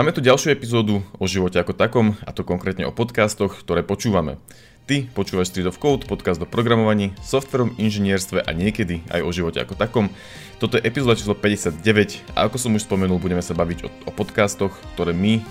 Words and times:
Máme 0.00 0.16
tu 0.16 0.24
ďalšiu 0.24 0.56
epizódu 0.56 1.04
o 1.20 1.28
živote 1.28 1.60
ako 1.60 1.76
takom, 1.76 2.16
a 2.24 2.32
to 2.32 2.40
konkrétne 2.40 2.88
o 2.88 2.96
podcastoch, 2.96 3.60
ktoré 3.60 3.84
počúvame. 3.84 4.40
Ty 4.88 5.04
počúvaš 5.12 5.52
Street 5.52 5.68
of 5.68 5.76
Code, 5.76 6.08
podcast 6.08 6.40
o 6.40 6.48
programovaní, 6.48 7.12
softverom, 7.20 7.76
inžinierstve 7.76 8.40
a 8.40 8.50
niekedy 8.56 9.04
aj 9.12 9.20
o 9.20 9.28
živote 9.28 9.60
ako 9.60 9.76
takom. 9.76 10.08
Toto 10.56 10.80
je 10.80 10.88
epizóda 10.88 11.20
číslo 11.20 11.36
59 11.36 12.32
a 12.32 12.48
ako 12.48 12.56
som 12.56 12.72
už 12.72 12.88
spomenul, 12.88 13.20
budeme 13.20 13.44
sa 13.44 13.52
baviť 13.52 13.78
o, 13.84 13.88
o 14.08 14.12
podcastoch, 14.16 14.72
ktoré 14.96 15.12
my, 15.12 15.44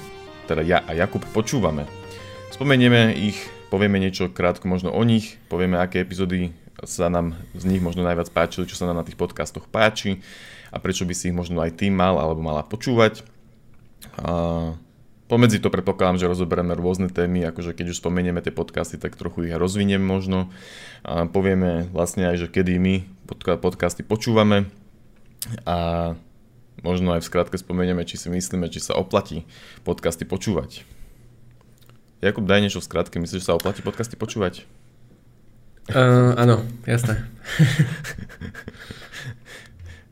teda 0.49 0.65
ja 0.65 0.81
a 0.81 0.97
Jakub, 0.97 1.21
počúvame. 1.29 1.85
Spomenieme 2.49 3.13
ich, 3.13 3.37
povieme 3.69 4.01
niečo 4.01 4.33
krátko 4.33 4.65
možno 4.65 4.89
o 4.89 5.01
nich, 5.05 5.37
povieme, 5.45 5.77
aké 5.77 6.01
epizódy 6.01 6.57
sa 6.89 7.05
nám 7.05 7.37
z 7.53 7.69
nich 7.69 7.85
možno 7.85 8.01
najviac 8.01 8.33
páčili, 8.33 8.65
čo 8.65 8.81
sa 8.81 8.89
nám 8.89 8.97
na 8.97 9.05
tých 9.05 9.13
podcastoch 9.13 9.69
páči 9.69 10.25
a 10.73 10.81
prečo 10.81 11.05
by 11.05 11.13
si 11.13 11.29
ich 11.29 11.37
možno 11.37 11.61
aj 11.61 11.77
ty 11.77 11.93
mal 11.93 12.17
alebo 12.17 12.41
mala 12.41 12.65
počúvať. 12.65 13.37
A 14.19 14.31
pomedzi 15.29 15.61
to 15.61 15.69
predpokladám, 15.69 16.17
že 16.19 16.31
rozoberieme 16.31 16.73
rôzne 16.73 17.07
témy, 17.07 17.45
akože 17.51 17.77
keď 17.77 17.93
už 17.93 18.01
spomenieme 18.01 18.41
tie 18.41 18.51
podcasty, 18.51 18.97
tak 18.97 19.15
trochu 19.15 19.47
ich 19.47 19.55
rozviniem 19.55 20.01
možno. 20.01 20.49
A 21.05 21.29
povieme 21.29 21.87
vlastne 21.93 22.27
aj, 22.27 22.45
že 22.45 22.47
kedy 22.49 22.81
my 22.81 22.95
podcasty 23.61 24.01
počúvame 24.01 24.67
a 25.63 26.11
možno 26.81 27.15
aj 27.15 27.21
v 27.23 27.29
skratke 27.29 27.57
spomenieme, 27.59 28.03
či 28.03 28.17
si 28.17 28.27
myslíme, 28.27 28.67
či 28.67 28.81
sa 28.83 28.97
oplatí 28.97 29.45
podcasty 29.85 30.25
počúvať. 30.25 30.83
Jakub, 32.19 32.43
daj 32.43 32.59
niečo 32.59 32.83
v 32.83 32.87
skratke. 32.91 33.15
Myslíš, 33.15 33.47
že 33.47 33.47
sa 33.47 33.55
oplatí 33.55 33.79
podcasty 33.79 34.19
počúvať? 34.19 34.67
Uh, 35.89 36.35
áno, 36.35 36.67
jasné. 36.83 37.23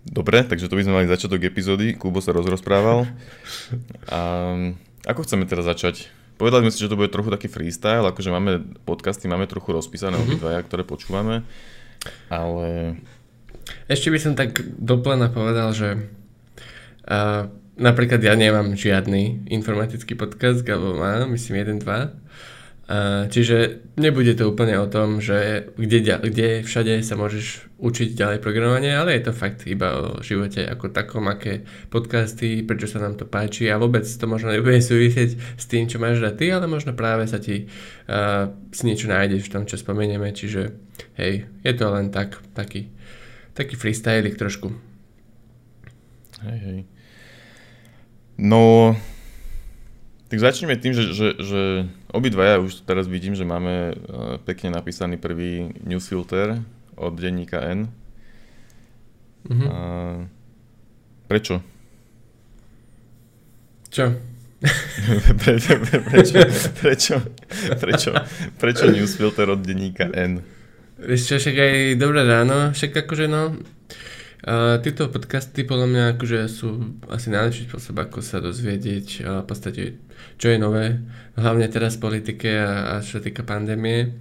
Dobre, 0.07 0.43
takže 0.43 0.71
to 0.71 0.75
by 0.79 0.83
sme 0.87 0.97
mali 1.03 1.07
začiatok 1.11 1.43
epizódy. 1.43 1.93
Kubo 1.93 2.23
sa 2.23 2.31
rozrozprával. 2.31 3.05
A 4.07 4.19
ako 5.07 5.23
chceme 5.23 5.47
teraz 5.47 5.67
začať? 5.67 6.11
Povedali 6.37 6.69
sme 6.69 6.73
si, 6.73 6.85
že 6.85 6.91
to 6.93 6.99
bude 6.99 7.09
trochu 7.09 7.33
taký 7.33 7.49
freestyle, 7.49 8.05
akože 8.05 8.29
máme 8.29 8.61
podcasty, 8.85 9.25
máme 9.25 9.49
trochu 9.49 9.73
rozpísané 9.73 10.21
mm-hmm. 10.21 10.37
obidvaja, 10.37 10.59
ktoré 10.61 10.85
počúvame, 10.85 11.41
ale... 12.29 12.93
Ešte 13.89 14.13
by 14.13 14.19
som 14.21 14.33
tak 14.37 14.61
doplena 14.77 15.33
povedal, 15.33 15.73
že 15.73 15.97
uh, 17.09 17.49
napríklad 17.73 18.21
ja 18.21 18.37
nemám 18.37 18.77
žiadny 18.77 19.49
informatický 19.49 20.13
podcast, 20.13 20.61
Gabo 20.61 20.93
má, 20.93 21.25
myslím 21.25 21.57
jeden, 21.57 21.77
dva. 21.81 22.13
Čiže 23.27 23.83
nebude 23.99 24.31
to 24.31 24.47
úplne 24.47 24.79
o 24.79 24.87
tom, 24.87 25.19
že 25.19 25.67
kde, 25.75 26.23
kde 26.23 26.47
všade 26.63 27.03
sa 27.03 27.19
môžeš 27.19 27.67
učiť 27.83 28.15
ďalej 28.15 28.39
programovanie, 28.39 28.95
ale 28.95 29.19
je 29.19 29.27
to 29.27 29.35
fakt 29.35 29.67
iba 29.67 29.91
o 29.91 30.23
živote 30.23 30.63
ako 30.63 30.95
takom, 30.95 31.27
aké 31.27 31.67
podcasty, 31.91 32.63
prečo 32.63 32.87
sa 32.87 33.03
nám 33.03 33.19
to 33.19 33.27
páči 33.27 33.67
a 33.67 33.75
vôbec 33.75 34.07
to 34.07 34.23
možno 34.23 34.55
nebude 34.55 34.79
súvisieť 34.87 35.35
s 35.35 35.65
tým, 35.67 35.91
čo 35.91 35.99
máš 35.99 36.23
rád 36.23 36.39
ty, 36.39 36.47
ale 36.47 36.63
možno 36.71 36.95
práve 36.95 37.27
sa 37.27 37.43
ti 37.43 37.67
uh, 38.07 38.55
si 38.71 38.87
niečo 38.87 39.11
nájdeš 39.11 39.51
v 39.51 39.53
tom, 39.59 39.63
čo 39.67 39.75
spomenieme, 39.75 40.31
čiže 40.31 40.71
hej, 41.19 41.43
je 41.43 41.73
to 41.75 41.91
len 41.91 42.07
tak, 42.07 42.39
taký, 42.55 42.87
taký 43.51 43.75
freestylik 43.75 44.39
trošku. 44.39 44.71
Hej, 46.39 46.59
hej. 46.63 46.79
No, 48.39 48.95
tak 50.31 50.39
začneme 50.39 50.79
tým, 50.79 50.95
že, 50.95 51.03
že, 51.11 51.27
že 51.35 51.61
obidvaja 52.11 52.59
už 52.63 52.87
teraz 52.87 53.07
vidím, 53.07 53.35
že 53.35 53.47
máme 53.47 53.73
e, 53.73 53.93
pekne 54.43 54.75
napísaný 54.75 55.19
prvý 55.19 55.75
newsfilter 55.83 56.63
od 56.95 57.13
denníka 57.15 57.61
N. 57.61 57.91
Mm-hmm. 59.47 59.67
A, 59.69 59.77
prečo? 61.27 61.63
Čo? 63.91 64.11
Pre, 65.37 65.53
pre, 65.61 65.75
pre, 65.85 65.97
prečo, 66.01 66.41
prečo, 66.81 67.15
prečo, 67.77 68.11
prečo 68.57 68.85
newsfilter 68.89 69.45
od 69.53 69.61
denníka 69.61 70.09
N? 70.09 70.41
Vieš 70.97 71.21
čo, 71.29 71.35
však 71.37 71.55
aj 71.61 71.73
dobré 72.01 72.25
ráno, 72.25 72.73
však 72.73 73.05
akože 73.05 73.29
no, 73.29 73.53
Uh, 74.37 74.77
tieto 74.85 75.09
podcasty 75.09 75.65
podľa 75.65 75.87
mňa 75.89 76.03
akože 76.13 76.39
sú 76.45 76.93
asi 77.09 77.33
najlepší 77.33 77.65
spôsob, 77.65 77.97
ako 77.97 78.21
sa 78.21 78.37
dozvedieť 78.37 79.07
uh, 79.25 79.41
v 79.41 79.45
podstate, 79.49 79.83
čo 80.37 80.53
je 80.53 80.61
nové, 80.61 81.01
hlavne 81.33 81.65
teraz 81.65 81.97
v 81.97 82.05
politike 82.05 82.53
a, 82.53 82.97
a 82.97 83.01
čo 83.01 83.17
sa 83.17 83.21
týka 83.25 83.41
pandémie. 83.41 84.13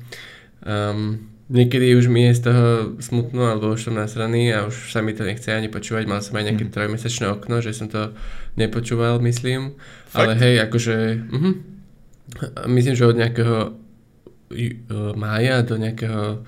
Um, 0.65 1.29
niekedy 1.53 1.93
už 1.95 2.09
mi 2.09 2.33
je 2.33 2.33
z 2.33 2.49
toho 2.49 2.67
smutno, 2.97 3.45
alebo 3.45 3.77
už 3.77 3.93
som 3.93 3.95
nasraný 3.95 4.57
a 4.57 4.65
už 4.65 4.89
sa 4.89 5.05
mi 5.05 5.13
to 5.13 5.21
nechce 5.21 5.53
ani 5.53 5.69
počúvať. 5.69 6.09
Mal 6.09 6.25
som 6.25 6.33
aj 6.41 6.49
nejaké 6.49 6.65
mm. 6.65 6.73
trojmesačné 6.73 7.27
okno, 7.31 7.61
že 7.61 7.77
som 7.77 7.93
to 7.93 8.17
nepočúval, 8.57 9.21
myslím. 9.21 9.77
Fakt? 10.09 10.17
Ale 10.17 10.33
hej, 10.41 10.65
akože... 10.65 10.97
Uh-huh. 11.29 11.55
Myslím, 12.67 12.99
že 12.99 13.07
od 13.07 13.21
nejakého 13.21 13.59
uh, 13.69 15.13
mája 15.15 15.63
do 15.63 15.77
nejakého 15.79 16.43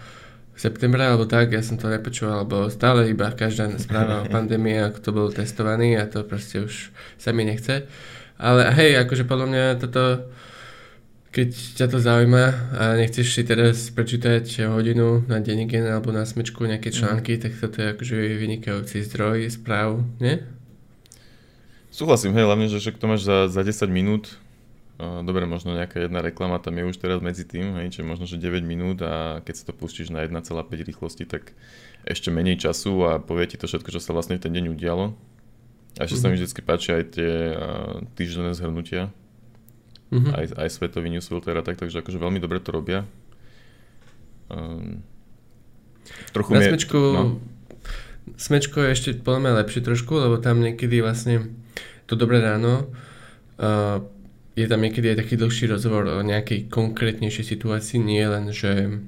septembra 0.58 1.14
alebo 1.14 1.24
tak, 1.30 1.54
ja 1.54 1.62
som 1.62 1.78
to 1.78 1.86
nepočúval, 1.86 2.42
lebo 2.42 2.66
stále 2.66 3.06
iba 3.06 3.30
každá 3.30 3.70
správa 3.78 4.26
o 4.26 4.30
pandémii, 4.34 4.90
ako 4.90 4.98
to 4.98 5.10
bol 5.14 5.28
testovaný 5.30 5.94
a 5.94 6.10
to 6.10 6.26
proste 6.26 6.66
už 6.66 6.90
sa 7.14 7.30
mi 7.30 7.46
nechce. 7.46 7.86
Ale 8.38 8.66
hej, 8.74 8.98
akože 9.06 9.22
podľa 9.22 9.46
mňa 9.46 9.64
toto, 9.78 10.02
keď 11.30 11.48
ťa 11.78 11.86
to 11.86 11.98
zaujíma 12.02 12.44
a 12.74 12.82
nechceš 12.98 13.38
si 13.38 13.42
teraz 13.46 13.94
prečítať 13.94 14.66
hodinu 14.66 15.22
na 15.30 15.38
Denigen 15.38 15.86
alebo 15.86 16.10
na 16.10 16.26
smečku 16.26 16.66
nejaké 16.66 16.90
mhm. 16.90 16.96
články, 16.98 17.32
mm. 17.38 17.40
tak 17.40 17.52
toto 17.54 17.76
je 17.78 17.86
akože 17.94 18.14
vynikajúci 18.42 19.06
zdroj 19.06 19.46
správ, 19.54 20.02
nie? 20.18 20.42
Súhlasím, 21.94 22.34
hej, 22.34 22.46
hlavne, 22.46 22.66
že 22.66 22.94
to 22.94 23.06
máš 23.10 23.26
za, 23.26 23.50
za 23.50 23.62
10 23.62 23.90
minút, 23.90 24.38
Dobre, 24.98 25.46
možno 25.46 25.78
nejaká 25.78 26.02
jedna 26.10 26.18
reklama 26.18 26.58
tam 26.58 26.74
je 26.74 26.90
už 26.90 26.98
teraz 26.98 27.22
medzi 27.22 27.46
tým, 27.46 27.78
hej, 27.78 27.94
čiže 27.94 28.02
možno, 28.02 28.26
že 28.26 28.34
9 28.34 28.66
minút 28.66 28.98
a 29.06 29.38
keď 29.46 29.54
si 29.54 29.62
to 29.62 29.70
pustíš 29.70 30.10
na 30.10 30.26
1,5 30.26 30.42
rýchlosti, 30.74 31.22
tak 31.22 31.54
ešte 32.02 32.34
menej 32.34 32.58
času 32.58 33.06
a 33.06 33.22
povie 33.22 33.46
ti 33.46 33.54
to 33.54 33.70
všetko, 33.70 33.94
čo 33.94 34.02
sa 34.02 34.10
vlastne 34.10 34.42
v 34.42 34.42
ten 34.42 34.50
deň 34.50 34.74
udialo. 34.74 35.14
A 36.02 36.06
ešte 36.06 36.18
mm-hmm. 36.18 36.22
sa 36.22 36.26
mi 36.26 36.34
mhm. 36.34 36.42
vždy 36.50 36.62
páči 36.66 36.88
aj 36.98 37.04
tie 37.14 37.30
týždenné 38.18 38.58
zhrnutia, 38.58 39.14
mm-hmm. 40.10 40.34
aj, 40.34 40.44
aj 40.66 40.68
svetový 40.74 41.14
newsfilter 41.14 41.54
a 41.54 41.62
tak, 41.62 41.78
takže 41.78 42.02
akože 42.02 42.18
veľmi 42.18 42.42
dobre 42.42 42.58
to 42.58 42.74
robia. 42.74 43.06
Um, 44.50 45.06
trochu 46.34 46.58
na 46.58 46.74
smečku, 46.74 46.98
no. 46.98 47.22
smečko 48.34 48.82
je 48.82 48.88
ešte 48.98 49.08
podľa 49.22 49.40
mňa 49.46 49.58
lepšie 49.62 49.80
trošku, 49.86 50.18
lebo 50.18 50.42
tam 50.42 50.58
niekedy 50.58 51.06
vlastne 51.06 51.54
to 52.10 52.18
dobré 52.18 52.42
ráno 52.42 52.90
uh, 53.62 54.02
je 54.58 54.66
tam 54.66 54.82
niekedy 54.82 55.14
aj 55.14 55.22
taký 55.22 55.34
dlhší 55.38 55.70
rozhovor 55.70 56.10
o 56.10 56.20
nejakej 56.26 56.66
konkrétnejšej 56.66 57.46
situácii, 57.46 58.02
nie 58.02 58.26
len, 58.26 58.50
že 58.50 58.98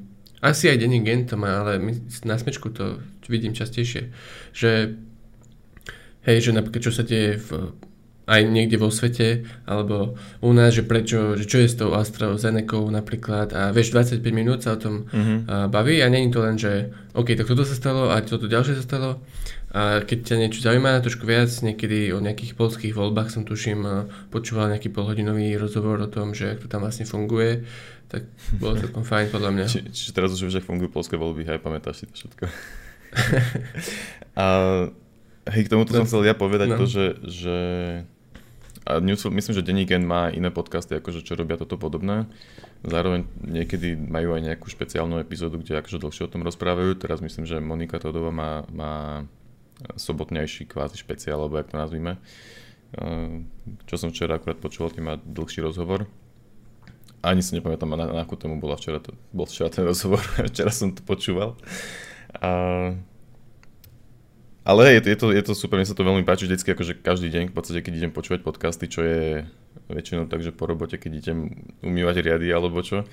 asi 0.40 0.72
aj 0.72 0.80
denní 0.80 1.04
gen 1.04 1.26
to 1.26 1.36
má, 1.36 1.60
ale 1.60 1.82
my, 1.82 1.92
na 2.24 2.38
smečku 2.38 2.72
to 2.72 3.02
vidím 3.28 3.54
častejšie, 3.54 4.10
že 4.54 4.96
hej, 6.26 6.38
že 6.40 6.50
napríklad 6.50 6.82
čo 6.82 6.92
sa 6.94 7.04
deje 7.06 7.38
v, 7.38 7.76
aj 8.30 8.40
niekde 8.46 8.78
vo 8.78 8.94
svete, 8.94 9.42
alebo 9.66 10.14
u 10.40 10.50
nás, 10.54 10.74
že 10.74 10.86
prečo, 10.86 11.34
že 11.34 11.44
čo 11.50 11.58
je 11.62 11.68
s 11.68 11.78
tou 11.78 11.92
AstraZeneca 11.98 12.78
napríklad 12.90 13.50
a 13.52 13.74
vieš, 13.74 13.90
25 13.92 14.22
minút 14.30 14.62
sa 14.62 14.78
o 14.78 14.82
tom 14.82 15.10
mm-hmm. 15.10 15.70
baví 15.70 15.98
a 16.00 16.06
není 16.06 16.30
to 16.30 16.40
len, 16.40 16.54
že 16.54 16.94
OK, 17.14 17.34
tak 17.34 17.50
toto 17.50 17.66
sa 17.66 17.74
stalo 17.74 18.08
a 18.10 18.22
toto 18.22 18.46
ďalšie 18.46 18.78
sa 18.78 18.84
stalo, 18.86 19.18
a 19.70 20.02
keď 20.02 20.18
ťa 20.26 20.36
niečo 20.42 20.60
zaujíma 20.66 20.98
trošku 20.98 21.22
viac, 21.22 21.46
niekedy 21.62 22.10
o 22.10 22.18
nejakých 22.18 22.58
polských 22.58 22.90
voľbách 22.90 23.30
som 23.30 23.46
tuším 23.46 24.10
počúval 24.34 24.66
nejaký 24.74 24.90
polhodinový 24.90 25.54
rozhovor 25.54 26.02
o 26.02 26.10
tom, 26.10 26.34
že 26.34 26.58
ako 26.58 26.66
to 26.66 26.72
tam 26.74 26.82
vlastne 26.82 27.06
funguje, 27.06 27.62
tak 28.10 28.26
bolo 28.58 28.74
to 28.74 28.90
celkom 28.90 29.06
fajn 29.06 29.26
podľa 29.30 29.50
mňa. 29.54 29.64
Či, 29.70 29.78
čiže 29.94 30.10
teraz 30.10 30.34
už 30.34 30.50
vieš, 30.50 30.58
ako 30.58 30.74
fungujú 30.74 30.90
polské 30.90 31.14
voľby, 31.14 31.46
aj 31.46 31.62
pamätáš 31.62 32.02
si 32.02 32.04
to 32.10 32.14
všetko. 32.18 32.44
a 34.42 34.46
hej, 35.54 35.62
k 35.66 35.70
tomuto 35.70 35.94
no, 35.94 36.02
som 36.02 36.06
chcel 36.10 36.26
ja 36.26 36.34
povedať 36.34 36.74
no. 36.74 36.76
to, 36.82 36.84
že, 36.90 37.06
že 37.30 37.56
a 38.90 38.98
news, 38.98 39.22
myslím, 39.22 39.54
že 39.54 39.62
Denník 39.62 39.94
má 40.02 40.34
iné 40.34 40.50
podcasty, 40.50 40.98
akože 40.98 41.22
čo 41.22 41.38
robia 41.38 41.54
toto 41.54 41.78
podobné. 41.78 42.26
Zároveň 42.82 43.22
niekedy 43.38 43.94
majú 43.94 44.34
aj 44.34 44.42
nejakú 44.50 44.66
špeciálnu 44.66 45.22
epizódu, 45.22 45.62
kde 45.62 45.78
akože 45.78 46.02
dlhšie 46.02 46.26
o 46.26 46.32
tom 46.32 46.42
rozprávajú. 46.42 46.98
Teraz 46.98 47.22
myslím, 47.22 47.46
že 47.46 47.62
Monika 47.62 48.02
Todova 48.02 48.34
má, 48.34 48.66
má 48.74 49.22
sobotnejší 49.96 50.66
kvázi 50.66 50.98
špeciál, 50.98 51.40
alebo 51.40 51.56
jak 51.56 51.70
to 51.72 51.76
nazvime. 51.76 52.18
Čo 53.86 53.94
som 53.94 54.10
včera 54.10 54.36
akurát 54.36 54.58
počul, 54.58 54.90
tým 54.90 55.06
má 55.06 55.14
dlhší 55.22 55.62
rozhovor. 55.62 56.10
Ani 57.20 57.44
si 57.44 57.52
nepamätám, 57.52 57.92
na, 57.92 58.08
na 58.08 58.20
akú 58.24 58.34
tému 58.34 58.56
bola 58.56 58.80
včera, 58.80 58.96
to, 58.96 59.12
bol 59.30 59.44
včera 59.44 59.68
ten 59.68 59.84
rozhovor, 59.84 60.24
včera 60.50 60.72
som 60.72 60.90
to 60.90 61.04
počúval. 61.04 61.54
A, 62.40 62.96
ale 64.64 64.80
je, 64.96 65.00
je, 65.04 65.16
to, 65.20 65.26
je 65.28 65.42
to 65.44 65.52
super, 65.52 65.76
mne 65.76 65.84
sa 65.84 65.92
to 65.92 66.06
veľmi 66.06 66.24
páči 66.24 66.48
vždycky, 66.48 66.72
akože 66.72 67.04
každý 67.04 67.28
deň, 67.28 67.44
v 67.52 67.54
podstate, 67.54 67.84
keď 67.84 67.92
idem 68.00 68.12
počúvať 68.12 68.40
podcasty, 68.40 68.88
čo 68.88 69.04
je 69.04 69.44
väčšinou 69.90 70.30
takže 70.30 70.54
po 70.54 70.66
robote, 70.66 70.96
keď 70.98 71.12
idem 71.18 71.38
umývať 71.82 72.22
riady 72.22 72.48
alebo 72.50 72.80
čo, 72.82 73.04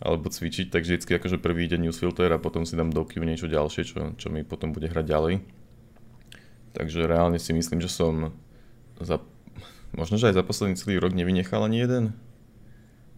alebo 0.00 0.28
cvičiť, 0.28 0.68
tak 0.68 0.84
vždycky 0.84 1.16
akože 1.16 1.40
prvý 1.40 1.66
deň 1.68 1.88
newsfilter 1.88 2.30
a 2.32 2.40
potom 2.40 2.64
si 2.68 2.76
dám 2.76 2.92
do 2.92 3.04
niečo 3.04 3.48
ďalšie, 3.48 3.82
čo, 3.82 4.14
čo 4.16 4.28
mi 4.28 4.44
potom 4.44 4.72
bude 4.72 4.88
hrať 4.88 5.06
ďalej. 5.08 5.34
Takže 6.76 7.08
reálne 7.08 7.40
si 7.40 7.56
myslím, 7.56 7.80
že 7.80 7.88
som 7.88 8.36
za 9.00 9.16
možno, 9.96 10.20
že 10.20 10.28
aj 10.28 10.36
za 10.36 10.44
posledný 10.44 10.76
celý 10.76 11.00
rok 11.00 11.16
nevynechal 11.16 11.64
ani 11.64 11.80
jeden. 11.80 12.04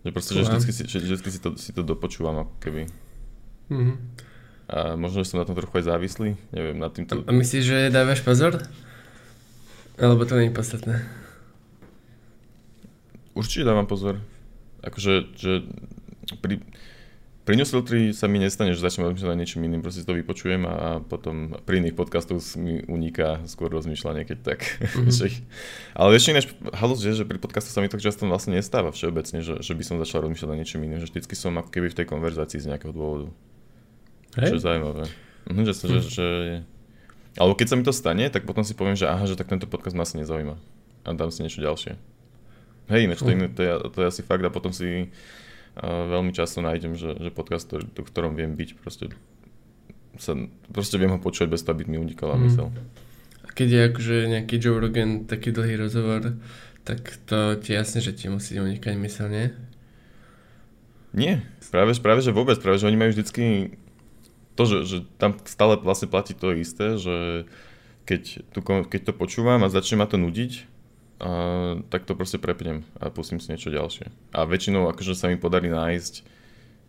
Že 0.06 0.10
proste, 0.14 0.32
že 0.38 0.46
vždycky, 0.46 0.72
si, 0.72 0.82
že 0.87 0.99
vždycky 1.02 1.28
si, 1.34 1.38
to, 1.43 1.50
si 1.58 1.70
to 1.75 1.82
dopočúvam 1.82 2.46
ako 2.46 2.55
keby. 2.62 2.87
Mm-hmm. 3.66 3.96
A 4.69 4.94
možno, 4.94 5.26
že 5.26 5.34
som 5.34 5.43
na 5.43 5.49
tom 5.49 5.58
trochu 5.58 5.82
aj 5.82 5.90
závislý, 5.90 6.38
neviem, 6.55 6.78
nad 6.78 6.94
týmto... 6.94 7.26
A 7.26 7.32
myslíš, 7.34 7.64
že 7.66 7.78
dávaš 7.90 8.22
pozor? 8.22 8.62
Alebo 9.99 10.22
to 10.22 10.38
nie 10.38 10.52
je 10.52 10.55
podstatné? 10.55 10.94
Určite 13.34 13.66
dávam 13.66 13.90
pozor. 13.90 14.22
Akože, 14.87 15.34
že 15.34 15.66
pri, 16.38 16.62
pri 17.49 17.56
newsfiltri 17.56 18.12
sa 18.12 18.29
mi 18.29 18.37
nestane, 18.37 18.77
že 18.77 18.85
začnem 18.85 19.09
rozmýšľať 19.09 19.33
nad 19.33 19.41
niečím 19.41 19.65
iným, 19.65 19.81
proste 19.81 20.05
to 20.05 20.12
vypočujem 20.12 20.69
a 20.69 21.00
potom 21.00 21.56
pri 21.65 21.81
iných 21.81 21.97
podcastoch 21.97 22.45
mi 22.61 22.85
uniká 22.85 23.41
skôr 23.49 23.73
rozmýšľanie, 23.73 24.29
keď 24.29 24.39
tak. 24.45 24.61
Mm-hmm. 24.99 25.95
Ale 25.95 26.11
ešte 26.19 26.35
ináč, 26.35 26.47
halus 26.75 27.00
je, 27.00 27.15
že 27.15 27.25
pri 27.25 27.39
podcastoch 27.41 27.71
sa 27.71 27.81
mi 27.81 27.89
tak 27.89 28.03
často 28.03 28.27
vlastne 28.27 28.59
nestáva 28.59 28.93
všeobecne, 28.93 29.41
že, 29.41 29.62
že 29.62 29.73
by 29.73 29.83
som 29.87 29.97
začal 29.97 30.27
rozmýšľať 30.27 30.49
nad 30.50 30.59
niečím 30.61 30.85
iným, 30.85 31.00
že 31.00 31.09
vždycky 31.09 31.33
som 31.39 31.55
ako 31.56 31.71
keby 31.71 31.89
v 31.89 31.97
tej 32.03 32.06
konverzácii 32.11 32.61
z 32.61 32.69
nejakého 32.75 32.93
dôvodu. 32.93 33.33
Hey? 34.37 34.53
Čo 34.53 34.56
je 34.59 34.65
zaujímavé. 34.69 35.05
Mhm, 35.49 35.62
že, 35.65 35.73
mm. 35.73 35.89
že, 35.89 35.99
že, 36.05 36.27
alebo 37.41 37.55
keď 37.56 37.67
sa 37.73 37.77
mi 37.79 37.85
to 37.87 37.94
stane, 37.94 38.25
tak 38.29 38.44
potom 38.44 38.67
si 38.67 38.77
poviem, 38.77 38.99
že 38.99 39.09
aha, 39.09 39.25
že 39.25 39.39
tak 39.39 39.49
tento 39.49 39.65
podcast 39.65 39.97
ma 39.97 40.05
asi 40.05 40.21
nezaujíma. 40.21 40.56
A 41.06 41.09
dám 41.17 41.33
si 41.33 41.41
niečo 41.41 41.65
ďalšie. 41.65 41.97
Hej, 42.93 43.01
ináč 43.09 43.25
to, 43.25 43.31
je, 43.33 43.49
to, 43.53 43.61
je, 43.65 43.73
to 43.89 43.99
je 44.05 44.06
asi 44.09 44.21
fakt 44.21 44.44
a 44.44 44.53
potom 44.53 44.75
si 44.75 45.09
veľmi 45.85 46.35
často 46.35 46.59
nájdem, 46.59 46.99
že, 46.99 47.15
že 47.19 47.31
podcast, 47.31 47.71
ktorý, 47.71 47.87
v 47.87 48.11
ktorom 48.11 48.33
viem 48.35 48.55
byť, 48.59 48.69
proste, 48.79 49.15
sa, 50.19 50.35
proste 50.75 50.97
viem 50.99 51.15
ho 51.15 51.21
počuť 51.23 51.47
bez 51.47 51.63
toho, 51.63 51.79
aby 51.79 51.87
mi 51.87 51.99
unikala 51.99 52.35
mm. 52.35 52.43
mysel. 52.47 52.69
A 53.47 53.49
keď 53.55 53.69
je 53.69 53.81
akože 53.93 54.17
nejaký 54.29 54.55
Joe 54.59 54.83
Rogan, 54.83 55.25
taký 55.31 55.55
dlhý 55.55 55.79
rozhovor, 55.79 56.37
tak 56.83 57.21
to 57.29 57.61
ti 57.61 57.77
jasne, 57.77 58.01
že 58.01 58.17
ti 58.17 58.33
musí 58.33 58.57
unikať 58.57 58.95
mysel, 58.99 59.29
nie? 59.29 59.47
Nie, 61.13 61.41
práve, 61.73 61.97
práve 62.01 62.21
že 62.21 62.37
vôbec, 62.37 62.61
práve 62.61 62.81
že 62.81 62.89
oni 62.89 62.99
majú 63.01 63.11
vždycky 63.17 63.77
to, 64.59 64.63
že, 64.67 64.79
že 64.85 64.97
tam 65.23 65.39
stále 65.47 65.79
vlastne 65.79 66.11
platí 66.11 66.35
to 66.35 66.51
isté, 66.53 66.99
že 66.99 67.47
keď, 68.09 68.43
tu, 68.51 68.61
keď 68.65 69.01
to 69.07 69.13
počúvam 69.13 69.63
a 69.63 69.73
začne 69.73 70.01
ma 70.01 70.07
to 70.09 70.19
nudiť, 70.19 70.78
a, 71.19 71.31
tak 71.91 72.06
to 72.06 72.15
proste 72.15 72.38
prepnem 72.38 72.87
a 72.99 73.11
pustím 73.11 73.43
si 73.43 73.50
niečo 73.50 73.75
ďalšie. 73.75 74.11
A 74.35 74.47
väčšinou 74.47 74.87
akože 74.91 75.19
sa 75.19 75.26
mi 75.26 75.38
podarí 75.38 75.70
nájsť, 75.70 76.15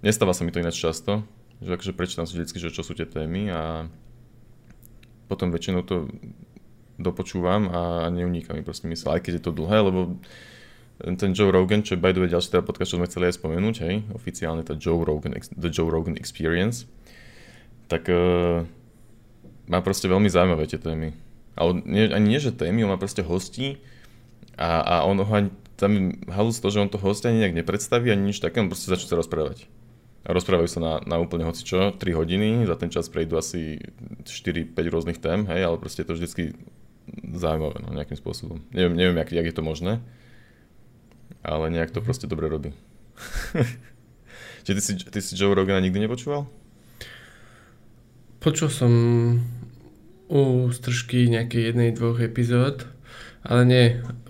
nestáva 0.06 0.38
sa 0.38 0.46
mi 0.46 0.54
to 0.54 0.62
ináč 0.62 0.78
často, 0.78 1.26
že 1.60 1.74
akože 1.76 1.94
prečítam 1.98 2.30
si 2.30 2.38
vždy, 2.38 2.70
že 2.70 2.74
čo 2.74 2.86
sú 2.86 2.94
tie 2.94 3.10
témy 3.10 3.50
a 3.52 3.90
potom 5.30 5.54
väčšinou 5.54 5.81
to 5.86 6.10
dopočúvam 7.00 7.72
a 7.72 7.80
neuniká 8.12 8.52
mi 8.54 8.62
proste 8.62 8.86
mysle, 8.92 9.18
aj 9.18 9.22
keď 9.24 9.34
je 9.40 9.44
to 9.46 9.56
dlhé, 9.56 9.78
lebo 9.88 10.20
ten 11.00 11.31
Joe 11.31 11.48
Rogan, 11.48 11.80
čo 11.80 11.96
je 11.96 12.04
by 12.04 12.12
the 12.12 12.20
way 12.20 12.28
ďalší 12.28 12.52
teda 12.52 12.68
podcast, 12.68 12.92
čo 12.92 13.00
sme 13.00 13.08
chceli 13.08 13.31
aj 13.31 13.40
spomenúť, 13.40 13.76
hej, 13.88 14.04
oficiálne 14.12 14.68
tá 14.68 14.76
Joe 14.76 15.00
Rogan, 15.00 15.31
The 15.56 15.72
Joe 15.72 15.88
Rogan 15.88 16.20
Experience, 16.20 16.84
tak 17.88 18.12
uh, 18.12 18.68
má 19.72 19.80
proste 19.80 20.12
veľmi 20.12 20.28
zaujímavé 20.28 20.68
tie 20.68 20.76
témy. 20.76 21.16
Ale 21.56 21.80
nie, 21.88 22.12
ani 22.12 22.36
nie, 22.36 22.40
že 22.44 22.52
témy, 22.52 22.84
on 22.84 22.92
má 22.92 23.00
proste 23.00 23.24
hostí, 23.24 23.80
a, 24.60 24.84
a 24.84 24.96
on 25.08 25.16
ho 25.24 25.32
ani, 25.32 25.50
tam 25.80 26.12
halus 26.28 26.60
to, 26.60 26.68
že 26.68 26.84
on 26.84 26.92
to 26.92 27.00
host 27.00 27.24
ani 27.24 27.40
nejak 27.40 27.56
nepredstaví, 27.64 28.12
ani 28.12 28.36
nič 28.36 28.44
také, 28.44 28.60
on 28.60 28.68
proste 28.68 28.92
začne 28.92 29.08
sa 29.08 29.16
rozprávať. 29.16 29.72
A 30.28 30.36
rozprávajú 30.36 30.68
sa 30.68 30.80
na, 30.84 30.94
na 31.08 31.16
úplne 31.16 31.48
hoci 31.48 31.64
čo, 31.64 31.96
3 31.96 32.04
hodiny, 32.12 32.68
za 32.68 32.76
ten 32.76 32.92
čas 32.92 33.08
prejdú 33.08 33.40
asi 33.40 33.80
4-5 34.28 34.76
rôznych 34.76 35.24
tém, 35.24 35.48
hej, 35.48 35.64
ale 35.64 35.80
proste 35.80 36.04
je 36.04 36.08
to 36.12 36.18
vždycky 36.20 36.44
zaujímavé, 37.32 37.80
no, 37.80 37.96
nejakým 37.96 38.20
spôsobom. 38.20 38.60
Neviem, 38.76 39.00
neviem 39.00 39.18
jak, 39.24 39.32
jak 39.32 39.48
je 39.48 39.56
to 39.56 39.64
možné, 39.64 40.04
ale 41.40 41.72
nejak 41.72 41.96
to 41.96 42.04
proste 42.04 42.28
dobre 42.28 42.52
robí. 42.52 42.76
Čiže 44.68 44.76
ty 44.76 44.82
si, 44.84 44.94
ty 45.00 45.20
si 45.24 45.34
Joe 45.40 45.56
Rogana 45.56 45.80
nikdy 45.80 46.04
nepočúval? 46.04 46.52
Počul 48.44 48.68
som 48.68 48.92
u 50.28 50.68
stržky 50.70 51.32
nejakej 51.32 51.74
jednej, 51.74 51.96
dvoch 51.96 52.20
epizód, 52.20 52.86
ale 53.42 53.62
nie, 53.66 53.84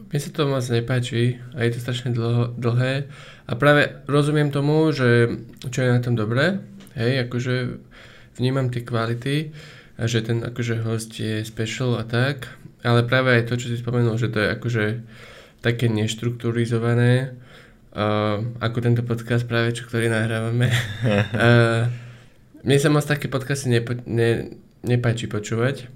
mne 0.09 0.19
sa 0.19 0.29
to 0.33 0.49
moc 0.49 0.65
nepáči 0.65 1.37
a 1.53 1.61
je 1.65 1.77
to 1.77 1.79
strašne 1.85 2.17
dlho, 2.17 2.57
dlhé 2.57 3.05
a 3.45 3.51
práve 3.53 4.01
rozumiem 4.09 4.49
tomu, 4.49 4.89
že 4.89 5.29
čo 5.69 5.85
je 5.85 5.93
na 5.93 6.01
tom 6.01 6.17
dobré, 6.17 6.57
hej, 6.97 7.29
akože 7.29 7.77
vnímam 8.41 8.73
tie 8.73 8.81
kvality 8.81 9.53
a 10.01 10.09
že 10.09 10.25
ten 10.25 10.41
akože 10.41 10.81
host 10.81 11.13
je 11.21 11.45
special 11.45 12.01
a 12.01 12.07
tak, 12.09 12.49
ale 12.81 13.05
práve 13.05 13.37
aj 13.37 13.53
to, 13.53 13.61
čo 13.61 13.69
si 13.69 13.77
spomenul, 13.77 14.17
že 14.17 14.33
to 14.33 14.41
je 14.41 14.49
akože 14.57 14.85
také 15.59 15.91
neštrukturizované, 15.91 17.35
uh, 17.93 18.39
ako 18.63 18.77
tento 18.79 19.03
podcast 19.03 19.43
práve, 19.45 19.75
čo 19.75 19.85
ktorý 19.85 20.07
nahrávame. 20.07 20.71
uh, 21.05 21.85
mne 22.63 22.77
sa 22.79 22.89
moc 22.89 23.05
také 23.05 23.27
podcasty 23.27 23.69
nepo, 23.69 23.93
ne, 24.07 24.57
nepáči 24.81 25.27
počúvať, 25.27 25.91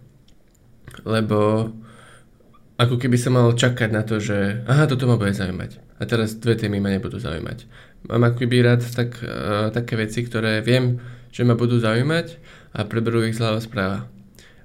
lebo 1.08 1.72
ako 2.78 2.98
keby 2.98 3.18
som 3.22 3.38
mal 3.38 3.54
čakať 3.54 3.90
na 3.94 4.02
to, 4.02 4.18
že 4.18 4.66
aha, 4.66 4.90
toto 4.90 5.06
ma 5.06 5.20
bude 5.20 5.34
zaujímať. 5.34 6.02
A 6.02 6.10
teraz 6.10 6.36
dve 6.36 6.58
témy 6.58 6.82
ma 6.82 6.90
nebudú 6.90 7.22
zaujímať. 7.22 7.70
Mám 8.10 8.34
ako 8.34 8.38
keby 8.44 8.56
rád 8.66 8.82
tak, 8.92 9.22
uh, 9.22 9.70
také 9.70 9.96
veci, 9.96 10.26
ktoré 10.26 10.60
viem, 10.60 11.00
že 11.30 11.46
ma 11.46 11.54
budú 11.54 11.78
zaujímať 11.80 12.38
a 12.74 12.84
preberú 12.84 13.24
ich 13.24 13.38
zľava 13.38 13.62
správa. 13.62 14.10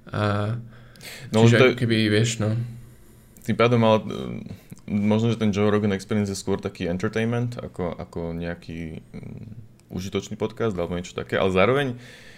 A 0.09 0.57
no, 1.31 1.45
čiže 1.45 1.57
to... 1.61 1.65
ako 1.73 1.77
keby, 1.85 2.09
vieš, 2.09 2.41
no. 2.41 2.57
Tým 3.45 3.57
pádom, 3.57 3.81
ale 3.85 3.99
možno, 4.89 5.33
že 5.33 5.41
ten 5.41 5.53
Joe 5.53 5.69
Rogan 5.69 5.93
Experience 5.93 6.33
je 6.33 6.37
skôr 6.37 6.59
taký 6.59 6.89
entertainment, 6.89 7.61
ako, 7.61 7.93
ako 7.97 8.33
nejaký 8.33 9.05
um, 9.15 9.53
užitočný 9.93 10.41
podcast 10.41 10.77
alebo 10.77 10.97
niečo 10.97 11.17
také, 11.17 11.37
ale 11.37 11.53
zároveň 11.53 11.87
uh, 11.93 12.29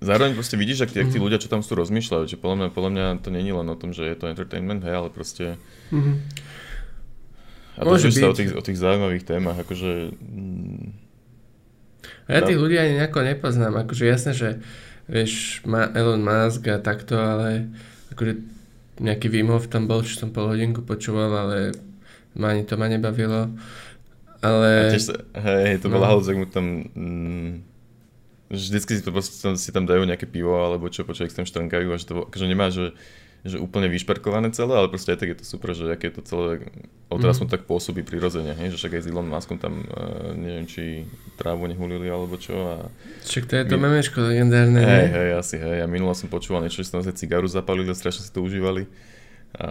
Zároveň 0.00 0.32
proste 0.32 0.56
vidíš, 0.56 0.88
ak 0.88 0.96
tí, 0.96 0.98
ak 1.04 1.12
tí 1.12 1.20
mhm. 1.20 1.24
ľudia, 1.28 1.38
čo 1.38 1.52
tam 1.52 1.60
sú, 1.60 1.76
rozmýšľajú, 1.76 2.24
že 2.24 2.40
podľa 2.40 2.56
mňa, 2.56 2.68
podľa 2.72 2.90
mňa 2.96 3.04
to 3.20 3.28
není 3.28 3.52
len 3.52 3.68
o 3.68 3.76
tom, 3.76 3.92
že 3.92 4.08
je 4.08 4.16
to 4.16 4.32
entertainment, 4.32 4.80
hej, 4.80 4.96
ale 4.96 5.08
proste... 5.12 5.60
Mm-hmm. 5.92 6.16
A 7.76 7.80
to 7.84 8.12
sa 8.12 8.28
o 8.28 8.36
tých, 8.36 8.52
o 8.56 8.62
tých 8.64 8.80
zaujímavých 8.80 9.24
témach, 9.24 9.56
akože... 9.60 10.16
Mm, 10.20 10.96
ja 12.28 12.40
tých 12.46 12.60
ľudí 12.60 12.76
ani 12.80 12.96
nejako 12.96 13.24
nepoznám, 13.24 13.74
akože 13.84 14.04
jasné, 14.08 14.32
že 14.32 14.48
vieš, 15.10 15.60
má 15.68 15.90
Elon 15.92 16.22
Musk 16.22 16.64
a 16.70 16.80
takto, 16.80 17.18
ale 17.18 17.68
akože 18.14 18.40
nejaký 19.00 19.26
Wim 19.32 19.52
Hof 19.52 19.68
tam 19.68 19.88
bol, 19.88 20.04
čo 20.04 20.16
som 20.16 20.32
pol 20.32 20.48
hodinku 20.48 20.84
počúval, 20.84 21.32
ale 21.32 21.76
ma 22.36 22.56
ani 22.56 22.64
to 22.64 22.76
ma 22.80 22.88
nebavilo. 22.88 23.52
Ale... 24.40 24.70
A 24.88 24.92
tiež 24.96 25.12
sa, 25.12 25.16
hej, 25.44 25.80
to 25.84 25.92
no. 25.92 26.00
bola 26.00 26.08
halúzek 26.08 26.36
mu 26.36 26.48
tam... 26.48 26.88
Mm, 26.96 27.69
vždycky 28.50 28.98
si, 28.98 29.02
to, 29.06 29.10
si 29.54 29.70
tam 29.70 29.86
dajú 29.86 30.02
nejaké 30.02 30.26
pivo 30.26 30.58
alebo 30.58 30.90
čo, 30.90 31.06
počo, 31.06 31.24
tam 31.30 31.46
štrnkajú 31.46 31.88
a 31.94 31.96
že 31.96 32.06
to 32.10 32.14
akože 32.26 32.46
nemá, 32.50 32.74
že, 32.74 32.92
že 33.46 33.62
úplne 33.62 33.86
vyšperkované 33.86 34.50
celé, 34.50 34.74
ale 34.74 34.90
proste 34.90 35.14
aj 35.14 35.18
tak 35.22 35.30
je 35.32 35.38
to 35.38 35.46
super, 35.46 35.70
že 35.70 35.86
aké 35.86 36.10
je 36.10 36.18
to 36.18 36.22
celé, 36.26 36.66
ale 37.08 37.18
teraz 37.22 37.38
mm. 37.38 37.46
tak 37.46 37.64
pôsobí 37.70 38.02
prirodzene, 38.02 38.58
hej, 38.58 38.74
že 38.74 38.76
však 38.82 38.98
aj 38.98 39.02
s 39.06 39.08
Elon 39.08 39.30
Muskom 39.30 39.56
tam, 39.56 39.86
uh, 39.86 40.34
neviem, 40.34 40.66
či 40.66 41.06
trávu 41.38 41.70
nehulili 41.70 42.10
alebo 42.10 42.34
čo. 42.36 42.58
A 42.58 42.74
však 43.22 43.46
to 43.46 43.54
je 43.54 43.64
to 43.70 43.76
My... 43.78 43.88
memečko 43.88 44.18
legendárne. 44.18 44.82
Hej, 44.82 45.06
hej, 45.14 45.30
asi, 45.38 45.56
hej, 45.56 45.80
ja 45.80 45.86
minula 45.86 46.18
som 46.18 46.26
počúval 46.26 46.66
niečo, 46.66 46.82
že 46.82 46.90
tam 46.90 47.06
sa 47.06 47.14
cigaru 47.14 47.46
zapalili 47.46 47.88
a 47.88 47.96
strašne 47.96 48.26
si 48.26 48.34
to 48.34 48.42
užívali. 48.42 48.90
A 49.56 49.70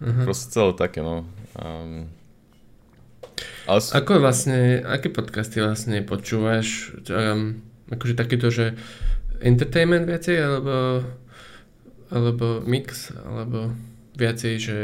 uh-huh. 0.00 0.24
proste 0.24 0.54
celé 0.54 0.70
také, 0.78 1.02
no. 1.02 1.26
Um, 1.58 2.08
ale... 3.66 3.78
Ako 3.82 4.22
vlastne, 4.22 4.82
aké 4.82 5.10
podcasty 5.10 5.60
vlastne 5.60 6.02
počúvaš? 6.02 6.94
Um, 7.10 7.62
akože 7.90 8.14
takéto, 8.14 8.50
že 8.50 8.78
entertainment 9.42 10.06
viacej, 10.06 10.36
alebo, 10.38 11.04
alebo 12.10 12.46
mix, 12.62 13.12
alebo 13.12 13.74
viacej, 14.16 14.54
že 14.58 14.76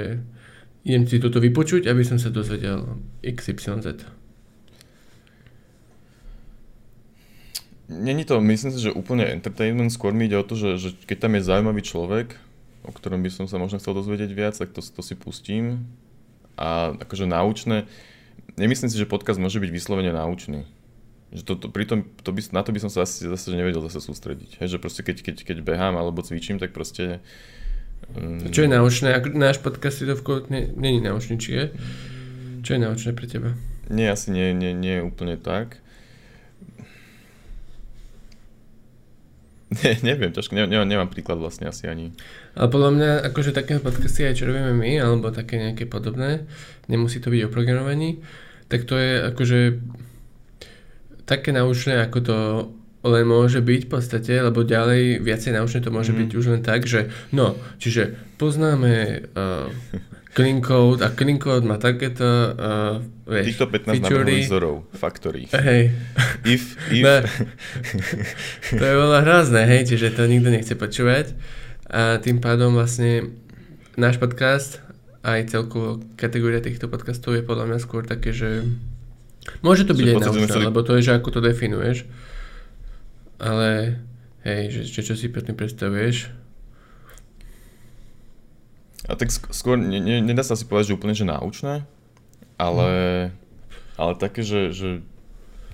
idem 0.83 1.07
si 1.07 1.23
toto 1.23 1.39
vypočuť, 1.39 1.87
aby 1.87 2.03
som 2.03 2.19
sa 2.19 2.29
dozvedel 2.29 2.99
XYZ. 3.23 4.07
Není 7.93 8.25
to, 8.25 8.41
myslím 8.41 8.73
si, 8.73 8.81
že 8.81 8.97
úplne 8.97 9.29
entertainment, 9.29 9.93
skôr 9.93 10.17
mi 10.17 10.25
ide 10.25 10.41
o 10.41 10.47
to, 10.47 10.57
že, 10.57 10.81
že 10.81 10.89
keď 11.05 11.29
tam 11.29 11.37
je 11.37 11.45
zaujímavý 11.45 11.83
človek, 11.85 12.41
o 12.83 12.91
ktorom 12.91 13.21
by 13.21 13.31
som 13.31 13.45
sa 13.47 13.61
možno 13.61 13.79
chcel 13.79 13.95
dozvedieť 13.95 14.31
viac, 14.33 14.55
tak 14.57 14.73
to, 14.75 14.81
to 14.81 15.03
si 15.05 15.15
pustím. 15.15 15.87
A 16.57 16.97
akože 16.99 17.29
náučné, 17.29 17.85
nemyslím 18.57 18.89
si, 18.89 18.97
že 18.97 19.09
podcast 19.09 19.41
môže 19.41 19.61
byť 19.61 19.71
vyslovene 19.71 20.15
náučný. 20.15 20.65
Že 21.33 21.43
to, 21.49 21.55
to, 21.57 21.67
pritom, 21.73 22.05
to 22.21 22.31
by, 22.33 22.41
na 22.53 22.61
to 22.61 22.71
by 22.71 22.81
som 22.81 22.91
sa 22.93 23.09
asi 23.09 23.25
zase 23.25 23.53
nevedel 23.57 23.81
zase 23.89 24.05
sústrediť. 24.05 24.61
Hej, 24.61 24.77
že 24.77 24.79
proste 24.79 25.01
keď, 25.01 25.25
keď, 25.25 25.37
keď 25.43 25.57
behám 25.65 25.97
alebo 25.97 26.23
cvičím, 26.23 26.61
tak 26.61 26.77
proste... 26.77 27.25
Um... 28.15 28.53
Čo 28.53 28.65
je 28.65 28.71
náučné? 28.71 29.13
Ak 29.17 29.29
náš 29.33 29.59
podcast 29.59 30.01
je 30.01 30.13
to 30.13 30.17
v 30.17 30.49
není 30.77 31.01
náučný, 31.03 31.41
či 31.41 31.51
je? 31.57 31.65
Čo 32.63 32.77
je 32.77 32.81
náučné 32.81 33.11
pre 33.17 33.27
teba? 33.27 33.57
Nie, 33.91 34.15
asi 34.15 34.31
nie, 34.31 34.55
nie, 34.55 34.73
nie 34.73 35.03
úplne 35.03 35.35
tak. 35.35 35.82
Ne, 39.73 39.97
neviem, 40.05 40.29
ťažko, 40.29 40.53
ne, 40.53 40.69
ne, 40.69 40.85
nemám 40.85 41.09
príklad 41.09 41.41
vlastne 41.41 41.71
asi 41.71 41.89
ani. 41.89 42.13
Ale 42.53 42.69
podľa 42.69 42.91
mňa, 42.93 43.11
akože 43.33 43.57
také 43.57 43.81
podcasty 43.81 44.29
aj 44.29 44.37
čo 44.37 44.45
robíme 44.45 44.77
my, 44.77 45.01
alebo 45.01 45.33
také 45.33 45.57
nejaké 45.57 45.89
podobné, 45.89 46.45
nemusí 46.93 47.25
to 47.25 47.33
byť 47.33 47.49
o 47.49 47.53
programovaní, 47.53 48.21
tak 48.69 48.85
to 48.85 49.01
je 49.01 49.25
akože 49.33 49.59
také 51.25 51.57
naučné, 51.57 52.05
ako 52.05 52.19
to 52.21 52.39
len 53.03 53.25
môže 53.27 53.59
byť 53.59 53.81
v 53.87 53.91
podstate, 53.91 54.33
lebo 54.39 54.63
ďalej 54.63 55.25
viacej 55.25 55.59
naučné 55.59 55.83
to 55.83 55.91
môže 55.91 56.15
mm. 56.15 56.19
byť 56.23 56.31
už 56.39 56.47
len 56.55 56.63
tak, 56.63 56.87
že 56.87 57.11
no, 57.35 57.59
čiže 57.83 58.15
poznáme 58.39 59.27
uh, 59.35 59.67
clean 60.33 60.65
code 60.65 61.05
a 61.05 61.13
clean 61.13 61.37
code 61.37 61.65
má 61.69 61.77
takéto 61.77 62.25
uh, 62.25 62.97
vieš, 63.29 63.57
Týchto 63.57 63.69
15 63.69 64.01
navrhových 64.01 64.49
vzorov, 64.49 64.77
faktorí. 64.97 65.45
Hej. 65.53 65.93
If, 66.49 66.77
if. 66.89 67.05
No, 67.05 67.15
to 68.81 68.85
je 68.85 68.95
veľa 68.97 69.21
hrozné, 69.23 69.63
hej, 69.69 69.93
čiže 69.93 70.17
to 70.17 70.25
nikto 70.25 70.49
nechce 70.49 70.73
počúvať. 70.73 71.37
A 71.93 72.17
tým 72.25 72.41
pádom 72.41 72.73
vlastne 72.73 73.37
náš 74.01 74.17
podcast 74.17 74.81
aj 75.23 75.53
celkovo 75.53 76.01
kategória 76.17 76.59
týchto 76.59 76.89
podcastov 76.89 77.37
je 77.39 77.45
podľa 77.47 77.69
mňa 77.69 77.79
skôr 77.79 78.03
také, 78.03 78.35
že 78.35 78.67
môže 79.63 79.87
to 79.87 79.95
byť 79.95 80.07
aj 80.09 80.17
naučné, 80.19 80.49
chceli... 80.49 80.67
lebo 80.67 80.81
to 80.83 80.99
je, 80.99 81.07
že 81.07 81.13
ako 81.21 81.29
to 81.29 81.41
definuješ. 81.45 82.09
Ale 83.37 84.01
hej, 84.49 84.63
že, 84.71 84.83
že 84.89 85.01
čo 85.07 85.15
si 85.15 85.29
pre 85.29 85.45
tým 85.45 85.55
predstavuješ. 85.55 86.42
A 89.11 89.19
tak 89.19 89.35
skôr, 89.35 89.75
ne, 89.75 89.99
ne, 89.99 90.23
nedá 90.23 90.47
sa 90.47 90.55
si 90.55 90.63
povedať, 90.63 90.95
že 90.95 90.97
úplne, 90.99 91.15
že 91.15 91.27
náučné, 91.27 91.83
ale, 92.55 92.91
hmm. 92.91 93.99
ale 93.99 94.13
také, 94.15 94.47
že, 94.47 94.71
že 94.71 94.89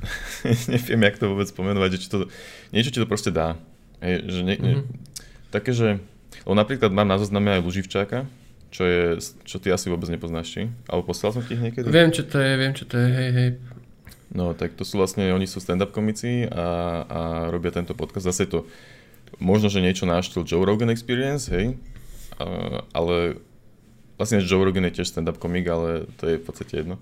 neviem, 0.73 1.00
jak 1.04 1.20
to 1.20 1.28
vôbec 1.28 1.49
pomenovať, 1.52 1.99
že 1.99 2.00
či 2.00 2.08
to, 2.08 2.18
niečo 2.73 2.92
ti 2.94 3.00
to 3.02 3.11
proste 3.11 3.28
dá. 3.35 3.61
Hej, 3.99 4.30
že 4.30 4.40
ne, 4.47 4.54
ne, 4.56 4.73
mhm. 4.78 4.85
také, 5.50 5.75
že, 5.75 5.99
lebo 6.47 6.54
napríklad 6.54 6.94
mám 6.94 7.11
na 7.11 7.18
zozname 7.18 7.50
aj 7.58 7.66
Luživčáka, 7.66 8.30
čo 8.68 8.85
je, 8.85 9.02
čo 9.49 9.56
ty 9.58 9.73
asi 9.73 9.88
vôbec 9.88 10.06
nepoznáš, 10.12 10.54
či? 10.54 10.62
Alebo 10.87 11.11
poslal 11.11 11.35
som 11.35 11.42
ti 11.42 11.56
ich 11.56 11.62
niekedy? 11.62 11.88
Viem, 11.88 12.12
čo 12.12 12.23
to 12.25 12.37
je, 12.38 12.52
viem, 12.54 12.73
čo 12.76 12.85
to 12.85 12.94
je, 13.00 13.08
hej, 13.08 13.30
hej. 13.32 13.50
No, 14.28 14.52
tak 14.52 14.76
to 14.76 14.85
sú 14.85 15.00
vlastne, 15.00 15.32
oni 15.32 15.49
sú 15.49 15.56
stand-up 15.56 15.88
komici 15.88 16.44
a, 16.44 16.66
a 17.08 17.20
robia 17.49 17.73
tento 17.73 17.97
podcast. 17.97 18.28
Zase 18.28 18.44
to 18.44 18.68
možno, 19.40 19.73
že 19.73 19.80
niečo 19.80 20.04
na 20.04 20.20
štýl 20.20 20.44
Joe 20.44 20.68
Rogan 20.68 20.92
Experience, 20.92 21.49
hej, 21.49 21.80
ale 22.95 23.42
vlastne 24.18 24.42
Joe 24.42 24.62
Rogan 24.62 24.87
je 24.90 25.02
tiež 25.02 25.11
stand-up 25.11 25.38
komik, 25.38 25.66
ale 25.71 26.11
to 26.18 26.26
je 26.26 26.37
v 26.38 26.45
podstate 26.45 26.83
jedno. 26.83 26.99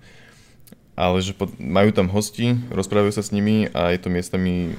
Ale 0.97 1.21
že 1.21 1.37
pod, 1.37 1.53
majú 1.61 1.93
tam 1.93 2.09
hosti, 2.09 2.57
rozprávajú 2.73 3.13
sa 3.13 3.25
s 3.25 3.33
nimi 3.33 3.69
a 3.73 3.93
je 3.93 4.01
to 4.01 4.09
miestami 4.09 4.73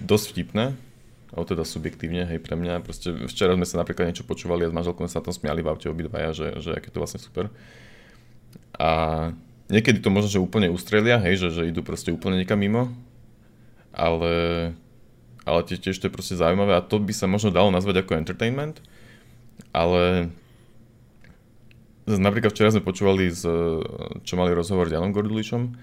dosť 0.00 0.26
vtipné, 0.32 0.76
alebo 1.32 1.46
teda 1.48 1.64
subjektívne, 1.64 2.28
hej, 2.28 2.40
pre 2.40 2.56
mňa. 2.56 2.84
Proste 2.84 3.12
včera 3.28 3.56
sme 3.56 3.64
sa 3.64 3.80
napríklad 3.80 4.12
niečo 4.12 4.28
počúvali 4.28 4.68
a 4.68 4.72
s 4.72 4.76
manželkou 4.76 5.04
sa 5.08 5.24
na 5.24 5.26
tom 5.28 5.36
smiali 5.36 5.64
v 5.64 5.70
aute 5.72 5.88
obidvaja, 5.88 6.36
že, 6.36 6.48
že 6.60 6.70
aké 6.76 6.92
to 6.92 7.00
vlastne 7.00 7.20
super. 7.20 7.48
A 8.76 8.88
niekedy 9.72 10.04
to 10.04 10.12
možno, 10.12 10.28
že 10.28 10.42
úplne 10.42 10.68
ustrelia, 10.68 11.16
hej, 11.20 11.36
že, 11.36 11.48
že 11.48 11.62
idú 11.68 11.80
proste 11.80 12.12
úplne 12.12 12.40
niekam 12.40 12.60
mimo, 12.60 12.92
ale, 13.92 14.34
ale 15.48 15.60
tiež 15.64 15.96
to 15.96 16.08
je 16.08 16.12
proste 16.12 16.36
zaujímavé 16.36 16.76
a 16.76 16.84
to 16.84 17.00
by 17.00 17.14
sa 17.14 17.24
možno 17.30 17.54
dalo 17.54 17.72
nazvať 17.72 18.04
ako 18.04 18.20
entertainment, 18.20 18.82
ale 19.70 20.32
napríklad 22.06 22.50
včera 22.50 22.74
sme 22.74 22.82
počúvali, 22.82 23.30
z, 23.30 23.46
čo 24.26 24.34
mali 24.34 24.50
rozhovor 24.50 24.90
s 24.90 24.94
Janom 24.94 25.14
Gorduličom 25.14 25.76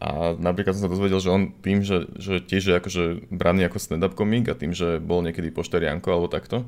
a 0.00 0.32
napríklad 0.38 0.76
som 0.76 0.88
sa 0.88 0.92
dozvedel, 0.92 1.20
že 1.20 1.28
on 1.28 1.52
tým, 1.60 1.84
že, 1.84 2.08
že 2.16 2.40
tiež 2.40 2.62
je 2.72 2.74
akože 2.78 3.04
braný 3.28 3.68
ako 3.68 3.78
stand-up 3.82 4.14
komik 4.16 4.48
a 4.48 4.56
tým, 4.56 4.72
že 4.72 5.02
bol 5.02 5.20
niekedy 5.20 5.52
pošterianko 5.52 6.08
alebo 6.08 6.28
takto, 6.30 6.64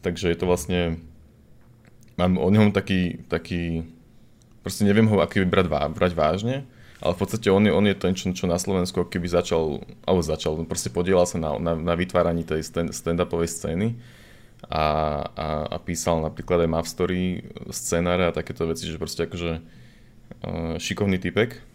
takže 0.00 0.32
je 0.32 0.38
to 0.38 0.48
vlastne, 0.48 0.80
mám 2.16 2.40
o 2.40 2.48
ňom 2.48 2.72
taký, 2.72 3.20
taký 3.28 3.84
proste 4.64 4.88
neviem 4.88 5.08
ho 5.08 5.20
aký 5.20 5.44
brať, 5.44 5.66
brať 5.92 6.12
vážne, 6.16 6.64
ale 7.00 7.12
v 7.16 7.20
podstate 7.20 7.48
on 7.48 7.64
je, 7.64 7.72
on 7.72 7.84
je 7.84 7.96
ten, 7.96 8.12
čo, 8.12 8.32
čo 8.32 8.44
na 8.44 8.60
Slovensku 8.60 9.08
keby 9.08 9.28
začal, 9.28 9.84
alebo 10.04 10.20
začal, 10.24 10.56
proste 10.68 10.92
podielal 10.92 11.24
sa 11.24 11.40
na, 11.40 11.56
na, 11.56 11.72
na 11.76 11.94
vytváraní 11.96 12.44
tej 12.44 12.64
stand-upovej 12.92 13.48
scény 13.48 13.96
a, 14.68 14.84
a, 15.24 15.46
a 15.72 15.76
písal 15.80 16.20
napríklad 16.20 16.66
aj 16.66 16.70
Mav 16.70 16.86
Story, 16.86 17.40
scenáre 17.72 18.28
a 18.28 18.36
takéto 18.36 18.68
veci, 18.68 18.84
že 18.84 19.00
proste 19.00 19.24
akože 19.24 19.50
uh, 19.56 20.76
šikovný 20.76 21.16
typek, 21.16 21.70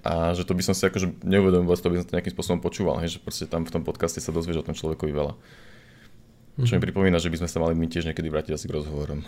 a 0.00 0.32
že 0.32 0.46
to 0.46 0.54
by 0.54 0.62
som 0.62 0.72
si 0.72 0.86
akože 0.86 1.20
neuvedomil, 1.26 1.68
to 1.76 1.90
by 1.90 1.98
som 2.00 2.06
to 2.06 2.16
nejakým 2.16 2.32
spôsobom 2.32 2.60
počúval, 2.62 3.02
hej, 3.02 3.16
že 3.16 3.18
proste 3.20 3.44
tam 3.50 3.66
v 3.66 3.74
tom 3.74 3.82
podcaste 3.82 4.22
sa 4.22 4.32
dozvieš 4.32 4.62
o 4.62 4.66
tom 4.66 4.76
človekovi 4.76 5.12
veľa. 5.12 5.34
Mm-hmm. 5.34 6.66
Čo 6.66 6.72
mi 6.76 6.80
mhm. 6.80 6.86
pripomína, 6.88 7.18
že 7.18 7.30
by 7.32 7.36
sme 7.44 7.48
sa 7.50 7.58
mali 7.60 7.74
my 7.76 7.86
tiež 7.90 8.06
niekedy 8.08 8.28
vrátiť 8.30 8.52
asi 8.54 8.66
k 8.70 8.76
rozhovorom. 8.80 9.20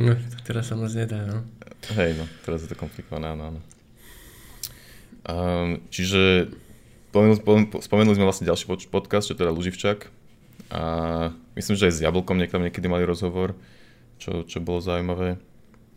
no, 0.00 0.12
to 0.14 0.38
teraz 0.46 0.70
sa 0.70 0.74
moc 0.78 0.92
nedá, 0.94 1.24
no. 1.28 1.38
Hej, 1.98 2.16
no, 2.16 2.24
teraz 2.46 2.64
je 2.64 2.68
to 2.70 2.76
komplikované, 2.78 3.34
áno, 3.34 3.52
áno. 3.52 3.60
Um, 5.24 5.80
čiže 5.88 6.52
spomenuli, 7.10 7.40
spomenuli 7.80 8.16
sme 8.16 8.28
vlastne 8.28 8.48
ďalší 8.48 8.68
podcast, 8.92 9.28
čo 9.28 9.36
teda 9.36 9.52
Luživčak. 9.52 10.12
A 10.74 10.82
myslím, 11.54 11.78
že 11.78 11.86
aj 11.86 11.94
s 11.94 12.02
Jablkom 12.02 12.34
niekam 12.34 12.66
niekedy 12.66 12.90
mali 12.90 13.06
rozhovor, 13.06 13.54
čo, 14.18 14.42
čo 14.42 14.58
bolo 14.58 14.82
zaujímavé 14.82 15.38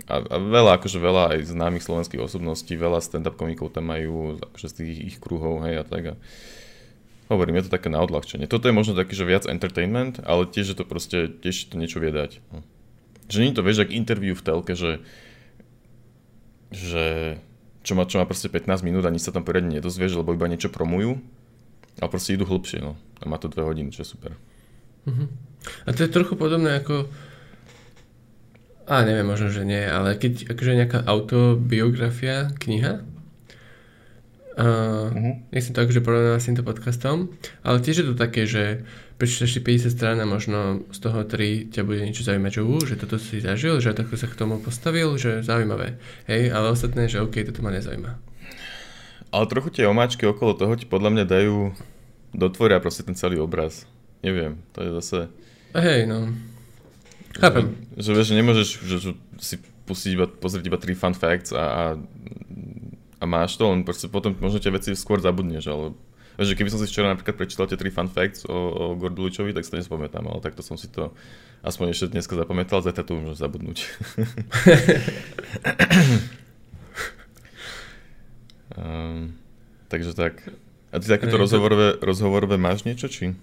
a, 0.05 0.22
a 0.22 0.38
veľa, 0.38 0.77
akože 0.77 1.01
veľa 1.01 1.24
aj 1.34 1.57
známych 1.57 1.81
slovenských 1.81 2.22
osobností, 2.22 2.77
veľa 2.77 3.01
stand-up 3.01 3.34
komikov 3.34 3.74
tam 3.74 3.89
majú, 3.89 4.38
akože 4.38 4.67
z 4.69 4.75
tých 4.77 4.98
ich 5.01 5.17
kruhov, 5.17 5.65
hej, 5.65 5.81
a 5.81 5.84
tak. 5.84 6.13
A 6.13 6.15
hovorím, 7.34 7.57
je 7.60 7.67
to 7.67 7.75
také 7.75 7.89
na 7.89 8.00
odľahčenie. 8.05 8.46
Toto 8.46 8.69
je 8.69 8.77
možno 8.77 8.93
taký, 8.93 9.17
že 9.17 9.25
viac 9.25 9.50
entertainment, 9.50 10.22
ale 10.22 10.46
tiež, 10.46 10.72
že 10.72 10.77
to 10.77 10.86
proste, 10.86 11.41
tiež 11.41 11.74
to 11.74 11.81
niečo 11.81 11.98
vie. 11.98 12.13
Hm. 12.13 12.63
Že 13.27 13.38
nie 13.41 13.51
to, 13.57 13.65
vieš, 13.65 13.84
ak 13.84 13.91
interview 13.91 14.38
v 14.38 14.46
telke, 14.46 14.77
že, 14.77 15.01
že 16.72 17.36
čo 17.81 17.98
má, 17.98 18.05
čo 18.05 18.22
má 18.22 18.29
proste 18.29 18.48
15 18.48 18.86
minút 18.86 19.03
a 19.03 19.12
nič 19.12 19.27
sa 19.27 19.34
tam 19.34 19.43
poriadne 19.43 19.81
nedozvieš, 19.81 20.22
lebo 20.22 20.31
iba 20.31 20.48
niečo 20.48 20.72
promujú, 20.72 21.19
ale 22.00 22.07
proste 22.07 22.38
idú 22.38 22.46
hlbšie, 22.48 22.79
no. 22.79 22.96
A 23.19 23.27
má 23.27 23.41
to 23.41 23.51
2 23.51 23.60
hodiny, 23.65 23.91
čo 23.91 24.05
je 24.05 24.13
super. 24.13 24.38
Uh-huh. 25.08 25.28
A 25.88 25.96
to 25.96 26.04
je 26.04 26.12
trochu 26.12 26.36
podobné 26.36 26.84
ako 26.84 27.08
a 28.88 29.04
neviem, 29.04 29.28
možno, 29.28 29.52
že 29.52 29.68
nie, 29.68 29.84
ale 29.84 30.16
keď 30.16 30.48
akože 30.56 30.80
nejaká 30.80 31.00
autobiografia, 31.04 32.56
kniha, 32.56 33.04
uh, 34.56 34.64
uh-huh. 35.12 35.44
nechcem 35.52 35.76
to 35.76 35.84
akože 35.84 36.00
porovnávať 36.00 36.40
s 36.40 36.48
týmto 36.48 36.64
podcastom, 36.64 37.36
ale 37.68 37.84
tiež 37.84 38.00
je 38.00 38.08
to 38.08 38.16
také, 38.16 38.48
že 38.48 38.88
prečítaš 39.20 39.60
si 39.60 39.60
50 39.60 39.92
strán 39.92 40.18
a 40.24 40.26
možno 40.30 40.88
z 40.96 41.00
toho 41.04 41.20
3 41.28 41.76
ťa 41.76 41.84
bude 41.84 42.00
niečo 42.00 42.24
zaujímať, 42.24 42.52
že, 42.56 42.62
uh, 42.64 42.84
že 42.88 42.96
toto 42.96 43.20
si 43.20 43.44
zažil, 43.44 43.84
že 43.84 43.92
takto 43.92 44.16
sa 44.16 44.32
k 44.32 44.40
tomu 44.40 44.64
postavil, 44.64 45.20
že 45.20 45.44
zaujímavé. 45.44 46.00
Hej, 46.32 46.56
ale 46.56 46.72
ostatné, 46.72 47.12
že 47.12 47.20
OK, 47.20 47.44
toto 47.44 47.60
ma 47.60 47.76
nezaujíma. 47.76 48.16
Ale 49.36 49.52
trochu 49.52 49.76
tie 49.76 49.84
omáčky 49.84 50.24
okolo 50.24 50.56
toho 50.56 50.80
ti 50.80 50.88
podľa 50.88 51.12
mňa 51.12 51.26
dajú, 51.28 51.76
dotvoria 52.32 52.80
proste 52.80 53.04
ten 53.04 53.20
celý 53.20 53.44
obraz. 53.44 53.84
Neviem, 54.25 54.62
to 54.74 54.83
je 54.83 54.89
zase... 55.01 55.17
Hej, 55.77 56.09
no. 56.09 56.33
Chápem. 57.38 57.77
Že, 57.93 58.01
že 58.01 58.12
vieš, 58.17 58.27
že 58.27 58.36
nemôžeš 58.36 58.67
že, 58.81 58.95
že 58.97 59.12
si 59.38 59.55
pustiť 59.88 60.12
iba, 60.17 60.25
pozrieť 60.27 60.65
iba 60.67 60.79
tri 60.81 60.97
fun 60.97 61.13
facts 61.13 61.53
a, 61.53 61.63
a, 61.63 61.83
a 63.21 63.25
máš 63.29 63.55
to, 63.55 63.69
len 63.69 63.86
proste 63.86 64.09
potom 64.09 64.36
možno 64.41 64.59
tie 64.59 64.74
veci 64.74 64.91
skôr 64.97 65.21
zabudneš, 65.21 65.69
ale 65.69 65.86
že 66.38 66.53
keby 66.53 66.69
som 66.69 66.77
si 66.77 66.86
včera 66.86 67.09
napríklad 67.09 67.33
prečítal 67.33 67.65
tie 67.65 67.79
tri 67.79 67.89
fun 67.89 68.05
facts 68.09 68.45
o, 68.45 68.53
o 68.53 68.86
Gorduličovi, 68.93 69.57
tak 69.57 69.65
si 69.65 69.74
to 69.74 69.79
nespamätám, 69.81 70.21
ale 70.27 70.38
takto 70.43 70.62
som 70.62 70.77
si 70.77 70.86
to 70.89 71.09
aspoň 71.65 71.93
ešte 71.93 72.13
dneska 72.13 72.38
zapamätal, 72.38 72.86
zajtra 72.86 73.01
to 73.01 73.17
môžem 73.17 73.38
zabudnúť. 73.38 73.77
um, 78.77 79.33
takže 79.91 80.13
tak. 80.13 80.45
A 80.93 81.01
ty 81.01 81.09
takéto 81.09 81.41
rozhovorové, 81.41 81.97
rozhovorové 82.00 82.55
máš 82.62 82.86
niečo, 82.86 83.09
či? 83.09 83.33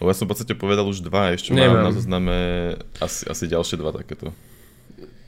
Lebo 0.00 0.08
ja 0.08 0.16
som 0.16 0.24
v 0.24 0.32
podstate 0.32 0.56
povedal 0.56 0.88
už 0.88 1.04
dva, 1.04 1.36
ešte 1.36 1.52
Nemám. 1.52 1.84
mám 1.84 1.86
na 1.86 1.92
zozname 1.92 2.36
asi, 3.04 3.28
asi 3.28 3.44
ďalšie 3.44 3.76
dva 3.76 3.92
takéto. 3.92 4.32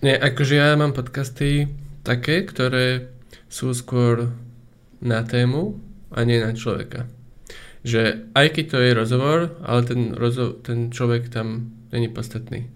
Nie, 0.00 0.16
akože 0.16 0.56
ja 0.56 0.72
mám 0.74 0.96
podcasty 0.96 1.68
také, 2.02 2.42
ktoré 2.48 3.12
sú 3.52 3.76
skôr 3.76 4.32
na 5.04 5.20
tému 5.22 5.76
a 6.08 6.24
nie 6.24 6.40
na 6.40 6.56
človeka. 6.56 7.04
Že 7.84 8.32
aj 8.32 8.46
keď 8.48 8.64
to 8.72 8.78
je 8.80 8.90
rozhovor, 8.96 9.38
ale 9.60 9.80
ten, 9.84 10.16
rozho- 10.16 10.56
ten 10.56 10.88
človek 10.88 11.28
tam 11.28 11.68
není 11.92 12.08
podstatný. 12.08 12.66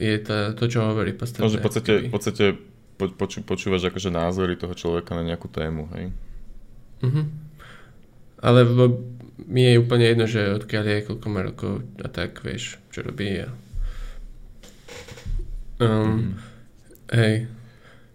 Je 0.00 0.18
to, 0.24 0.56
to 0.56 0.64
čo 0.72 0.88
hovorí 0.88 1.12
podstatné. 1.12 1.44
No, 1.44 1.52
že 1.52 1.60
v 1.60 1.66
podstate, 1.68 1.92
v 2.08 2.10
podstate 2.10 2.44
po, 2.96 3.12
poču, 3.12 3.44
počúvaš 3.44 3.92
akože 3.92 4.10
názory 4.10 4.56
toho 4.56 4.74
človeka 4.74 5.12
na 5.14 5.22
nejakú 5.22 5.52
tému, 5.52 5.92
hej? 5.94 6.10
Mhm. 7.04 7.22
Ale 8.44 8.60
mi 9.38 9.66
je 9.66 9.82
úplne 9.82 10.06
jedno, 10.06 10.26
že 10.30 10.54
odkiaľ 10.54 10.84
je, 10.86 11.06
koľko 11.10 11.26
má 11.30 11.40
rokov 11.42 11.82
a 11.98 12.06
tak, 12.06 12.38
vieš, 12.46 12.78
čo 12.94 13.02
robí 13.02 13.42
a... 13.42 13.50
Um, 15.82 15.90
mm. 15.90 16.30
Hej. 17.10 17.34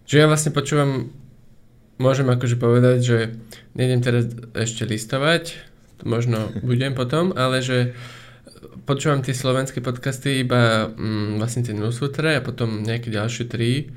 Že 0.08 0.16
ja 0.16 0.26
vlastne 0.26 0.50
počúvam 0.56 1.12
môžem 2.00 2.24
akože 2.32 2.56
povedať, 2.56 2.98
že 3.04 3.18
nejdem 3.76 4.00
teraz 4.00 4.24
ešte 4.56 4.88
listovať, 4.88 5.60
možno 6.08 6.48
budem 6.68 6.96
potom, 6.96 7.36
ale 7.36 7.60
že 7.60 7.92
počúvam 8.88 9.20
tie 9.20 9.36
slovenské 9.36 9.84
podcasty 9.84 10.42
iba 10.42 10.88
mm, 10.88 11.36
vlastne 11.36 11.62
tie 11.62 11.76
newsletter 11.76 12.40
a 12.40 12.42
potom 12.42 12.80
nejaké 12.80 13.12
ďalšie 13.12 13.44
tri. 13.46 13.92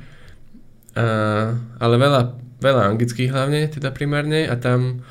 A, 0.93 1.55
ale 1.79 1.95
veľa, 1.97 2.21
veľa 2.61 2.83
anglických 2.93 3.31
hlavne, 3.31 3.71
teda 3.71 3.89
primárne 3.95 4.45
a 4.45 4.53
tam 4.59 5.01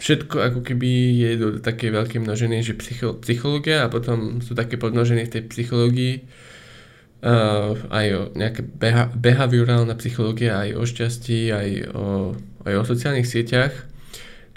všetko 0.00 0.36
ako 0.40 0.60
keby 0.64 0.90
je 1.20 1.30
do 1.36 1.48
také 1.60 1.92
veľké 1.92 2.24
množiny, 2.24 2.64
že 2.64 2.72
psycho, 2.80 3.20
psychológia 3.20 3.84
a 3.84 3.92
potom 3.92 4.40
sú 4.40 4.56
také 4.56 4.80
podnoženy 4.80 5.28
v 5.28 5.32
tej 5.36 5.42
psychológii 5.52 6.14
uh, 7.20 7.76
aj 7.92 8.06
o 8.16 8.20
nejaké 8.32 8.64
beha, 8.64 9.12
behaviorálna 9.12 9.92
psychológia, 10.00 10.64
aj 10.64 10.70
o 10.80 10.82
šťastí, 10.88 11.52
aj 11.52 11.68
o, 11.92 12.32
aj 12.64 12.72
o 12.80 12.82
sociálnych 12.88 13.28
sieťach, 13.28 13.76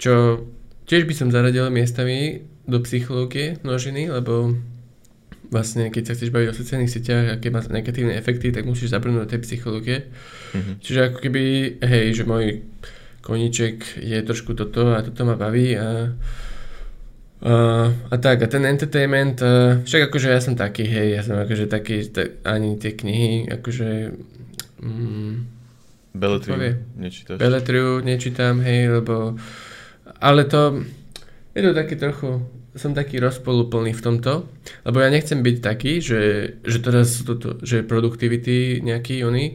čo 0.00 0.48
tiež 0.88 1.04
by 1.04 1.12
som 1.12 1.28
zaradil 1.28 1.68
miestami 1.68 2.48
do 2.64 2.80
psychológie 2.80 3.60
množiny, 3.60 4.08
lebo 4.08 4.56
vlastne 5.52 5.92
keď 5.92 6.02
sa 6.08 6.14
chceš 6.16 6.32
baviť 6.32 6.48
o 6.50 6.56
sociálnych 6.56 6.88
sieťach, 6.88 7.36
aké 7.36 7.52
má 7.52 7.60
negatívne 7.68 8.16
efekty, 8.16 8.48
tak 8.48 8.64
musíš 8.64 8.96
zabrnúť 8.96 9.28
do 9.28 9.30
tej 9.36 9.40
psychológie. 9.44 10.08
Mm-hmm. 10.56 10.74
Čiže 10.80 11.00
ako 11.12 11.18
keby, 11.20 11.42
hej, 11.84 12.04
že 12.16 12.24
môj 12.24 12.64
koníček 13.24 14.04
je 14.04 14.20
trošku 14.20 14.52
toto 14.52 14.92
a 14.92 15.00
toto 15.00 15.24
ma 15.24 15.40
baví 15.40 15.72
a, 15.80 16.12
a, 17.40 17.54
a 17.88 18.14
tak 18.20 18.44
a 18.44 18.46
ten 18.46 18.68
entertainment, 18.68 19.40
a, 19.40 19.80
však 19.80 20.12
akože 20.12 20.28
ja 20.28 20.40
som 20.44 20.52
taký, 20.52 20.84
hej, 20.84 21.16
ja 21.16 21.22
som 21.24 21.40
akože 21.40 21.64
taký, 21.72 22.04
tak, 22.12 22.44
ani 22.44 22.76
tie 22.76 22.92
knihy, 22.92 23.48
akože 23.48 24.12
mm, 24.84 25.32
Beletriu 26.14 26.78
nečítaš? 26.94 27.40
Beletriu 27.40 27.98
nečítam, 28.04 28.60
hej, 28.60 29.00
lebo 29.00 29.34
ale 30.20 30.44
to 30.44 30.84
je 31.56 31.60
to 31.64 31.72
také 31.72 31.96
trochu 31.96 32.44
som 32.74 32.90
taký 32.90 33.22
rozpolúplný 33.22 33.94
v 33.94 34.02
tomto, 34.02 34.50
lebo 34.82 34.98
ja 34.98 35.06
nechcem 35.06 35.46
byť 35.46 35.56
taký, 35.62 36.02
že, 36.02 36.22
že 36.66 36.78
teraz 36.82 37.22
toto, 37.22 37.62
že 37.62 37.86
productivity 37.86 38.82
nejaký 38.82 39.22
oný, 39.22 39.54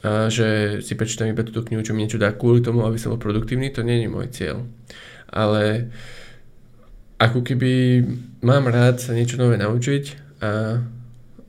a 0.00 0.32
že 0.32 0.80
si 0.80 0.96
prečítam 0.96 1.28
iba 1.28 1.44
túto 1.44 1.60
knihu, 1.60 1.84
čo 1.84 1.92
mi 1.92 2.04
niečo 2.04 2.16
dá 2.16 2.32
kvôli 2.32 2.64
tomu, 2.64 2.88
aby 2.88 2.96
som 2.96 3.12
bol 3.12 3.20
produktívny, 3.20 3.68
to 3.68 3.84
nie 3.84 4.00
je 4.00 4.08
môj 4.08 4.26
cieľ. 4.32 4.64
Ale 5.28 5.92
ako 7.20 7.44
keby 7.44 8.02
mám 8.40 8.64
rád 8.72 8.96
sa 9.04 9.12
niečo 9.12 9.36
nové 9.36 9.60
naučiť 9.60 10.04
a, 10.40 10.80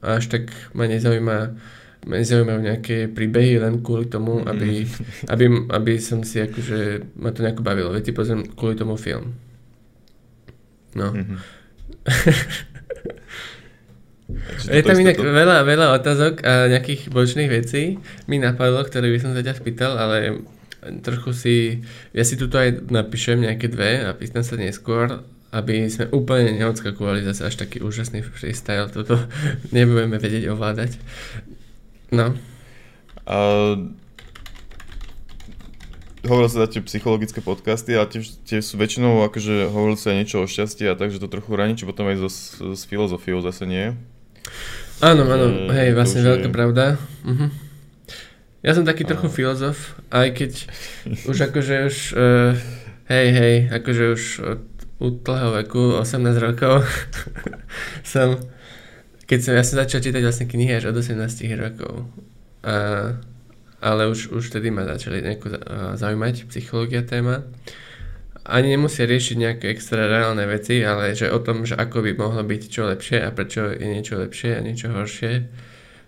a 0.04 0.08
až 0.20 0.28
tak 0.28 0.52
ma 0.76 0.84
nezaujíma 0.84 1.38
ma 2.02 2.18
nezaujímajú 2.18 2.60
nejaké 2.66 2.98
príbehy 3.14 3.62
len 3.62 3.86
kvôli 3.86 4.10
tomu, 4.10 4.42
aby, 4.42 4.90
aby, 5.30 5.46
aby 5.70 5.94
som 6.02 6.26
si 6.26 6.42
akože 6.42 7.14
ma 7.22 7.30
to 7.30 7.46
nejako 7.46 7.62
bavilo. 7.62 7.94
Viete, 7.94 8.10
pozriem 8.10 8.42
kvôli 8.58 8.74
tomu 8.74 8.98
film. 8.98 9.38
No. 10.98 11.14
Mm-hmm. 11.14 11.40
Je 14.68 14.82
tam 14.84 14.98
inak 14.98 15.18
to... 15.18 15.26
veľa, 15.26 15.64
veľa 15.64 15.88
otázok 16.02 16.34
a 16.46 16.68
nejakých 16.70 17.10
bočných 17.12 17.50
vecí 17.52 17.98
mi 18.26 18.38
napadlo, 18.38 18.82
ktoré 18.84 19.10
by 19.10 19.20
som 19.22 19.32
sa 19.36 19.42
ťa 19.46 19.54
spýtal, 19.58 19.98
ale 19.98 20.42
trochu 21.06 21.32
si, 21.34 21.56
ja 22.12 22.26
si 22.26 22.36
tuto 22.36 22.58
aj 22.58 22.90
napíšem 22.90 23.38
nejaké 23.38 23.70
dve 23.70 24.02
a 24.02 24.18
pýtam 24.18 24.42
sa 24.42 24.58
neskôr, 24.58 25.22
aby 25.54 25.86
sme 25.92 26.10
úplne 26.10 26.58
neodskakovali 26.58 27.22
zase 27.28 27.46
až 27.46 27.56
taký 27.62 27.84
úžasný 27.84 28.26
freestyle, 28.26 28.90
toto 28.90 29.20
nebudeme 29.76 30.18
vedieť 30.18 30.50
ovládať. 30.50 30.98
No. 32.12 32.34
Uh, 33.30 33.94
hovoril 36.26 36.50
sa 36.50 36.70
tie 36.70 36.82
psychologické 36.86 37.42
podcasty 37.42 37.98
a 37.98 38.06
tiež, 38.06 38.42
tiež 38.46 38.66
sú 38.66 38.76
väčšinou 38.78 39.26
akože 39.30 39.70
hovoril 39.70 39.98
sa 39.98 40.14
niečo 40.14 40.42
o 40.42 40.50
šťastí 40.50 40.86
a 40.90 40.98
takže 40.98 41.22
to 41.22 41.30
trochu 41.30 41.54
či 41.78 41.84
potom 41.86 42.10
aj 42.10 42.18
so, 42.26 42.30
s 42.74 42.82
filozofiou 42.86 43.42
zase 43.46 43.66
nie. 43.66 43.94
Áno, 45.02 45.26
áno, 45.26 45.74
hej, 45.74 45.98
vlastne 45.98 46.22
veľká 46.22 46.50
je... 46.50 46.54
pravda. 46.54 46.84
Uh-huh. 47.26 47.50
Ja 48.62 48.78
som 48.78 48.86
taký 48.86 49.02
trochu 49.02 49.34
filozof, 49.34 49.98
aj 50.14 50.38
keď 50.38 50.52
už 51.30 51.38
akože 51.50 51.76
už, 51.90 51.98
uh, 52.14 52.54
hej, 53.10 53.28
hej, 53.34 53.56
akože 53.74 54.04
už 54.14 54.24
od 54.46 54.64
útleho 55.02 55.50
veku, 55.58 55.98
18 55.98 56.22
rokov, 56.38 56.86
som, 58.14 58.38
keď 59.26 59.40
som, 59.42 59.54
ja 59.58 59.64
som 59.66 59.82
začal 59.82 60.06
čítať 60.06 60.22
vlastne 60.22 60.46
knihy 60.46 60.78
až 60.78 60.94
od 60.94 61.02
18 61.02 61.18
rokov. 61.58 62.06
A, 62.62 63.18
ale 63.82 64.06
už, 64.06 64.30
už 64.30 64.54
vtedy 64.54 64.70
ma 64.70 64.86
začali 64.86 65.26
nejako 65.26 65.58
zaujímať 65.98 66.46
psychológia 66.54 67.02
téma 67.02 67.42
ani 68.42 68.74
nemusia 68.74 69.06
riešiť 69.06 69.38
nejaké 69.38 69.66
extra 69.70 70.10
reálne 70.10 70.42
veci, 70.50 70.82
ale 70.82 71.14
že 71.14 71.30
o 71.30 71.38
tom, 71.38 71.62
že 71.62 71.78
ako 71.78 72.02
by 72.02 72.12
mohlo 72.18 72.42
byť 72.42 72.62
čo 72.68 72.90
lepšie 72.90 73.22
a 73.22 73.30
prečo 73.30 73.70
je 73.70 73.86
niečo 73.86 74.18
lepšie 74.18 74.58
a 74.58 74.66
niečo 74.66 74.90
horšie 74.90 75.32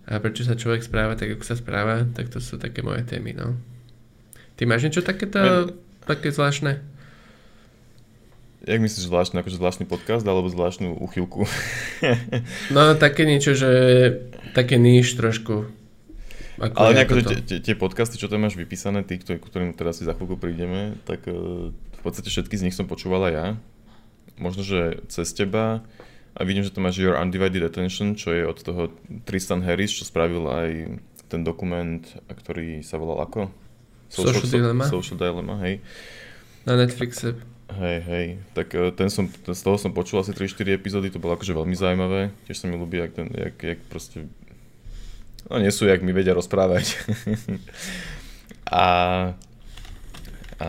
a 0.10 0.19
prečo 0.19 0.41
sa 0.41 0.58
človek 0.58 0.82
správa 0.82 1.13
tak, 1.13 1.38
ako 1.38 1.46
sa 1.46 1.56
správa, 1.56 2.04
tak 2.10 2.34
to 2.34 2.41
sú 2.41 2.58
také 2.58 2.82
moje 2.82 3.06
témy, 3.06 3.38
no. 3.38 3.54
Ty 4.58 4.65
máš 4.65 4.89
niečo 4.89 5.06
takéto, 5.06 5.39
Men... 5.39 5.78
také 6.10 6.34
zvláštne? 6.34 6.82
Jak 8.63 8.80
myslíš 8.80 9.12
zvláštne, 9.12 9.43
akože 9.43 9.60
zvláštny 9.60 9.86
podcast 9.86 10.24
alebo 10.24 10.48
zvláštnu 10.48 10.96
uchylku? 10.96 11.43
no 12.76 12.82
také 12.96 13.28
niečo, 13.28 13.54
že 13.54 13.69
také 14.56 14.80
níž 14.80 15.19
trošku. 15.19 15.67
Ako 16.62 16.78
Ale 16.80 16.96
nejako, 16.96 17.43
tie, 17.43 17.60
tie 17.60 17.76
podcasty, 17.76 18.15
čo 18.15 18.32
tam 18.32 18.46
máš 18.46 18.56
vypísané, 18.56 19.04
tí, 19.04 19.19
ktorým 19.19 19.76
teraz 19.76 20.00
si 20.00 20.08
za 20.08 20.15
chvíľku 20.15 20.39
prídeme, 20.39 20.96
tak 21.04 21.26
v 21.28 21.74
podstate 22.04 22.30
všetky 22.30 22.56
z 22.60 22.63
nich 22.70 22.76
som 22.76 22.86
počúvala 22.86 23.32
ja. 23.32 23.46
Možno, 24.36 24.62
že 24.66 25.04
cez 25.08 25.32
teba. 25.32 25.86
A 26.34 26.42
vidím, 26.42 26.66
že 26.66 26.74
to 26.74 26.82
máš 26.82 26.98
Your 26.98 27.16
Undivided 27.22 27.62
Attention, 27.62 28.18
čo 28.18 28.34
je 28.34 28.44
od 28.44 28.58
toho 28.58 28.89
Tristan 29.24 29.62
Harris, 29.62 29.94
čo 29.94 30.04
spravil 30.04 30.50
aj 30.50 30.70
ten 31.30 31.46
dokument, 31.46 32.02
ktorý 32.26 32.82
sa 32.82 32.98
volal 32.98 33.22
ako? 33.22 33.54
Social, 34.10 34.42
Social 34.42 34.50
Dilemma. 34.50 34.86
Social 34.89 35.18
Dilemma, 35.18 35.56
hej. 35.62 35.82
Na 36.66 36.74
Netflixe. 36.78 37.38
Hej, 37.74 37.98
hej. 38.06 38.26
Tak 38.54 38.68
e, 38.74 38.94
ten 38.94 39.10
som, 39.10 39.26
ten, 39.26 39.54
z 39.58 39.62
toho 39.62 39.78
som 39.82 39.94
počul 39.94 40.22
asi 40.22 40.34
3-4 40.34 40.78
epizódy, 40.78 41.10
to 41.10 41.22
bolo 41.22 41.34
akože 41.34 41.54
veľmi 41.54 41.74
zaujímavé. 41.74 42.30
Tiež 42.46 42.62
sa 42.62 42.70
mi 42.70 42.78
ľúbi, 42.78 43.02
jak, 43.02 43.13
ten, 43.18 43.30
jak, 43.34 43.56
jak 43.58 43.80
proste... 43.89 44.30
No 45.50 45.58
nie 45.58 45.74
sú, 45.74 45.89
jak 45.89 46.06
mi 46.06 46.13
vedia 46.13 46.38
rozprávať. 46.38 46.98
a 48.70 48.84
a 50.63 50.67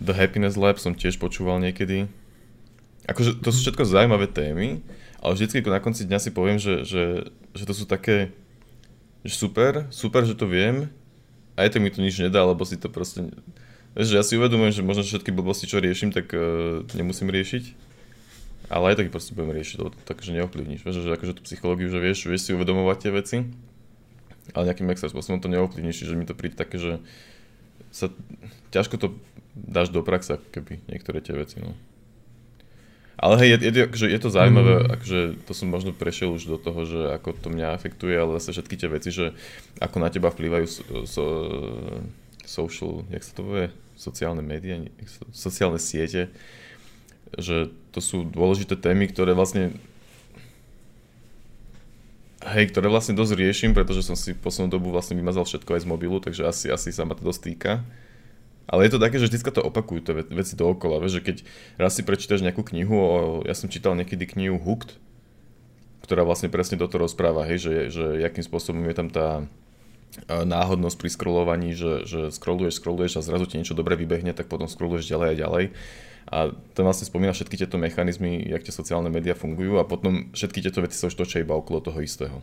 The 0.00 0.16
Happiness 0.16 0.56
Lab 0.56 0.80
som 0.80 0.96
tiež 0.96 1.20
počúval 1.20 1.60
niekedy. 1.60 2.08
Akože 3.04 3.44
to 3.44 3.52
sú 3.52 3.68
všetko 3.68 3.84
zaujímavé 3.84 4.32
témy, 4.32 4.80
ale 5.20 5.36
vždycky 5.36 5.60
na 5.68 5.82
konci 5.82 6.08
dňa 6.08 6.18
si 6.24 6.30
poviem, 6.32 6.56
že, 6.56 6.88
že, 6.88 7.28
že 7.52 7.64
to 7.68 7.74
sú 7.76 7.84
také, 7.84 8.32
že 9.20 9.36
super, 9.36 9.84
super, 9.92 10.24
že 10.24 10.32
to 10.32 10.48
viem, 10.48 10.88
aj 11.60 11.76
tak 11.76 11.84
mi 11.84 11.92
to 11.92 12.00
nič 12.00 12.16
nedá, 12.16 12.40
lebo 12.48 12.64
si 12.64 12.80
to 12.80 12.88
proste... 12.88 13.28
Vieš, 13.92 14.06
že 14.14 14.16
ja 14.16 14.24
si 14.24 14.38
uvedomujem, 14.38 14.80
že 14.80 14.86
možno 14.86 15.02
všetky 15.02 15.34
blbosti, 15.34 15.66
čo 15.66 15.82
riešim, 15.82 16.14
tak 16.14 16.30
uh, 16.32 16.86
nemusím 16.94 17.28
riešiť. 17.28 17.92
Ale 18.70 18.94
aj 18.94 19.02
tak 19.02 19.10
proste 19.10 19.34
budem 19.34 19.50
riešiť, 19.50 19.76
lebo 19.82 19.90
to 19.90 19.98
takže 20.06 20.30
neovplyvníš. 20.30 20.86
Vieš, 20.86 21.02
že 21.02 21.10
akože 21.10 21.36
tú 21.36 21.42
psychológiu, 21.42 21.90
že 21.90 21.98
vieš, 21.98 22.30
vieš 22.30 22.46
si 22.46 22.54
uvedomovať 22.54 22.96
tie 23.02 23.10
veci, 23.10 23.36
ale 24.54 24.70
nejakým 24.70 24.86
extra 24.94 25.10
spôsobom 25.10 25.42
to 25.42 25.50
neovplyvníš, 25.50 26.06
že 26.06 26.14
mi 26.14 26.22
to 26.22 26.38
príde 26.38 26.54
také, 26.54 26.78
že 26.78 27.02
sa 27.88 28.12
ťažko 28.70 28.96
to 29.00 29.08
dáš 29.56 29.88
do 29.90 30.04
praxe, 30.04 30.36
ako 30.36 30.46
keby 30.52 30.84
niektoré 30.86 31.24
tie 31.24 31.34
veci, 31.34 31.58
no. 31.58 31.72
Ale 33.20 33.36
hej, 33.36 33.60
je, 33.60 33.68
je, 33.68 33.84
akože, 33.84 34.06
je 34.08 34.20
to 34.20 34.32
zaujímavé, 34.32 34.74
mm. 34.80 34.86
akože 34.96 35.20
to 35.44 35.52
som 35.52 35.68
možno 35.68 35.92
prešiel 35.92 36.32
už 36.32 36.48
do 36.48 36.56
toho, 36.56 36.88
že 36.88 37.00
ako 37.20 37.36
to 37.36 37.48
mňa 37.52 37.76
afektuje, 37.76 38.16
ale 38.16 38.40
zase 38.40 38.56
všetky 38.56 38.74
tie 38.80 38.88
veci, 38.88 39.12
že 39.12 39.36
ako 39.76 39.96
na 40.00 40.08
teba 40.08 40.32
vplývajú 40.32 40.64
so, 40.64 40.82
so, 41.04 41.26
social, 42.48 43.04
jak 43.12 43.20
sa 43.20 43.32
to 43.36 43.40
povie, 43.44 43.68
sociálne 44.00 44.40
médiá, 44.40 44.80
sociálne 45.36 45.76
siete, 45.76 46.32
že 47.36 47.68
to 47.92 48.00
sú 48.00 48.24
dôležité 48.24 48.80
témy, 48.80 49.12
ktoré 49.12 49.36
vlastne 49.36 49.76
Hej, 52.40 52.72
ktoré 52.72 52.88
vlastne 52.88 53.12
dosť 53.12 53.36
riešim, 53.36 53.76
pretože 53.76 54.00
som 54.00 54.16
si 54.16 54.32
poslednú 54.32 54.72
dobu 54.72 54.88
vlastne 54.88 55.12
vymazal 55.12 55.44
všetko 55.44 55.76
aj 55.76 55.82
z 55.84 55.90
mobilu, 55.90 56.24
takže 56.24 56.48
asi, 56.48 56.72
asi 56.72 56.88
sa 56.88 57.04
ma 57.04 57.12
to 57.12 57.20
dosť 57.20 57.40
týka. 57.52 57.84
Ale 58.64 58.86
je 58.86 58.96
to 58.96 59.02
také, 59.02 59.20
že 59.20 59.28
vždy 59.28 59.50
to 59.50 59.60
opakujú, 59.60 60.00
tie 60.00 60.14
veci 60.14 60.54
dookola. 60.56 61.02
Vieš, 61.04 61.20
že 61.20 61.26
keď 61.26 61.36
raz 61.76 61.98
si 61.98 62.06
prečítaš 62.06 62.40
nejakú 62.40 62.64
knihu, 62.72 62.96
o, 62.96 63.10
ja 63.44 63.52
som 63.52 63.68
čítal 63.68 63.92
niekedy 63.92 64.24
knihu 64.24 64.56
Hooked, 64.56 64.96
ktorá 66.06 66.24
vlastne 66.24 66.48
presne 66.48 66.80
toto 66.80 66.96
rozpráva, 66.96 67.44
hej, 67.44 67.60
že, 67.60 67.74
že 67.92 68.04
jakým 68.24 68.46
spôsobom 68.46 68.80
je 68.88 68.96
tam 68.96 69.08
tá 69.12 69.44
náhodnosť 70.28 70.96
pri 70.98 71.10
scrollovaní, 71.12 71.70
že, 71.76 72.02
že 72.08 72.20
scrolluješ, 72.34 72.82
scrolluješ 72.82 73.20
a 73.20 73.26
zrazu 73.26 73.46
ti 73.46 73.62
niečo 73.62 73.78
dobre 73.78 73.94
vybehne, 73.94 74.34
tak 74.34 74.50
potom 74.50 74.66
scrolluješ 74.66 75.06
ďalej 75.06 75.28
a 75.28 75.38
ďalej. 75.38 75.64
A 76.30 76.54
to 76.54 76.86
vlastne 76.86 77.10
spomína 77.10 77.34
všetky 77.34 77.58
tieto 77.58 77.74
mechanizmy, 77.74 78.38
jak 78.46 78.62
tie 78.62 78.70
sociálne 78.70 79.10
médiá 79.10 79.34
fungujú 79.34 79.82
a 79.82 79.84
potom 79.84 80.30
všetky 80.30 80.62
tieto 80.62 80.78
veci 80.78 80.94
sa 80.94 81.10
už 81.10 81.18
točia 81.18 81.42
iba 81.42 81.58
okolo 81.58 81.82
toho 81.82 81.98
istého. 81.98 82.38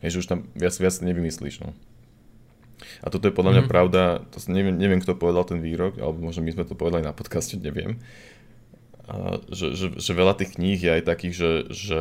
Je, 0.00 0.16
že 0.16 0.24
už 0.24 0.28
tam 0.32 0.38
viac, 0.56 0.72
viac 0.80 0.96
nevymyslíš. 1.04 1.60
No. 1.60 1.76
A 3.04 3.12
toto 3.12 3.28
je 3.28 3.36
podľa 3.36 3.60
mňa 3.60 3.64
mm. 3.66 3.70
pravda, 3.70 4.02
to 4.32 4.40
neviem, 4.48 4.80
neviem, 4.80 5.02
kto 5.02 5.18
povedal 5.18 5.44
ten 5.44 5.60
výrok, 5.60 6.00
alebo 6.00 6.24
možno 6.24 6.40
my 6.40 6.56
sme 6.56 6.64
to 6.64 6.78
povedali 6.78 7.04
na 7.04 7.12
podcaste, 7.12 7.60
neviem. 7.60 8.00
A, 9.04 9.44
že, 9.52 9.76
že, 9.76 9.86
že 10.00 10.12
veľa 10.16 10.32
tých 10.38 10.56
kníh 10.56 10.80
je 10.80 10.90
aj 10.90 11.02
takých, 11.04 11.34
že, 11.36 11.50
že 11.68 12.00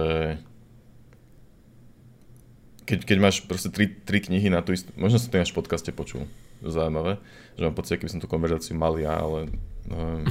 keď, 2.87 2.99
keď 3.03 3.17
máš 3.19 3.43
proste 3.43 3.67
tri, 3.67 3.91
tri 3.91 4.23
knihy 4.23 4.47
na 4.47 4.63
tú 4.63 4.71
istú, 4.71 4.95
možno 4.95 5.19
som 5.19 5.27
to 5.27 5.43
až 5.43 5.51
v 5.51 5.59
podcaste 5.59 5.91
počul, 5.91 6.23
zaujímavé, 6.63 7.19
že 7.59 7.61
mám 7.67 7.75
pocit, 7.75 7.99
keby 7.99 8.15
som 8.15 8.21
tú 8.23 8.31
konverzáciu 8.31 8.79
mal 8.79 8.95
ja, 8.95 9.11
ale 9.11 9.51
no, 9.87 10.23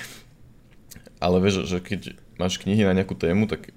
ale 1.24 1.36
vieš, 1.42 1.68
že 1.68 1.78
keď 1.82 2.16
máš 2.40 2.56
knihy 2.62 2.86
na 2.86 2.96
nejakú 2.96 3.14
tému, 3.18 3.50
tak 3.50 3.74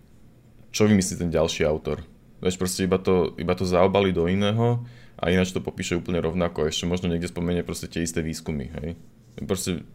čo 0.73 0.89
vymyslí 0.89 1.19
ten 1.19 1.29
ďalší 1.29 1.67
autor? 1.67 2.01
Vieš, 2.39 2.57
proste 2.59 2.87
iba 2.87 2.97
to, 2.99 3.35
iba 3.39 3.53
to 3.53 3.67
zaobali 3.67 4.11
do 4.15 4.27
iného 4.27 4.83
a 5.19 5.29
ináč 5.29 5.53
to 5.55 5.63
popíše 5.63 5.95
úplne 5.95 6.19
rovnako. 6.19 6.67
Ešte 6.67 6.89
možno 6.89 7.07
niekde 7.07 7.31
spomenie 7.31 7.63
proste 7.63 7.87
tie 7.87 8.03
isté 8.03 8.19
výskumy, 8.19 8.71
hej. 8.81 8.99
Proste 9.43 9.85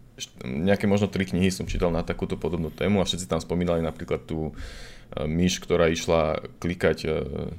nejaké 0.42 0.90
možno 0.90 1.06
tri 1.06 1.22
knihy 1.28 1.50
som 1.52 1.68
čítal 1.68 1.94
na 1.94 2.02
takúto 2.02 2.34
podobnú 2.34 2.74
tému 2.74 2.98
a 2.98 3.06
všetci 3.06 3.30
tam 3.30 3.38
spomínali 3.38 3.84
napríklad 3.84 4.26
tú 4.26 4.50
uh, 4.50 5.28
myš, 5.30 5.62
ktorá 5.62 5.86
išla 5.92 6.42
klikať 6.58 6.98
uh, 7.06 7.52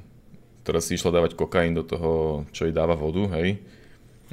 ktorá 0.60 0.78
si 0.84 0.94
išla 0.94 1.10
dávať 1.16 1.34
kokain 1.34 1.72
do 1.72 1.82
toho, 1.82 2.44
čo 2.52 2.68
jej 2.68 2.74
dáva 2.74 2.94
vodu, 2.94 3.24
hej, 3.40 3.58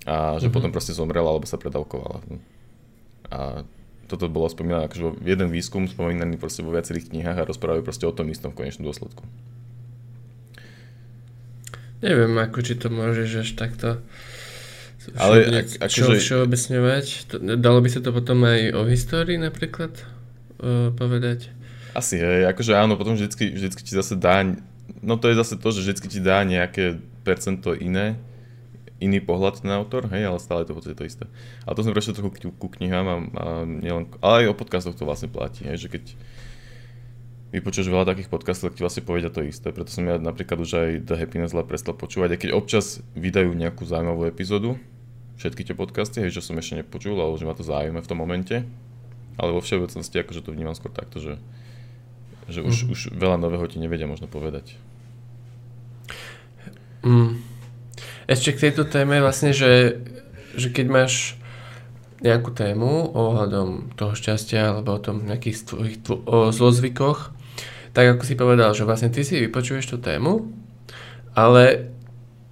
a 0.06 0.38
že 0.38 0.48
mm-hmm. 0.48 0.54
potom 0.54 0.70
proste 0.70 0.94
zomrela 0.94 1.34
alebo 1.34 1.48
sa 1.50 1.58
predávkovala. 1.58 2.22
A 3.34 3.64
toto 4.08 4.32
bolo 4.32 4.48
spomínané 4.48 4.88
akože 4.88 5.20
jeden 5.24 5.52
výskum 5.52 5.88
spomínaný 5.88 6.40
proste 6.40 6.64
vo 6.64 6.72
viacerých 6.72 7.12
knihách 7.12 7.44
a 7.44 7.48
rozprávajú 7.50 7.84
proste 7.84 8.08
o 8.08 8.16
tom 8.16 8.32
istom 8.32 8.56
v 8.56 8.64
konečnom 8.64 8.88
dôsledku. 8.88 9.24
Neviem, 12.00 12.38
ako 12.38 12.62
či 12.62 12.78
to 12.78 12.94
môžeš 12.94 13.30
až 13.44 13.50
takto 13.58 14.00
ale 15.16 15.64
ak, 15.64 15.88
akože... 15.88 16.20
všeobecňovať. 16.20 17.06
Dalo 17.64 17.80
by 17.80 17.88
sa 17.88 18.04
to 18.04 18.12
potom 18.12 18.44
aj 18.44 18.76
o 18.76 18.84
histórii 18.92 19.40
napríklad 19.40 19.96
uh, 20.60 20.92
povedať? 20.92 21.48
Asi, 21.96 22.20
hej, 22.20 22.44
akože 22.52 22.76
áno, 22.76 23.00
potom 23.00 23.16
vždycky, 23.16 23.56
vždycky 23.56 23.82
ti 23.88 23.96
zase 23.96 24.20
dá 24.20 24.44
no 25.02 25.16
to 25.18 25.30
je 25.32 25.36
zase 25.40 25.56
to, 25.58 25.70
že 25.72 25.80
vždy 25.84 26.08
ti 26.08 26.20
dá 26.20 26.44
nejaké 26.44 27.00
percento 27.24 27.76
iné, 27.76 28.20
iný 28.98 29.22
pohľad 29.22 29.62
ten 29.62 29.70
autor, 29.74 30.10
hej, 30.10 30.26
ale 30.26 30.40
stále 30.42 30.66
to 30.66 30.74
v 30.74 30.78
podstate 30.82 30.98
to 30.98 31.06
isté. 31.06 31.26
A 31.66 31.78
to 31.78 31.86
som 31.86 31.94
prešiel 31.94 32.18
trochu 32.18 32.34
ku, 32.34 32.50
ku 32.50 32.68
knihám, 32.68 33.06
a, 33.06 33.16
a 33.16 33.46
nielen, 33.64 34.10
ale 34.20 34.46
aj 34.46 34.52
o 34.52 34.60
podcastoch 34.60 34.98
to 34.98 35.06
vlastne 35.06 35.30
platí, 35.30 35.66
hej, 35.66 35.86
že 35.86 35.90
keď 35.94 36.04
vypočuješ 37.54 37.88
veľa 37.88 38.10
takých 38.10 38.28
podcastov, 38.28 38.74
tak 38.74 38.82
ti 38.82 38.84
vlastne 38.84 39.08
povedia 39.08 39.32
to 39.32 39.40
isté. 39.46 39.72
Preto 39.72 39.88
som 39.88 40.04
ja 40.04 40.20
napríklad 40.20 40.60
už 40.60 40.72
aj 40.74 40.90
The 41.08 41.16
Happiness 41.16 41.56
Lab 41.56 41.72
prestal 41.72 41.96
počúvať, 41.96 42.36
aj 42.36 42.40
keď 42.44 42.50
občas 42.52 43.00
vydajú 43.16 43.56
nejakú 43.56 43.88
zaujímavú 43.88 44.28
epizódu, 44.28 44.76
všetky 45.40 45.64
tie 45.64 45.76
podcasty, 45.78 46.26
hej, 46.26 46.34
že 46.34 46.44
som 46.44 46.58
ešte 46.60 46.82
nepočul, 46.82 47.16
ale 47.16 47.38
že 47.40 47.48
ma 47.48 47.56
to 47.56 47.64
zaujíma 47.64 48.04
v 48.04 48.10
tom 48.10 48.20
momente. 48.20 48.68
Ale 49.38 49.54
vo 49.54 49.62
všeobecnosti 49.62 50.18
akože 50.18 50.42
to 50.42 50.50
vnímam 50.50 50.74
skôr 50.74 50.90
takto, 50.90 51.22
že 51.22 51.38
že 52.48 52.64
už, 52.64 52.88
mm. 52.88 52.92
už 52.96 53.00
veľa 53.12 53.38
nového 53.44 53.68
ti 53.68 53.76
nevedia 53.76 54.08
možno 54.08 54.32
povedať. 54.32 54.80
Mm. 57.04 57.44
Ešte 58.28 58.52
k 58.54 58.70
tejto 58.70 58.84
téme 58.84 59.24
vlastne, 59.24 59.56
že, 59.56 60.04
že 60.60 60.68
keď 60.70 60.86
máš 60.92 61.40
nejakú 62.20 62.50
tému 62.52 63.14
ohľadom 63.14 63.94
toho 63.94 64.14
šťastia 64.18 64.74
alebo 64.74 64.98
o 64.98 65.02
tom 65.02 65.24
nejakých 65.24 65.58
tvojich 65.64 65.98
tvo- 66.02 66.24
o 66.26 66.52
zlozvykoch, 66.52 67.32
tak 67.94 68.06
ako 68.14 68.24
si 68.26 68.36
povedal, 68.38 68.74
že 68.74 68.86
vlastne 68.86 69.10
ty 69.10 69.22
si 69.24 69.38
vypočuješ 69.42 69.90
tú 69.90 69.98
tému, 70.02 70.50
ale 71.38 71.94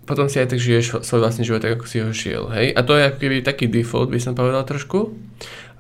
potom 0.06 0.30
si 0.30 0.38
aj 0.38 0.54
tak 0.54 0.62
žiješ 0.62 1.02
svoj 1.02 1.22
vlastný 1.26 1.44
život 1.50 1.66
tak, 1.66 1.82
ako 1.82 1.86
si 1.90 1.98
ho 1.98 2.14
šiel, 2.14 2.46
hej? 2.54 2.78
A 2.78 2.86
to 2.86 2.94
je 2.94 3.10
ako 3.10 3.18
keby 3.18 3.42
taký 3.42 3.66
default, 3.66 4.14
by 4.14 4.22
som 4.22 4.38
povedal 4.38 4.62
trošku. 4.62 5.18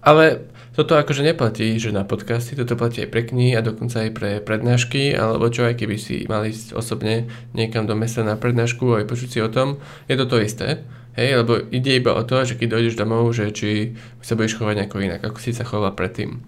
Ale 0.01 0.49
toto 0.75 0.99
akože 0.99 1.23
neplatí, 1.23 1.79
že 1.79 1.95
na 1.95 2.03
podcasty, 2.03 2.59
toto 2.59 2.75
platí 2.75 3.07
aj 3.07 3.09
pre 3.09 3.23
knihy 3.23 3.55
a 3.55 3.63
dokonca 3.63 4.03
aj 4.03 4.11
pre 4.11 4.31
prednášky, 4.43 5.15
alebo 5.15 5.47
čo 5.47 5.63
aj 5.63 5.79
keby 5.79 5.95
si 5.95 6.27
mali 6.27 6.51
ísť 6.51 6.75
osobne 6.75 7.31
niekam 7.55 7.87
do 7.87 7.95
mesta 7.95 8.27
na 8.27 8.35
prednášku 8.35 8.91
a 8.91 9.07
počuť 9.07 9.29
si 9.31 9.39
o 9.39 9.47
tom, 9.47 9.79
je 10.11 10.19
to 10.19 10.27
to 10.27 10.43
isté. 10.43 10.83
Hej, 11.15 11.47
lebo 11.47 11.55
ide 11.71 11.95
iba 11.95 12.11
o 12.11 12.27
to, 12.27 12.43
že 12.43 12.59
keď 12.59 12.75
dojdeš 12.75 12.99
domov, 12.99 13.31
že 13.31 13.55
či 13.55 13.95
sa 14.19 14.35
budeš 14.35 14.59
chovať 14.59 14.83
nejako 14.83 14.99
inak, 14.99 15.23
ako 15.23 15.39
si 15.39 15.55
sa 15.55 15.63
choval 15.63 15.95
predtým. 15.95 16.43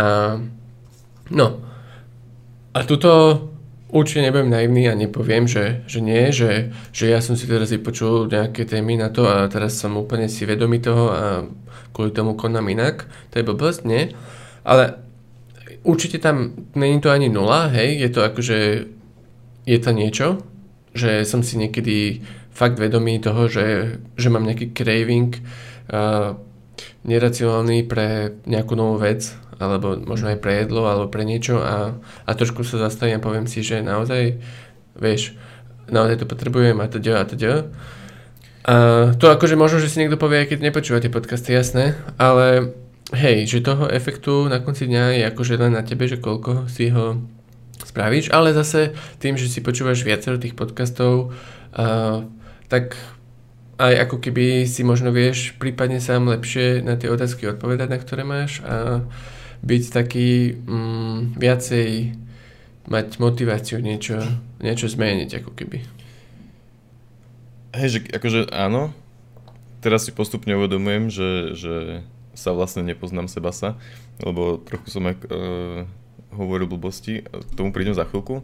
A, 0.00 0.40
no. 1.28 1.46
A 2.72 2.78
tuto 2.88 3.12
určite 3.88 4.24
nebudem 4.24 4.52
naivný 4.52 4.88
a 4.88 4.98
nepoviem, 4.98 5.48
že, 5.48 5.84
že 5.88 6.00
nie, 6.04 6.28
že, 6.32 6.72
že 6.92 7.08
ja 7.08 7.24
som 7.24 7.36
si 7.36 7.48
teraz 7.48 7.72
vypočul 7.72 8.28
nejaké 8.28 8.68
témy 8.68 9.00
na 9.00 9.08
to 9.08 9.24
a 9.24 9.48
teraz 9.48 9.80
som 9.80 9.96
úplne 9.96 10.28
si 10.28 10.44
vedomý 10.44 10.80
toho 10.80 11.04
a 11.12 11.24
kvôli 11.96 12.12
tomu 12.12 12.36
konám 12.36 12.68
inak, 12.68 13.08
to 13.32 13.40
je 13.40 13.48
blbosť, 13.48 13.80
nie? 13.88 14.12
Ale 14.62 15.00
určite 15.82 16.20
tam 16.20 16.68
není 16.76 17.00
to 17.00 17.08
ani 17.08 17.32
nula, 17.32 17.72
hej, 17.72 17.96
je 18.04 18.08
to 18.12 18.20
akože, 18.22 18.58
je 19.64 19.78
to 19.80 19.90
niečo, 19.90 20.26
že 20.92 21.24
som 21.24 21.40
si 21.40 21.56
niekedy 21.56 22.20
fakt 22.52 22.76
vedomý 22.76 23.22
toho, 23.22 23.48
že, 23.48 23.98
že 24.18 24.28
mám 24.28 24.44
nejaký 24.44 24.74
craving 24.74 25.38
uh, 25.88 26.36
neracionálny 27.06 27.86
pre 27.86 28.36
nejakú 28.44 28.74
novú 28.74 29.00
vec, 29.00 29.32
alebo 29.58 29.98
možno 29.98 30.30
aj 30.32 30.38
pre 30.38 30.62
jedlo, 30.64 30.86
alebo 30.86 31.10
pre 31.10 31.26
niečo 31.26 31.58
a, 31.58 31.98
a 31.98 32.30
trošku 32.32 32.62
sa 32.62 32.78
zastavím 32.78 33.18
a 33.18 33.26
poviem 33.26 33.46
si, 33.50 33.62
že 33.62 33.82
naozaj, 33.82 34.38
vieš, 34.94 35.34
naozaj 35.90 36.22
to 36.22 36.26
potrebujem 36.30 36.78
a 36.78 36.86
teda 36.86 37.20
a 37.20 37.24
teda. 37.26 37.52
A 38.68 38.74
to 39.18 39.32
akože 39.32 39.58
možno, 39.58 39.82
že 39.82 39.90
si 39.90 39.98
niekto 39.98 40.20
povie, 40.20 40.46
keď 40.46 40.62
nepočúva 40.62 41.02
tie 41.02 41.10
podcasty, 41.10 41.56
jasné, 41.56 41.98
ale 42.20 42.76
hej, 43.16 43.48
že 43.48 43.64
toho 43.64 43.88
efektu 43.88 44.46
na 44.46 44.60
konci 44.60 44.84
dňa 44.86 45.04
je 45.18 45.24
akože 45.32 45.54
len 45.56 45.72
na 45.72 45.82
tebe, 45.82 46.04
že 46.04 46.20
koľko 46.20 46.68
si 46.68 46.92
ho 46.92 47.18
spravíš, 47.80 48.28
ale 48.30 48.52
zase 48.52 48.92
tým, 49.18 49.40
že 49.40 49.48
si 49.48 49.64
počúvaš 49.64 50.04
viacero 50.04 50.36
tých 50.36 50.52
podcastov, 50.52 51.32
uh, 51.72 52.28
tak 52.68 53.00
aj 53.78 53.94
ako 54.10 54.16
keby 54.18 54.66
si 54.66 54.82
možno 54.82 55.14
vieš 55.14 55.54
prípadne 55.56 56.02
sám 56.02 56.26
lepšie 56.26 56.82
na 56.82 56.98
tie 56.98 57.08
otázky 57.08 57.46
odpovedať, 57.46 57.88
na 57.88 57.98
ktoré 58.02 58.26
máš 58.26 58.60
a 58.66 59.06
byť 59.62 59.82
taký 59.90 60.54
mm, 60.54 61.38
viacej 61.38 61.88
mať 62.88 63.06
motiváciu 63.20 63.78
niečo, 63.84 64.18
niečo 64.64 64.88
zmeniť 64.88 65.44
ako 65.44 65.50
keby. 65.52 65.78
Hej, 67.76 67.88
že 67.88 67.98
akože 68.16 68.40
áno, 68.48 68.96
teraz 69.84 70.08
si 70.08 70.12
postupne 70.16 70.56
uvedomujem, 70.56 71.12
že, 71.12 71.30
že 71.54 71.74
sa 72.32 72.56
vlastne 72.56 72.86
nepoznám 72.86 73.28
seba 73.28 73.52
sa, 73.52 73.76
lebo 74.24 74.56
trochu 74.62 74.88
som 74.88 75.04
aj 75.04 75.16
uh, 75.28 75.84
hovoril 76.32 76.70
blbosti, 76.70 77.26
tomu 77.58 77.74
prídem 77.74 77.92
za 77.92 78.08
chvíľku, 78.08 78.40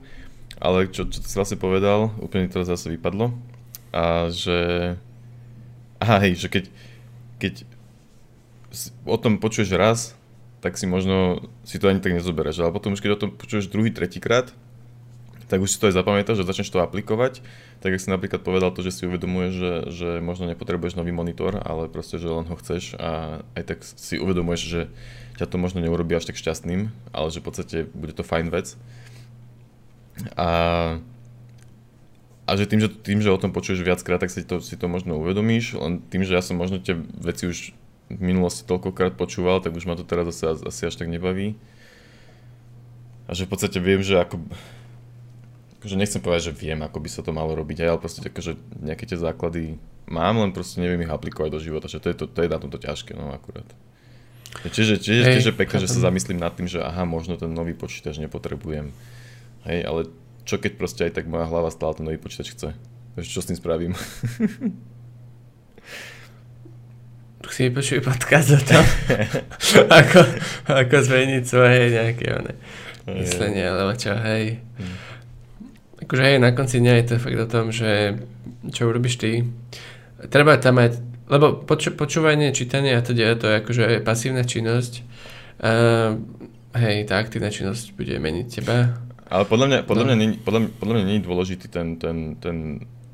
ale 0.61 0.93
čo, 0.93 1.09
čo 1.09 1.25
si 1.25 1.35
vlastne 1.35 1.59
povedal, 1.59 2.13
úplne 2.21 2.51
to 2.51 2.63
zase 2.67 2.91
vypadlo. 2.93 3.33
A 3.95 4.29
že 4.29 4.59
aha, 6.03 6.21
hej, 6.27 6.35
že 6.37 6.49
keď, 6.51 6.65
keď 7.39 7.55
o 9.07 9.17
tom 9.17 9.39
počuješ 9.39 9.71
raz, 9.79 10.19
tak 10.65 10.81
si 10.81 10.89
možno 10.89 11.45
si 11.69 11.77
to 11.77 11.93
ani 11.93 12.01
tak 12.01 12.17
nezobereš, 12.17 12.65
ale 12.65 12.73
potom 12.73 12.97
už 12.97 13.05
keď 13.05 13.13
o 13.13 13.21
tom 13.21 13.31
počuješ 13.37 13.69
druhý, 13.69 13.93
tretíkrát, 13.93 14.49
tak 15.45 15.61
už 15.61 15.77
si 15.77 15.77
to 15.77 15.93
aj 15.93 16.01
zapamätáš, 16.01 16.41
že 16.41 16.49
začneš 16.49 16.73
to 16.73 16.81
aplikovať. 16.81 17.45
Tak 17.85 17.93
ak 17.93 18.01
si 18.01 18.09
napríklad 18.09 18.41
povedal 18.41 18.73
to, 18.73 18.81
že 18.81 18.97
si 18.97 19.03
uvedomuješ, 19.05 19.53
že, 19.53 19.73
že 19.93 20.09
možno 20.25 20.49
nepotrebuješ 20.49 20.97
nový 20.97 21.13
monitor, 21.13 21.61
ale 21.61 21.93
proste, 21.93 22.17
že 22.17 22.33
len 22.33 22.49
ho 22.49 22.57
chceš 22.57 22.97
a 22.97 23.45
aj 23.53 23.63
tak 23.69 23.79
si 23.85 24.17
uvedomuješ, 24.17 24.63
že 24.65 24.81
ťa 25.37 25.53
to 25.53 25.61
možno 25.61 25.85
neurobí 25.85 26.17
až 26.17 26.33
tak 26.33 26.41
šťastným, 26.41 26.89
ale 27.13 27.29
že 27.29 27.45
v 27.45 27.45
podstate 27.45 27.77
bude 27.93 28.17
to 28.17 28.25
fajn 28.25 28.49
vec. 28.49 28.73
A, 30.33 30.49
a 32.49 32.51
že 32.57 32.65
tým, 32.65 32.81
že 32.81 32.89
tým, 32.89 33.21
že 33.21 33.29
o 33.29 33.37
tom 33.37 33.53
počuješ 33.53 33.85
viackrát, 33.85 34.25
tak 34.25 34.33
si 34.33 34.49
to, 34.49 34.65
si 34.65 34.81
to 34.81 34.89
možno 34.89 35.21
uvedomíš, 35.21 35.77
len 35.77 36.01
tým, 36.09 36.25
že 36.25 36.33
ja 36.33 36.41
som 36.41 36.57
možno 36.57 36.81
tie 36.81 36.97
veci 37.21 37.53
už 37.53 37.77
v 38.13 38.21
minulosti 38.21 38.69
toľkokrát 38.69 39.17
počúval, 39.17 39.65
tak 39.65 39.73
už 39.73 39.89
ma 39.89 39.97
to 39.97 40.05
teraz 40.05 40.29
asi, 40.29 40.45
asi 40.45 40.83
až 40.89 40.95
tak 41.01 41.09
nebaví. 41.09 41.57
A 43.25 43.33
že 43.33 43.49
v 43.49 43.57
podstate 43.57 43.81
viem, 43.81 44.05
že 44.05 44.21
ako 44.21 44.45
akože 45.85 46.01
nechcem 46.01 46.25
povedať, 46.25 46.49
že 46.49 46.57
viem, 46.57 46.81
ako 46.81 46.97
by 46.97 47.09
sa 47.13 47.21
to 47.21 47.37
malo 47.37 47.53
robiť, 47.53 47.85
ale 47.85 48.01
proste 48.01 48.25
akože 48.25 48.57
nejaké 48.81 49.05
tie 49.05 49.21
základy 49.21 49.77
mám, 50.09 50.41
len 50.41 50.49
proste 50.49 50.81
neviem 50.81 51.05
ich 51.05 51.13
aplikovať 51.13 51.53
do 51.53 51.61
života, 51.61 51.93
že 51.93 52.01
to 52.01 52.09
je, 52.09 52.17
to, 52.17 52.25
to 52.25 52.41
je 52.41 52.49
na 52.49 52.57
tomto 52.57 52.81
ťažké, 52.81 53.13
no 53.13 53.29
akurát. 53.37 53.69
Čiže, 54.65 54.97
čiže 54.97 55.23
hey, 55.29 55.37
tiež 55.37 55.53
je 55.53 55.61
pekné, 55.61 55.77
že 55.85 55.93
sa 55.93 56.09
zamyslím 56.09 56.41
nad 56.41 56.57
tým, 56.57 56.65
že 56.65 56.81
aha, 56.81 57.05
možno 57.05 57.37
ten 57.37 57.53
nový 57.53 57.77
počítač 57.77 58.17
nepotrebujem. 58.17 58.97
Hej, 59.69 59.81
ale 59.85 60.01
čo 60.49 60.57
keď 60.57 60.73
proste 60.81 61.05
aj 61.05 61.21
tak 61.21 61.29
moja 61.29 61.45
hlava 61.45 61.69
stále 61.69 61.93
ten 61.93 62.09
nový 62.09 62.17
počítač 62.17 62.57
chce? 62.57 62.73
Takže 63.21 63.29
čo 63.29 63.45
s 63.45 63.49
tým 63.53 63.61
spravím? 63.61 63.93
si 67.51 67.69
vypočuj 67.69 68.01
podcast 68.01 68.55
o 68.55 68.61
tom, 68.61 68.85
ako, 70.01 70.21
ako 70.71 70.97
zmeniť 71.05 71.43
svoje 71.45 71.93
nejaké 71.93 72.27
one, 72.33 72.53
myslenie, 73.19 73.69
alebo 73.69 73.93
čo, 73.99 74.15
hej. 74.15 74.63
Hmm. 74.79 74.97
Akože 76.05 76.23
hej, 76.23 76.39
na 76.41 76.55
konci 76.57 76.81
dňa 76.81 76.95
je 77.01 77.05
to 77.05 77.15
fakt 77.21 77.41
o 77.41 77.49
tom, 77.49 77.75
že 77.75 78.21
čo 78.73 78.89
urobíš 78.89 79.21
ty 79.21 79.45
treba 80.29 80.57
tam 80.61 80.81
mať, 80.81 80.93
lebo 81.29 81.65
poču, 81.65 81.93
počúvanie, 81.97 82.53
čítanie 82.55 82.95
a 82.95 83.05
teda 83.05 83.37
to 83.37 83.49
je 83.49 83.55
akože 83.61 83.85
pasívna 84.05 84.45
činnosť. 84.45 84.93
Uh, 85.61 86.21
hej, 86.77 87.09
tá 87.09 87.21
aktívna 87.21 87.49
činnosť 87.49 87.95
bude 87.97 88.17
meniť 88.17 88.47
teba. 88.61 89.01
Ale 89.29 89.45
podľa 89.49 89.67
mňa, 89.67 89.79
podľa 89.89 90.05
no. 90.05 90.09
mňa, 90.13 90.17
nie, 90.21 90.29
podľa, 90.41 90.61
podľa 90.77 90.95
mňa 91.01 91.05
nie 91.09 91.17
je 91.19 91.27
dôležitý 91.27 91.67
ten, 91.73 91.97
ten, 91.97 92.37
ten, 92.39 92.57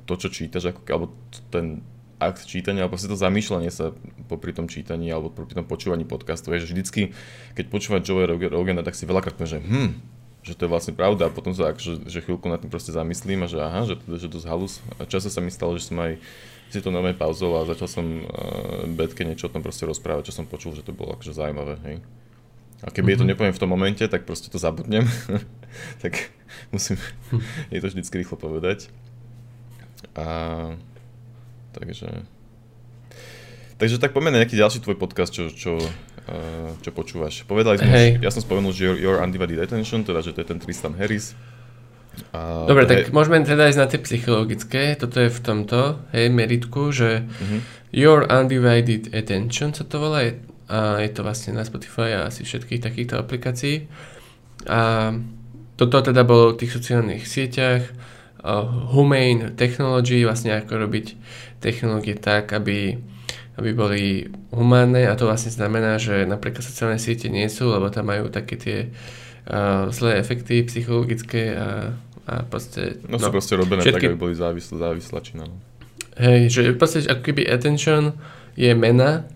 to, 0.05 0.15
čo 0.19 0.29
čítaš, 0.29 0.75
ako, 0.75 0.81
alebo 0.91 1.07
ten 1.49 1.81
akt 2.21 2.45
čítania, 2.45 2.85
alebo 2.85 3.01
to 3.01 3.17
zamýšľanie 3.17 3.73
sa 3.73 3.97
popri 4.29 4.53
tom 4.53 4.69
čítaní 4.69 5.09
alebo 5.09 5.33
popri 5.33 5.57
tom 5.57 5.65
počúvaní 5.65 6.05
podcastu. 6.05 6.53
Je, 6.53 6.63
že 6.63 6.71
vždycky, 6.71 7.17
keď 7.57 7.65
počúvať 7.73 8.01
Joe 8.05 8.29
Rogana, 8.29 8.85
tak 8.85 8.95
si 8.95 9.09
veľakrát 9.09 9.35
poviem, 9.41 9.57
že 9.57 9.61
hm, 9.65 9.91
že 10.41 10.57
to 10.57 10.65
je 10.65 10.73
vlastne 10.73 10.97
pravda 10.97 11.29
a 11.29 11.31
potom 11.33 11.53
sa 11.53 11.73
akože, 11.73 12.09
že 12.09 12.25
chvíľku 12.25 12.49
nad 12.49 12.61
tým 12.61 12.73
proste 12.73 12.97
zamyslím 12.97 13.45
a 13.45 13.49
že 13.49 13.61
aha, 13.61 13.85
že 13.85 14.01
to 14.01 14.17
je 14.17 14.29
dosť 14.29 14.49
halus. 14.49 14.81
A 14.97 15.05
často 15.05 15.29
sa 15.29 15.45
mi 15.45 15.53
stalo, 15.53 15.77
že 15.77 15.93
som 15.93 16.01
aj 16.01 16.17
si 16.73 16.81
to 16.81 16.89
nové 16.89 17.13
pauzol 17.13 17.61
a 17.61 17.69
začal 17.69 17.89
som 17.91 18.07
uh, 18.25 18.89
Betke 18.89 19.27
niečo 19.27 19.51
o 19.51 19.53
tom 19.53 19.61
proste 19.61 19.85
rozprávať, 19.85 20.33
čo 20.33 20.41
som 20.41 20.49
počul, 20.49 20.73
že 20.73 20.87
to 20.87 20.97
bolo 20.97 21.13
akože 21.13 21.37
zaujímavé, 21.37 21.77
hej. 21.85 21.97
A 22.81 22.89
keby 22.89 23.13
mm-hmm. 23.13 23.13
je 23.13 23.19
to 23.21 23.25
mhm. 23.27 23.31
nepoviem 23.37 23.55
v 23.57 23.61
tom 23.61 23.71
momente, 23.71 24.05
tak 24.09 24.25
proste 24.25 24.49
to 24.49 24.57
zabudnem. 24.57 25.05
tak 26.03 26.33
musím, 26.73 26.97
je 27.75 27.81
to 27.83 27.93
vždycky 27.93 28.25
rýchlo 28.25 28.41
povedať. 28.41 28.89
A 30.17 30.25
takže... 31.73 32.09
Takže 33.81 33.97
tak 33.97 34.13
poďme 34.13 34.37
na 34.37 34.45
nejaký 34.45 34.61
ďalší 34.61 34.85
tvoj 34.85 35.01
podcast, 35.01 35.33
čo, 35.33 35.49
čo, 35.49 35.81
uh, 35.81 36.71
čo 36.85 36.91
počúvaš. 36.93 37.49
Povedali 37.49 37.81
sme, 37.81 37.89
hey. 37.89 38.11
ja 38.21 38.29
som 38.29 38.45
spomenul, 38.45 38.77
že 38.77 38.85
Your, 38.85 38.97
Your 39.01 39.17
Undivided 39.25 39.57
Attention, 39.57 40.05
teda 40.05 40.21
že 40.21 40.37
to 40.37 40.45
je 40.45 40.49
ten 40.53 40.61
Tristan 40.61 40.93
Harris. 41.01 41.33
A 42.37 42.69
Dobre, 42.69 42.85
tak 42.85 43.09
je... 43.09 43.15
môžeme 43.15 43.41
teda 43.41 43.73
ísť 43.73 43.81
na 43.81 43.89
tie 43.89 44.01
psychologické. 44.05 44.83
Toto 45.01 45.17
je 45.17 45.33
v 45.33 45.41
tomto, 45.41 46.05
hej, 46.13 46.29
meritku, 46.29 46.93
že 46.93 47.25
uh-huh. 47.25 47.61
Your 47.97 48.29
Undivided 48.29 49.17
Attention 49.17 49.73
sa 49.73 49.89
to 49.89 49.97
volá. 49.97 50.29
Je, 50.29 50.45
a 50.71 51.01
je 51.03 51.11
to 51.11 51.25
vlastne 51.25 51.57
na 51.57 51.65
Spotify 51.65 52.21
a 52.21 52.29
asi 52.29 52.45
všetkých 52.45 52.85
takýchto 52.85 53.19
aplikácií. 53.19 53.91
A 54.69 55.11
toto 55.81 55.97
teda 56.05 56.23
bolo 56.23 56.53
v 56.53 56.63
tých 56.63 56.77
sociálnych 56.77 57.25
sieťach. 57.25 57.89
Uh, 58.41 58.65
humane 58.97 59.53
technology, 59.53 60.25
vlastne 60.25 60.57
ako 60.57 60.89
robiť 60.89 61.13
technológie 61.61 62.17
tak, 62.17 62.57
aby, 62.57 62.97
aby 63.61 63.71
boli 63.77 64.33
humánne 64.49 65.05
a 65.05 65.13
to 65.13 65.29
vlastne 65.29 65.53
znamená, 65.53 66.01
že 66.01 66.25
napríklad 66.25 66.65
sociálne 66.65 66.97
siete 66.97 67.29
nie 67.29 67.45
sú, 67.53 67.69
lebo 67.69 67.93
tam 67.93 68.09
majú 68.09 68.33
také 68.33 68.57
tie 68.57 68.79
uh, 69.45 69.93
zlé 69.93 70.17
efekty 70.17 70.65
psychologické 70.65 71.53
a, 71.53 71.93
a 72.25 72.35
proste... 72.49 72.97
No, 73.05 73.21
no 73.21 73.29
sú 73.29 73.29
proste 73.29 73.61
robené 73.61 73.85
všetky... 73.85 74.09
tak, 74.09 74.09
aby 74.09 74.17
boli 74.17 74.33
závislé, 74.33 74.75
závislačina. 74.89 75.45
No. 75.45 75.57
Hej, 76.17 76.41
že 76.49 76.61
proste 76.81 77.05
ako 77.05 77.21
keby 77.21 77.45
attention 77.45 78.17
je 78.57 78.73
mena, 78.73 79.29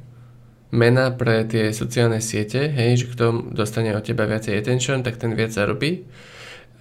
mena 0.73 1.13
pre 1.13 1.45
tie 1.45 1.77
sociálne 1.77 2.25
siete, 2.25 2.73
hej, 2.73 3.05
že 3.05 3.13
kto 3.13 3.53
dostane 3.53 3.93
od 3.93 4.01
teba 4.01 4.25
viacej 4.25 4.57
attention, 4.57 5.05
tak 5.05 5.21
ten 5.21 5.37
viac 5.37 5.53
zarobí. 5.53 6.09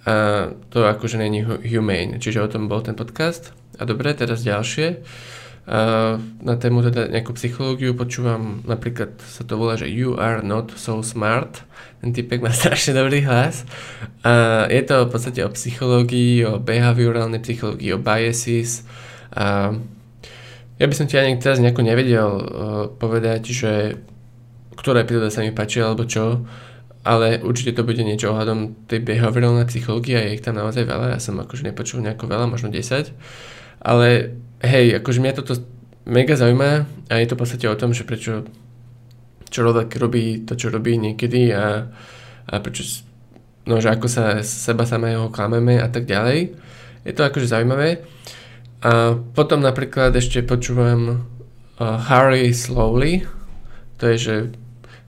A 0.04 0.48
to 0.68 0.84
akože 0.84 1.16
není 1.16 1.40
humane. 1.44 2.20
Čiže 2.20 2.44
o 2.44 2.48
tom 2.48 2.68
bol 2.68 2.84
ten 2.84 2.92
podcast. 2.92 3.56
A 3.80 3.88
dobre, 3.88 4.12
teraz 4.12 4.44
ďalšie. 4.44 5.00
A 5.64 6.20
na 6.44 6.54
tému 6.60 6.84
teda 6.84 7.08
nejakú 7.08 7.32
psychológiu 7.40 7.96
počúvam, 7.96 8.60
napríklad 8.68 9.16
sa 9.24 9.48
to 9.48 9.56
volá, 9.56 9.80
že 9.80 9.88
You 9.88 10.20
are 10.20 10.44
not 10.44 10.76
so 10.76 11.00
smart. 11.00 11.64
Ten 12.04 12.12
typek 12.12 12.44
má 12.44 12.52
strašne 12.60 12.92
dobrý 12.92 13.24
hlas. 13.24 13.64
A 14.20 14.64
je 14.68 14.84
to 14.84 15.08
v 15.08 15.10
podstate 15.10 15.40
o 15.40 15.48
psychológii, 15.56 16.44
o 16.44 16.60
behaviorálnej 16.60 17.40
psychológii, 17.40 17.96
o 17.96 18.02
biases. 18.02 18.84
A 19.32 19.72
ja 20.76 20.84
by 20.84 20.94
som 20.94 21.08
ti 21.08 21.16
ani 21.16 21.40
teraz 21.40 21.64
nejako 21.64 21.80
nevedel 21.80 22.28
uh, 22.28 22.44
povedať, 22.92 23.42
že 23.48 23.72
ktorá 24.74 25.00
epizóda 25.00 25.30
sa 25.30 25.40
mi 25.40 25.54
páči 25.54 25.80
alebo 25.80 26.04
čo, 26.04 26.44
ale 27.04 27.44
určite 27.44 27.76
to 27.76 27.84
bude 27.84 28.00
niečo 28.00 28.32
ohľadom 28.32 28.88
tej 28.88 29.04
behaviorálnej 29.04 29.68
psychológie 29.68 30.16
a 30.16 30.24
je 30.24 30.40
ich 30.40 30.44
tam 30.44 30.56
naozaj 30.56 30.88
veľa, 30.88 31.12
ja 31.12 31.20
som 31.20 31.36
akože 31.36 31.68
nepočul 31.68 32.00
nejako 32.00 32.24
veľa, 32.24 32.48
možno 32.48 32.72
10, 32.72 33.12
ale 33.84 34.08
hej, 34.64 34.96
akože 35.04 35.20
mňa 35.20 35.36
toto 35.36 35.60
mega 36.08 36.32
zaujíma 36.32 36.70
a 37.12 37.14
je 37.20 37.28
to 37.28 37.36
v 37.36 37.40
podstate 37.44 37.66
o 37.68 37.76
tom, 37.76 37.92
že 37.92 38.08
prečo 38.08 38.48
človek 39.52 39.92
robí 40.00 40.48
to, 40.48 40.56
čo 40.56 40.72
robí 40.72 40.96
niekedy 40.96 41.52
a, 41.52 41.86
a 42.48 42.54
prečo, 42.64 43.04
no, 43.68 43.78
že 43.78 43.92
ako 43.92 44.08
sa 44.08 44.40
seba 44.40 44.88
samého 44.88 45.28
klameme 45.28 45.78
a 45.78 45.86
tak 45.92 46.08
ďalej. 46.08 46.56
Je 47.04 47.12
to 47.12 47.22
akože 47.22 47.52
zaujímavé. 47.52 48.02
A 48.84 49.16
potom 49.16 49.60
napríklad 49.60 50.12
ešte 50.16 50.44
počúvam 50.44 51.00
uh, 51.08 51.96
Harry 52.08 52.52
Slowly, 52.52 53.24
to 53.96 54.12
je, 54.12 54.16
že 54.18 54.34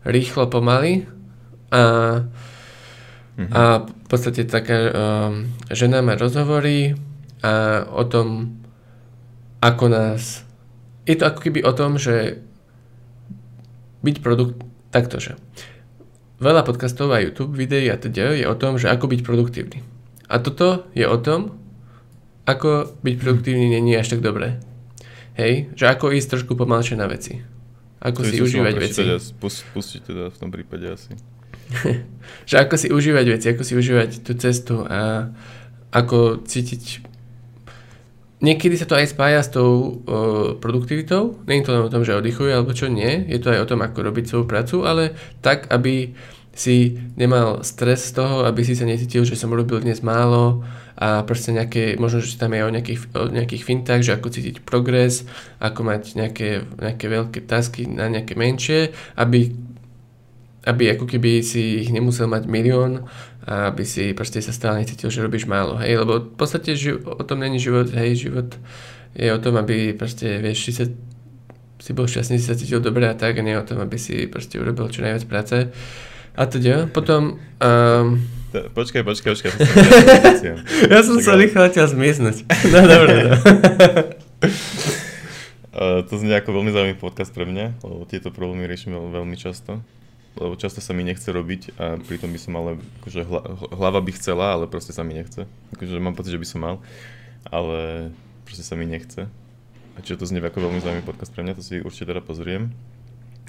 rýchlo 0.07 0.47
pomaly 0.47 1.16
a, 1.73 1.83
mm-hmm. 3.37 3.53
a 3.53 3.63
v 3.87 4.07
podstate 4.07 4.47
taká 4.47 4.79
um, 4.87 5.51
žena 5.71 6.03
má 6.03 6.15
rozhovory 6.15 6.95
a 7.43 7.85
o 7.91 8.07
tom, 8.07 8.59
ako 9.61 9.85
nás... 9.91 10.47
Je 11.07 11.15
to 11.15 11.27
ako 11.27 11.41
keby 11.43 11.63
o 11.63 11.73
tom, 11.75 11.99
že 11.99 12.43
byť 14.03 14.17
produkt... 14.23 14.63
Takto, 14.95 15.21
že 15.21 15.37
veľa 16.41 16.65
podcastov 16.65 17.13
a 17.13 17.21
YouTube 17.21 17.53
videí 17.53 17.91
a 17.93 18.01
teda 18.01 18.33
je 18.33 18.47
o 18.49 18.57
tom, 18.57 18.81
že 18.81 18.89
ako 18.89 19.13
byť 19.13 19.21
produktívny. 19.25 19.85
A 20.31 20.41
toto 20.41 20.89
je 20.97 21.05
o 21.05 21.19
tom, 21.21 21.59
ako 22.49 22.97
byť 23.03 23.15
produktívny 23.21 23.77
není 23.77 23.93
až 23.99 24.17
tak 24.17 24.25
dobré. 24.25 24.61
Hej, 25.37 25.69
že 25.77 25.85
ako 25.91 26.17
ísť 26.17 26.39
trošku 26.39 26.57
pomalšie 26.57 26.97
na 26.97 27.11
veci. 27.11 27.45
Ako 28.01 28.25
to 28.25 28.31
si 28.33 28.41
užívať 28.41 28.75
veci. 28.81 29.03
Pustiť 29.75 30.01
teda 30.07 30.25
v 30.33 30.37
tom 30.39 30.49
prípade 30.49 30.87
asi. 30.89 31.13
že 32.51 32.57
ako 32.63 32.75
si 32.79 32.89
užívať 32.93 33.27
veci, 33.27 33.47
ako 33.51 33.63
si 33.63 33.73
užívať 33.75 34.23
tú 34.23 34.33
cestu 34.39 34.87
a 34.87 35.31
ako 35.91 36.45
cítiť 36.45 37.07
Niekedy 38.37 38.77
sa 38.77 38.85
to 38.85 39.01
aj 39.01 39.17
spája 39.17 39.41
s 39.41 39.49
tou 39.49 40.05
uh, 40.05 40.61
produktivitou. 40.61 41.41
Je 41.49 41.65
to 41.65 41.73
len 41.73 41.89
o 41.89 41.93
tom, 41.93 42.05
že 42.05 42.13
oddychuje 42.13 42.53
alebo 42.53 42.77
čo 42.77 42.85
nie. 42.93 43.25
Je 43.33 43.41
to 43.41 43.49
aj 43.49 43.65
o 43.65 43.69
tom, 43.73 43.81
ako 43.81 44.13
robiť 44.13 44.29
svoju 44.29 44.45
prácu, 44.45 44.85
ale 44.85 45.17
tak, 45.41 45.73
aby 45.73 46.13
si 46.53 47.01
nemal 47.17 47.65
stres 47.65 48.13
z 48.13 48.21
toho, 48.21 48.45
aby 48.45 48.61
si 48.61 48.77
sa 48.77 48.85
necítil, 48.85 49.25
že 49.25 49.41
som 49.41 49.53
robil 49.53 49.81
dnes 49.81 50.05
málo 50.05 50.65
a 50.97 51.25
proste 51.25 51.53
nejaké, 51.53 52.01
možno, 52.01 52.25
že 52.25 52.41
tam 52.41 52.57
je 52.57 52.65
o 52.65 52.73
nejakých, 52.73 53.01
o 53.13 53.29
nejakých 53.29 53.63
fintách, 53.65 54.01
že 54.01 54.17
ako 54.17 54.33
cítiť 54.33 54.65
progres, 54.65 55.29
ako 55.61 55.85
mať 55.85 56.17
nejaké, 56.17 56.65
nejaké 56.81 57.07
veľké 57.13 57.41
tasky 57.45 57.85
na 57.85 58.09
nejaké 58.09 58.37
menšie, 58.37 58.97
aby 59.21 59.53
aby 60.67 60.99
ako 60.99 61.07
keby 61.07 61.47
si 61.47 61.87
ich 61.87 61.95
nemusel 61.95 62.27
mať 62.27 62.51
milión 62.51 63.07
a 63.47 63.71
aby 63.71 63.87
si 63.87 64.11
proste 64.13 64.43
sa 64.43 64.51
stále 64.51 64.83
necítil, 64.83 65.09
že 65.15 65.23
robíš 65.23 65.47
málo, 65.47 65.79
hej, 65.79 66.03
lebo 66.03 66.27
v 66.27 66.35
podstate 66.35 66.75
živ- 66.75 67.07
o 67.07 67.23
tom 67.23 67.39
není 67.39 67.63
život, 67.63 67.87
hej, 67.95 68.27
život 68.27 68.51
je 69.15 69.31
o 69.31 69.39
tom, 69.39 69.57
aby 69.57 69.95
proste, 69.95 70.43
vieš, 70.43 70.69
si 70.69 70.73
sa 70.75 70.85
si 71.77 71.95
bol 71.95 72.11
šťastný, 72.11 72.41
si 72.41 72.51
sa 72.51 72.59
cítil 72.59 72.83
dobre 72.83 73.07
a 73.07 73.15
tak, 73.15 73.39
a 73.39 73.47
nie 73.47 73.55
o 73.55 73.63
tom, 73.63 73.79
aby 73.79 73.95
si 74.01 74.27
proste 74.27 74.59
urobil 74.59 74.91
čo 74.91 75.07
najviac 75.07 75.25
práce. 75.29 75.71
A 76.35 76.43
teda, 76.49 76.91
potom... 76.91 77.39
Um, 77.63 78.27
počkaj, 78.51 79.07
počkaj, 79.07 79.31
počkaj. 79.37 79.53
ja 80.93 81.01
som 81.07 81.17
sa 81.23 81.39
rýchlo 81.39 81.69
chcel 81.71 81.87
zmiznúť. 81.87 82.43
No 82.75 82.81
dobre, 82.83 83.15
no. 83.29 83.35
Uh, 85.71 86.03
to 86.11 86.19
znie 86.19 86.35
ako 86.35 86.59
veľmi 86.59 86.75
zaujímavý 86.75 86.99
podcast 86.99 87.31
pre 87.31 87.47
mňa, 87.47 87.79
lebo 87.85 88.03
tieto 88.09 88.33
problémy 88.33 88.67
riešime 88.67 88.97
veľmi 88.97 89.37
často 89.39 89.85
lebo 90.37 90.55
často 90.61 90.85
sa 90.85 90.93
mi 90.93 91.03
nechce 91.03 91.33
robiť 91.33 91.81
a 91.81 91.97
pritom 91.97 92.29
by 92.29 92.41
som 92.41 92.53
ale, 92.61 92.77
akože 93.03 93.25
hlava 93.73 94.01
by 94.05 94.13
chcela, 94.13 94.53
ale 94.53 94.69
proste 94.69 94.93
sa 94.93 95.01
mi 95.01 95.17
nechce. 95.17 95.49
Akože 95.73 95.97
mám 95.97 96.13
pocit, 96.13 96.37
že 96.37 96.41
by 96.41 96.49
som 96.49 96.61
mal, 96.61 96.77
ale 97.49 98.13
proste 98.45 98.63
sa 98.63 98.77
mi 98.77 98.85
nechce. 98.85 99.27
A 99.97 99.99
čiže 100.05 100.21
to 100.21 100.29
znie 100.29 100.45
ako 100.45 100.61
veľmi 100.61 100.85
zaujímavý 100.85 101.09
podcast 101.09 101.33
pre 101.33 101.41
mňa, 101.41 101.57
to 101.57 101.65
si 101.65 101.81
určite 101.81 102.13
teda 102.13 102.21
pozriem. 102.21 102.77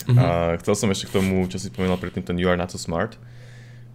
Mm-hmm. 0.07 0.17
A 0.17 0.55
chcel 0.63 0.75
som 0.79 0.87
ešte 0.87 1.11
k 1.11 1.19
tomu, 1.19 1.43
čo 1.51 1.59
si 1.59 1.67
spomínal 1.67 1.99
predtým, 1.99 2.23
ten 2.23 2.39
You 2.39 2.47
are 2.47 2.59
not 2.59 2.71
so 2.71 2.79
smart. 2.79 3.19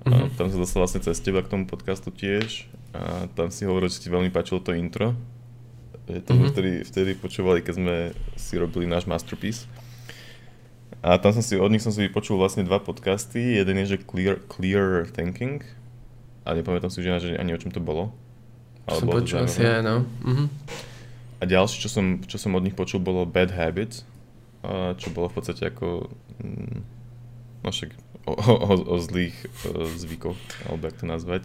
Mm-hmm. 0.05 0.13
A 0.13 0.17
mhm. 0.29 0.37
tam 0.37 0.47
sa 0.53 0.59
dostal 0.59 0.85
vlastne 0.85 1.01
cez 1.01 1.17
teba 1.23 1.41
k 1.41 1.49
tomu 1.49 1.65
podcastu 1.65 2.13
tiež. 2.13 2.69
A 2.93 3.31
tam 3.33 3.49
si 3.49 3.65
hovoril, 3.65 3.89
že 3.89 4.05
ti 4.05 4.13
veľmi 4.13 4.29
páčilo 4.29 4.61
to 4.61 4.77
intro. 4.77 5.17
To 6.05 6.13
mm-hmm. 6.13 6.51
vtedy, 6.53 6.73
vtedy 6.85 7.11
počúvali, 7.17 7.65
keď 7.65 7.75
sme 7.79 7.97
si 8.37 8.55
robili 8.61 8.85
náš 8.85 9.09
masterpiece. 9.09 9.65
A 11.01 11.17
tam 11.17 11.33
som 11.33 11.41
si, 11.41 11.57
od 11.57 11.73
nich 11.73 11.81
som 11.81 11.95
si 11.95 12.05
vypočul 12.05 12.37
vlastne 12.37 12.67
dva 12.67 12.77
podcasty. 12.77 13.57
Jeden 13.57 13.81
je, 13.83 13.97
že 13.97 14.05
Clear, 14.05 14.45
Clear 14.53 15.09
Thinking. 15.09 15.65
A 16.45 16.53
nepamätám 16.53 16.93
si 16.93 17.01
už 17.01 17.23
že 17.23 17.39
ani 17.41 17.57
o 17.57 17.61
čom 17.61 17.73
to 17.73 17.81
bolo. 17.81 18.13
Ale 18.85 18.99
som 19.01 19.09
bolo 19.09 19.23
počul 19.23 19.47
asi 19.47 19.63
aj, 19.63 19.81
no. 19.81 20.05
Uh-huh. 20.27 20.47
A 21.39 21.43
ďalšie, 21.49 21.87
čo 21.87 21.91
som, 21.91 22.21
čo 22.27 22.37
som 22.37 22.53
od 22.59 22.67
nich 22.67 22.77
počul, 22.77 22.99
bolo 23.01 23.25
Bad 23.25 23.55
Habits. 23.55 24.05
Čo 24.99 25.09
bolo 25.15 25.31
v 25.31 25.35
podstate 25.39 25.71
ako... 25.71 26.11
Mm, 26.43 26.83
no 27.63 27.69
však 27.71 27.95
o, 28.27 28.33
o, 28.35 28.75
o 28.95 28.97
zlých 28.99 29.35
o 29.67 29.87
zvykoch, 29.87 30.39
alebo 30.71 30.87
jak 30.87 30.97
to 30.99 31.07
nazvať, 31.07 31.43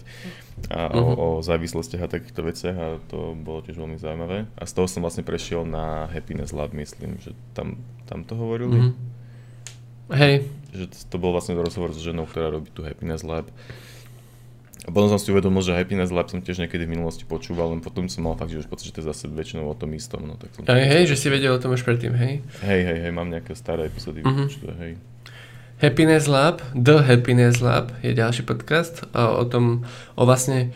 a 0.69 0.89
uh-huh. 0.89 0.97
o, 0.97 1.01
mhm. 1.01 1.15
o 1.17 1.27
závislostiach 1.41 2.05
a 2.05 2.13
takýchto 2.13 2.41
veciach 2.45 2.77
a 2.77 2.87
to 3.09 3.33
bolo 3.33 3.65
tiež 3.65 3.77
veľmi 3.77 3.97
zaujímavé. 3.97 4.45
A 4.57 4.63
z 4.65 4.73
toho 4.77 4.85
som 4.85 5.01
vlastne 5.01 5.25
prešiel 5.25 5.65
na 5.65 6.05
Happiness 6.09 6.53
Lab, 6.53 6.73
myslím, 6.77 7.17
že 7.21 7.33
tam, 7.57 7.81
tam 8.05 8.21
to 8.25 8.37
hovorili. 8.37 8.77
Uh-huh. 8.77 9.16
Hej. 10.11 10.47
Že 10.71 10.85
to 11.09 11.17
bol 11.19 11.31
vlastne 11.35 11.57
rozhovor 11.57 11.91
s 11.91 11.99
ženou, 11.99 12.27
ktorá 12.27 12.51
robí 12.53 12.71
tu 12.71 12.83
Happiness 12.83 13.23
Lab. 13.23 13.47
A 14.87 14.89
potom 14.93 15.11
som 15.11 15.19
si 15.19 15.27
uvedomil, 15.35 15.59
že 15.59 15.75
Happiness 15.75 16.15
Lab 16.15 16.31
som 16.31 16.39
tiež 16.39 16.63
niekedy 16.63 16.87
v 16.87 16.95
minulosti 16.95 17.27
počúval, 17.27 17.75
len 17.75 17.83
potom 17.83 18.07
som 18.07 18.23
mal 18.23 18.39
fakt, 18.39 18.55
že 18.55 18.63
už 18.63 18.71
pocit, 18.71 18.87
že 18.87 18.95
to 18.95 18.99
je 19.03 19.11
zase 19.11 19.27
väčšinou 19.27 19.67
o 19.67 19.75
tom 19.75 19.91
istom. 19.91 20.23
No, 20.23 20.39
tak 20.39 20.55
som 20.55 20.63
Aj 20.63 20.79
hej, 20.79 21.11
že 21.11 21.19
si 21.19 21.27
vedel 21.27 21.51
o 21.51 21.59
tom 21.59 21.75
už 21.75 21.83
predtým, 21.83 22.15
hej? 22.15 22.39
Hej, 22.63 22.81
hej, 22.87 22.97
hej, 23.03 23.11
mám 23.11 23.27
nejaké 23.27 23.51
staré 23.51 23.91
epizódy 23.91 24.23
uh-huh. 24.23 24.47
hej. 24.79 24.95
Happiness 25.77 26.25
Lab, 26.25 26.63
The 26.73 27.03
Happiness 27.03 27.59
Lab 27.59 27.93
je 28.01 28.15
ďalší 28.15 28.47
podcast 28.47 29.05
o, 29.11 29.43
o 29.43 29.45
tom, 29.45 29.85
o 30.15 30.23
vlastne 30.23 30.73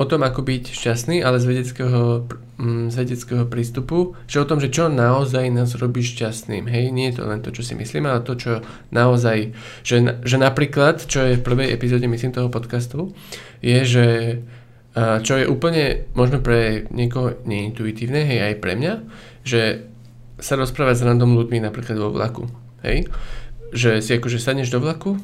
o 0.00 0.04
tom, 0.08 0.24
ako 0.24 0.40
byť 0.40 0.72
šťastný, 0.72 1.20
ale 1.20 1.36
z 1.36 1.44
vedeckého, 1.44 2.24
mm, 2.56 2.88
z 2.88 2.94
vedeckého 3.04 3.44
prístupu, 3.44 4.16
že 4.24 4.40
o 4.40 4.48
tom, 4.48 4.56
že 4.56 4.72
čo 4.72 4.88
naozaj 4.88 5.52
nás 5.52 5.76
robí 5.76 6.00
šťastným. 6.00 6.64
Hej, 6.64 6.88
nie 6.88 7.12
je 7.12 7.20
to 7.20 7.28
len 7.28 7.44
to, 7.44 7.52
čo 7.52 7.60
si 7.60 7.76
myslíme, 7.76 8.08
ale 8.08 8.24
to, 8.24 8.32
čo 8.32 8.64
naozaj, 8.96 9.52
že, 9.84 10.24
že 10.24 10.36
napríklad, 10.40 11.04
čo 11.04 11.28
je 11.28 11.36
v 11.36 11.44
prvej 11.44 11.76
epizóde, 11.76 12.08
myslím, 12.08 12.32
toho 12.32 12.48
podcastu, 12.48 13.12
je, 13.60 13.84
že 13.84 14.06
čo 14.96 15.38
je 15.38 15.46
úplne 15.46 16.10
možno 16.18 16.42
pre 16.42 16.88
niekoho 16.90 17.38
neintuitívne, 17.46 18.26
hej, 18.26 18.40
aj 18.42 18.54
pre 18.58 18.74
mňa, 18.74 18.94
že 19.46 19.86
sa 20.40 20.56
rozprávať 20.56 20.96
s 20.98 21.06
random 21.06 21.36
ľuďmi 21.36 21.62
napríklad 21.62 22.00
vo 22.00 22.10
vlaku. 22.10 22.48
Hej? 22.82 23.06
Že 23.70 23.90
si 24.00 24.10
akože 24.16 24.40
sadneš 24.40 24.72
do 24.72 24.80
vlaku 24.80 25.20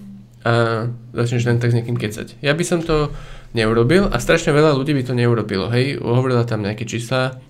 a 0.46 0.86
začneš 1.16 1.50
len 1.50 1.58
tak 1.58 1.74
s 1.74 1.76
niekým 1.82 1.98
kecať. 1.98 2.38
Ja 2.44 2.54
by 2.54 2.62
som 2.62 2.84
to 2.84 3.10
neurobil 3.56 4.12
a 4.12 4.20
strašne 4.20 4.52
veľa 4.52 4.76
ľudí 4.76 4.92
by 4.92 5.02
to 5.08 5.16
neurobilo. 5.16 5.72
Hej, 5.72 6.04
hovorila 6.04 6.44
tam 6.44 6.60
nejaké 6.60 6.84
čísla, 6.84 7.40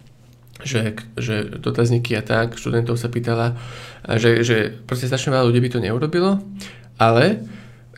že, 0.62 0.94
že 1.18 1.58
dotazníky 1.58 2.14
a 2.14 2.22
tak, 2.22 2.54
študentov 2.54 2.94
sa 2.94 3.10
pýtala, 3.10 3.58
že, 4.06 4.46
že 4.46 4.56
proste 4.86 5.10
strašne 5.10 5.34
veľa 5.34 5.50
ľudí 5.50 5.60
by 5.66 5.70
to 5.74 5.82
neurobilo, 5.82 6.38
ale 6.96 7.42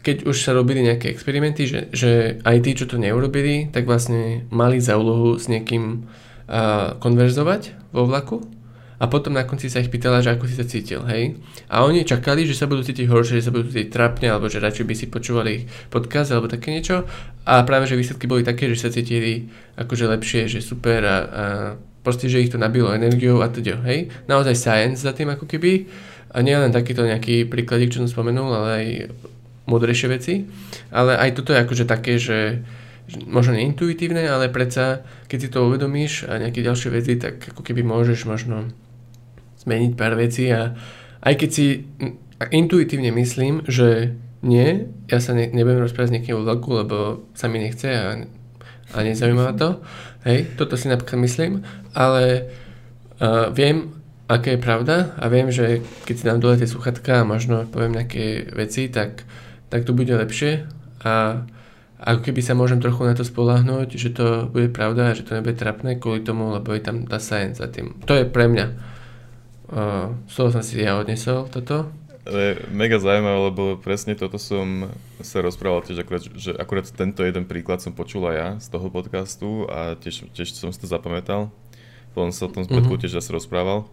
keď 0.00 0.24
už 0.24 0.36
sa 0.40 0.56
robili 0.56 0.80
nejaké 0.80 1.12
experimenty, 1.12 1.68
že, 1.68 1.92
že 1.92 2.40
aj 2.40 2.56
tí, 2.64 2.70
čo 2.72 2.88
to 2.88 2.96
neurobili, 2.96 3.68
tak 3.68 3.84
vlastne 3.84 4.48
mali 4.48 4.80
za 4.80 4.96
úlohu 4.96 5.36
s 5.36 5.52
niekým 5.52 6.08
uh, 6.48 6.96
konverzovať 6.96 7.92
vo 7.92 8.08
vlaku 8.08 8.57
a 8.98 9.06
potom 9.06 9.30
na 9.30 9.46
konci 9.46 9.70
sa 9.70 9.78
ich 9.78 9.94
pýtala, 9.94 10.18
že 10.18 10.34
ako 10.34 10.50
si 10.50 10.58
sa 10.58 10.66
cítil, 10.66 11.06
hej. 11.06 11.38
A 11.70 11.86
oni 11.86 12.02
čakali, 12.02 12.42
že 12.42 12.58
sa 12.58 12.66
budú 12.66 12.82
cítiť 12.82 13.06
horšie, 13.06 13.38
že 13.38 13.46
sa 13.46 13.54
budú 13.54 13.70
cítiť 13.70 13.94
trápne, 13.94 14.26
alebo 14.26 14.50
že 14.50 14.58
radšej 14.58 14.84
by 14.90 14.94
si 14.98 15.06
počúvali 15.06 15.70
podcast 15.86 16.34
alebo 16.34 16.50
také 16.50 16.74
niečo. 16.74 17.06
A 17.46 17.62
práve, 17.62 17.86
že 17.86 17.94
výsledky 17.94 18.26
boli 18.26 18.42
také, 18.42 18.66
že 18.66 18.74
sa 18.74 18.90
cítili 18.90 19.46
akože 19.78 20.04
lepšie, 20.18 20.50
že 20.50 20.58
super 20.58 21.00
a, 21.06 21.16
a 21.16 21.16
proste, 22.02 22.26
že 22.26 22.42
ich 22.42 22.50
to 22.50 22.58
nabilo 22.58 22.90
energiou 22.90 23.38
a 23.38 23.46
teda, 23.46 23.78
hej. 23.86 24.10
Naozaj 24.26 24.58
science 24.58 25.06
za 25.06 25.14
tým 25.14 25.30
ako 25.30 25.46
keby. 25.46 25.86
A 26.34 26.42
nie 26.42 26.58
len 26.58 26.74
takýto 26.74 27.06
nejaký 27.06 27.46
príkladík, 27.46 27.94
čo 27.94 28.02
som 28.02 28.10
spomenul, 28.10 28.50
ale 28.50 28.68
aj 28.68 28.86
múdrejšie 29.70 30.08
veci. 30.10 30.42
Ale 30.90 31.14
aj 31.14 31.38
toto 31.38 31.54
je 31.54 31.62
akože 31.62 31.84
také, 31.86 32.18
že 32.18 32.66
možno 33.24 33.56
neintuitívne, 33.56 34.26
ale 34.28 34.52
predsa, 34.52 35.06
keď 35.30 35.38
si 35.38 35.48
to 35.48 35.64
uvedomíš 35.64 36.28
a 36.28 36.36
nejaké 36.36 36.60
ďalšie 36.60 36.90
veci, 36.92 37.16
tak 37.16 37.40
ako 37.54 37.64
keby 37.64 37.80
môžeš 37.80 38.28
možno 38.28 38.68
zmeniť 39.64 39.92
pár 39.98 40.14
vecí 40.14 40.50
a 40.50 40.74
aj 41.22 41.34
keď 41.34 41.50
si 41.50 41.66
intuitívne 42.50 43.10
myslím, 43.10 43.66
že 43.66 44.14
nie, 44.42 44.86
ja 45.10 45.18
sa 45.18 45.34
ne, 45.34 45.50
nebudem 45.50 45.82
rozprávať 45.82 46.08
s 46.08 46.14
niekým 46.14 46.38
vo 46.38 46.46
vlaku, 46.46 46.70
lebo 46.78 46.96
sa 47.34 47.50
mi 47.50 47.58
nechce 47.58 47.90
a, 47.90 48.22
a 48.94 48.98
nezaujíma 49.02 49.58
to. 49.58 49.82
Hej, 50.22 50.54
toto 50.54 50.78
si 50.78 50.86
napríklad 50.86 51.18
myslím, 51.26 51.52
ale 51.90 52.46
uh, 53.18 53.50
viem, 53.50 53.98
aké 54.30 54.54
je 54.54 54.62
pravda 54.62 55.18
a 55.18 55.26
viem, 55.26 55.50
že 55.50 55.82
keď 56.06 56.14
si 56.14 56.28
dám 56.28 56.38
dole 56.38 56.54
tie 56.54 56.70
sluchatka 56.70 57.22
a 57.22 57.28
možno 57.28 57.66
poviem 57.66 57.98
nejaké 57.98 58.54
veci, 58.54 58.86
tak, 58.86 59.26
tak 59.72 59.82
to 59.82 59.90
bude 59.90 60.12
lepšie 60.14 60.68
a 61.02 61.42
ako 61.98 62.30
keby 62.30 62.40
sa 62.46 62.54
môžem 62.54 62.78
trochu 62.78 63.02
na 63.02 63.18
to 63.18 63.26
spolahnuť, 63.26 63.98
že 63.98 64.14
to 64.14 64.46
bude 64.46 64.70
pravda 64.70 65.10
a 65.10 65.16
že 65.18 65.26
to 65.26 65.34
nebude 65.34 65.58
trapné 65.58 65.98
kvôli 65.98 66.22
tomu, 66.22 66.54
lebo 66.54 66.70
je 66.70 66.82
tam 66.82 67.02
tá 67.10 67.18
science 67.18 67.58
za 67.58 67.66
tým. 67.66 67.98
To 68.06 68.14
je 68.14 68.22
pre 68.22 68.46
mňa. 68.46 68.66
Uh, 69.68 70.16
z 70.24 70.34
toho 70.34 70.48
som 70.48 70.64
si 70.64 70.80
ja 70.80 70.96
odnesol 70.96 71.44
toto. 71.52 71.92
Je 72.28 72.60
mega 72.72 73.00
zaujímavé, 73.00 73.38
lebo 73.52 73.62
presne 73.80 74.12
toto 74.12 74.36
som 74.36 74.92
sa 75.24 75.40
rozprával 75.40 75.80
tiež 75.80 76.04
akurát, 76.04 76.24
že 76.24 76.52
akurát 76.56 76.84
tento 76.92 77.24
jeden 77.24 77.48
príklad 77.48 77.80
som 77.80 77.96
počul 77.96 78.28
aj 78.28 78.36
ja 78.36 78.48
z 78.60 78.68
toho 78.68 78.92
podcastu 78.92 79.64
a 79.68 79.96
tiež, 79.96 80.28
tiež 80.36 80.52
som 80.52 80.68
si 80.68 80.80
to 80.80 80.84
zapamätal. 80.84 81.48
Potom 82.12 82.28
sa 82.28 82.48
o 82.48 82.52
tom 82.52 82.68
spätku 82.68 82.84
mm-hmm. 82.84 83.00
tiež 83.00 83.16
zase 83.16 83.32
rozprával. 83.32 83.88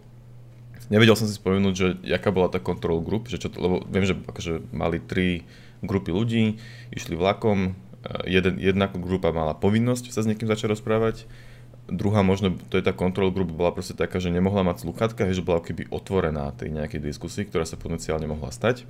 Nevedel 0.92 1.16
som 1.16 1.24
si 1.24 1.34
spomenúť, 1.34 1.74
že 1.74 1.88
jaká 2.04 2.28
bola 2.28 2.52
tá 2.52 2.60
control 2.60 3.00
group, 3.00 3.32
že 3.32 3.40
čo 3.40 3.48
to, 3.48 3.56
lebo 3.58 3.82
viem, 3.88 4.04
že 4.04 4.14
akože 4.14 4.68
mali 4.70 5.00
tri 5.00 5.48
grupy 5.80 6.12
ľudí, 6.12 6.60
išli 6.92 7.16
vlakom, 7.16 7.74
jeden, 8.24 8.60
jedna 8.62 8.86
grupa 8.86 9.34
mala 9.34 9.56
povinnosť 9.56 10.14
sa 10.14 10.22
s 10.22 10.28
niekým 10.28 10.46
začať 10.46 10.78
rozprávať, 10.78 11.26
druhá 11.86 12.22
možno, 12.22 12.54
to 12.70 12.78
je 12.78 12.84
tá 12.84 12.90
control 12.90 13.30
group, 13.30 13.54
bola 13.54 13.70
proste 13.70 13.94
taká, 13.94 14.18
že 14.18 14.34
nemohla 14.34 14.66
mať 14.66 14.86
sluchatka, 14.86 15.30
že 15.30 15.42
bola 15.42 15.62
keby 15.62 15.90
otvorená 15.90 16.50
tej 16.54 16.74
nejakej 16.74 17.00
diskusii, 17.02 17.46
ktorá 17.46 17.62
sa 17.62 17.78
potenciálne 17.78 18.26
mohla 18.26 18.50
stať. 18.50 18.86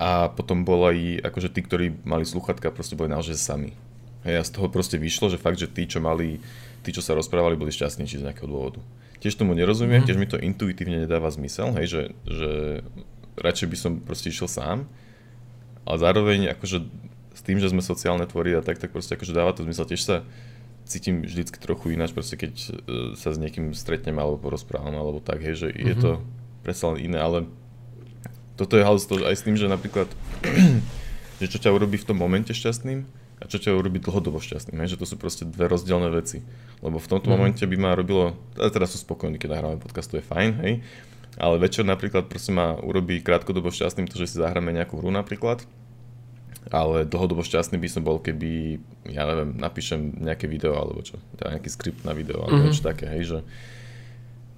A 0.00 0.32
potom 0.32 0.64
bola 0.64 0.96
aj, 0.96 1.28
akože 1.28 1.52
tí, 1.52 1.60
ktorí 1.60 1.86
mali 2.08 2.24
sluchatka, 2.24 2.72
proste 2.72 2.96
boli 2.96 3.12
naozaj 3.12 3.36
sami. 3.36 3.76
Hej, 4.24 4.34
a 4.40 4.42
z 4.46 4.50
toho 4.56 4.72
proste 4.72 4.96
vyšlo, 4.96 5.28
že 5.28 5.36
fakt, 5.36 5.60
že 5.60 5.68
tí, 5.68 5.84
čo 5.84 6.00
mali, 6.00 6.40
tí, 6.80 6.90
čo 6.94 7.04
sa 7.04 7.12
rozprávali, 7.12 7.60
boli 7.60 7.74
šťastnejší 7.74 8.22
z 8.22 8.24
nejakého 8.24 8.48
dôvodu. 8.48 8.80
Tiež 9.20 9.36
tomu 9.36 9.52
nerozumiem, 9.52 10.02
mm. 10.02 10.06
tiež 10.08 10.18
mi 10.18 10.26
to 10.26 10.40
intuitívne 10.40 11.04
nedáva 11.04 11.28
zmysel, 11.30 11.76
hej, 11.78 11.86
že, 11.86 12.02
že 12.26 12.50
radšej 13.36 13.68
by 13.68 13.76
som 13.76 13.92
proste 14.00 14.32
išiel 14.32 14.48
sám, 14.48 14.88
ale 15.84 15.96
zároveň 15.98 16.40
akože 16.56 16.82
s 17.32 17.40
tým, 17.42 17.58
že 17.58 17.68
sme 17.68 17.82
sociálne 17.82 18.24
tvory 18.28 18.54
a 18.54 18.62
tak, 18.62 18.78
tak 18.78 18.94
proste 18.94 19.18
akože 19.18 19.34
dáva 19.34 19.52
to 19.56 19.66
zmysel. 19.66 19.88
Tiež 19.88 20.02
sa 20.04 20.16
cítim 20.84 21.22
vždycky 21.24 21.56
trochu 21.58 21.94
ináč, 21.94 22.12
proste 22.12 22.36
keď 22.36 22.52
e, 22.52 22.70
sa 23.16 23.32
s 23.32 23.38
niekým 23.38 23.72
stretnem 23.72 24.16
alebo 24.18 24.38
porozprávam 24.38 24.92
alebo 24.92 25.18
tak, 25.22 25.40
hej, 25.40 25.66
že 25.66 25.68
mm-hmm. 25.70 25.88
je 25.88 25.94
to 25.96 26.10
mhm. 26.18 26.22
predsa 26.62 26.84
len 26.92 26.98
iné, 27.00 27.18
ale 27.18 27.38
toto 28.56 28.76
je 28.76 28.84
halus 28.84 29.08
aj 29.08 29.36
s 29.36 29.42
tým, 29.42 29.56
že 29.56 29.66
napríklad, 29.66 30.06
že 31.40 31.46
čo 31.48 31.58
ťa 31.58 31.72
urobí 31.72 31.96
v 31.96 32.06
tom 32.06 32.20
momente 32.20 32.52
šťastným 32.52 33.08
a 33.42 33.44
čo 33.50 33.58
ťa 33.58 33.74
urobí 33.74 33.98
dlhodobo 33.98 34.38
šťastným, 34.38 34.78
hej, 34.84 34.94
že 34.94 35.00
to 35.02 35.06
sú 35.08 35.18
proste 35.18 35.42
dve 35.42 35.66
rozdielne 35.66 36.06
veci. 36.14 36.46
Lebo 36.78 37.02
v 37.02 37.10
tomto 37.10 37.26
mm-hmm. 37.26 37.34
momente 37.34 37.62
by 37.66 37.76
ma 37.80 37.90
robilo, 37.98 38.38
teraz 38.54 38.94
sú 38.94 39.02
spokojní, 39.02 39.40
keď 39.42 39.58
nahráme 39.58 39.82
podcast, 39.82 40.14
to 40.14 40.22
je 40.22 40.24
fajn, 40.24 40.50
hej, 40.62 40.74
ale 41.40 41.56
večer 41.56 41.82
napríklad 41.82 42.28
proste 42.28 42.52
ma 42.52 42.76
urobí 42.78 43.24
krátkodobo 43.24 43.72
šťastným 43.72 44.06
to, 44.06 44.20
že 44.20 44.36
si 44.36 44.36
zahráme 44.38 44.70
nejakú 44.70 45.00
hru 45.00 45.10
napríklad, 45.10 45.64
ale 46.70 47.08
dlhodobo 47.08 47.42
šťastný 47.42 47.80
by 47.80 47.88
som 47.90 48.02
bol, 48.06 48.22
keby, 48.22 48.78
ja 49.10 49.26
neviem, 49.26 49.58
napíšem 49.58 50.22
nejaké 50.22 50.46
video 50.46 50.78
alebo 50.78 51.02
čo, 51.02 51.18
teda 51.34 51.58
nejaký 51.58 51.70
skript 51.72 52.06
na 52.06 52.14
video 52.14 52.38
alebo 52.38 52.62
mm-hmm. 52.62 52.70
niečo 52.70 52.86
také, 52.86 53.10
hej, 53.10 53.22
že, 53.26 53.38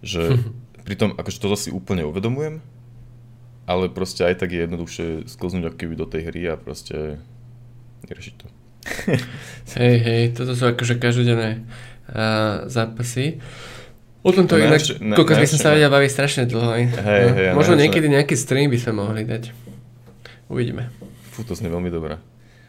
že 0.05 0.23
pritom 0.89 1.17
akože 1.17 1.39
toto 1.41 1.57
si 1.57 1.73
úplne 1.73 2.05
uvedomujem, 2.05 2.61
ale 3.65 3.89
proste 3.89 4.29
aj 4.29 4.45
tak 4.45 4.53
je 4.53 4.69
jednoduchšie 4.69 5.07
sklznúť 5.25 5.73
ako 5.73 5.79
keby 5.81 5.95
do 5.97 6.05
tej 6.05 6.29
hry 6.29 6.53
a 6.53 6.61
proste 6.61 7.17
riešiť 8.05 8.35
to. 8.37 8.47
hej, 9.81 9.97
hej, 10.05 10.23
toto 10.37 10.53
sú 10.53 10.69
akože 10.69 11.01
každodenné 11.01 11.65
uh, 12.13 12.69
zápasy. 12.69 13.41
O 14.25 14.33
tomto 14.33 14.57
no, 14.57 14.65
inak, 14.65 14.81
koľko 15.01 15.37
by 15.37 15.49
som 15.49 15.61
sa 15.61 15.73
vedel 15.73 15.93
baviť 15.93 16.11
strašne 16.13 16.45
dlho. 16.49 16.69
Hej, 16.77 16.85
hej, 16.97 17.53
no, 17.53 17.61
možno 17.61 17.77
niekedy 17.77 18.09
nejaký 18.09 18.37
stream 18.37 18.73
by 18.73 18.77
sme 18.81 18.93
mohli 19.01 19.25
dať. 19.25 19.53
Uvidíme. 20.53 20.93
Fú, 21.35 21.43
to 21.43 21.59
znie 21.59 21.67
veľmi 21.67 21.91
dobré. 21.91 22.23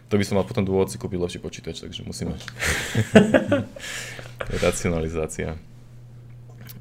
To 0.10 0.17
by 0.17 0.23
som 0.25 0.41
mal 0.41 0.45
potom 0.45 0.65
dôvod 0.65 0.89
si 0.89 0.97
kúpiť 0.97 1.21
lepší 1.21 1.39
počítač, 1.41 1.86
takže 1.86 2.01
musíme. 2.01 2.34
Racionalizácia. 4.65 5.58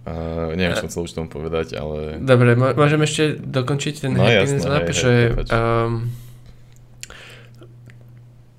Uh, 0.04 0.52
neviem, 0.52 0.76
čo 0.76 0.84
som 0.84 0.90
chcel 0.92 1.02
už 1.08 1.12
tomu 1.16 1.28
povedať, 1.32 1.80
ale... 1.80 2.20
Dobre, 2.20 2.56
môžem 2.56 3.00
ešte 3.04 3.40
dokončiť 3.40 3.94
ten 4.04 4.12
no, 4.12 4.20
Happiness 4.20 4.64
Lab, 4.68 4.84
hej, 4.84 4.96
že... 4.96 5.12
Hej, 5.32 5.48
um, 5.48 6.12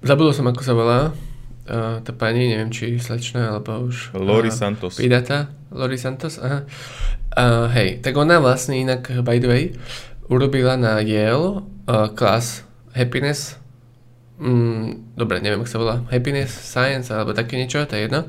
zabudol 0.02 0.34
som, 0.34 0.50
ako 0.50 0.62
sa 0.66 0.74
volá 0.74 1.00
uh, 1.70 2.02
tá 2.02 2.12
pani, 2.18 2.50
neviem, 2.50 2.74
či 2.74 2.98
slečná, 2.98 3.54
alebo 3.54 3.90
už... 3.90 4.18
Lori 4.18 4.50
uh, 4.50 4.58
Santos. 4.58 4.98
Pidata? 4.98 5.54
Lori 5.70 6.02
Santos, 6.02 6.42
aha. 6.42 6.66
Uh, 7.38 7.70
hej, 7.78 8.02
tak 8.02 8.18
ona 8.18 8.42
vlastne 8.42 8.82
inak, 8.82 9.06
by 9.22 9.38
the 9.38 9.50
way, 9.50 9.64
urobila 10.26 10.78
na 10.78 10.98
Yale 11.06 11.62
uh, 11.86 12.10
klas 12.10 12.66
happiness, 12.96 13.60
mm, 14.40 15.16
dobre, 15.20 15.44
neviem, 15.44 15.62
ako 15.62 15.70
sa 15.70 15.82
volá, 15.84 15.96
happiness, 16.10 16.56
science 16.56 17.12
alebo 17.12 17.36
také 17.36 17.60
niečo, 17.60 17.84
to 17.84 18.00
je 18.00 18.08
jedno. 18.08 18.26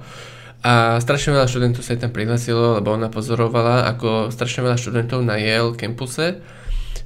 A 0.67 0.99
strašne 0.99 1.31
veľa 1.31 1.47
študentov 1.47 1.87
sa 1.87 1.95
tam 1.95 2.11
prihlasilo, 2.11 2.83
lebo 2.83 2.91
ona 2.91 3.07
pozorovala, 3.07 3.87
ako 3.87 4.35
strašne 4.35 4.67
veľa 4.67 4.77
študentov 4.81 5.23
na 5.23 5.39
Yale 5.39 5.79
campuse 5.79 6.43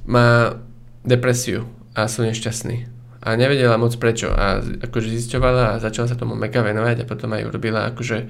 má 0.09 0.57
depresiu 1.05 1.69
a 1.93 2.09
sú 2.09 2.25
nešťastní. 2.25 2.89
A 3.21 3.37
nevedela 3.37 3.77
moc 3.77 3.93
prečo. 4.01 4.33
A 4.33 4.65
akože 4.65 5.13
zisťovala 5.13 5.77
a 5.77 5.79
začala 5.83 6.09
sa 6.09 6.17
tomu 6.17 6.33
mega 6.33 6.65
venovať 6.65 7.05
a 7.05 7.09
potom 7.09 7.37
aj 7.37 7.45
urobila 7.45 7.85
akože 7.93 8.25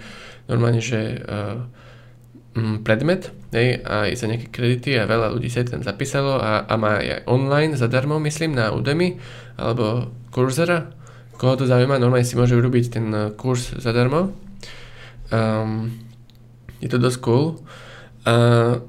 normálne, 0.51 0.83
že 0.83 1.23
uh, 1.23 1.63
predmet 2.83 3.31
hej, 3.55 3.79
aj 3.79 4.11
za 4.15 4.27
nejaké 4.27 4.47
kredity 4.51 4.99
a 4.99 5.07
veľa 5.07 5.31
ľudí 5.31 5.47
sa 5.47 5.63
tam 5.63 5.83
zapísalo 5.83 6.35
a, 6.35 6.67
a 6.67 6.73
má 6.75 6.99
aj 6.99 7.23
online 7.31 7.79
zadarmo, 7.79 8.19
myslím, 8.19 8.55
na 8.55 8.75
Udemy 8.75 9.15
alebo 9.55 10.11
Coursera. 10.31 10.91
Koho 11.39 11.57
to 11.57 11.65
zaujíma, 11.65 11.97
normálne 11.97 12.27
si 12.27 12.37
môže 12.37 12.53
urobiť 12.53 12.85
ten 12.91 13.05
uh, 13.09 13.33
kurz 13.33 13.73
zadarmo. 13.79 14.35
Um, 15.33 15.89
je 16.83 16.91
to 16.91 17.01
dosť 17.01 17.17
cool. 17.23 17.57
Uh, 18.27 18.83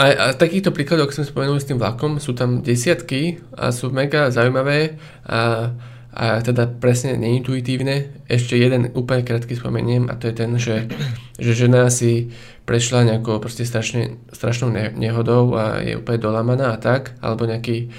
a, 0.00 0.04
a 0.08 0.26
takýchto 0.32 0.72
príkladov, 0.72 1.10
ako 1.10 1.20
som 1.20 1.28
spomenul 1.28 1.60
s 1.60 1.68
tým 1.68 1.76
vlakom, 1.76 2.16
sú 2.16 2.32
tam 2.32 2.64
desiatky 2.64 3.44
a 3.52 3.68
sú 3.74 3.92
mega 3.92 4.32
zaujímavé 4.32 4.96
a, 5.28 5.68
a 6.16 6.40
teda 6.40 6.64
presne 6.80 7.20
neintuitívne. 7.20 8.24
Ešte 8.24 8.56
jeden 8.56 8.88
úplne 8.96 9.20
krátky 9.20 9.52
spomeniem 9.52 10.08
a 10.08 10.16
to 10.16 10.32
je 10.32 10.34
ten, 10.34 10.50
že, 10.56 10.88
že 11.36 11.52
žena 11.52 11.92
si 11.92 12.32
prešla 12.62 13.08
nejakou 13.08 13.42
proste 13.42 13.66
strašne, 13.66 14.22
strašnou 14.30 14.70
nehodou 14.72 15.54
a 15.58 15.82
je 15.82 15.98
úplne 15.98 16.18
dolamaná 16.22 16.74
a 16.74 16.78
tak, 16.78 17.18
alebo 17.18 17.46
nejaký 17.46 17.90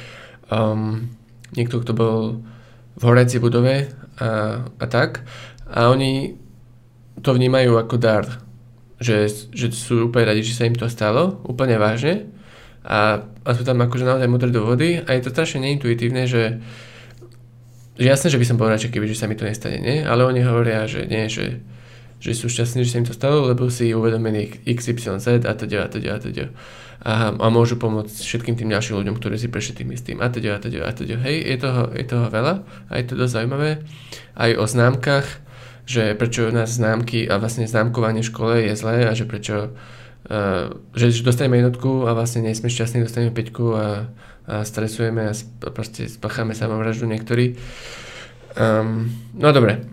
um, 0.47 1.11
niekto, 1.53 1.83
kto 1.83 1.91
bol 1.91 2.17
v 2.95 3.01
horeci 3.03 3.41
budove 3.41 3.91
a, 4.21 4.63
a 4.63 4.85
tak 4.87 5.25
a 5.67 5.89
oni 5.89 6.37
to 7.19 7.33
vnímajú 7.33 7.75
ako 7.77 7.95
dar 7.97 8.43
že, 9.03 9.27
že 9.51 9.67
sú 9.75 10.07
úplne 10.07 10.31
radi, 10.31 10.47
že 10.47 10.55
sa 10.55 10.63
im 10.63 10.79
to 10.79 10.87
stalo, 10.87 11.43
úplne 11.43 11.75
vážne 11.75 12.31
a, 12.87 13.27
a 13.43 13.49
sú 13.51 13.67
tam 13.67 13.83
akože 13.83 14.07
naozaj 14.07 14.31
modré 14.31 14.49
dôvody 14.49 15.03
a 15.03 15.09
je 15.11 15.21
to 15.27 15.33
strašne 15.35 15.59
neintuitívne, 15.67 16.23
že, 16.23 16.63
že 17.99 18.07
jasné, 18.07 18.31
že 18.31 18.39
by 18.39 18.45
som 18.47 18.55
bol 18.55 18.71
radšej, 18.71 18.95
keby 18.95 19.11
že 19.11 19.19
sa 19.19 19.27
mi 19.27 19.35
to 19.35 19.43
nestane, 19.43 19.83
nie? 19.83 19.99
ale 20.01 20.23
oni 20.23 20.39
hovoria, 20.47 20.87
že 20.87 21.03
nie, 21.03 21.27
že, 21.27 21.59
že 22.23 22.31
sú 22.31 22.47
šťastní, 22.47 22.87
že 22.87 22.95
sa 22.95 22.99
im 23.03 23.07
to 23.11 23.11
stalo, 23.11 23.43
lebo 23.51 23.67
si 23.67 23.91
uvedomili 23.91 24.63
XYZ 24.63 25.43
a 25.43 25.53
teda 25.59 25.83
a 25.83 25.87
teda 25.91 26.09
a 26.15 26.19
teda 26.23 26.45
a, 27.03 27.35
a 27.35 27.47
môžu 27.51 27.75
pomôcť 27.75 28.15
všetkým 28.15 28.55
tým 28.55 28.71
ďalším 28.71 29.03
ľuďom, 29.03 29.15
ktorí 29.19 29.35
si 29.35 29.51
prešli 29.51 29.83
tým 29.83 29.91
istým 29.91 30.23
a 30.23 30.31
teda 30.31 30.55
a 30.55 30.59
teda 30.63 30.87
a 30.87 30.91
teda. 30.95 31.19
Hej, 31.19 31.35
je 31.51 31.57
toho, 31.59 31.81
je 31.91 32.05
toho 32.07 32.31
veľa 32.31 32.63
a 32.63 32.93
je 32.95 33.05
to 33.11 33.19
dosť 33.19 33.33
zaujímavé. 33.43 33.83
Aj 34.39 34.51
o 34.55 34.63
známkach, 34.63 35.27
že 35.83 36.15
prečo 36.15 36.47
u 36.47 36.55
nás 36.55 36.79
známky 36.79 37.27
a 37.27 37.35
vlastne 37.43 37.67
známkovanie 37.67 38.23
v 38.23 38.31
škole 38.31 38.55
je 38.71 38.73
zlé 38.79 39.03
a 39.03 39.11
že 39.11 39.27
prečo 39.27 39.75
uh, 39.75 40.71
že 40.95 41.11
dostaneme 41.27 41.59
jednotku 41.59 42.07
a 42.07 42.15
vlastne 42.15 42.47
nie 42.47 42.55
sme 42.55 42.71
šťastní, 42.71 43.03
dostaneme 43.03 43.35
peťku 43.35 43.75
a, 43.75 44.07
a 44.47 44.63
stresujeme 44.63 45.27
a 45.27 45.33
proste 45.75 46.07
spacháme 46.07 46.55
samovraždu 46.55 47.03
niektorí. 47.03 47.59
Um, 48.55 49.11
no 49.35 49.51
dobre, 49.51 49.83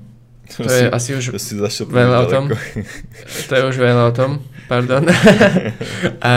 to, 0.56 0.66
to 0.66 0.70
je 0.70 0.84
si, 0.84 0.92
asi 0.92 1.10
už 1.14 1.24
to 1.34 1.38
si 1.38 1.82
veľa 1.86 2.16
o 2.22 2.26
tom. 2.26 2.50
To 3.48 3.52
je 3.54 3.62
už 3.70 3.76
veľa 3.78 4.10
o 4.10 4.12
tom, 4.12 4.42
pardon. 4.66 5.06
a, 6.26 6.34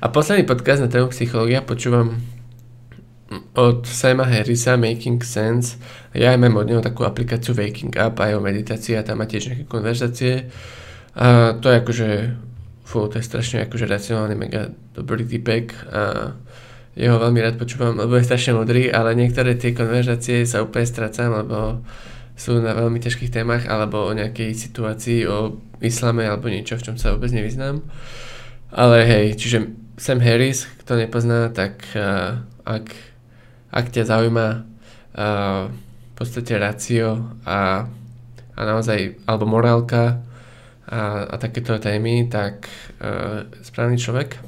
a 0.00 0.06
posledný 0.12 0.44
podcast 0.44 0.84
na 0.84 0.92
tému 0.92 1.08
psychológia 1.08 1.64
počúvam 1.64 2.20
od 3.54 3.86
Sama 3.86 4.26
Harrisa 4.26 4.76
Making 4.76 5.22
Sense. 5.22 5.78
Ja 6.12 6.34
aj 6.34 6.38
mám 6.42 6.58
od 6.58 6.66
neho 6.66 6.82
takú 6.82 7.06
aplikáciu 7.06 7.54
Waking 7.54 7.94
Up 7.94 8.18
aj 8.18 8.36
o 8.36 8.40
meditácii 8.42 8.98
a 8.98 9.06
tam 9.06 9.22
má 9.22 9.26
tiež 9.30 9.54
nejaké 9.54 9.64
konverzácie. 9.70 10.50
A 11.14 11.54
to 11.58 11.70
je 11.70 11.76
akože 11.78 12.08
fú, 12.82 13.06
to 13.06 13.22
je 13.22 13.24
strašne 13.24 13.62
akože 13.70 13.86
racionálny 13.86 14.34
mega 14.34 14.74
dobrý 14.94 15.22
typek 15.22 15.74
a 15.94 16.34
jeho 16.98 17.22
veľmi 17.22 17.38
rád 17.38 17.54
počúvam, 17.54 17.94
lebo 17.94 18.18
je 18.18 18.26
strašne 18.26 18.58
modrý, 18.58 18.90
ale 18.90 19.14
niektoré 19.14 19.54
tie 19.54 19.70
konverzácie 19.70 20.42
sa 20.42 20.66
úplne 20.66 20.90
strácam, 20.90 21.30
lebo 21.30 21.86
sú 22.40 22.56
na 22.64 22.72
veľmi 22.72 22.96
ťažkých 22.96 23.28
témach 23.28 23.68
alebo 23.68 24.08
o 24.08 24.16
nejakej 24.16 24.56
situácii, 24.56 25.28
o 25.28 25.60
islame 25.84 26.24
alebo 26.24 26.48
niečo, 26.48 26.80
v 26.80 26.84
čom 26.88 26.96
sa 26.96 27.12
vôbec 27.12 27.28
nevyznám. 27.36 27.84
Ale 28.72 29.04
hej, 29.04 29.36
čiže 29.36 29.68
Sam 30.00 30.24
Harris, 30.24 30.64
kto 30.80 30.96
nepozná, 30.96 31.52
tak 31.52 31.84
uh, 31.92 32.40
ak 32.64 32.96
ak 33.70 33.86
ťa 33.92 34.08
zaujíma 34.08 34.46
uh, 34.56 35.68
v 35.70 36.12
podstate 36.16 36.56
racio 36.56 37.38
a, 37.46 37.86
a 38.56 38.60
naozaj, 38.66 39.20
alebo 39.28 39.46
morálka 39.46 40.24
a, 40.90 41.28
a 41.30 41.34
takéto 41.38 41.78
témy, 41.78 42.26
tak 42.26 42.66
uh, 42.98 43.46
správny 43.62 44.00
človek. 44.00 44.40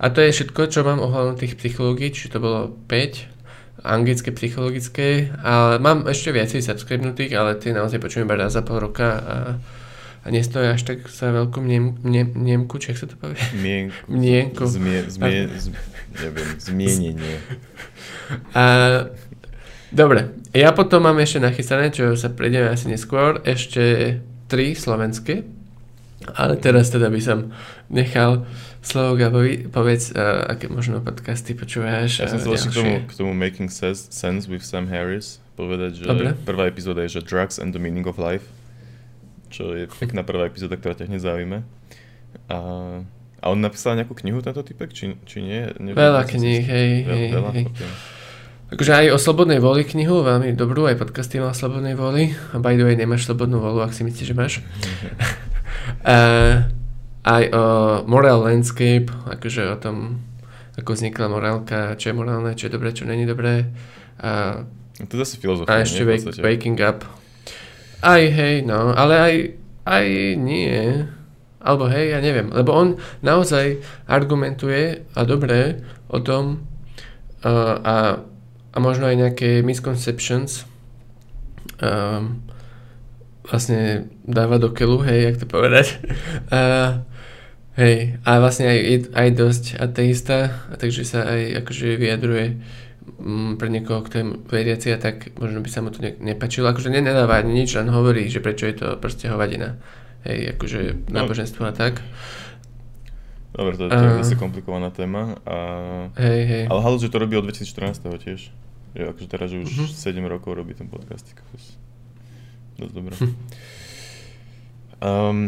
A 0.00 0.08
to 0.08 0.24
je 0.24 0.32
všetko, 0.32 0.72
čo 0.72 0.80
mám 0.82 1.04
ohľadom 1.04 1.36
tých 1.36 1.60
psychológií, 1.60 2.10
čiže 2.10 2.40
to 2.40 2.42
bolo 2.42 2.72
5 2.88 3.39
anglické, 3.80 4.32
psychologické, 4.32 5.32
ale 5.40 5.80
mám 5.80 6.04
ešte 6.04 6.32
viacej 6.32 6.60
subscribenutých, 6.60 7.32
ale 7.36 7.56
tie 7.56 7.72
naozaj 7.72 8.00
počujem 8.00 8.28
iba 8.28 8.36
raz 8.36 8.52
za 8.52 8.62
pol 8.62 8.80
roka 8.80 9.08
a, 9.08 9.36
a 10.20 10.26
nestojí 10.28 10.68
až 10.68 10.84
tak 10.84 11.08
za 11.08 11.32
veľkú 11.32 11.58
mnem, 11.64 11.96
mnem, 12.04 12.28
mnemku, 12.36 12.76
či 12.76 12.92
sa 12.92 13.08
to 13.08 13.16
povie? 13.16 13.40
Mienku. 13.56 13.96
Mienku. 14.20 14.62
Zmie, 14.68 15.08
zmie, 15.08 15.48
zmie, 15.48 15.80
neviem, 16.20 16.48
zmienenie. 16.60 17.36
A, 18.52 18.64
dobre, 19.88 20.36
ja 20.52 20.76
potom 20.76 21.08
mám 21.08 21.16
ešte 21.18 21.40
nachystané, 21.40 21.88
čo 21.88 22.12
sa 22.20 22.28
prejdeme 22.28 22.68
asi 22.68 22.92
neskôr, 22.92 23.40
ešte 23.48 24.18
tri 24.50 24.76
slovenské, 24.76 25.46
ale 26.36 26.60
teraz 26.60 26.92
teda 26.92 27.08
by 27.08 27.20
som 27.22 27.54
nechal 27.88 28.44
slovo 28.80 29.16
Gabovi, 29.16 29.68
povedz, 29.68 30.12
uh, 30.12 30.50
aké 30.50 30.72
možno 30.72 31.04
podcasty 31.04 31.52
počúvaš. 31.52 32.20
Ja 32.20 32.28
som 32.28 32.40
sa 32.40 32.56
k 32.56 32.72
tomu, 32.72 32.94
k 33.04 33.12
tomu 33.12 33.32
Making 33.36 33.70
Sense 33.70 34.44
with 34.48 34.64
Sam 34.64 34.88
Harris 34.88 35.40
povedať, 35.54 36.00
že 36.00 36.04
Dobre. 36.08 36.32
prvá 36.48 36.72
epizóda 36.72 37.04
je, 37.04 37.20
že 37.20 37.26
Drugs 37.26 37.60
and 37.60 37.76
the 37.76 37.80
Meaning 37.82 38.08
of 38.08 38.16
Life, 38.16 38.48
čo 39.52 39.76
je 39.76 39.84
pekná 40.00 40.24
prvá 40.24 40.48
epizóda, 40.48 40.80
ktorá 40.80 40.96
ťa 40.96 41.12
hneď 41.12 41.20
zaujíme. 41.20 41.58
A 42.48 42.56
a 43.40 43.48
on 43.48 43.58
napísal 43.64 43.96
nejakú 43.96 44.12
knihu, 44.20 44.44
tento 44.44 44.60
typek, 44.60 44.92
či, 44.92 45.16
či 45.24 45.40
nie? 45.40 45.64
Neviem, 45.80 45.96
veľa 45.96 46.22
kníh, 46.28 46.60
hej, 46.60 46.90
hej, 47.08 47.24
veľa, 47.32 47.50
hej. 47.56 47.64
Okay. 47.72 47.90
Akože 48.76 48.92
aj 48.92 49.06
o 49.16 49.18
Slobodnej 49.18 49.58
voli 49.64 49.82
knihu, 49.82 50.20
veľmi 50.20 50.52
dobrú, 50.52 50.84
aj 50.84 51.00
podcasty 51.00 51.40
má 51.40 51.50
o 51.50 51.56
Slobodnej 51.56 51.96
voli. 51.96 52.36
A 52.52 52.60
by 52.60 52.76
the 52.76 52.84
way, 52.84 52.94
nemáš 53.00 53.24
Slobodnú 53.24 53.58
volu, 53.64 53.80
ak 53.80 53.96
si 53.96 54.04
myslíš, 54.04 54.26
že 54.28 54.36
máš. 54.36 54.52
uh, 56.04 56.68
aj 57.24 57.44
o 57.52 57.64
Moral 58.08 58.48
Landscape, 58.48 59.12
akože 59.28 59.68
o 59.68 59.76
tom, 59.76 60.24
ako 60.80 60.96
vznikla 60.96 61.26
morálka, 61.28 61.78
čo 62.00 62.12
je 62.12 62.14
morálne, 62.16 62.56
čo 62.56 62.68
je 62.68 62.74
dobré, 62.74 62.96
čo 62.96 63.04
není 63.04 63.28
dobré. 63.28 63.68
A, 64.20 64.64
to 65.04 65.16
je 65.16 65.24
zase 65.24 65.36
filozofia, 65.36 65.72
A 65.72 65.84
ešte 65.84 66.04
wake, 66.04 66.40
Waking 66.40 66.80
Up. 66.80 67.04
Aj 68.00 68.22
hej, 68.24 68.64
no, 68.64 68.96
ale 68.96 69.14
aj, 69.20 69.34
aj 69.84 70.06
nie. 70.40 71.04
Alebo 71.60 71.92
hej, 71.92 72.16
ja 72.16 72.24
neviem. 72.24 72.48
Lebo 72.48 72.72
on 72.72 72.88
naozaj 73.20 73.84
argumentuje 74.08 75.04
a 75.12 75.20
dobre 75.28 75.84
o 76.08 76.24
tom 76.24 76.64
uh, 77.44 77.76
a, 77.84 77.96
a 78.72 78.76
možno 78.80 79.04
aj 79.04 79.16
nejaké 79.28 79.60
misconceptions 79.60 80.64
um, 81.84 82.40
vlastne 83.50 84.06
dáva 84.22 84.62
do 84.62 84.70
kelu, 84.70 85.02
hej, 85.04 85.34
jak 85.34 85.36
to 85.42 85.46
povedať. 85.50 85.98
Uh, 86.48 87.02
hej, 87.74 88.22
a 88.22 88.30
vlastne 88.38 88.70
aj, 88.70 89.10
aj 89.10 89.28
dosť 89.34 89.64
ateista, 89.82 90.54
a 90.70 90.78
takže 90.78 91.02
sa 91.02 91.26
aj 91.26 91.66
akože 91.66 91.98
vyjadruje 91.98 92.46
um, 93.18 93.58
pre 93.58 93.66
niekoho, 93.66 94.06
kto 94.06 94.14
je 94.22 94.24
veriaci 94.46 94.94
a 94.94 94.98
tak 95.02 95.34
možno 95.36 95.60
by 95.60 95.68
sa 95.68 95.82
mu 95.82 95.90
to 95.90 95.98
ne, 95.98 96.14
nepačilo. 96.22 96.70
Akože 96.70 96.94
nenadáva 96.94 97.42
nič, 97.42 97.74
len 97.74 97.90
hovorí, 97.90 98.30
že 98.30 98.38
prečo 98.38 98.70
je 98.70 98.78
to 98.78 98.86
proste 99.02 99.26
hovadina 99.26 99.76
hej, 100.24 100.56
akože 100.56 101.08
no. 101.08 101.24
náboženstvo 101.24 101.62
a 101.66 101.72
tak. 101.72 102.00
Dobre, 103.50 103.74
to, 103.76 103.90
to 103.90 103.98
je 103.98 104.22
zase 104.22 104.38
komplikovaná 104.38 104.94
téma. 104.94 105.42
A... 105.42 105.56
Hej, 106.14 106.40
hej. 106.46 106.64
Ale 106.70 106.80
Halus, 106.86 107.02
že 107.02 107.10
to 107.10 107.18
robí 107.18 107.34
od 107.34 107.50
2014 107.50 107.98
tiež. 108.22 108.40
Že 108.94 109.02
akože 109.10 109.28
teraz, 109.30 109.50
že 109.50 109.58
už 109.62 109.70
uh-huh. 109.70 109.90
Mhm. 109.90 110.22
7 110.22 110.32
rokov 110.32 110.54
robí 110.54 110.72
ten 110.74 110.86
podcast. 110.86 111.26
Dosť 112.80 112.94
dobré. 112.96 113.14
Hm. 113.20 113.34
Um, 115.04 115.38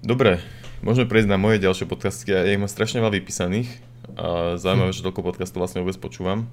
dobre, 0.00 0.40
môžeme 0.80 1.04
prejsť 1.04 1.28
na 1.28 1.36
moje 1.36 1.60
ďalšie 1.60 1.84
podcasty. 1.84 2.32
Ja 2.32 2.48
ich 2.48 2.56
mám 2.56 2.72
strašne 2.72 3.04
veľa 3.04 3.12
vypísaných. 3.20 3.68
A 4.16 4.56
zaujímavé, 4.56 4.90
hm. 4.90 4.96
že 4.96 5.04
toľko 5.04 5.20
podcastov 5.20 5.60
vlastne 5.60 5.84
vôbec 5.84 6.00
počúvam. 6.00 6.48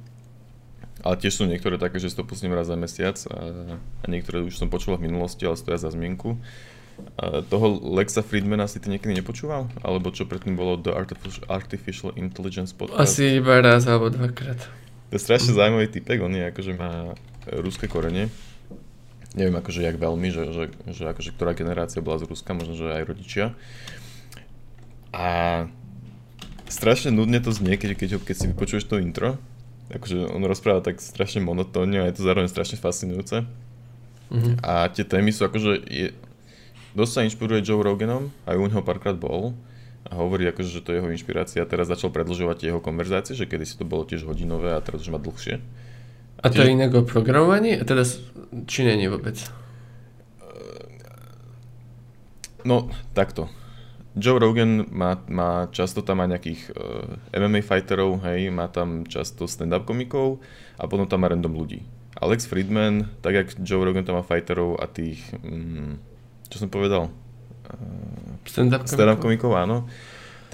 Ale 1.05 1.15
tiež 1.21 1.39
sú 1.39 1.43
niektoré 1.47 1.79
také, 1.79 2.03
že 2.03 2.11
si 2.11 2.17
to 2.17 2.27
pustím 2.27 2.51
raz 2.51 2.67
za 2.67 2.75
mesiac 2.75 3.15
a, 3.29 3.37
a 3.79 4.05
niektoré 4.09 4.41
už 4.41 4.57
som 4.57 4.73
počul 4.73 4.97
v 4.97 5.05
minulosti, 5.07 5.45
ale 5.45 5.55
stoja 5.55 5.77
za 5.77 5.93
zmienku. 5.93 6.35
A 7.19 7.45
toho 7.45 7.77
Lexa 7.95 8.25
Friedmana 8.25 8.65
si 8.67 8.81
ty 8.81 8.89
niekedy 8.89 9.13
nepočúval? 9.15 9.69
Alebo 9.85 10.09
čo 10.11 10.25
predtým 10.25 10.57
bolo 10.57 10.79
The 10.79 10.95
Artificial 11.47 12.15
Intelligence 12.17 12.73
podcast? 12.73 12.99
Asi 12.99 13.39
iba 13.39 13.59
raz 13.61 13.85
alebo 13.85 14.09
dvakrát. 14.09 14.59
To 15.11 15.13
je 15.15 15.21
strašne 15.21 15.53
zaujímavý 15.53 15.91
typek, 15.93 16.19
on 16.23 16.33
je 16.33 16.43
akože 16.49 16.71
má 16.73 17.13
ruské 17.61 17.85
korene. 17.85 18.33
Neviem 19.35 19.59
akože 19.59 19.83
jak 19.83 19.99
veľmi, 19.99 20.31
že, 20.31 20.43
že, 20.55 20.63
že 20.95 21.03
akože 21.11 21.35
ktorá 21.35 21.51
generácia 21.51 21.99
bola 21.99 22.23
z 22.23 22.31
Ruska, 22.31 22.55
možno 22.55 22.79
že 22.79 22.87
aj 22.87 23.03
rodičia. 23.03 23.51
A 25.11 25.27
strašne 26.71 27.11
nudne 27.11 27.43
to 27.43 27.51
znie, 27.51 27.75
keď, 27.75 27.99
keď, 27.99 28.09
keď 28.23 28.35
si 28.35 28.45
vypočuješ 28.51 28.87
to 28.87 28.99
intro, 29.03 29.35
akože 29.91 30.31
on 30.31 30.41
rozpráva 30.47 30.81
tak 30.81 31.03
strašne 31.03 31.43
monotónne 31.43 31.99
a 32.01 32.07
je 32.09 32.15
to 32.15 32.25
zároveň 32.25 32.49
strašne 32.49 32.79
fascinujúce. 32.79 33.43
Mm-hmm. 34.31 34.63
A 34.65 34.89
tie 34.89 35.05
témy 35.05 35.29
sú 35.29 35.45
akože, 35.45 35.85
je, 35.85 36.07
dosť 36.97 37.11
sa 37.11 37.25
inšpiruje 37.27 37.61
Joe 37.61 37.83
Roganom, 37.83 38.33
aj 38.49 38.57
u 38.57 38.65
neho 38.65 38.81
párkrát 38.81 39.13
bol 39.13 39.53
a 40.07 40.17
hovorí 40.17 40.49
akože, 40.49 40.69
že 40.69 40.81
to 40.81 40.93
je 40.93 40.97
jeho 41.03 41.13
inšpirácia. 41.13 41.67
Teraz 41.69 41.91
začal 41.91 42.09
predlžovať 42.09 42.71
jeho 42.71 42.81
konverzácie, 42.81 43.37
že 43.37 43.45
kedysi 43.45 43.77
to 43.77 43.85
bolo 43.85 44.07
tiež 44.07 44.25
hodinové 44.25 44.73
a 44.73 44.81
teraz 44.81 45.05
už 45.05 45.13
má 45.13 45.19
dlhšie. 45.21 45.61
A 46.45 46.53
to 46.53 46.61
je 46.61 46.77
inak 46.77 46.93
o 46.93 47.01
programovaní? 47.01 47.81
Teda 47.81 48.05
či 48.69 48.85
nie 48.85 49.09
vôbec? 49.09 49.41
No, 52.65 52.89
takto. 53.17 53.49
Joe 54.15 54.39
Rogan 54.39 54.87
má, 54.89 55.19
má 55.27 55.67
často 55.75 55.99
tam 55.99 56.23
aj 56.23 56.29
nejakých 56.37 56.61
uh, 56.71 57.19
eh, 57.33 57.37
MMA 57.37 57.61
fighterov, 57.61 58.23
hej, 58.23 58.47
má 58.47 58.71
tam 58.71 59.03
často 59.03 59.43
stand-up 59.43 59.83
komikov 59.83 60.39
a 60.79 60.87
potom 60.87 61.03
tam 61.05 61.21
má 61.21 61.29
random 61.29 61.51
ľudí. 61.51 61.83
Alex 62.15 62.47
Friedman, 62.47 63.11
tak 63.19 63.35
jak 63.35 63.47
Joe 63.59 63.83
Rogan 63.83 64.07
tam 64.07 64.15
má 64.15 64.23
fighterov 64.23 64.79
a 64.79 64.87
tých, 64.87 65.19
mm, 65.43 65.99
čo 66.47 66.57
som 66.63 66.71
povedal? 66.71 67.11
Uh, 67.67 68.39
stand-up, 68.47 68.87
stand-up 68.87 69.19
komikov, 69.19 69.51
áno. 69.51 69.85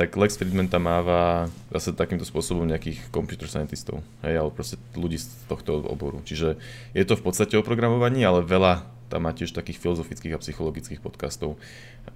Tak 0.01 0.17
Lex 0.17 0.33
Friedman 0.33 0.65
tam 0.65 0.89
máva 0.89 1.45
zase 1.69 1.93
takýmto 1.93 2.25
spôsobom 2.25 2.65
nejakých 2.65 3.13
computer 3.13 3.45
scientistov, 3.45 4.01
hej, 4.25 4.33
ale 4.33 4.49
proste 4.49 4.81
ľudí 4.97 5.21
z 5.21 5.29
tohto 5.45 5.77
oboru. 5.77 6.25
Čiže 6.25 6.57
je 6.97 7.05
to 7.05 7.13
v 7.13 7.21
podstate 7.21 7.53
o 7.53 7.61
programovaní, 7.61 8.25
ale 8.25 8.41
veľa 8.41 8.81
tam 9.13 9.29
má 9.29 9.31
tiež 9.37 9.53
takých 9.53 9.77
filozofických 9.77 10.33
a 10.33 10.41
psychologických 10.41 11.05
podcastov. 11.05 11.61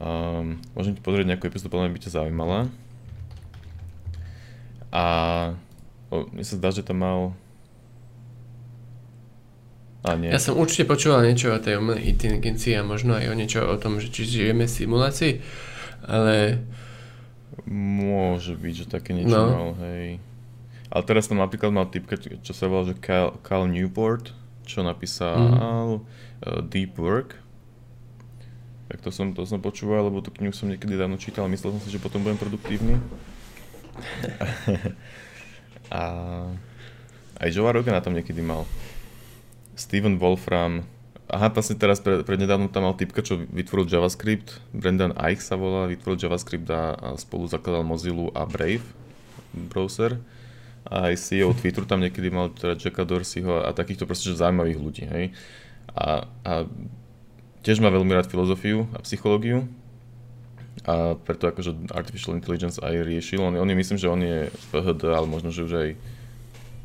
Um, 0.02 0.58
môžem 0.74 0.98
ti 0.98 1.02
pozrieť 1.06 1.30
nejakú 1.30 1.46
epizódu, 1.46 1.78
podľa 1.78 1.94
by 1.94 2.02
ťa 2.02 2.16
zaujímala. 2.18 2.74
A 4.90 5.04
o, 6.10 6.26
mne 6.34 6.42
sa 6.42 6.58
zdá, 6.58 6.74
že 6.74 6.82
tam 6.82 7.06
mal... 7.06 7.20
A 10.02 10.18
nie. 10.18 10.34
Ja 10.34 10.42
som 10.42 10.58
určite 10.58 10.90
počúval 10.90 11.22
niečo 11.22 11.54
o 11.54 11.62
tej 11.62 11.78
umelej 11.78 12.18
inteligencii 12.18 12.82
a 12.82 12.82
možno 12.82 13.14
aj 13.14 13.30
o 13.30 13.38
niečo 13.38 13.62
o 13.62 13.78
tom, 13.78 14.02
že 14.02 14.10
či 14.10 14.26
žijeme 14.26 14.66
v 14.66 14.74
simulácii, 14.74 15.34
ale... 16.10 16.66
Môže 17.66 18.54
byť, 18.54 18.74
že 18.74 18.86
také 18.86 19.18
niečo 19.18 19.34
no. 19.34 19.46
mal, 19.50 19.70
hej. 19.90 20.22
Ale 20.94 21.04
teraz 21.04 21.26
tam 21.26 21.42
napríklad 21.42 21.74
mal 21.74 21.90
typka, 21.90 22.16
čo 22.18 22.54
sa 22.54 22.70
volá, 22.70 22.86
že 22.86 22.96
Cal, 23.02 23.36
Cal 23.42 23.66
Newport, 23.66 24.32
čo 24.70 24.86
napísal 24.86 25.38
mm. 25.38 25.58
uh, 25.58 26.62
Deep 26.62 26.96
Work. 27.02 27.42
Tak 28.86 29.02
to 29.02 29.10
som, 29.10 29.34
to 29.34 29.50
som 29.50 29.58
počúval, 29.60 30.06
lebo 30.08 30.22
tú 30.22 30.30
knihu 30.38 30.54
som 30.54 30.70
niekedy 30.70 30.94
dávno 30.94 31.18
čítal 31.18 31.50
myslel 31.50 31.74
som 31.74 31.82
si, 31.82 31.90
že 31.90 31.98
potom 31.98 32.22
budem 32.22 32.38
produktívny. 32.38 33.02
a 35.90 36.02
aj 37.42 37.50
Joe 37.50 37.74
Rogan 37.74 37.98
na 37.98 38.06
tom 38.06 38.14
niekedy 38.14 38.46
mal. 38.46 38.70
Steven 39.76 40.22
Wolfram, 40.22 40.86
aha, 41.30 41.50
vlastne 41.50 41.78
teraz 41.78 42.02
pre, 42.02 42.22
prednedávno 42.22 42.70
tam 42.70 42.86
mal 42.86 42.96
typka, 42.98 43.26
čo 43.26 43.42
vytvoril 43.42 43.90
JavaScript, 43.90 44.62
Brendan 44.72 45.16
Eich 45.18 45.42
sa 45.42 45.58
volá, 45.58 45.90
vytvoril 45.90 46.22
JavaScript 46.22 46.70
a, 46.70 46.94
a 46.94 47.08
spolu 47.18 47.50
zakladal 47.50 47.82
Mozilla 47.82 48.30
a 48.38 48.46
Brave 48.46 48.86
browser 49.56 50.20
aj 50.86 51.18
CEO 51.18 51.50
Twitteru 51.58 51.90
tam 51.90 52.06
niekedy 52.06 52.30
mal 52.30 52.54
teda 52.54 52.78
Jacka 52.78 53.02
Dorseyho 53.02 53.66
a 53.66 53.74
takýchto 53.74 54.06
proste 54.06 54.38
zaujímavých 54.38 54.80
ľudí, 54.80 55.04
hej. 55.10 55.26
A, 55.90 56.30
a 56.46 56.54
tiež 57.66 57.82
má 57.82 57.90
veľmi 57.90 58.14
rád 58.14 58.30
filozofiu 58.30 58.86
a 58.94 59.02
psychológiu 59.02 59.66
a 60.86 61.18
preto 61.18 61.50
akože 61.50 61.90
Artificial 61.90 62.38
Intelligence 62.38 62.78
aj 62.78 63.02
riešil. 63.02 63.42
On, 63.42 63.58
on 63.58 63.66
je, 63.66 63.74
myslím, 63.74 63.98
že 63.98 64.12
on 64.12 64.22
je 64.22 64.54
PHD, 64.70 65.10
ale 65.10 65.26
možno, 65.26 65.50
že 65.50 65.66
už 65.66 65.74
aj 65.74 65.90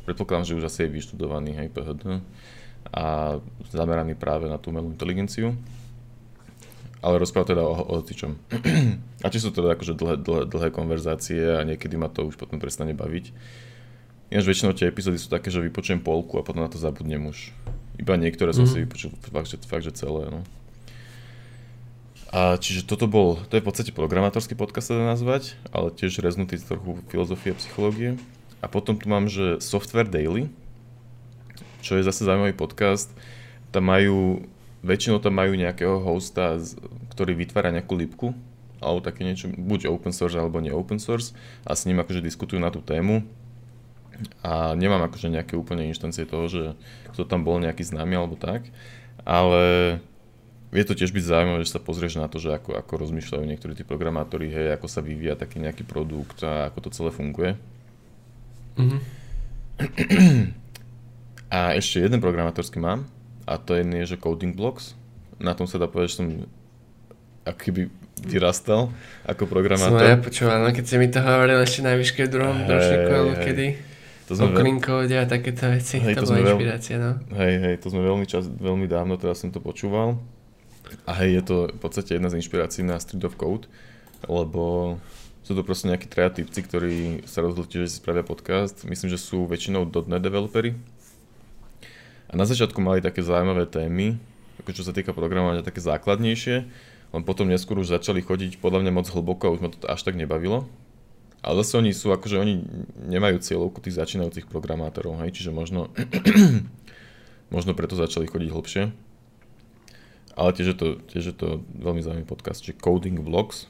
predpokladám, 0.09 0.49
že 0.49 0.57
už 0.57 0.65
asi 0.65 0.89
je 0.89 0.93
vyštudovaný, 0.97 1.61
hej, 1.61 1.67
PHD 1.69 2.25
a 2.89 3.37
zameraný 3.69 4.17
práve 4.17 4.49
na 4.49 4.57
tú 4.57 4.73
umelú 4.73 4.89
inteligenciu. 4.89 5.53
Ale 7.01 7.17
rozpráva 7.17 7.49
teda 7.49 7.63
o, 7.65 7.73
o 7.73 8.01
čom. 8.05 8.37
a 9.25 9.27
či 9.29 9.41
sú 9.41 9.49
teda 9.49 9.73
akože 9.73 9.97
dlhé, 9.97 10.15
dlhé, 10.21 10.41
dlhé 10.45 10.69
konverzácie 10.69 11.57
a 11.57 11.65
niekedy 11.65 11.97
ma 11.97 12.09
to 12.09 12.29
už 12.29 12.37
potom 12.37 12.61
prestane 12.61 12.93
baviť. 12.93 13.33
Ináč 14.31 14.45
väčšinou 14.47 14.71
tie 14.77 14.87
epizódy 14.87 15.17
sú 15.17 15.27
také, 15.27 15.49
že 15.51 15.59
vypočujem 15.59 15.99
polku 15.99 16.39
a 16.39 16.45
potom 16.45 16.63
na 16.63 16.71
to 16.71 16.79
zabudnem 16.79 17.27
už. 17.27 17.51
Iba 17.99 18.15
niektoré 18.15 18.55
som 18.55 18.63
mm. 18.63 18.71
si 18.71 18.77
vypočul 18.85 19.11
fakt 19.27 19.49
že, 19.49 19.57
fakt, 19.65 19.83
že 19.83 19.91
celé. 19.91 20.29
No. 20.31 20.41
A 22.31 22.55
čiže 22.55 22.87
toto 22.87 23.11
bol, 23.11 23.43
to 23.51 23.59
je 23.59 23.63
v 23.63 23.67
podstate 23.67 23.91
programátorský 23.91 24.55
podcast 24.55 24.87
sa 24.87 24.95
dá 24.95 25.03
nazvať, 25.03 25.59
ale 25.75 25.91
tiež 25.91 26.23
reznutý 26.23 26.55
z 26.55 26.63
trochu 26.63 26.95
filozofie 27.11 27.51
a 27.51 27.59
psychológie. 27.59 28.15
A 28.63 28.71
potom 28.71 28.95
tu 28.95 29.11
mám, 29.11 29.27
že 29.27 29.59
Software 29.59 30.07
Daily, 30.07 30.47
čo 31.81 31.97
je 31.97 32.07
zase 32.07 32.23
zaujímavý 32.23 32.53
podcast. 32.53 33.09
Tam 33.73 33.89
majú, 33.89 34.45
väčšinou 34.85 35.19
tam 35.19 35.35
majú 35.35 35.57
nejakého 35.57 35.99
hosta, 36.01 36.61
ktorý 37.11 37.35
vytvára 37.35 37.73
nejakú 37.73 37.93
lipku, 37.97 38.31
alebo 38.81 38.99
také 39.01 39.21
niečo, 39.21 39.49
buď 39.53 39.93
open 39.93 40.09
source 40.09 40.33
alebo 40.33 40.57
nie 40.57 40.73
open 40.73 40.97
source 40.97 41.37
a 41.63 41.77
s 41.77 41.85
ním 41.85 42.01
akože 42.01 42.25
diskutujú 42.25 42.57
na 42.57 42.73
tú 42.73 42.81
tému 42.81 43.21
a 44.41 44.73
nemám 44.73 45.05
akože 45.05 45.29
nejaké 45.29 45.53
úplne 45.53 45.85
inštancie 45.85 46.25
toho, 46.25 46.49
že 46.49 46.63
kto 47.13 47.25
tam 47.29 47.45
bol 47.45 47.61
nejaký 47.61 47.85
známy 47.85 48.17
alebo 48.17 48.33
tak, 48.37 48.69
ale 49.21 49.97
vie 50.73 50.83
to 50.85 50.97
tiež 50.97 51.13
byť 51.13 51.23
zaujímavé, 51.25 51.61
že 51.61 51.73
sa 51.77 51.81
pozrieš 51.81 52.17
na 52.17 52.25
to, 52.25 52.41
že 52.41 52.57
ako, 52.57 52.73
ako 52.77 52.93
rozmýšľajú 53.05 53.43
niektorí 53.45 53.73
tí 53.77 53.83
programátori, 53.85 54.49
hej, 54.49 54.73
ako 54.73 54.87
sa 54.89 55.05
vyvíja 55.05 55.37
taký 55.37 55.61
nejaký 55.61 55.85
produkt 55.85 56.41
a 56.41 56.73
ako 56.73 56.77
to 56.85 56.89
celé 56.89 57.09
funguje. 57.13 57.51
Mm-hmm. 58.77 58.99
A 61.51 61.75
ešte 61.75 61.99
jeden 61.99 62.23
programátorský 62.23 62.79
mám 62.79 63.03
a 63.43 63.59
to 63.59 63.75
je, 63.75 63.83
že 64.07 64.15
Coding 64.15 64.55
Blocks. 64.55 64.95
Na 65.35 65.51
tom 65.51 65.67
sa 65.67 65.75
dá 65.75 65.91
povedať, 65.91 66.15
že 66.15 66.17
som 66.23 66.27
akýby 67.43 67.91
vyrastal 68.23 68.93
ako 69.27 69.49
programátor. 69.49 69.99
Som 69.99 70.07
ja 70.07 70.15
počúval, 70.15 70.63
no 70.63 70.69
keď 70.71 70.85
si 70.87 70.95
mi 70.95 71.11
to 71.11 71.19
hovoril 71.19 71.59
ešte 71.59 71.81
na 71.81 71.97
výške 71.97 72.29
v 72.29 72.31
druhom 72.31 72.55
hey, 72.55 72.69
ročníku, 72.69 73.11
alebo 73.11 73.33
kedy. 73.35 73.67
To 74.29 74.31
sme 74.37 74.47
veľ... 74.55 75.11
a 75.19 75.25
takéto 75.27 75.67
veci, 75.67 75.99
hej, 75.99 76.15
to, 76.15 76.23
to 76.23 76.31
bola 76.31 76.39
inšpirácia, 76.39 76.95
no. 76.95 77.11
Hej, 77.35 77.53
hej, 77.67 77.75
to 77.83 77.87
sme 77.91 78.01
veľmi, 78.05 78.25
čas, 78.29 78.47
veľmi 78.47 78.87
dávno, 78.87 79.19
teraz 79.19 79.43
som 79.43 79.51
to 79.51 79.59
počúval. 79.59 80.15
A 81.03 81.11
hej, 81.19 81.41
je 81.41 81.43
to 81.43 81.55
v 81.67 81.79
podstate 81.81 82.15
jedna 82.15 82.31
z 82.31 82.39
inšpirácií 82.39 82.85
na 82.87 82.95
Street 83.01 83.27
of 83.27 83.35
Code, 83.35 83.67
lebo 84.29 84.95
sú 85.41 85.57
to 85.57 85.65
proste 85.65 85.89
nejakí 85.89 86.07
traja 86.07 86.31
typci, 86.31 86.63
ktorí 86.63 87.25
sa 87.25 87.41
rozhodli, 87.41 87.83
že 87.83 87.91
si 87.91 87.97
spravia 87.99 88.21
podcast. 88.21 88.85
Myslím, 88.85 89.09
že 89.09 89.19
sú 89.19 89.49
väčšinou 89.49 89.89
.NET 89.89 90.21
developery. 90.21 90.77
A 92.31 92.39
na 92.39 92.47
začiatku 92.47 92.79
mali 92.79 93.03
také 93.03 93.19
zaujímavé 93.19 93.67
témy, 93.67 94.15
ako 94.63 94.71
čo 94.71 94.87
sa 94.87 94.95
týka 94.95 95.11
programovania, 95.11 95.67
také 95.67 95.83
základnejšie, 95.83 96.55
len 97.11 97.23
potom 97.27 97.51
neskôr 97.51 97.75
už 97.75 97.91
začali 97.91 98.23
chodiť 98.23 98.63
podľa 98.63 98.87
mňa 98.87 98.91
moc 98.95 99.07
hlboko 99.11 99.51
a 99.51 99.53
už 99.53 99.59
ma 99.59 99.67
to 99.67 99.83
až 99.91 100.07
tak 100.07 100.15
nebavilo. 100.15 100.63
Ale 101.43 101.59
zase 101.59 101.83
oni 101.83 101.91
sú, 101.91 102.13
akože 102.13 102.39
oni 102.39 102.63
nemajú 103.11 103.43
cieľovku 103.43 103.83
tých 103.83 103.99
začínajúcich 103.99 104.47
programátorov, 104.47 105.19
hej, 105.25 105.35
čiže 105.35 105.51
možno, 105.51 105.91
možno 107.55 107.75
preto 107.75 107.99
začali 107.99 108.31
chodiť 108.31 108.49
hlbšie. 108.53 108.83
Ale 110.39 110.49
tiež 110.55 110.67
je 110.71 110.77
to, 110.77 110.87
tiež 111.11 111.23
je 111.33 111.35
to 111.35 111.59
veľmi 111.83 111.99
zaujímavý 111.99 112.29
podcast, 112.29 112.63
čiže 112.63 112.79
Coding 112.79 113.19
Vlogs. 113.19 113.67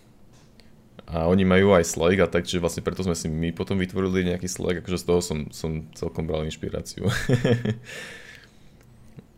A 1.09 1.25
oni 1.25 1.47
majú 1.47 1.73
aj 1.73 1.89
Slack 1.89 2.21
a 2.21 2.29
tak, 2.29 2.45
čiže 2.45 2.61
vlastne 2.61 2.85
preto 2.85 3.01
sme 3.01 3.17
si 3.17 3.25
my 3.25 3.49
potom 3.57 3.81
vytvorili 3.81 4.29
nejaký 4.29 4.45
Slack, 4.45 4.85
akože 4.85 5.01
z 5.01 5.05
toho 5.07 5.19
som, 5.23 5.49
som 5.49 5.89
celkom 5.97 6.29
bral 6.29 6.45
inšpiráciu. 6.45 7.09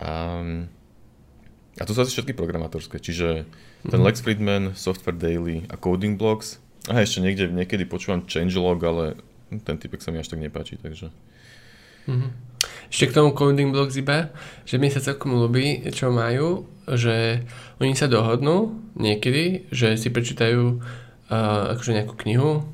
a, 0.02 0.42
a 1.78 1.84
to 1.84 1.92
sú 1.94 2.00
asi 2.02 2.14
všetky 2.18 2.34
programátorské, 2.38 2.98
čiže 2.98 3.46
ten 3.84 3.92
mm-hmm. 3.92 4.06
Lex 4.06 4.16
Friedman, 4.24 4.64
Software 4.74 5.18
Daily 5.18 5.68
a 5.70 5.76
Coding 5.76 6.16
Blogs 6.16 6.64
a 6.90 7.00
ešte 7.00 7.24
niekde, 7.24 7.52
niekedy 7.52 7.88
počúvam 7.88 8.24
changelog, 8.28 8.80
ale 8.84 9.06
ten 9.64 9.78
typek 9.78 10.02
sa 10.02 10.10
mi 10.10 10.20
až 10.20 10.34
tak 10.34 10.42
nepáči, 10.42 10.82
takže... 10.82 11.14
Mm-hmm. 12.10 12.32
Ešte 12.92 13.10
k 13.10 13.16
tomu 13.16 13.32
coding 13.32 13.72
blocks 13.72 13.96
iba, 13.96 14.32
že 14.68 14.78
mi 14.78 14.92
sa 14.92 15.04
celkom 15.04 15.36
ľubí, 15.36 15.84
čo 15.92 16.12
majú, 16.12 16.68
že 16.88 17.48
oni 17.80 17.96
sa 17.96 18.12
dohodnú 18.12 18.76
niekedy, 19.00 19.68
že 19.72 19.96
si 19.96 20.12
prečítajú 20.12 20.78
uh, 20.78 21.74
akože 21.76 21.96
nejakú 21.96 22.16
knihu 22.28 22.68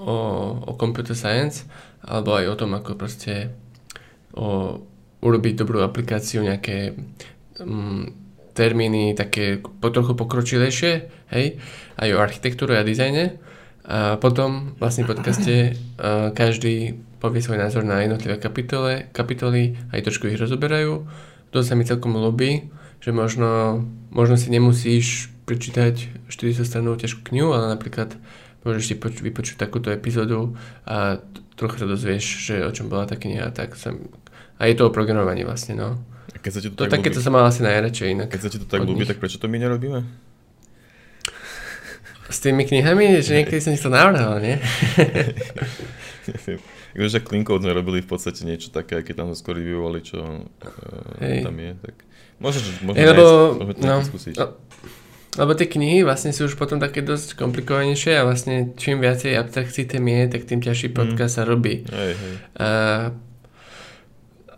o, 0.00 0.16
o 0.64 0.72
computer 0.80 1.12
science, 1.14 1.68
alebo 2.00 2.34
aj 2.34 2.44
o 2.50 2.58
tom, 2.58 2.72
ako 2.72 2.96
proste 2.96 3.52
o, 4.32 4.80
urobiť 5.20 5.54
dobrú 5.56 5.84
aplikáciu, 5.84 6.44
nejaké 6.44 6.96
um, 7.60 8.08
termíny 8.56 9.12
také 9.14 9.60
po 9.60 9.88
trochu 9.92 10.16
pokročilejšie, 10.16 10.92
hej, 11.32 11.46
aj 12.00 12.08
o 12.12 12.18
architektúre 12.18 12.80
a 12.80 12.84
dizajne 12.84 13.36
a 13.90 14.20
potom 14.20 14.76
vlastne 14.76 15.02
v 15.02 15.10
podcaste 15.16 15.54
uh, 15.72 16.30
každý 16.36 17.00
povie 17.20 17.44
svoj 17.44 17.60
názor 17.60 17.84
na 17.84 18.00
jednotlivé 18.00 18.40
kapitole, 18.40 19.12
kapitoly, 19.12 19.76
aj 19.92 20.08
trošku 20.08 20.32
ich 20.32 20.40
rozoberajú. 20.40 21.04
To 21.52 21.58
sa 21.60 21.76
mi 21.76 21.84
celkom 21.84 22.16
ľúbi, 22.16 22.72
že 23.02 23.12
možno, 23.12 23.82
možno 24.08 24.40
si 24.40 24.48
nemusíš 24.48 25.28
prečítať 25.44 26.28
40 26.32 26.64
stranovú 26.64 26.96
ťažkú 26.96 27.20
knihu, 27.28 27.52
ale 27.52 27.76
napríklad 27.76 28.16
môžeš 28.64 28.84
si 28.86 28.94
poč- 28.96 29.20
vypočuť 29.20 29.60
takúto 29.60 29.92
epizódu 29.92 30.56
a 30.88 31.20
trochu 31.58 31.82
sa 31.82 31.90
dozvieš, 31.90 32.24
že 32.40 32.54
o 32.64 32.72
čom 32.72 32.88
bola 32.88 33.04
tá 33.04 33.20
kniha, 33.20 33.52
tak 33.52 33.76
som... 33.76 34.08
A 34.60 34.68
je 34.68 34.76
to 34.76 34.86
o 34.86 34.90
programovaní 34.92 35.42
vlastne, 35.48 35.72
no. 35.72 35.96
A 36.30 36.36
keď 36.36 36.50
sa 36.52 36.60
ti 36.60 36.68
to, 36.68 36.76
To 36.76 36.84
tak 36.84 37.00
také, 37.00 37.08
ľúbi, 37.08 37.16
to 37.16 37.24
sa 37.24 37.30
mal 37.32 37.48
asi 37.48 37.64
najradšej 37.64 38.08
inak. 38.12 38.28
keď 38.28 38.40
sa 38.44 38.50
ti 38.52 38.58
to 38.60 38.68
tak 38.68 38.84
ľúbi, 38.84 39.08
tak 39.08 39.16
prečo 39.16 39.40
to 39.40 39.48
my 39.48 39.56
nerobíme? 39.56 40.04
S 42.30 42.38
tými 42.38 42.62
knihami, 42.62 43.18
že 43.24 43.42
niekedy 43.42 43.58
som 43.58 43.74
si 43.74 43.82
to 43.82 43.90
navrhol, 43.90 44.38
nie? 44.38 44.60
Neviem. 46.28 46.60
Akože 46.90 47.22
Klinkov 47.22 47.62
sme 47.62 47.70
robili 47.70 48.02
v 48.02 48.08
podstate 48.10 48.42
niečo 48.42 48.74
také, 48.74 49.02
keď 49.06 49.22
tam 49.22 49.26
sme 49.30 49.36
skôr 49.38 49.54
reviewovali, 49.58 50.02
čo 50.02 50.18
uh, 50.18 51.22
Hej. 51.22 51.46
tam 51.46 51.54
je, 51.54 51.70
tak 51.78 51.94
že 52.50 52.70
môžeme, 52.82 53.04
lebo, 53.14 53.24
nájsť, 53.62 53.84
no, 53.84 53.94
skúsiť. 54.02 54.34
no, 54.34 54.46
lebo 55.38 55.52
tie 55.54 55.70
knihy 55.70 56.02
vlastne 56.02 56.34
sú 56.34 56.50
už 56.50 56.58
potom 56.58 56.82
také 56.82 57.04
dosť 57.04 57.38
komplikovanejšie 57.38 58.18
a 58.18 58.26
vlastne 58.26 58.74
čím 58.74 58.98
viacej 58.98 59.38
abstrakcií 59.38 59.86
tam 59.86 60.02
je, 60.08 60.20
tak 60.26 60.42
tým 60.50 60.58
ťažší 60.58 60.90
podcast 60.90 61.38
sa 61.38 61.46
robí. 61.46 61.86
Hej, 61.86 62.12
hej. 62.18 62.34
A, 62.58 62.66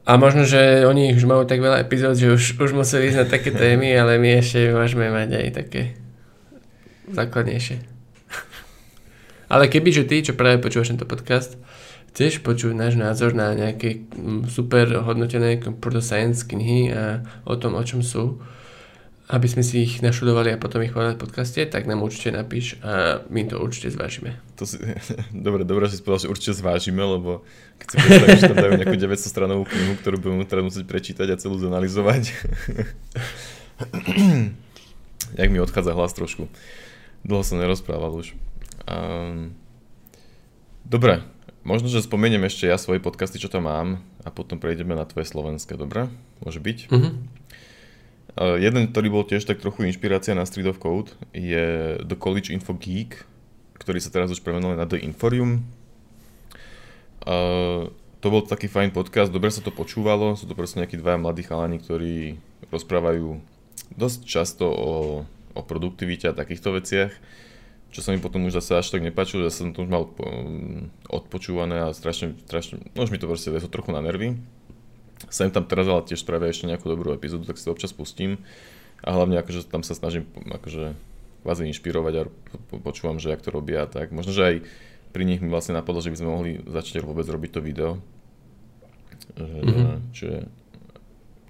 a 0.03 0.19
možno, 0.19 0.43
že 0.43 0.83
oni 0.83 1.15
už 1.15 1.23
majú 1.31 1.47
tak 1.47 1.63
veľa 1.63 1.79
epizód, 1.79 2.19
že 2.19 2.35
už, 2.35 2.59
už 2.59 2.75
museli 2.75 3.15
ísť 3.15 3.19
na 3.23 3.27
také 3.27 3.55
témy, 3.55 3.95
ale 3.95 4.19
my 4.19 4.43
ešte 4.43 4.75
môžeme 4.75 5.07
mať 5.15 5.29
aj 5.39 5.49
také 5.55 5.83
základnejšie. 7.07 7.79
Ale 9.53 9.69
keby, 9.71 9.93
že 9.95 10.09
ty, 10.09 10.25
čo 10.27 10.35
práve 10.35 10.59
počúvaš 10.59 10.91
tento 10.91 11.07
podcast, 11.07 11.55
chceš 12.11 12.43
počuť 12.43 12.75
náš 12.75 12.99
názor 12.99 13.37
na 13.37 13.55
nejaké 13.55 14.09
mm, 14.11 14.51
super 14.51 14.91
hodnotené 15.07 15.63
computer 15.63 16.03
science 16.03 16.43
knihy 16.43 16.91
a 16.91 17.23
o 17.47 17.55
tom, 17.55 17.79
o 17.79 17.83
čom 17.85 18.03
sú, 18.03 18.43
aby 19.31 19.47
sme 19.47 19.63
si 19.63 19.87
ich 19.87 20.03
naštudovali 20.03 20.51
a 20.51 20.59
potom 20.59 20.83
ich 20.83 20.91
povedať 20.91 21.15
v 21.15 21.23
podcaste, 21.23 21.61
tak 21.71 21.87
nám 21.87 22.03
určite 22.03 22.35
napíš 22.35 22.83
a 22.83 23.23
my 23.31 23.47
to 23.47 23.63
určite 23.63 23.95
zvážime. 23.95 24.35
To 24.59 24.67
si, 24.67 24.83
dobre, 25.47 25.63
dobre, 25.63 25.87
si 25.87 26.03
povedal, 26.03 26.27
že 26.27 26.33
určite 26.33 26.59
zvážime, 26.59 27.03
lebo 27.07 27.47
keď 27.79 27.87
si 27.87 27.97
predstavíš, 28.03 28.41
že 28.43 28.51
tam 28.51 28.59
dajú 28.59 28.73
nejakú 28.83 28.99
900 28.99 29.31
stranovú 29.31 29.63
knihu, 29.71 29.95
ktorú 30.03 30.17
budeme 30.19 30.45
teraz 30.45 30.65
musieť 30.67 30.85
prečítať 30.91 31.27
a 31.31 31.39
celú 31.39 31.55
zanalizovať. 31.63 32.35
Jak 35.41 35.49
mi 35.49 35.59
odchádza 35.63 35.95
hlas 35.95 36.13
trošku. 36.13 36.51
Dlho 37.23 37.47
som 37.47 37.63
nerozprával 37.63 38.11
už. 38.19 38.35
Um, 38.91 39.55
dobre, 40.83 41.23
možno, 41.63 41.87
že 41.87 42.03
spomeniem 42.03 42.43
ešte 42.51 42.67
ja 42.67 42.75
svoje 42.75 42.99
podcasty, 42.99 43.39
čo 43.39 43.47
tam 43.47 43.71
mám 43.71 44.03
a 44.27 44.29
potom 44.35 44.59
prejdeme 44.59 44.99
na 44.99 45.07
tvoje 45.07 45.31
slovenské, 45.31 45.79
dobre? 45.79 46.11
Môže 46.43 46.59
byť? 46.59 46.91
Mhm. 46.91 47.11
Uh, 48.33 48.57
jeden, 48.57 48.89
ktorý 48.89 49.13
bol 49.13 49.25
tiež 49.29 49.45
tak 49.45 49.61
trochu 49.61 49.85
inšpirácia 49.85 50.33
na 50.33 50.49
Street 50.49 50.65
of 50.65 50.81
Code, 50.81 51.13
je 51.37 52.01
The 52.01 52.17
College 52.17 52.49
Info 52.49 52.73
Geek, 52.73 53.29
ktorý 53.77 54.01
sa 54.01 54.09
teraz 54.09 54.33
už 54.33 54.41
premenul 54.41 54.73
na 54.73 54.89
The 54.89 55.05
Inforium. 55.05 55.69
Uh, 57.23 57.93
to 58.23 58.31
bol 58.31 58.41
taký 58.47 58.71
fajn 58.71 58.95
podcast, 58.95 59.35
dobre 59.35 59.51
sa 59.51 59.61
to 59.61 59.75
počúvalo, 59.75 60.39
sú 60.39 60.47
to 60.47 60.55
proste 60.55 60.79
nejakí 60.81 60.97
dvaja 60.97 61.19
mladí 61.19 61.43
chalani, 61.43 61.83
ktorí 61.83 62.39
rozprávajú 62.71 63.43
dosť 63.99 64.21
často 64.25 64.65
o, 64.71 64.93
o 65.53 65.61
produktivite 65.67 66.31
a 66.31 66.37
takýchto 66.37 66.79
veciach, 66.79 67.13
čo 67.93 68.01
sa 68.01 68.15
mi 68.15 68.23
potom 68.23 68.49
už 68.49 68.57
zase 68.57 68.81
až 68.81 68.89
tak 68.89 69.05
nepáčilo, 69.05 69.45
že 69.45 69.53
som 69.53 69.77
to 69.77 69.85
už 69.85 69.91
mal 69.93 70.09
um, 70.09 70.89
odpočúvané 71.11 71.85
a 71.85 71.93
strašne, 71.93 72.39
strašne, 72.49 72.81
no 72.97 73.05
už 73.05 73.13
mi 73.13 73.21
to 73.21 73.29
proste 73.29 73.53
veslo 73.53 73.69
trochu 73.69 73.93
na 73.93 74.01
nervy. 74.01 74.41
Sem 75.29 75.51
tam 75.51 75.63
teraz 75.63 75.87
ale 75.87 76.03
tiež 76.03 76.23
spravia 76.23 76.51
ešte 76.51 76.67
nejakú 76.67 76.87
dobrú 76.87 77.13
epizódu, 77.13 77.45
tak 77.45 77.61
si 77.61 77.67
to 77.67 77.75
občas 77.75 77.93
pustím. 77.93 78.43
A 79.03 79.13
hlavne 79.13 79.39
akože 79.39 79.67
tam 79.67 79.83
sa 79.83 79.93
snažím 79.93 80.27
akože 80.47 80.95
kvázi 81.43 81.67
inšpirovať 81.69 82.15
a 82.17 82.23
po- 82.71 82.81
počúvam, 82.81 83.19
že 83.19 83.31
jak 83.31 83.43
to 83.43 83.51
robia 83.51 83.87
tak. 83.87 84.15
Možno, 84.15 84.31
že 84.31 84.43
aj 84.43 84.57
pri 85.11 85.23
nich 85.27 85.43
mi 85.43 85.51
vlastne 85.51 85.75
napadlo, 85.75 86.01
že 86.01 86.15
by 86.15 86.19
sme 86.19 86.31
mohli 86.31 86.51
začať 86.63 87.03
vôbec 87.03 87.27
robiť 87.27 87.51
to 87.51 87.61
video. 87.61 87.91
Že, 89.37 89.47
Mhm. 89.63 89.85
Čiže 90.13 90.37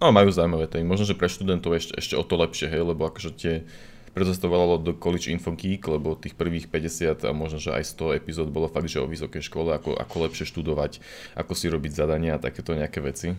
No, 0.03 0.11
majú 0.11 0.35
zaujímavé 0.35 0.67
témy. 0.67 0.83
Možno, 0.83 1.07
že 1.07 1.15
pre 1.15 1.31
študentov 1.31 1.79
ešte, 1.79 1.95
ešte 1.95 2.19
o 2.19 2.27
to 2.27 2.35
lepšie, 2.35 2.67
hej, 2.67 2.83
lebo 2.83 3.07
akože 3.07 3.31
tie, 3.39 3.63
preto 4.11 4.35
sa 4.35 4.43
to 4.43 4.51
volalo 4.51 4.75
do 4.75 4.99
College 4.99 5.31
Info 5.31 5.55
Geek, 5.55 5.87
lebo 5.87 6.19
tých 6.19 6.35
prvých 6.35 6.67
50 6.67 7.23
a 7.23 7.31
možno, 7.31 7.63
že 7.63 7.71
aj 7.71 7.87
100 7.87 8.19
epizód 8.19 8.51
bolo 8.51 8.67
fakt, 8.67 8.91
že 8.91 8.99
o 8.99 9.07
vysokej 9.07 9.47
škole, 9.47 9.71
ako, 9.71 9.95
ako 9.95 10.15
lepšie 10.27 10.43
študovať, 10.43 10.99
ako 11.39 11.55
si 11.55 11.71
robiť 11.71 11.93
zadania 11.95 12.35
a 12.35 12.43
takéto 12.43 12.75
nejaké 12.75 12.99
veci. 12.99 13.39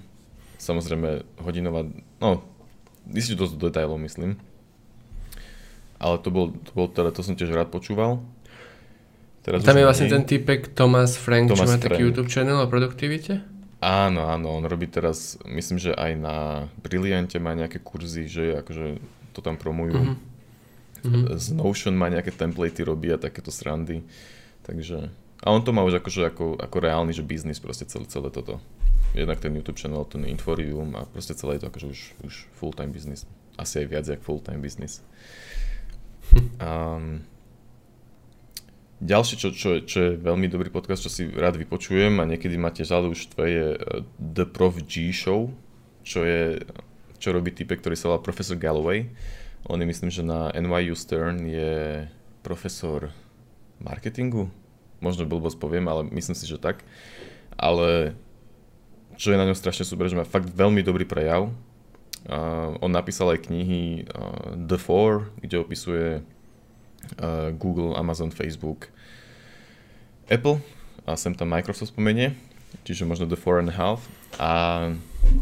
Samozrejme, 0.63 1.27
hodinová, 1.43 1.83
no, 2.23 2.39
ísť 3.11 3.35
dosť 3.35 3.53
do 3.59 3.67
detailov, 3.67 3.99
myslím. 3.99 4.39
Ale 5.99 6.15
to 6.23 6.31
bol, 6.31 6.55
to 6.55 6.71
bol 6.71 6.87
teda, 6.87 7.11
to 7.11 7.19
som 7.19 7.35
tiež 7.35 7.51
rád 7.51 7.67
počúval. 7.67 8.23
Teraz 9.43 9.59
Tam 9.67 9.75
je 9.75 9.83
vlastne 9.83 10.07
ten 10.07 10.23
typek 10.23 10.71
Thomas 10.71 11.19
Frank, 11.19 11.51
čo 11.51 11.59
Thomas 11.59 11.67
má 11.67 11.75
taký 11.75 11.99
Frank. 11.99 12.03
YouTube 12.07 12.31
channel 12.31 12.63
o 12.63 12.67
produktivite. 12.71 13.43
Áno, 13.83 14.31
áno, 14.31 14.55
on 14.55 14.63
robí 14.63 14.87
teraz, 14.87 15.35
myslím, 15.43 15.75
že 15.75 15.91
aj 15.91 16.11
na 16.15 16.35
Brilliante 16.79 17.35
má 17.43 17.51
nejaké 17.51 17.83
kurzy, 17.83 18.31
že 18.31 18.55
akože 18.63 19.03
to 19.35 19.43
tam 19.43 19.59
promujú. 19.59 19.99
Mhm. 19.99 20.15
Mhm. 21.03 21.35
Z 21.35 21.59
Notion 21.59 21.91
má 21.99 22.07
nejaké 22.07 22.31
templatey 22.31 22.87
robí 22.87 23.11
a 23.11 23.19
takéto 23.19 23.51
srandy. 23.51 24.07
Takže, 24.63 25.11
a 25.43 25.51
on 25.51 25.59
to 25.59 25.75
má 25.75 25.83
už 25.83 25.99
akože 25.99 26.31
ako, 26.31 26.55
ako 26.55 26.77
reálny, 26.79 27.11
že 27.11 27.19
biznis 27.19 27.59
proste 27.59 27.83
celé, 27.83 28.07
celé 28.07 28.31
toto. 28.31 28.63
Jednak 29.11 29.43
ten 29.43 29.51
YouTube 29.51 29.77
channel, 29.77 30.07
ten 30.07 30.23
Inforium 30.23 30.95
a 30.95 31.03
proste 31.03 31.35
celé 31.35 31.59
je 31.59 31.67
to 31.67 31.69
akože 31.69 31.87
už, 31.91 31.99
už 32.23 32.33
full-time 32.55 32.95
business. 32.95 33.27
Asi 33.59 33.83
aj 33.83 33.87
viac 33.91 34.05
jak 34.07 34.23
full-time 34.23 34.63
business. 34.63 35.03
Um, 36.63 37.27
ďalší, 39.03 39.35
čo, 39.35 39.51
čo, 39.51 39.83
čo 39.83 39.97
je 39.99 40.11
veľmi 40.15 40.47
dobrý 40.47 40.71
podcast, 40.71 41.03
čo 41.03 41.11
si 41.11 41.27
rád 41.27 41.59
vypočujem 41.59 42.23
a 42.23 42.25
niekedy 42.25 42.55
ma 42.55 42.71
tiež 42.71 42.89
ale 42.95 43.11
už 43.11 43.35
to 43.35 43.43
je 43.43 43.75
eh, 43.75 44.01
The 44.15 44.47
Prof 44.47 44.79
G 44.87 45.11
Show, 45.11 45.51
čo 46.07 46.23
je, 46.23 46.63
čo 47.19 47.35
robí 47.35 47.51
typek, 47.51 47.83
ktorý 47.83 47.99
sa 47.99 48.15
volá 48.15 48.23
Professor 48.23 48.55
Galloway. 48.55 49.11
On 49.67 49.75
je 49.75 49.87
myslím, 49.87 50.07
že 50.07 50.23
na 50.23 50.55
NYU 50.55 50.95
Stern 50.95 51.43
je 51.51 52.07
profesor 52.43 53.11
marketingu. 53.83 54.62
Možno 55.03 55.27
blbosť 55.27 55.59
poviem, 55.59 55.91
ale 55.91 56.07
myslím 56.15 56.33
si, 56.39 56.47
že 56.47 56.55
tak. 56.55 56.87
Ale 57.59 58.15
čo 59.19 59.35
je 59.35 59.39
na 59.39 59.45
ňom 59.45 59.57
strašne 59.57 59.83
super, 59.83 60.07
že 60.07 60.17
má 60.17 60.23
fakt 60.23 60.47
veľmi 60.49 60.81
dobrý 60.81 61.03
prejav. 61.03 61.51
Uh, 62.23 62.79
on 62.79 62.87
napísal 62.87 63.35
aj 63.35 63.51
knihy 63.51 64.07
uh, 64.07 64.55
The 64.55 64.79
Four, 64.79 65.27
kde 65.43 65.59
opisuje 65.59 66.07
uh, 66.23 67.51
Google, 67.51 67.99
Amazon, 67.99 68.31
Facebook, 68.31 68.87
Apple 70.31 70.63
a 71.03 71.19
sem 71.19 71.35
tam 71.35 71.51
Microsoft 71.51 71.91
spomenie, 71.91 72.31
čiže 72.87 73.03
možno 73.03 73.27
The 73.27 73.35
Four 73.35 73.59
and 73.59 73.69
a 73.69 73.75
Half 73.75 74.07
a 74.39 74.51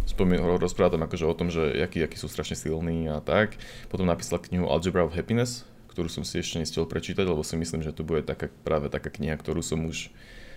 spomie, 0.09 0.41
rozpráva 0.41 0.97
tam 0.97 1.05
akože 1.05 1.25
o 1.29 1.37
tom, 1.37 1.53
že 1.53 1.61
aký, 1.85 2.01
aký 2.01 2.17
sú 2.17 2.25
strašne 2.25 2.57
silní 2.57 3.05
a 3.05 3.21
tak. 3.21 3.61
Potom 3.93 4.09
napísal 4.09 4.41
knihu 4.41 4.65
Algebra 4.65 5.05
of 5.05 5.13
Happiness, 5.13 5.69
ktorú 5.91 6.07
som 6.07 6.23
si 6.23 6.39
ešte 6.39 6.57
nestiel 6.57 6.87
prečítať, 6.87 7.27
lebo 7.27 7.43
si 7.43 7.59
myslím, 7.59 7.83
že 7.83 7.91
to 7.91 8.07
bude 8.07 8.23
taká, 8.23 8.47
práve 8.63 8.87
taká 8.87 9.11
kniha, 9.11 9.35
ktorú 9.35 9.59
som 9.59 9.83
už 9.83 10.07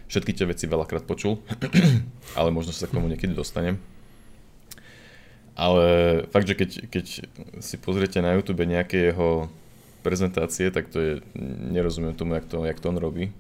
všetky 0.06 0.32
tie 0.36 0.46
veci 0.46 0.70
veľakrát 0.70 1.04
počul, 1.04 1.42
ale 2.38 2.54
možno 2.54 2.70
sa 2.70 2.86
k 2.86 2.94
tomu 2.94 3.10
niekedy 3.10 3.34
dostanem. 3.34 3.82
Ale 5.54 5.86
fakt, 6.34 6.50
že 6.50 6.58
keď, 6.58 6.70
keď 6.90 7.04
si 7.62 7.76
pozriete 7.78 8.18
na 8.18 8.34
YouTube 8.34 8.66
nejaké 8.66 9.14
jeho 9.14 9.46
prezentácie, 10.02 10.68
tak 10.74 10.90
to 10.90 10.98
je, 10.98 11.12
nerozumiem 11.70 12.14
tomu, 12.14 12.34
jak 12.34 12.46
to, 12.50 12.66
jak 12.66 12.78
to 12.82 12.90
on 12.90 12.98
robí. 12.98 13.30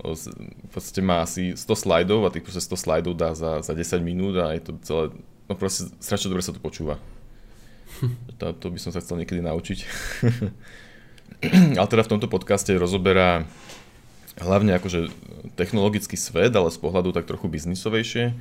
V 0.00 0.70
podstate 0.72 1.04
má 1.04 1.20
asi 1.20 1.52
100 1.56 1.64
slajdov 1.76 2.24
a 2.24 2.32
tých 2.32 2.44
proste 2.44 2.64
100 2.64 2.76
slajdov 2.76 3.12
dá 3.16 3.36
za, 3.36 3.60
za 3.60 3.72
10 3.76 4.00
minút 4.00 4.36
a 4.40 4.56
je 4.56 4.62
to 4.64 4.72
celé, 4.84 5.04
no 5.48 5.52
proste 5.52 5.92
strašne 6.00 6.32
dobre 6.32 6.44
sa 6.44 6.56
to 6.56 6.62
počúva. 6.62 6.96
To, 8.40 8.56
to 8.56 8.72
by 8.72 8.80
som 8.80 8.96
sa 8.96 9.04
chcel 9.04 9.20
niekedy 9.20 9.44
naučiť. 9.44 9.78
ale 11.78 11.88
teda 11.88 12.02
v 12.04 12.12
tomto 12.16 12.28
podcaste 12.28 12.72
rozoberá 12.76 13.46
hlavne 14.40 14.76
akože 14.76 15.12
technologický 15.54 16.16
svet, 16.16 16.52
ale 16.56 16.72
z 16.72 16.78
pohľadu 16.80 17.12
tak 17.12 17.28
trochu 17.28 17.46
biznisovejšie. 17.46 18.36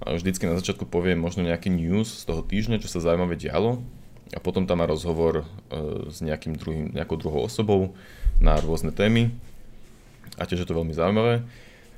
Vždycky 0.00 0.48
na 0.48 0.56
začiatku 0.56 0.88
poviem 0.88 1.20
možno 1.20 1.44
nejaký 1.44 1.68
news 1.68 2.08
z 2.08 2.24
toho 2.24 2.40
týždňa, 2.40 2.80
čo 2.80 2.88
sa 2.88 3.04
zaujímavé 3.04 3.36
dialo. 3.36 3.84
A 4.30 4.38
potom 4.38 4.64
tam 4.64 4.78
má 4.78 4.86
rozhovor 4.86 5.42
e, 5.42 5.44
s 6.06 6.22
nejakým 6.22 6.54
druhým, 6.54 6.94
nejakou 6.94 7.18
druhou 7.18 7.42
osobou 7.42 7.98
na 8.38 8.56
rôzne 8.62 8.94
témy. 8.94 9.34
A 10.38 10.46
tiež 10.46 10.64
je 10.64 10.68
to 10.70 10.78
veľmi 10.78 10.94
zaujímavé. 10.94 11.42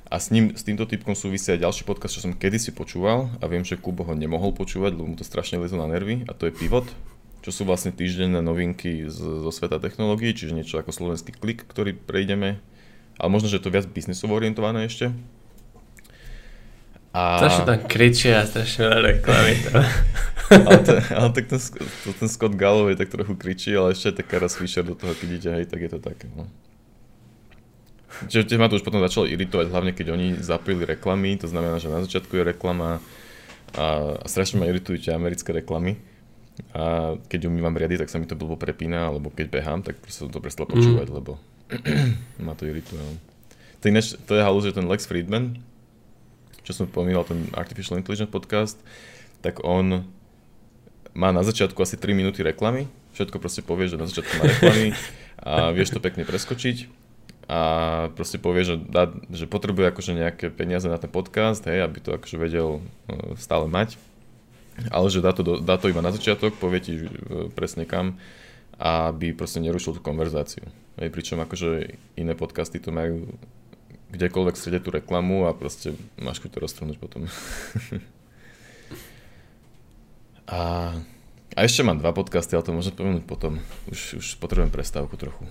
A 0.09 0.17
s, 0.17 0.33
ním, 0.33 0.51
s 0.57 0.65
týmto 0.65 0.83
typkom 0.89 1.13
súvisia 1.13 1.55
aj 1.55 1.63
ďalší 1.63 1.83
podcast, 1.85 2.17
čo 2.17 2.25
som 2.25 2.35
kedysi 2.35 2.73
počúval 2.73 3.31
a 3.39 3.45
viem, 3.47 3.63
že 3.63 3.79
Kubo 3.79 4.03
ho 4.03 4.13
nemohol 4.17 4.51
počúvať, 4.51 4.97
lebo 4.97 5.09
mu 5.09 5.15
to 5.15 5.23
strašne 5.23 5.61
lezlo 5.61 5.79
na 5.79 5.89
nervy 5.89 6.25
a 6.27 6.35
to 6.35 6.49
je 6.49 6.53
Pivot, 6.53 6.85
čo 7.43 7.51
sú 7.51 7.67
vlastne 7.67 7.91
týždenné 7.91 8.39
novinky 8.39 9.11
z, 9.11 9.19
zo 9.19 9.51
sveta 9.51 9.77
technológií, 9.83 10.31
čiže 10.31 10.55
niečo 10.55 10.79
ako 10.79 10.95
slovenský 10.95 11.35
klik, 11.35 11.67
ktorý 11.67 11.91
prejdeme, 11.91 12.63
ale 13.19 13.29
možno, 13.29 13.51
že 13.51 13.59
je 13.59 13.63
to 13.67 13.73
viac 13.75 13.85
biznisovo 13.91 14.33
orientované 14.39 14.87
ešte. 14.87 15.11
A... 17.13 17.37
Strašne 17.37 17.63
tam 17.67 17.79
kričia 17.85 18.41
a 18.41 18.49
strašne 18.49 18.89
veľa 18.89 18.99
reklamy 19.05 19.53
ale, 20.65 20.79
to, 20.81 20.93
ale 21.13 21.29
tak 21.29 21.45
ten, 21.45 21.59
to, 22.03 22.09
ten 22.09 22.29
Scott 22.31 22.57
Galloway 22.57 22.97
tak 22.97 23.13
trochu 23.13 23.37
kričí, 23.37 23.69
ale 23.77 23.93
ešte 23.93 24.09
aj 24.09 24.15
taká 24.25 24.35
raz 24.41 24.57
Fisher 24.57 24.81
do 24.81 24.97
toho, 24.97 25.13
keď 25.13 25.29
ide, 25.29 25.49
hej, 25.61 25.65
tak 25.69 25.79
je 25.83 25.91
to 25.93 25.99
také. 26.01 26.25
No. 26.33 26.49
Čiže 28.29 28.57
ma 28.61 28.69
to 28.69 28.77
už 28.77 28.85
potom 28.85 29.01
začalo 29.01 29.25
iritovať, 29.25 29.73
hlavne 29.73 29.91
keď 29.91 30.13
oni 30.13 30.27
zapili 30.39 30.85
reklamy, 30.85 31.37
to 31.37 31.49
znamená, 31.49 31.81
že 31.81 31.89
na 31.89 32.05
začiatku 32.05 32.33
je 32.33 32.43
reklama 32.55 33.01
a, 33.73 33.85
a 34.23 34.25
strašne 34.29 34.61
ma 34.61 34.69
iritujú 34.69 35.01
tie 35.01 35.17
americké 35.17 35.49
reklamy. 35.49 35.97
A 36.73 37.15
keď 37.29 37.49
umývam 37.49 37.73
riady, 37.73 37.97
tak 37.97 38.09
sa 38.09 38.21
mi 38.21 38.29
to 38.29 38.37
blbo 38.37 38.57
prepína, 38.57 39.09
alebo 39.09 39.33
keď 39.33 39.47
behám, 39.49 39.81
tak 39.81 39.97
som 40.09 40.29
to 40.29 40.37
prestal 40.37 40.69
počúvať, 40.69 41.09
mm. 41.09 41.15
lebo 41.17 41.41
ma 42.45 42.53
to 42.53 42.69
irituje. 42.69 43.01
No. 43.01 43.17
To, 43.81 43.85
ináč, 43.89 44.13
to 44.15 44.37
je 44.37 44.45
halu, 44.45 44.59
že 44.61 44.73
ten 44.73 44.85
Lex 44.85 45.09
Friedman, 45.09 45.57
čo 46.61 46.71
som 46.71 46.85
pomínal, 46.85 47.25
ten 47.25 47.49
Artificial 47.57 47.97
Intelligence 47.97 48.31
podcast, 48.31 48.77
tak 49.41 49.65
on 49.65 50.07
má 51.13 51.29
na 51.29 51.41
začiatku 51.45 51.77
asi 51.81 51.97
3 51.97 52.13
minúty 52.15 52.41
reklamy, 52.41 52.89
všetko 53.13 53.37
proste 53.37 53.61
povie, 53.61 53.89
že 53.89 53.99
na 53.99 54.09
začiatku 54.09 54.33
má 54.39 54.43
reklamy 54.49 54.85
a 55.43 55.69
vieš 55.75 55.93
to 55.93 55.99
pekne 56.01 56.25
preskočiť 56.25 57.03
a 57.47 57.59
proste 58.15 58.39
povie, 58.39 58.63
že, 58.63 58.75
dá, 58.79 59.11
že 59.27 59.45
potrebuje 59.51 59.91
akože 59.91 60.11
nejaké 60.15 60.45
peniaze 60.47 60.87
na 60.87 60.95
ten 60.95 61.11
podcast, 61.11 61.59
hej, 61.67 61.83
aby 61.83 61.99
to 61.99 62.15
akože 62.15 62.39
vedel 62.39 62.79
uh, 62.79 63.35
stále 63.35 63.67
mať. 63.67 63.99
Ale 64.89 65.07
že 65.09 65.21
dá 65.21 65.31
to, 65.31 65.41
do, 65.45 65.53
dá 65.61 65.77
to 65.77 65.89
iba 65.89 66.01
na 66.01 66.11
začiatok, 66.11 66.57
povie 66.57 66.79
ti 66.81 66.93
uh, 66.97 67.49
presne 67.53 67.85
kam, 67.85 68.17
aby 68.81 69.33
proste 69.37 69.61
nerušil 69.61 69.97
tú 69.97 70.01
konverzáciu. 70.01 70.65
Hej, 70.97 71.09
pričom 71.13 71.41
akože 71.41 71.97
iné 72.17 72.33
podcasty 72.33 72.77
to 72.81 72.93
majú 72.93 73.25
kdekoľvek 74.13 74.55
strede 74.57 74.79
tú 74.85 74.93
reklamu 74.93 75.49
a 75.49 75.57
proste 75.57 75.97
máš 76.21 76.37
chuť 76.41 76.51
to 76.53 76.59
roztrhnúť 76.61 76.97
potom. 77.01 77.25
a 80.53 80.93
a 81.53 81.69
ešte 81.69 81.85
mám 81.85 82.01
dva 82.01 82.09
podcasty, 82.17 82.57
ale 82.57 82.65
to 82.65 82.73
môžem 82.73 82.97
spomenúť 82.97 83.29
potom. 83.29 83.61
Už, 83.93 84.17
už 84.17 84.27
potrebujem 84.41 84.73
prestávku 84.73 85.13
trochu. 85.21 85.45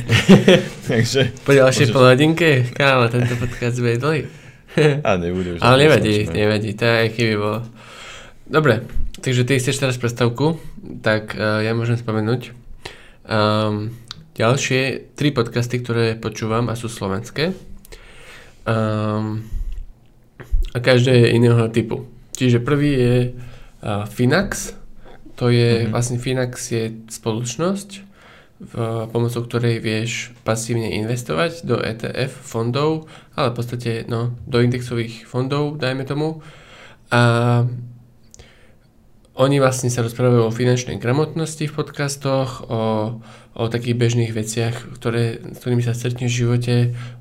Takže... 0.92 1.32
Po 1.48 1.56
ďalšej 1.56 1.88
môžeš... 1.88 1.96
polhodinke? 1.96 2.68
Kámo, 2.76 3.08
tento 3.08 3.32
podcast 3.40 3.80
bude 3.80 3.96
dlhý. 3.96 4.28
A 5.00 5.16
nebude 5.16 5.56
už. 5.56 5.60
Ale 5.64 5.88
nevadí, 5.88 6.28
nevadí, 6.28 6.76
to 6.76 6.84
aj 6.84 7.08
keby 7.16 7.34
bolo. 7.40 7.64
Dobre, 8.44 8.84
takže 9.24 9.48
ty 9.48 9.56
chceš 9.56 9.80
teraz 9.80 9.96
prestávku, 9.96 10.60
tak 11.00 11.32
uh, 11.32 11.64
ja 11.64 11.72
môžem 11.72 11.96
spomenúť. 11.96 12.52
Um, 13.24 13.96
ďalšie 14.36 15.16
tri 15.16 15.32
podcasty, 15.32 15.80
ktoré 15.80 16.12
počúvam 16.12 16.68
a 16.68 16.76
sú 16.76 16.92
slovenské. 16.92 17.56
Um, 18.68 19.48
a 20.76 20.78
každé 20.84 21.24
je 21.24 21.34
iného 21.40 21.56
typu. 21.72 22.04
Čiže 22.36 22.60
prvý 22.60 22.92
je 22.92 23.16
uh, 23.32 24.04
Finax, 24.12 24.76
to 25.40 25.48
je 25.48 25.88
mm-hmm. 25.88 25.92
vlastne 25.96 26.20
Finax 26.20 26.68
je 26.68 26.92
spoločnosť, 27.08 28.12
v, 28.60 28.74
pomocou 29.08 29.40
ktorej 29.48 29.80
vieš 29.80 30.36
pasívne 30.44 30.92
investovať 31.00 31.64
do 31.64 31.80
ETF 31.80 32.32
fondov, 32.44 33.08
ale 33.34 33.50
v 33.50 33.56
podstate 33.56 33.92
no, 34.04 34.36
do 34.44 34.60
indexových 34.60 35.24
fondov, 35.24 35.80
dajme 35.80 36.04
tomu. 36.04 36.44
A 37.08 37.64
oni 39.34 39.58
vlastne 39.58 39.90
sa 39.90 40.06
rozprávajú 40.06 40.46
o 40.46 40.54
finančnej 40.54 41.02
gramotnosti 41.02 41.66
v 41.66 41.74
podcastoch, 41.74 42.70
o, 42.70 43.18
o 43.58 43.62
takých 43.66 43.98
bežných 43.98 44.30
veciach, 44.30 44.94
ktoré, 44.94 45.42
s 45.42 45.58
ktorými 45.58 45.82
sa 45.82 45.90
stretneš 45.90 46.30
v 46.30 46.40
živote, 46.46 46.76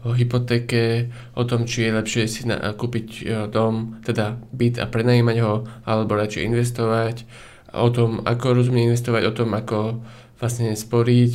o 0.06 0.14
hypotéke, 0.14 1.10
o 1.34 1.42
tom, 1.42 1.66
či 1.66 1.90
je 1.90 1.98
lepšie 1.98 2.24
si 2.30 2.46
na, 2.46 2.62
kúpiť 2.78 3.08
e, 3.10 3.24
dom, 3.50 3.98
teda 4.06 4.38
byt 4.54 4.78
a 4.78 4.86
prenajímať 4.86 5.38
ho, 5.42 5.66
alebo 5.90 6.14
radšej 6.14 6.46
investovať 6.54 7.26
o 7.74 7.90
tom, 7.90 8.22
ako 8.22 8.62
rozumne 8.62 8.86
investovať, 8.86 9.24
o 9.26 9.34
tom, 9.34 9.50
ako 9.58 10.06
vlastne 10.38 10.78
sporiť 10.78 11.34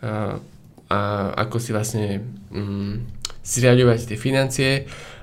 a, 0.00 0.40
a 0.88 0.98
ako 1.36 1.56
si 1.60 1.70
vlastne 1.76 2.24
mm, 2.48 3.20
zriadovať 3.44 4.08
tie 4.08 4.16
financie. 4.16 4.70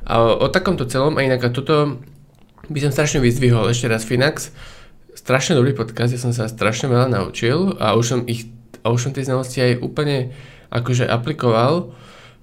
A 0.05 0.21
o, 0.21 0.45
o 0.45 0.47
takomto 0.53 0.85
celom, 0.85 1.17
a 1.17 1.25
inak 1.25 1.41
a 1.41 1.49
toto 1.49 1.97
by 2.67 2.79
som 2.83 2.91
strašne 2.91 3.23
vyzdvihol 3.23 3.71
ešte 3.71 3.87
raz 3.87 4.03
Finax. 4.03 4.51
Strašne 5.15 5.55
dobrý 5.55 5.71
podcast, 5.71 6.13
ja 6.13 6.21
som 6.21 6.35
sa 6.35 6.51
strašne 6.51 6.91
veľa 6.91 7.07
naučil 7.09 7.73
a 7.79 7.95
už 7.95 8.05
som 8.05 8.19
ich, 8.27 8.51
a 8.83 8.91
už 8.91 9.09
som 9.09 9.11
tie 9.15 9.25
znalosti 9.25 9.63
aj 9.63 9.81
úplne 9.81 10.35
akože 10.69 11.07
aplikoval. 11.07 11.95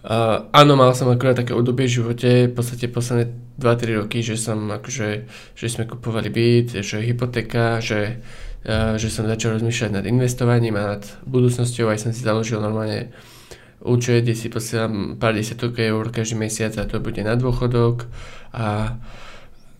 Uh, 0.04 0.48
áno, 0.52 0.76
mal 0.76 0.92
som 0.92 1.08
akurát 1.08 1.36
také 1.36 1.56
obdobie 1.56 1.88
v 1.88 1.96
živote, 1.96 2.30
v 2.48 2.52
podstate 2.52 2.92
posledné 2.92 3.32
2-3 3.56 4.04
roky, 4.04 4.20
že 4.20 4.36
som 4.36 4.68
akože, 4.68 5.08
že 5.56 5.66
sme 5.72 5.88
kupovali 5.88 6.28
byt, 6.28 6.84
že 6.84 7.00
hypotéka, 7.00 7.80
že, 7.80 8.20
uh, 8.68 9.00
že 9.00 9.08
som 9.08 9.24
začal 9.24 9.56
rozmýšľať 9.56 9.90
nad 9.96 10.04
investovaním 10.04 10.76
a 10.76 10.96
nad 10.96 11.04
budúcnosťou, 11.24 11.88
aj 11.88 12.04
som 12.04 12.12
si 12.12 12.20
založil 12.20 12.60
normálne 12.60 13.16
účet, 13.80 14.28
kde 14.28 14.36
si 14.36 14.52
posielam 14.52 15.16
pár 15.16 15.36
desiatok 15.36 15.76
eur 15.80 16.08
každý 16.12 16.36
mesiac 16.36 16.76
a 16.76 16.84
to 16.84 17.00
bude 17.00 17.20
na 17.24 17.36
dôchodok 17.36 18.04
a, 18.52 18.96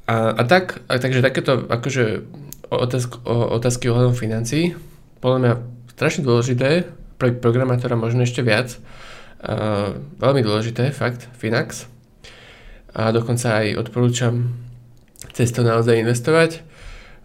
a, 0.04 0.14
a 0.36 0.42
tak, 0.44 0.84
a 0.88 1.00
takže 1.00 1.24
takéto 1.24 1.64
akože 1.68 2.24
otázky, 2.68 3.16
otázky 3.28 3.84
ohľadom 3.88 4.16
financií, 4.16 4.76
podľa 5.24 5.38
mňa 5.40 5.52
strašne 5.94 6.22
dôležité, 6.26 6.88
pre 7.16 7.30
programátora 7.32 7.94
možno 7.94 8.26
ešte 8.26 8.42
viac, 8.42 8.76
Uh, 9.44 10.00
veľmi 10.24 10.40
dôležité, 10.40 10.88
fakt, 10.88 11.28
Finax. 11.36 11.84
A 12.96 13.12
dokonca 13.12 13.60
aj 13.60 13.76
odporúčam 13.76 14.56
cez 15.36 15.52
to 15.52 15.60
naozaj 15.60 16.00
investovať. 16.00 16.64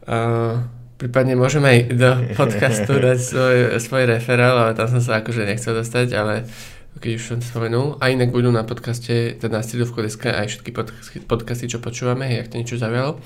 Uh, 0.03 0.67
prípadne 0.99 1.39
môžem 1.39 1.63
aj 1.63 1.77
do 1.95 2.11
podcastu 2.35 2.99
dať 2.99 3.19
svoj, 3.23 3.57
svoj 3.79 4.03
referál, 4.19 4.67
ale 4.67 4.75
tam 4.75 4.91
som 4.91 4.99
sa 4.99 5.23
akože 5.23 5.47
nechcel 5.47 5.79
dostať, 5.79 6.11
ale 6.11 6.43
keď 6.99 7.11
už 7.15 7.23
som 7.23 7.39
spomenul. 7.39 7.95
A 8.03 8.11
inak 8.11 8.29
budú 8.35 8.51
na 8.51 8.67
podcaste, 8.67 9.39
teda 9.39 9.59
na 9.59 9.63
stredovko.sk 9.63 10.29
aj 10.29 10.47
všetky 10.51 10.71
podcasty, 11.25 11.65
čo 11.71 11.79
počúvame, 11.79 12.27
jak 12.27 12.51
to 12.51 12.59
niečo 12.59 12.75
zaujalo. 12.75 13.17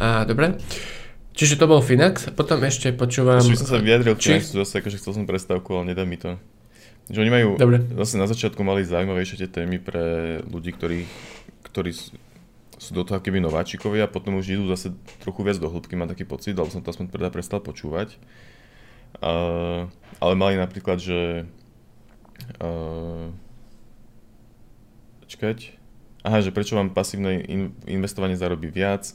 A 0.00 0.24
dobre. 0.24 0.56
Čiže 1.36 1.56
to 1.60 1.70
bol 1.70 1.80
Finax, 1.80 2.32
potom 2.34 2.60
ešte 2.66 2.90
počúvam... 2.92 3.40
Ešte 3.40 3.64
som 3.64 3.78
sa 3.78 3.80
vyjadril 3.80 4.18
k 4.18 4.20
Finaxu 4.34 4.60
zase, 4.60 4.82
akože 4.82 4.98
chcel 4.98 5.12
som 5.14 5.24
prestávku, 5.24 5.72
ale 5.72 5.94
nedá 5.94 6.02
mi 6.02 6.18
to. 6.18 6.36
Že 7.10 7.26
oni 7.26 7.32
majú, 7.32 7.48
Dobre. 7.58 7.82
zase 8.02 8.14
na 8.20 8.26
začiatku 8.30 8.60
mali 8.62 8.86
zaujímavejšie 8.86 9.42
tie 9.42 9.50
témy 9.50 9.82
pre 9.82 10.38
ľudí, 10.46 10.70
ktorí, 10.74 11.10
ktorí 11.66 11.90
sú 12.80 12.90
do 12.96 13.02
toho 13.02 13.18
keby 13.18 13.42
nováčikovia 13.42 14.06
a 14.06 14.12
potom 14.12 14.38
už 14.38 14.56
idú 14.56 14.64
zase 14.70 14.94
trochu 15.20 15.42
viac 15.42 15.58
do 15.58 15.68
hĺbky, 15.68 15.98
mám 15.98 16.08
taký 16.08 16.22
pocit, 16.22 16.54
ale 16.54 16.70
som 16.70 16.80
to 16.80 16.88
aspoň 16.88 17.12
teda 17.12 17.28
prestal 17.34 17.60
počúvať. 17.60 18.14
Uh, 19.18 19.90
ale 20.22 20.32
mali 20.38 20.54
napríklad, 20.54 21.02
že 21.02 21.50
uh, 22.60 23.28
čakať, 25.26 25.76
aha, 26.26 26.38
že 26.40 26.50
prečo 26.54 26.76
vám 26.76 26.92
pasívne 26.92 27.40
in, 27.44 27.76
investovanie 27.86 28.38
zarobí 28.38 28.68
viac, 28.68 29.10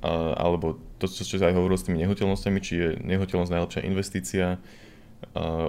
uh, 0.00 0.34
alebo 0.38 0.80
to, 1.00 1.08
čo, 1.08 1.24
čo 1.24 1.42
aj 1.42 1.56
hovoril 1.56 1.76
s 1.78 1.86
tými 1.86 2.00
nehnuteľnosťami, 2.04 2.58
či 2.60 2.72
je 2.76 2.88
nehnuteľnosť 3.00 3.52
najlepšia 3.52 3.86
investícia, 3.86 4.60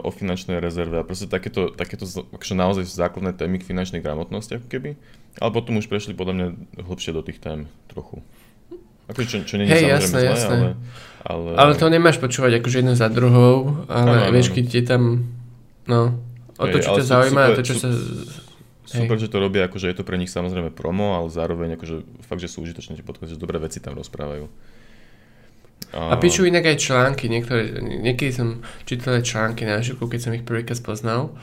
o 0.02 0.10
finančnej 0.10 0.64
rezerve 0.64 0.96
a 0.96 1.04
proste 1.04 1.28
takéto, 1.28 1.76
takéto 1.76 2.08
akože 2.08 2.56
naozaj 2.56 2.88
základné 2.88 3.36
témy 3.36 3.60
k 3.60 3.68
finančnej 3.68 4.00
gramotnosti 4.00 4.58
ako 4.58 4.68
keby. 4.72 4.96
Ale 5.44 5.52
potom 5.52 5.76
už 5.78 5.92
prešli 5.92 6.16
podľa 6.16 6.34
mňa 6.34 6.48
hlbšie 6.88 7.12
do 7.12 7.22
tých 7.24 7.44
tém 7.44 7.68
trochu. 7.92 8.24
Ako, 9.12 9.28
čo, 9.28 9.44
čo 9.44 9.60
nie 9.60 9.68
je 9.68 9.76
hey, 9.76 9.92
jasné, 9.92 10.24
zlé, 10.24 10.32
jasné. 10.32 10.56
Ale, 10.56 10.72
ale... 11.28 11.50
ale 11.60 11.74
to 11.76 11.92
nemáš 11.92 12.16
počúvať 12.24 12.64
akože 12.64 12.80
jedno 12.80 12.96
za 12.96 13.12
druhou, 13.12 13.84
ale 13.92 14.32
ano, 14.32 14.32
vieš, 14.32 14.56
keď 14.56 14.66
je 14.72 14.84
tam, 14.88 15.28
no, 15.84 16.16
o 16.62 16.66
to, 16.70 16.78
čo 16.78 16.90
ťa 17.02 17.04
zaujíma 17.04 17.42
a 17.42 17.50
to, 17.58 17.64
čo 17.66 17.74
super, 17.76 17.82
sa... 17.82 17.90
Super, 18.86 19.18
že 19.18 19.32
to 19.32 19.38
robia, 19.42 19.66
akože 19.66 19.88
je 19.90 19.96
to 19.98 20.06
pre 20.06 20.20
nich 20.22 20.30
samozrejme 20.30 20.70
promo, 20.70 21.18
ale 21.18 21.34
zároveň 21.34 21.80
akože 21.80 22.26
fakt, 22.28 22.42
že 22.44 22.52
sú 22.52 22.62
užitočné 22.62 23.00
tie 23.00 23.06
podcasty, 23.06 23.36
že 23.36 23.42
dobré 23.42 23.58
veci 23.58 23.82
tam 23.82 23.98
rozprávajú. 23.98 24.46
A 25.92 26.16
píšu 26.16 26.48
inak 26.48 26.72
aj 26.72 26.78
články, 26.80 27.28
niektoré, 27.28 27.84
niekedy 27.84 28.32
som 28.32 28.64
čítal 28.88 29.20
aj 29.20 29.28
články 29.28 29.68
na 29.68 29.84
Žiku, 29.84 30.08
keď 30.08 30.20
som 30.24 30.32
ich 30.32 30.48
prvýkrát 30.48 30.80
poznal. 30.80 31.36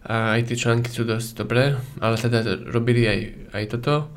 A 0.00 0.40
aj 0.40 0.48
tie 0.48 0.56
články 0.56 0.88
sú 0.88 1.04
dosť 1.04 1.36
dobré, 1.36 1.76
ale 2.00 2.16
teda 2.16 2.40
robili 2.72 3.04
aj, 3.04 3.20
aj 3.52 3.64
toto 3.76 4.08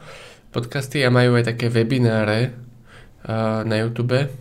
podcasty 0.56 1.04
a 1.04 1.12
majú 1.12 1.36
aj 1.36 1.52
také 1.52 1.68
webináre 1.68 2.56
uh, 3.28 3.68
na 3.68 3.84
YouTube. 3.84 4.32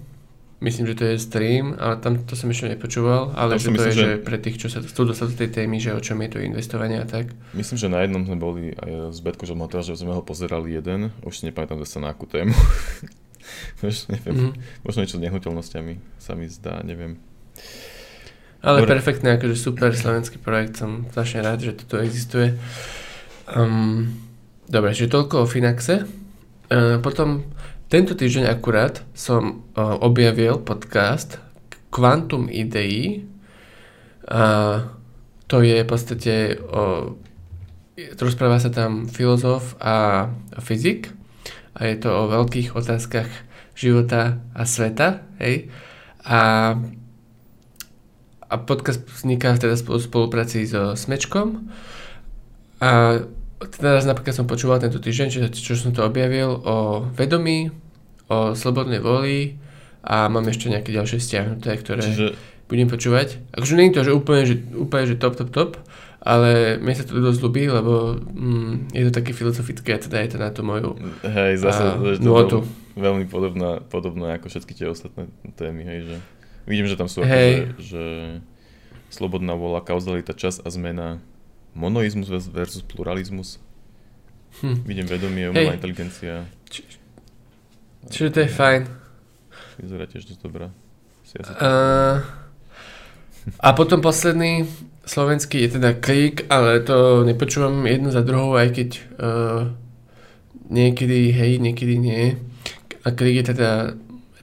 Myslím, 0.63 0.87
že 0.87 0.95
to 0.95 1.05
je 1.11 1.19
stream, 1.19 1.75
ale 1.75 1.99
tam 1.99 2.23
to 2.23 2.39
som 2.39 2.47
ešte 2.47 2.71
nepočúval, 2.71 3.35
ale 3.35 3.59
že 3.59 3.67
to 3.67 3.75
myslím, 3.75 3.91
je, 3.91 3.99
že... 3.99 4.05
že 4.07 4.23
pre 4.23 4.39
tých, 4.39 4.63
čo 4.63 4.71
sa 4.71 4.79
chcú 4.79 5.11
dostať 5.11 5.27
do 5.35 5.37
tej 5.43 5.51
témy, 5.51 5.83
že 5.83 5.91
o 5.91 5.99
čom 5.99 6.23
je 6.23 6.31
to 6.31 6.39
investovanie 6.39 7.03
a 7.03 7.07
tak. 7.07 7.35
Myslím, 7.51 7.83
že 7.83 7.91
na 7.91 8.07
jednom 8.07 8.23
sme 8.23 8.39
boli 8.39 8.71
aj 8.79 9.11
s 9.11 9.19
Betko, 9.19 9.43
že 9.43 9.59
sme 9.99 10.15
ho 10.15 10.23
pozerali 10.23 10.79
jeden, 10.79 11.11
už 11.27 11.35
si 11.35 11.51
nepamätám 11.51 11.83
zase 11.83 11.99
na 11.99 12.15
akú 12.15 12.31
tému. 12.31 12.55
neviem, 14.15 14.55
mm. 14.55 14.87
možno 14.87 15.03
niečo 15.03 15.19
s 15.19 15.25
nehnuteľnosťami 15.27 16.23
sa 16.23 16.39
mi 16.39 16.47
zdá, 16.47 16.79
neviem. 16.87 17.19
Ale 18.63 18.87
Dobre. 18.87 18.95
perfektné, 18.95 19.43
akože 19.43 19.59
super 19.59 19.91
slovenský 19.91 20.39
projekt, 20.39 20.79
som 20.79 21.11
strašne 21.11 21.43
rád, 21.43 21.59
že 21.67 21.75
toto 21.75 21.99
existuje. 21.99 22.55
Um, 23.51 24.15
dobre, 24.71 24.95
čiže 24.95 25.11
toľko 25.11 25.43
o 25.43 25.51
Finaxe. 25.51 26.07
Uh, 26.71 27.03
potom 27.03 27.43
tento 27.93 28.17
týždeň 28.17 28.49
akurát 28.49 29.05
som 29.13 29.69
uh, 29.77 30.01
objavil 30.01 30.65
podcast 30.65 31.37
Quantum 31.93 32.49
Idei. 32.49 33.29
A 34.33 34.81
to 35.45 35.61
je 35.61 35.77
v 35.77 35.85
podstate 35.85 36.57
uh, 36.57 37.13
rozpráva 38.17 38.57
sa 38.65 38.73
tam 38.73 39.05
filozof 39.05 39.77
a 39.77 40.25
fyzik 40.57 41.13
a 41.77 41.93
je 41.93 42.01
to 42.01 42.09
o 42.09 42.33
veľkých 42.33 42.73
otázkach 42.73 43.29
života 43.77 44.41
a 44.57 44.65
sveta, 44.65 45.29
hej. 45.37 45.69
A, 46.25 46.73
a 48.49 48.55
podcast 48.57 49.05
vzniká 49.05 49.53
teda 49.61 49.77
v 49.77 50.01
spolupráci 50.01 50.65
so 50.65 50.97
Smečkom 50.97 51.69
a 52.81 53.21
teraz 53.69 54.09
napríklad 54.09 54.35
som 54.35 54.47
počúval 54.49 54.83
tento 54.83 54.99
týždeň, 54.99 55.29
čo, 55.29 55.41
čo 55.53 55.73
som 55.79 55.95
to 55.95 56.03
objavil 56.03 56.63
o 56.63 56.77
vedomí, 57.15 57.71
o 58.27 58.57
slobodnej 58.57 58.99
voli 58.99 59.61
a 60.03 60.27
mám 60.27 60.47
ešte 60.49 60.73
nejaké 60.73 60.91
ďalšie 60.91 61.19
stiahnuté, 61.23 61.79
ktoré 61.79 62.03
Čiže... 62.03 62.27
budem 62.67 62.89
počúvať. 62.91 63.39
Akože 63.55 63.75
nie 63.79 63.91
je 63.91 63.95
to, 63.95 64.03
že 64.09 64.13
úplne, 64.13 64.43
že, 64.49 64.57
úplne, 64.75 65.05
že 65.07 65.15
top, 65.21 65.39
top, 65.39 65.51
top, 65.55 65.71
ale 66.23 66.79
mne 66.79 66.95
sa 66.95 67.03
to 67.03 67.19
dosť 67.19 67.41
ľubí, 67.43 67.67
lebo 67.67 68.19
mm, 68.19 68.95
je 68.95 69.03
to 69.11 69.13
také 69.15 69.35
filozofické 69.35 69.99
teda 69.99 70.23
je 70.23 70.31
to 70.35 70.39
na 70.39 70.55
tú 70.55 70.63
moju 70.63 70.95
Hej, 71.27 71.67
zase 71.67 71.83
a, 71.83 71.99
to 72.47 72.63
veľmi 72.95 73.27
podobná, 73.27 73.83
podobná 73.91 74.39
ako 74.39 74.47
všetky 74.47 74.73
tie 74.79 74.87
ostatné 74.87 75.27
témy, 75.59 75.83
hej, 75.83 75.99
že 76.07 76.17
vidím, 76.71 76.87
že 76.87 76.95
tam 76.95 77.11
sú 77.11 77.27
hey. 77.27 77.75
že, 77.75 77.99
že 77.99 78.05
slobodná 79.11 79.59
vola, 79.59 79.83
kauzalita, 79.83 80.33
čas 80.33 80.63
a 80.63 80.69
zmena 80.71 81.19
monoizmus 81.75 82.29
versus 82.29 82.83
pluralizmus. 82.83 83.61
Hm. 84.61 84.85
Vidím 84.85 85.07
vedomie, 85.07 85.49
umelá 85.49 85.73
hey. 85.73 85.79
inteligencia. 85.81 86.45
Či, 86.69 86.85
čiže 88.13 88.29
to 88.31 88.39
je 88.45 88.51
fajn. 88.53 88.83
Vyzerá 89.81 90.05
tiež 90.05 90.29
dosť 90.29 90.41
dobrá. 90.45 90.69
Uh, 91.33 92.21
a 93.57 93.73
potom 93.73 94.05
posledný 94.05 94.69
slovenský 95.09 95.65
je 95.65 95.81
teda 95.81 95.97
klik, 95.97 96.45
ale 96.53 96.85
to 96.85 97.25
nepočúvam 97.25 97.89
jednu 97.89 98.13
za 98.13 98.21
druhou, 98.21 98.55
aj 98.61 98.69
keď 98.77 98.89
uh, 99.17 99.63
niekedy 100.69 101.33
hej, 101.33 101.57
niekedy 101.57 101.97
nie. 101.97 102.37
A 103.03 103.17
klik 103.17 103.43
je 103.43 103.57
teda 103.57 103.71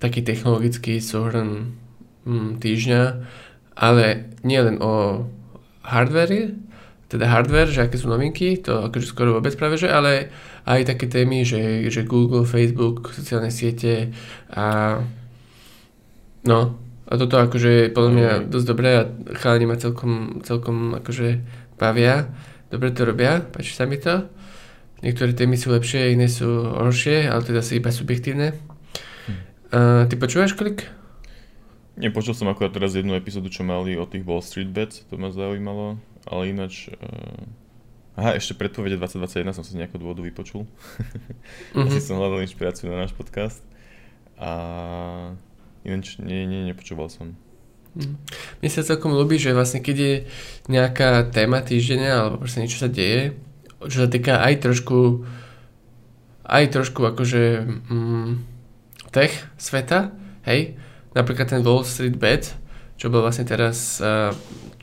taký 0.02 0.26
technologický 0.26 0.98
súhrn 0.98 1.78
hm, 2.26 2.58
týždňa, 2.58 3.02
ale 3.78 4.34
nie 4.42 4.60
len 4.60 4.82
o 4.82 5.26
hardware, 5.86 6.58
teda 7.10 7.26
hardware, 7.26 7.74
že 7.74 7.82
aké 7.82 7.98
sú 7.98 8.06
novinky, 8.06 8.62
to 8.62 8.86
akože 8.86 9.10
skoro 9.10 9.42
vôbec 9.42 9.58
práve, 9.58 9.82
že, 9.82 9.90
ale 9.90 10.30
aj 10.70 10.94
také 10.94 11.10
témy, 11.10 11.42
že, 11.42 11.90
že 11.90 12.06
Google, 12.06 12.46
Facebook, 12.46 13.10
sociálne 13.10 13.50
siete 13.50 14.14
a 14.54 14.98
no, 16.46 16.78
a 17.10 17.14
toto 17.18 17.42
akože 17.42 17.70
je 17.70 17.86
podľa 17.90 18.12
mňa 18.14 18.30
dosť 18.54 18.68
dobré 18.70 18.90
a 19.02 19.04
chalani 19.42 19.66
ma 19.66 19.82
celkom, 19.82 20.46
celkom 20.46 20.94
akože 21.02 21.42
bavia, 21.82 22.30
dobre 22.70 22.94
to 22.94 23.10
robia, 23.10 23.42
páči 23.42 23.74
sa 23.74 23.90
mi 23.90 23.98
to. 23.98 24.30
Niektoré 25.02 25.34
témy 25.34 25.58
sú 25.58 25.74
lepšie, 25.74 26.14
iné 26.14 26.30
sú 26.30 26.46
horšie, 26.46 27.26
ale 27.26 27.42
teda 27.42 27.66
sú 27.66 27.82
iba 27.82 27.90
subjektívne. 27.90 28.54
Hm. 28.54 29.40
A, 29.74 29.78
ty 30.06 30.14
počúvaš 30.20 30.54
klik? 30.54 30.86
Nepočul 31.98 32.38
som 32.38 32.52
akorát 32.52 32.72
teraz 32.72 32.94
jednu 32.94 33.18
epizódu, 33.18 33.50
čo 33.50 33.66
mali 33.66 33.98
o 33.98 34.06
tých 34.06 34.22
Wall 34.24 34.46
Street 34.46 34.70
Bets, 34.70 35.10
to 35.10 35.18
ma 35.18 35.34
zaujímalo 35.34 35.98
ale 36.26 36.52
ináč... 36.52 36.92
Uh... 36.92 37.48
Aha, 38.20 38.36
ešte 38.36 38.52
predpovede 38.60 39.00
2021 39.00 39.56
som 39.56 39.64
sa 39.64 39.72
z 39.72 39.80
nejakého 39.80 40.02
dôvodu 40.02 40.20
vypočul. 40.20 40.68
mm-hmm. 40.68 41.88
Asi 41.88 42.04
som 42.04 42.20
hľadal 42.20 42.44
inšpiráciu 42.44 42.92
na 42.92 43.08
náš 43.08 43.16
podcast. 43.16 43.64
A 44.36 44.52
ináč 45.88 46.20
nie, 46.20 46.44
nie, 46.44 46.68
nepočúval 46.68 47.08
som. 47.08 47.40
Mm. 47.96 48.20
Mne 48.60 48.70
sa 48.70 48.84
celkom 48.86 49.16
ľúbi, 49.16 49.40
že 49.40 49.56
vlastne 49.56 49.80
keď 49.80 49.98
je 49.98 50.16
nejaká 50.68 51.32
téma 51.32 51.64
týždňa 51.64 52.12
alebo 52.12 52.44
proste 52.44 52.62
niečo 52.62 52.84
sa 52.84 52.92
deje, 52.92 53.40
čo 53.88 54.06
sa 54.06 54.10
týka 54.12 54.44
aj 54.44 54.68
trošku 54.68 55.26
aj 56.50 56.64
trošku 56.74 57.02
akože 57.06 57.44
mm, 57.66 58.32
tech 59.14 59.32
sveta, 59.62 60.14
hej, 60.50 60.76
napríklad 61.14 61.50
ten 61.50 61.62
Wall 61.62 61.86
Street 61.86 62.18
Bet, 62.18 62.58
čo 63.00 63.08
bol 63.08 63.24
vlastne 63.24 63.48
teraz, 63.48 64.04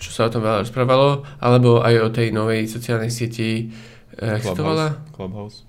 čo 0.00 0.08
sa 0.08 0.24
o 0.24 0.32
tom 0.32 0.40
veľa 0.40 0.64
rozprávalo, 0.64 1.28
alebo 1.36 1.84
aj 1.84 1.94
o 2.00 2.08
tej 2.08 2.32
novej 2.32 2.64
sociálnej 2.64 3.12
sieti, 3.12 3.68
jak 4.16 4.40
sa 4.40 4.56
to 4.56 4.64
volá? 4.64 4.96
Clubhouse. 5.12 5.68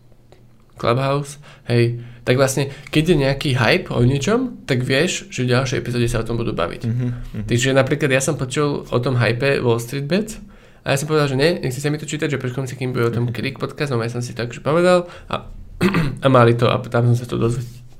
Clubhouse, 0.79 1.43
hej, 1.67 1.99
tak 2.23 2.37
vlastne, 2.39 2.71
keď 2.93 3.03
je 3.03 3.15
nejaký 3.17 3.49
hype 3.57 3.89
o 3.91 3.99
niečom, 3.99 4.63
tak 4.63 4.85
vieš, 4.85 5.27
že 5.27 5.43
v 5.43 5.57
ďalšej 5.57 5.77
epizóde 5.81 6.07
sa 6.07 6.21
o 6.21 6.27
tom 6.27 6.37
budú 6.37 6.53
baviť. 6.53 6.81
Mm-hmm, 6.85 7.09
mm-hmm. 7.09 7.45
Takže 7.49 7.73
napríklad 7.73 8.13
ja 8.13 8.21
som 8.23 8.37
počul 8.37 8.85
o 8.85 8.97
tom 9.01 9.17
hype 9.17 9.59
Wall 9.59 9.81
Street 9.81 10.05
Bets 10.05 10.37
a 10.85 10.93
ja 10.93 10.97
som 11.01 11.09
povedal, 11.09 11.33
že 11.33 11.35
nie, 11.35 11.57
nechci 11.59 11.81
sa 11.81 11.89
mi 11.89 11.97
to 11.97 12.07
čítať, 12.07 12.31
že 12.31 12.39
prečo 12.39 12.61
si 12.63 12.77
kým 12.77 12.93
bude 12.93 13.09
o 13.09 13.11
tom 13.11 13.27
Krik 13.35 13.57
podcast, 13.57 13.91
no 13.91 13.99
ja 13.99 14.13
som 14.13 14.21
si 14.21 14.37
tak 14.37 14.53
už 14.53 14.61
povedal 14.61 15.09
a, 15.27 15.49
a 16.23 16.27
mali 16.29 16.53
to 16.53 16.69
a 16.69 16.77
tam 16.87 17.09
som 17.11 17.17
sa 17.17 17.25
to 17.25 17.41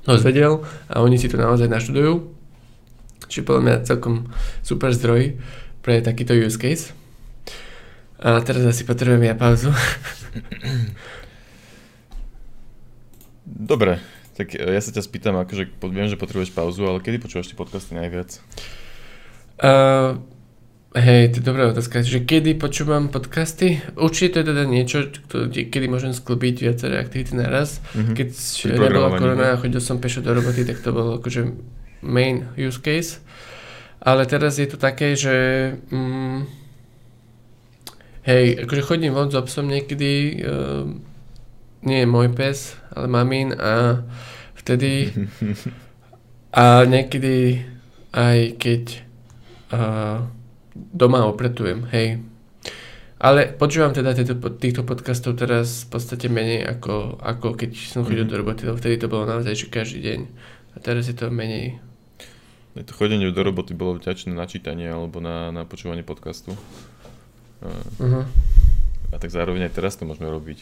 dozvedel 0.06 0.64
a 0.86 1.02
oni 1.02 1.18
si 1.18 1.26
to 1.26 1.36
naozaj 1.36 1.66
naštudujú 1.66 2.37
Čiže 3.28 3.46
podľa 3.46 3.62
mňa 3.62 3.86
celkom 3.86 4.32
super 4.64 4.90
zdroj 4.90 5.36
pre 5.84 6.00
takýto 6.00 6.34
use 6.34 6.58
case. 6.58 6.96
A 8.18 8.42
teraz 8.42 8.66
asi 8.66 8.82
potrebujem 8.82 9.30
ja 9.30 9.38
pauzu. 9.38 9.70
Dobre, 13.46 14.02
tak 14.34 14.58
ja 14.58 14.80
sa 14.82 14.90
ťa 14.90 15.06
spýtam, 15.06 15.38
akože 15.38 15.70
viem, 15.88 16.10
že 16.10 16.18
potrebuješ 16.18 16.50
pauzu, 16.50 16.82
ale 16.84 16.98
kedy 16.98 17.22
počúvaš 17.22 17.50
tie 17.50 17.58
podcasty 17.58 17.94
najviac? 17.94 18.42
Uh, 19.58 20.18
hej, 20.98 21.30
to 21.30 21.40
je 21.40 21.46
dobrá 21.46 21.70
otázka. 21.70 22.02
Že 22.02 22.26
kedy 22.26 22.58
počúvam 22.58 23.06
podcasty? 23.10 23.82
Určite 23.94 24.34
to 24.34 24.38
je 24.42 24.46
teda 24.50 24.62
niečo, 24.66 24.98
kedy 25.50 25.86
môžem 25.86 26.10
sklbiť 26.10 26.54
viaceré 26.58 26.98
aktivity 26.98 27.38
naraz. 27.38 27.78
Mm-hmm. 27.94 28.14
Keď 28.18 28.28
nebola 28.76 29.14
korona 29.14 29.46
a 29.54 29.60
chodil 29.62 29.78
som 29.78 30.02
pešo 30.02 30.26
do 30.26 30.34
roboty, 30.34 30.66
tak 30.66 30.82
to 30.82 30.90
bolo 30.90 31.22
akože 31.22 31.54
main 32.02 32.48
use 32.56 32.78
case. 32.78 33.20
Ale 33.98 34.26
teraz 34.26 34.58
je 34.58 34.66
to 34.70 34.78
také, 34.78 35.18
že 35.18 35.34
mm, 35.90 36.46
hej, 38.22 38.44
akože 38.62 38.82
chodím 38.86 39.16
von 39.16 39.30
s 39.30 39.34
obsom 39.34 39.66
niekedy, 39.66 40.42
uh, 40.46 40.86
nie 41.82 41.98
je 42.02 42.08
môj 42.08 42.30
pes, 42.30 42.78
ale 42.94 43.10
mamín 43.10 43.56
a 43.58 44.06
vtedy 44.54 45.10
a 46.62 46.86
niekedy 46.86 47.66
aj 48.14 48.38
keď 48.56 48.82
uh, 49.74 50.24
doma 50.74 51.26
opretujem, 51.26 51.90
hej. 51.90 52.22
Ale 53.18 53.50
počúvam 53.50 53.90
teda 53.90 54.14
týchto, 54.14 54.38
týchto 54.62 54.86
podcastov 54.86 55.34
teraz 55.34 55.90
v 55.90 55.98
podstate 55.98 56.30
menej 56.30 56.62
ako, 56.62 57.18
ako 57.18 57.58
keď 57.58 57.74
som 57.74 58.06
chodil 58.06 58.22
mm-hmm. 58.22 58.30
do 58.30 58.40
roboty, 58.46 58.62
lebo 58.62 58.78
vtedy 58.78 58.94
to 58.94 59.10
bolo 59.10 59.26
naozaj, 59.26 59.58
že 59.58 59.66
každý 59.66 60.06
deň. 60.06 60.20
A 60.72 60.76
teraz 60.78 61.10
je 61.10 61.18
to 61.18 61.26
menej 61.26 61.82
to 62.76 62.92
chodenie 62.92 63.30
do 63.32 63.42
roboty 63.42 63.72
bolo 63.72 63.96
vďačné 63.96 64.36
na 64.36 64.44
čítanie 64.44 64.88
alebo 64.88 65.18
na, 65.18 65.50
na 65.50 65.62
počúvanie 65.64 66.04
podcastu. 66.04 66.54
Uh-huh. 67.62 68.24
A 69.08 69.16
tak 69.16 69.32
zároveň 69.32 69.66
aj 69.66 69.76
teraz 69.80 69.96
to 69.96 70.04
môžeme 70.04 70.28
robiť. 70.28 70.58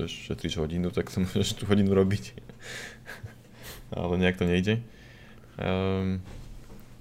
Vieš, 0.00 0.32
šetríš 0.32 0.56
hodinu, 0.58 0.88
tak 0.90 1.12
to 1.12 1.20
môžeš 1.26 1.60
tú 1.60 1.64
hodinu 1.68 1.92
robiť. 1.92 2.32
Ale 3.96 4.16
nejak 4.16 4.38
to 4.40 4.44
nejde. 4.48 4.80
Um, 5.60 6.24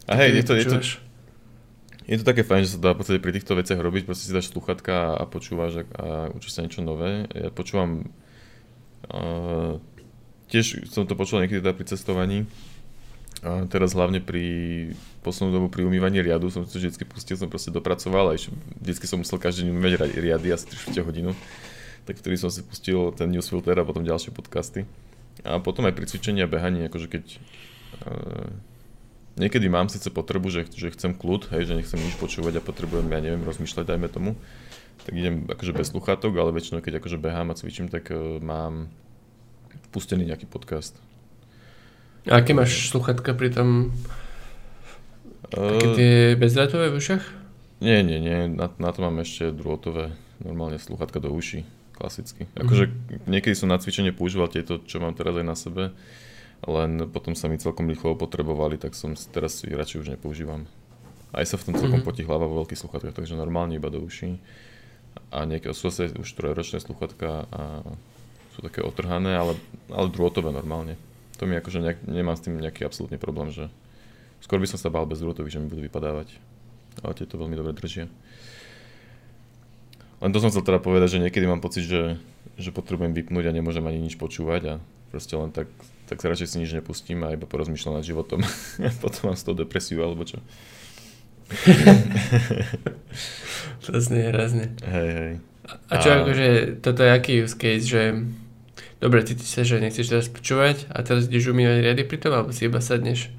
a 0.10 0.18
hej, 0.20 0.41
je 0.41 0.43
to, 0.43 0.53
je, 0.57 0.66
to, 0.66 0.78
je 2.10 2.18
to 2.18 2.26
také 2.26 2.41
fajn, 2.41 2.66
že 2.66 2.74
sa 2.76 2.80
dá 2.82 2.89
v 2.97 2.99
podstate 2.99 3.22
pri 3.22 3.38
týchto 3.38 3.53
veciach 3.53 3.78
robiť, 3.78 4.10
proste 4.10 4.26
si 4.26 4.34
dáš 4.34 4.49
sluchatka 4.49 5.16
a 5.16 5.24
počúvaš 5.30 5.80
a, 5.80 5.84
a 5.86 6.07
učíš 6.34 6.57
sa 6.57 6.66
niečo 6.66 6.82
nové. 6.82 7.30
Ja 7.32 7.53
počúvam, 7.53 8.10
uh, 9.14 9.78
tiež 10.49 10.89
som 10.89 11.05
to 11.05 11.14
počul 11.14 11.45
niekedy 11.45 11.62
teda 11.62 11.78
pri 11.78 11.86
cestovaní, 11.86 12.49
a 13.39 13.63
teraz 13.71 13.95
hlavne 13.95 14.19
pri 14.19 14.43
poslednú 15.23 15.55
dobu 15.55 15.67
pri 15.71 15.87
umývaní 15.87 16.19
riadu 16.19 16.51
som 16.51 16.67
si 16.67 16.75
to 16.75 16.79
vždy 16.83 17.07
pustil, 17.07 17.39
som 17.39 17.47
proste 17.47 17.71
dopracoval 17.71 18.31
a 18.31 18.35
ešte 18.35 18.51
vždy 18.83 19.07
som 19.07 19.23
musel 19.23 19.39
každý 19.39 19.63
deň 19.63 19.71
umývať 19.71 20.11
riady 20.19 20.47
asi 20.51 20.67
3 20.67 21.07
hodinu. 21.07 21.31
Tak 22.03 22.19
vtedy 22.19 22.35
som 22.35 22.51
si 22.51 22.59
pustil 22.67 23.15
ten 23.15 23.31
newsfilter 23.31 23.79
a 23.79 23.87
potom 23.87 24.03
ďalšie 24.03 24.35
podcasty. 24.35 24.83
A 25.47 25.63
potom 25.63 25.87
aj 25.87 25.95
pri 25.95 26.03
cvičení 26.03 26.43
a 26.43 26.51
behaní, 26.51 26.83
akože 26.91 27.07
keď 27.07 27.23
uh, 28.03 28.51
niekedy 29.39 29.71
mám 29.71 29.87
síce 29.87 30.11
potrebu, 30.11 30.51
že, 30.51 30.67
že 30.75 30.91
chcem 30.91 31.15
kľud, 31.15 31.47
hej, 31.55 31.63
že 31.63 31.79
nechcem 31.79 31.95
nič 31.95 32.19
počúvať 32.19 32.59
a 32.59 32.65
potrebujem, 32.65 33.07
ja 33.07 33.23
neviem, 33.23 33.47
rozmýšľať, 33.47 33.87
dajme 33.87 34.07
tomu, 34.11 34.35
tak 35.07 35.15
idem 35.15 35.47
akože 35.47 35.71
bez 35.71 35.95
sluchátok, 35.95 36.35
ale 36.35 36.51
väčšinou 36.51 36.83
keď 36.83 36.99
akože 36.99 37.15
behám 37.15 37.55
a 37.55 37.55
cvičím, 37.55 37.87
tak 37.87 38.11
uh, 38.11 38.43
mám 38.43 38.91
pustený 39.95 40.27
nejaký 40.27 40.43
podcast. 40.43 40.99
A 42.30 42.45
aké 42.45 42.53
máš 42.53 42.93
sluchatka 42.93 43.34
pri 43.34 43.49
tom? 43.49 43.89
Také 45.49 45.88
tie 45.97 46.13
bezdrátové 46.38 46.93
v 46.93 47.01
ušach? 47.01 47.25
Nie, 47.82 48.05
nie, 48.05 48.21
nie. 48.21 48.45
Na, 48.53 48.69
na 48.77 48.89
to 48.93 49.01
mám 49.01 49.17
ešte 49.17 49.49
drôtové 49.49 50.13
normálne 50.45 50.77
sluchatka 50.77 51.17
do 51.17 51.34
uší. 51.34 51.65
Klasicky. 51.97 52.47
Akože 52.55 52.88
mm-hmm. 52.88 53.27
niekedy 53.27 53.55
som 53.57 53.67
na 53.67 53.82
cvičenie 53.82 54.13
používal 54.15 54.47
tieto, 54.47 54.80
čo 54.86 55.03
mám 55.03 55.17
teraz 55.17 55.36
aj 55.36 55.45
na 55.45 55.57
sebe, 55.57 55.84
len 56.63 57.11
potom 57.11 57.36
sa 57.36 57.51
mi 57.51 57.59
celkom 57.59 57.91
rýchlo 57.91 58.15
potrebovali, 58.15 58.80
tak 58.80 58.95
som 58.95 59.17
teraz 59.17 59.59
si 59.59 59.67
radšej 59.67 59.99
už 59.99 60.11
nepoužívam. 60.15 60.63
Aj 61.36 61.43
sa 61.43 61.59
v 61.59 61.65
tom 61.67 61.75
celkom 61.75 61.99
mm-hmm. 61.99 62.07
potí 62.07 62.23
hlava 62.23 62.47
vo 62.47 62.63
veľkých 62.63 62.80
sluchatkách, 62.80 63.17
takže 63.19 63.36
normálne 63.36 63.75
iba 63.75 63.91
do 63.91 63.99
uší. 63.99 64.39
a 65.34 65.43
nejaké 65.43 65.75
sú 65.75 65.91
zase 65.91 66.15
už 66.15 66.30
trojročné 66.39 66.80
sluchatka 66.80 67.49
a 67.51 67.84
sú 68.55 68.63
také 68.63 68.80
otrhané, 68.80 69.36
ale, 69.36 69.59
ale 69.91 70.07
drôtové 70.07 70.55
normálne. 70.55 70.95
To 71.39 71.47
mi 71.47 71.55
akože 71.55 71.79
nejak, 71.79 71.99
nemám 72.03 72.35
s 72.35 72.43
tým 72.43 72.59
nejaký 72.59 72.83
absolútny 72.83 73.15
problém, 73.15 73.47
že 73.49 73.71
skôr 74.43 74.59
by 74.59 74.67
som 74.67 74.75
sa 74.75 74.91
bál 74.91 75.07
bez 75.07 75.23
drôtových, 75.23 75.55
že 75.55 75.61
mi 75.63 75.71
budú 75.71 75.79
vypadávať. 75.87 76.35
Ale 76.99 77.15
tieto 77.15 77.39
veľmi 77.39 77.55
dobre 77.55 77.71
držia. 77.71 78.11
Len 80.19 80.31
to 80.35 80.43
som 80.43 80.51
chcel 80.51 80.67
teda 80.67 80.83
povedať, 80.83 81.15
že 81.15 81.23
niekedy 81.23 81.47
mám 81.47 81.63
pocit, 81.63 81.87
že, 81.87 82.19
že 82.59 82.75
potrebujem 82.75 83.15
vypnúť 83.15 83.47
a 83.47 83.55
nemôžem 83.55 83.87
ani 83.87 84.03
nič 84.03 84.19
počúvať 84.19 84.61
a 84.67 84.83
proste 85.15 85.39
len 85.39 85.55
tak, 85.55 85.71
tak 86.11 86.19
sa 86.19 86.27
radšej 86.27 86.47
si 86.51 86.55
nič 86.59 86.75
nepustím 86.75 87.23
a 87.23 87.31
iba 87.31 87.47
porozmýšľam 87.47 88.03
nad 88.03 88.05
životom. 88.05 88.43
Potom 89.03 89.31
mám 89.31 89.39
z 89.39 89.47
toho 89.47 89.55
depresiu 89.55 90.03
alebo 90.03 90.27
čo. 90.27 90.43
to 93.87 93.95
znie 93.95 94.27
hrozne. 94.27 94.75
Hej, 94.83 95.09
hej. 95.15 95.33
A 95.87 95.93
čo 96.03 96.09
a... 96.11 96.15
akože, 96.21 96.47
toto 96.83 96.99
je 96.99 97.09
aký 97.15 97.33
use 97.47 97.55
case, 97.55 97.87
že 97.87 98.11
dobre, 99.00 99.24
ty 99.26 99.36
sa, 99.39 99.64
že 99.68 99.82
nechceš 99.82 100.12
teraz 100.12 100.28
počúvať 100.32 100.88
a 100.91 101.04
teraz 101.04 101.28
ideš 101.28 101.52
umývať 101.52 101.84
riady 101.84 102.04
pri 102.08 102.18
tom, 102.20 102.32
alebo 102.36 102.52
si 102.56 102.68
iba 102.68 102.80
sadneš 102.80 103.32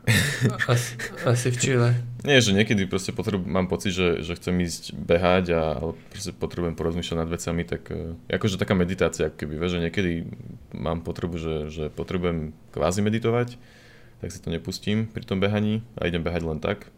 asi, 0.72 0.96
asi 1.28 1.48
v 1.52 1.56
Čile. 1.60 1.90
Nie, 2.24 2.40
že 2.40 2.56
niekedy 2.56 2.88
proste 2.88 3.12
potrebu, 3.12 3.44
mám 3.44 3.68
pocit, 3.68 3.92
že, 3.92 4.24
že 4.24 4.36
chcem 4.36 4.56
ísť 4.64 4.96
behať 4.96 5.44
a 5.56 5.62
proste 6.10 6.32
potrebujem 6.32 6.76
porozmýšľať 6.76 7.16
nad 7.16 7.30
vecami, 7.30 7.62
tak 7.68 7.82
uh, 7.92 8.16
akože 8.28 8.60
taká 8.60 8.72
meditácia, 8.72 9.28
keby, 9.28 9.60
že 9.68 9.78
niekedy 9.80 10.26
mám 10.72 11.04
potrebu, 11.04 11.36
že, 11.36 11.56
že 11.68 11.84
potrebujem 11.92 12.56
kvázi 12.72 13.00
meditovať, 13.04 13.60
tak 14.20 14.28
si 14.32 14.38
to 14.40 14.52
nepustím 14.52 15.08
pri 15.08 15.24
tom 15.24 15.40
behaní 15.40 15.84
a 15.96 16.08
idem 16.08 16.20
behať 16.24 16.42
len 16.44 16.60
tak 16.60 16.88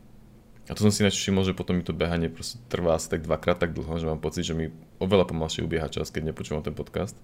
a 0.71 0.79
to 0.79 0.87
som 0.87 0.95
si 0.95 1.03
ináč 1.03 1.19
všimol, 1.19 1.43
že 1.43 1.59
potom 1.59 1.75
mi 1.75 1.83
to 1.83 1.91
behanie 1.91 2.31
proste 2.31 2.55
trvá 2.71 2.95
asi 2.95 3.11
tak 3.11 3.27
dvakrát 3.27 3.59
tak 3.59 3.75
dlho, 3.75 3.99
že 3.99 4.07
mám 4.07 4.23
pocit, 4.23 4.47
že 4.47 4.55
mi 4.55 4.71
oveľa 5.03 5.27
pomalšie 5.27 5.67
ubieha 5.67 5.91
čas, 5.91 6.15
keď 6.15 6.31
nepočúvam 6.31 6.63
ten 6.63 6.71
podcast. 6.71 7.19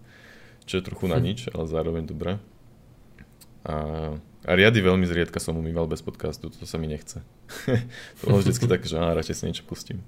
Čo 0.68 0.78
je 0.78 0.84
trochu 0.84 1.08
na 1.08 1.16
nič, 1.16 1.48
ale 1.48 1.64
zároveň 1.64 2.04
dobré. 2.04 2.36
A, 3.64 3.76
a 4.44 4.50
riady 4.52 4.84
veľmi 4.84 5.08
zriedka 5.08 5.40
som 5.40 5.56
umýval 5.56 5.88
bez 5.88 6.04
podcastu, 6.04 6.52
to 6.52 6.68
sa 6.68 6.76
mi 6.76 6.92
nechce. 6.92 7.24
to 8.20 8.22
bolo 8.28 8.44
vždycky 8.44 8.68
tak, 8.68 8.84
že 8.84 9.00
á, 9.00 9.16
radšej 9.16 9.34
si 9.40 9.44
niečo 9.48 9.64
pustím. 9.64 10.04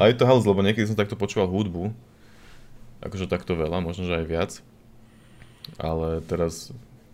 a 0.00 0.08
je 0.08 0.16
to 0.16 0.24
halus, 0.24 0.48
lebo 0.48 0.64
niekedy 0.64 0.88
som 0.88 0.96
takto 0.96 1.14
počúval 1.14 1.52
hudbu, 1.52 1.92
akože 3.04 3.28
takto 3.28 3.52
veľa, 3.52 3.84
možno, 3.84 4.08
že 4.08 4.16
aj 4.16 4.26
viac. 4.26 4.52
Ale 5.76 6.24
teraz, 6.24 6.72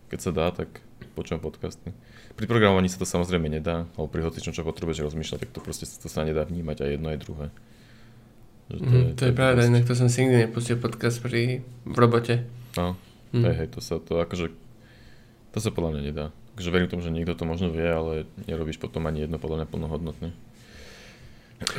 keď 0.09 0.19
sa 0.23 0.31
dá, 0.31 0.47
tak 0.55 0.81
počúvam 1.19 1.43
podcasty. 1.43 1.91
Pri 2.35 2.47
programovaní 2.47 2.91
sa 2.91 2.99
to 2.99 3.07
samozrejme 3.07 3.47
nedá, 3.51 3.91
alebo 3.99 4.11
pri 4.11 4.23
hocičom, 4.27 4.55
čo 4.55 4.67
potrebuješ 4.67 5.03
rozmýšľať, 5.03 5.39
tak 5.47 5.51
to 5.51 5.61
proste 5.63 5.87
to 5.87 6.07
sa 6.07 6.23
nedá 6.23 6.47
vnímať 6.47 6.87
aj 6.87 6.91
jedno 6.95 7.09
aj 7.11 7.19
druhé. 7.23 7.47
Že 8.73 8.79
to, 8.81 8.89
mm, 8.89 8.95
je, 8.97 9.13
to, 9.15 9.23
je 9.29 9.35
pravda, 9.37 9.61
inak 9.69 9.85
to 9.85 9.93
som 9.93 10.09
si 10.09 10.25
nikdy 10.25 10.49
nepustil 10.49 10.81
podcast 10.81 11.21
pri, 11.21 11.61
v 11.85 11.97
robote. 11.97 12.49
No, 12.81 12.97
mm. 13.37 13.45
hej, 13.45 13.55
hej, 13.61 13.69
to 13.77 13.81
sa 13.85 14.01
to 14.01 14.19
akože, 14.25 14.49
to 15.53 15.59
sa 15.61 15.69
podľa 15.69 15.99
mňa 15.99 16.03
nedá. 16.03 16.27
Takže 16.55 16.71
verím 16.71 16.89
tomu, 16.89 17.03
že 17.03 17.11
niekto 17.11 17.35
to 17.35 17.45
možno 17.45 17.69
vie, 17.69 17.85
ale 17.85 18.31
nerobíš 18.47 18.79
potom 18.79 19.05
ani 19.11 19.27
jedno 19.27 19.43
podľa 19.43 19.65
mňa 19.65 19.69
plnohodnotne. 19.69 20.31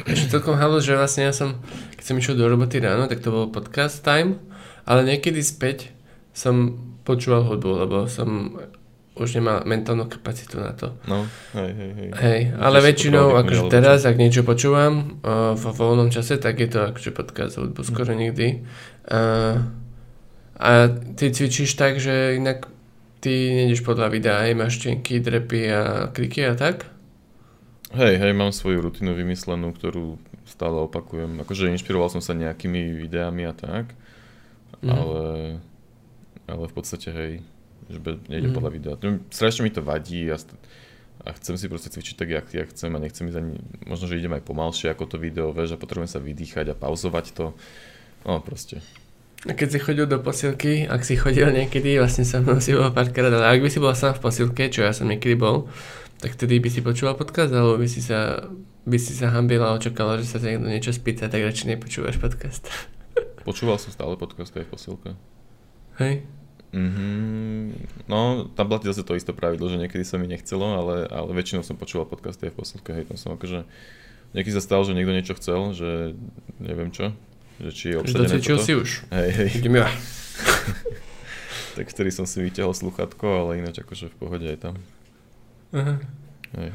Ešte 0.07 0.39
celkom 0.39 0.55
halo, 0.55 0.79
že 0.79 0.95
vlastne 0.95 1.27
ja 1.27 1.33
som, 1.35 1.59
keď 1.95 2.03
som 2.05 2.19
išiel 2.19 2.35
do 2.37 2.47
roboty 2.47 2.79
ráno, 2.79 3.07
tak 3.07 3.23
to 3.23 3.33
bol 3.33 3.47
podcast 3.51 4.03
time, 4.03 4.39
ale 4.83 5.03
niekedy 5.07 5.39
späť 5.41 5.95
som 6.35 6.75
počúval 7.07 7.47
hudbu, 7.47 7.71
lebo 7.87 7.97
som 8.11 8.59
už 9.15 9.39
nemá 9.39 9.63
mentálnu 9.63 10.11
kapacitu 10.11 10.59
na 10.59 10.75
to. 10.75 10.91
No, 11.07 11.23
hej, 11.55 11.71
hej, 11.71 11.91
hej. 11.95 12.09
Hej, 12.19 12.39
ale 12.59 12.77
väčšinou, 12.83 13.31
akože 13.39 13.71
teraz, 13.71 14.03
ak 14.03 14.19
niečo 14.19 14.43
počúvam 14.43 15.23
uh, 15.23 15.55
vo 15.55 15.71
voľnom 15.71 16.11
čase, 16.11 16.35
tak 16.35 16.59
je 16.59 16.67
to 16.67 16.91
akože 16.91 17.15
podcast 17.15 17.55
hudbu 17.55 17.79
skoro 17.87 18.11
mm. 18.11 18.19
nikdy. 18.19 18.47
Uh, 19.07 19.63
a 20.59 20.91
ty 21.15 21.31
cvičíš 21.31 21.79
tak, 21.79 22.03
že 22.03 22.35
inak 22.35 22.67
ty 23.23 23.55
nejdeš 23.55 23.87
podľa 23.87 24.11
videa, 24.11 24.43
aj 24.43 24.53
máš 24.59 24.83
čenky, 24.83 25.23
drepy 25.23 25.61
a 25.71 25.81
kliky 26.11 26.43
a 26.43 26.53
tak? 26.59 26.91
Hej, 27.95 28.19
hej, 28.19 28.33
mám 28.35 28.51
svoju 28.51 28.83
rutinu 28.83 29.15
vymyslenú, 29.15 29.71
ktorú 29.71 30.19
stále 30.43 30.75
opakujem. 30.83 31.39
Akože 31.39 31.71
inšpiroval 31.71 32.11
som 32.11 32.19
sa 32.19 32.35
nejakými 32.35 32.99
videami 32.99 33.47
a 33.47 33.55
tak, 33.55 33.95
mm. 34.83 34.91
ale, 34.91 35.23
ale 36.51 36.65
v 36.67 36.73
podstate, 36.75 37.09
hej, 37.15 37.33
že 37.89 37.99
nejdem 38.29 38.51
mm. 38.51 38.57
podľa 38.57 38.71
videa. 38.73 38.93
Strašne 39.29 39.61
mi 39.65 39.71
to 39.71 39.85
vadí 39.85 40.25
a, 40.29 40.37
a 41.25 41.29
chcem 41.37 41.55
si 41.57 41.69
proste 41.69 41.93
cvičiť 41.93 42.15
tak, 42.17 42.29
jak, 42.29 42.47
jak 42.49 42.67
chcem 42.73 42.89
a 42.93 42.99
nechcem 42.99 43.29
ísť 43.29 43.37
ani, 43.37 43.53
možno, 43.85 44.05
že 44.09 44.17
idem 44.17 44.33
aj 44.33 44.43
pomalšie 44.45 44.89
ako 44.89 45.05
to 45.05 45.17
video, 45.21 45.53
vieš, 45.53 45.77
a 45.77 45.81
potrebujem 45.81 46.09
sa 46.09 46.21
vydýchať 46.21 46.73
a 46.73 46.75
pauzovať 46.75 47.25
to. 47.37 47.53
No 48.25 48.41
proste. 48.41 48.81
Keď 49.45 49.67
si 49.69 49.77
chodil 49.77 50.09
do 50.09 50.17
posilky, 50.17 50.89
ak 50.89 51.05
si 51.05 51.13
chodil 51.13 51.45
niekedy, 51.53 52.01
vlastne 52.01 52.25
sa 52.25 52.41
mnou 52.41 52.57
si 52.57 52.73
bol 52.73 52.89
párkrát, 52.89 53.29
ale 53.29 53.45
ak 53.45 53.61
by 53.61 53.69
si 53.69 53.77
bol 53.77 53.93
sám 53.93 54.17
v 54.17 54.23
posilke, 54.25 54.73
čo 54.73 54.81
ja 54.81 54.89
som 54.89 55.05
niekedy 55.05 55.37
bol, 55.37 55.69
tak 56.17 56.33
vtedy 56.33 56.57
by 56.57 56.69
si 56.73 56.81
počúval 56.81 57.13
podcast, 57.13 57.53
alebo 57.53 57.77
by 57.77 57.85
si 57.85 58.01
sa, 58.01 58.49
by 58.89 58.97
si 58.97 59.13
sa 59.13 59.29
hambila 59.29 59.69
a 59.69 59.77
očakala, 59.77 60.17
že 60.17 60.25
sa 60.25 60.41
niekto 60.41 60.65
niečo 60.65 60.89
spýta, 60.89 61.29
tak 61.29 61.45
radšej 61.45 61.77
nepočúvaš 61.77 62.17
podcast. 62.17 62.65
Počúval 63.45 63.77
som 63.77 63.93
stále 63.93 64.17
podcast 64.17 64.49
aj 64.57 64.65
v 64.65 64.71
posilke. 64.73 65.09
Hej? 66.01 66.25
Mm-hmm. 66.75 68.05
No, 68.11 68.51
tam 68.51 68.67
platí 68.67 68.91
zase 68.91 69.07
to 69.07 69.15
isté 69.15 69.31
pravidlo, 69.31 69.71
že 69.71 69.79
niekedy 69.79 70.03
sa 70.03 70.19
mi 70.19 70.27
nechcelo, 70.27 70.75
ale, 70.75 71.07
ale 71.07 71.31
väčšinou 71.31 71.63
som 71.63 71.79
počúval 71.79 72.03
podcasty 72.03 72.51
aj 72.51 72.51
v 72.51 72.57
posilke, 72.59 72.91
hej, 72.91 73.07
tam 73.07 73.15
som 73.15 73.31
akože, 73.39 73.63
niekedy 74.35 74.51
sa 74.51 74.59
stalo, 74.59 74.83
že 74.83 74.91
niekto 74.91 75.15
niečo 75.15 75.39
chcel, 75.39 75.71
že 75.71 76.19
neviem 76.59 76.91
čo, 76.91 77.15
že 77.63 77.71
či 77.71 77.85
je 77.95 78.03
obsadené 78.03 78.43
toto. 78.43 78.59
si 78.59 78.75
už. 78.75 79.07
Hej, 79.07 79.29
hej. 79.31 79.49
Idem 79.63 79.79
ja. 79.79 79.87
tak 81.79 81.87
vtedy 81.87 82.11
som 82.11 82.27
si 82.27 82.43
vyťahol 82.43 82.75
sluchatko, 82.75 83.23
ale 83.23 83.63
ináč 83.63 83.79
akože 83.79 84.11
v 84.11 84.15
pohode 84.19 84.43
aj 84.43 84.59
tam. 84.59 84.75
Aha. 85.71 85.95
Hej. 86.59 86.69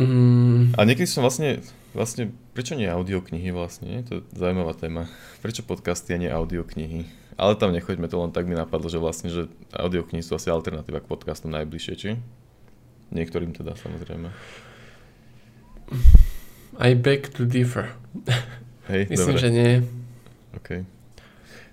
Mm. 0.00 0.72
A 0.72 0.80
niekedy 0.88 1.04
som 1.04 1.20
vlastne, 1.20 1.60
vlastne, 1.92 2.32
prečo 2.56 2.72
nie 2.72 2.88
audioknihy 2.88 3.52
vlastne? 3.52 4.00
To 4.08 4.20
je 4.20 4.20
zaujímavá 4.32 4.72
téma. 4.72 5.04
Prečo 5.44 5.66
podcasty 5.66 6.16
a 6.16 6.20
nie 6.22 6.30
audioknihy? 6.32 7.27
Ale 7.38 7.54
tam 7.54 7.70
nechoďme, 7.70 8.10
to 8.10 8.18
len 8.18 8.34
tak 8.34 8.50
mi 8.50 8.58
napadlo, 8.58 8.90
že 8.90 8.98
vlastne, 8.98 9.30
že 9.30 9.46
audioknihy 9.70 10.26
sú 10.26 10.34
asi 10.34 10.50
alternatíva 10.50 10.98
k 10.98 11.06
podcastom 11.06 11.54
najbližšie, 11.54 11.94
či? 11.94 12.10
Niektorým 13.14 13.54
teda, 13.54 13.78
samozrejme. 13.78 14.34
I 16.82 16.98
beg 16.98 17.30
to 17.30 17.46
differ. 17.46 17.94
Hej, 18.90 19.06
Myslím, 19.14 19.38
dobre. 19.38 19.42
že 19.46 19.48
nie. 19.54 19.70
OK. 20.58 20.68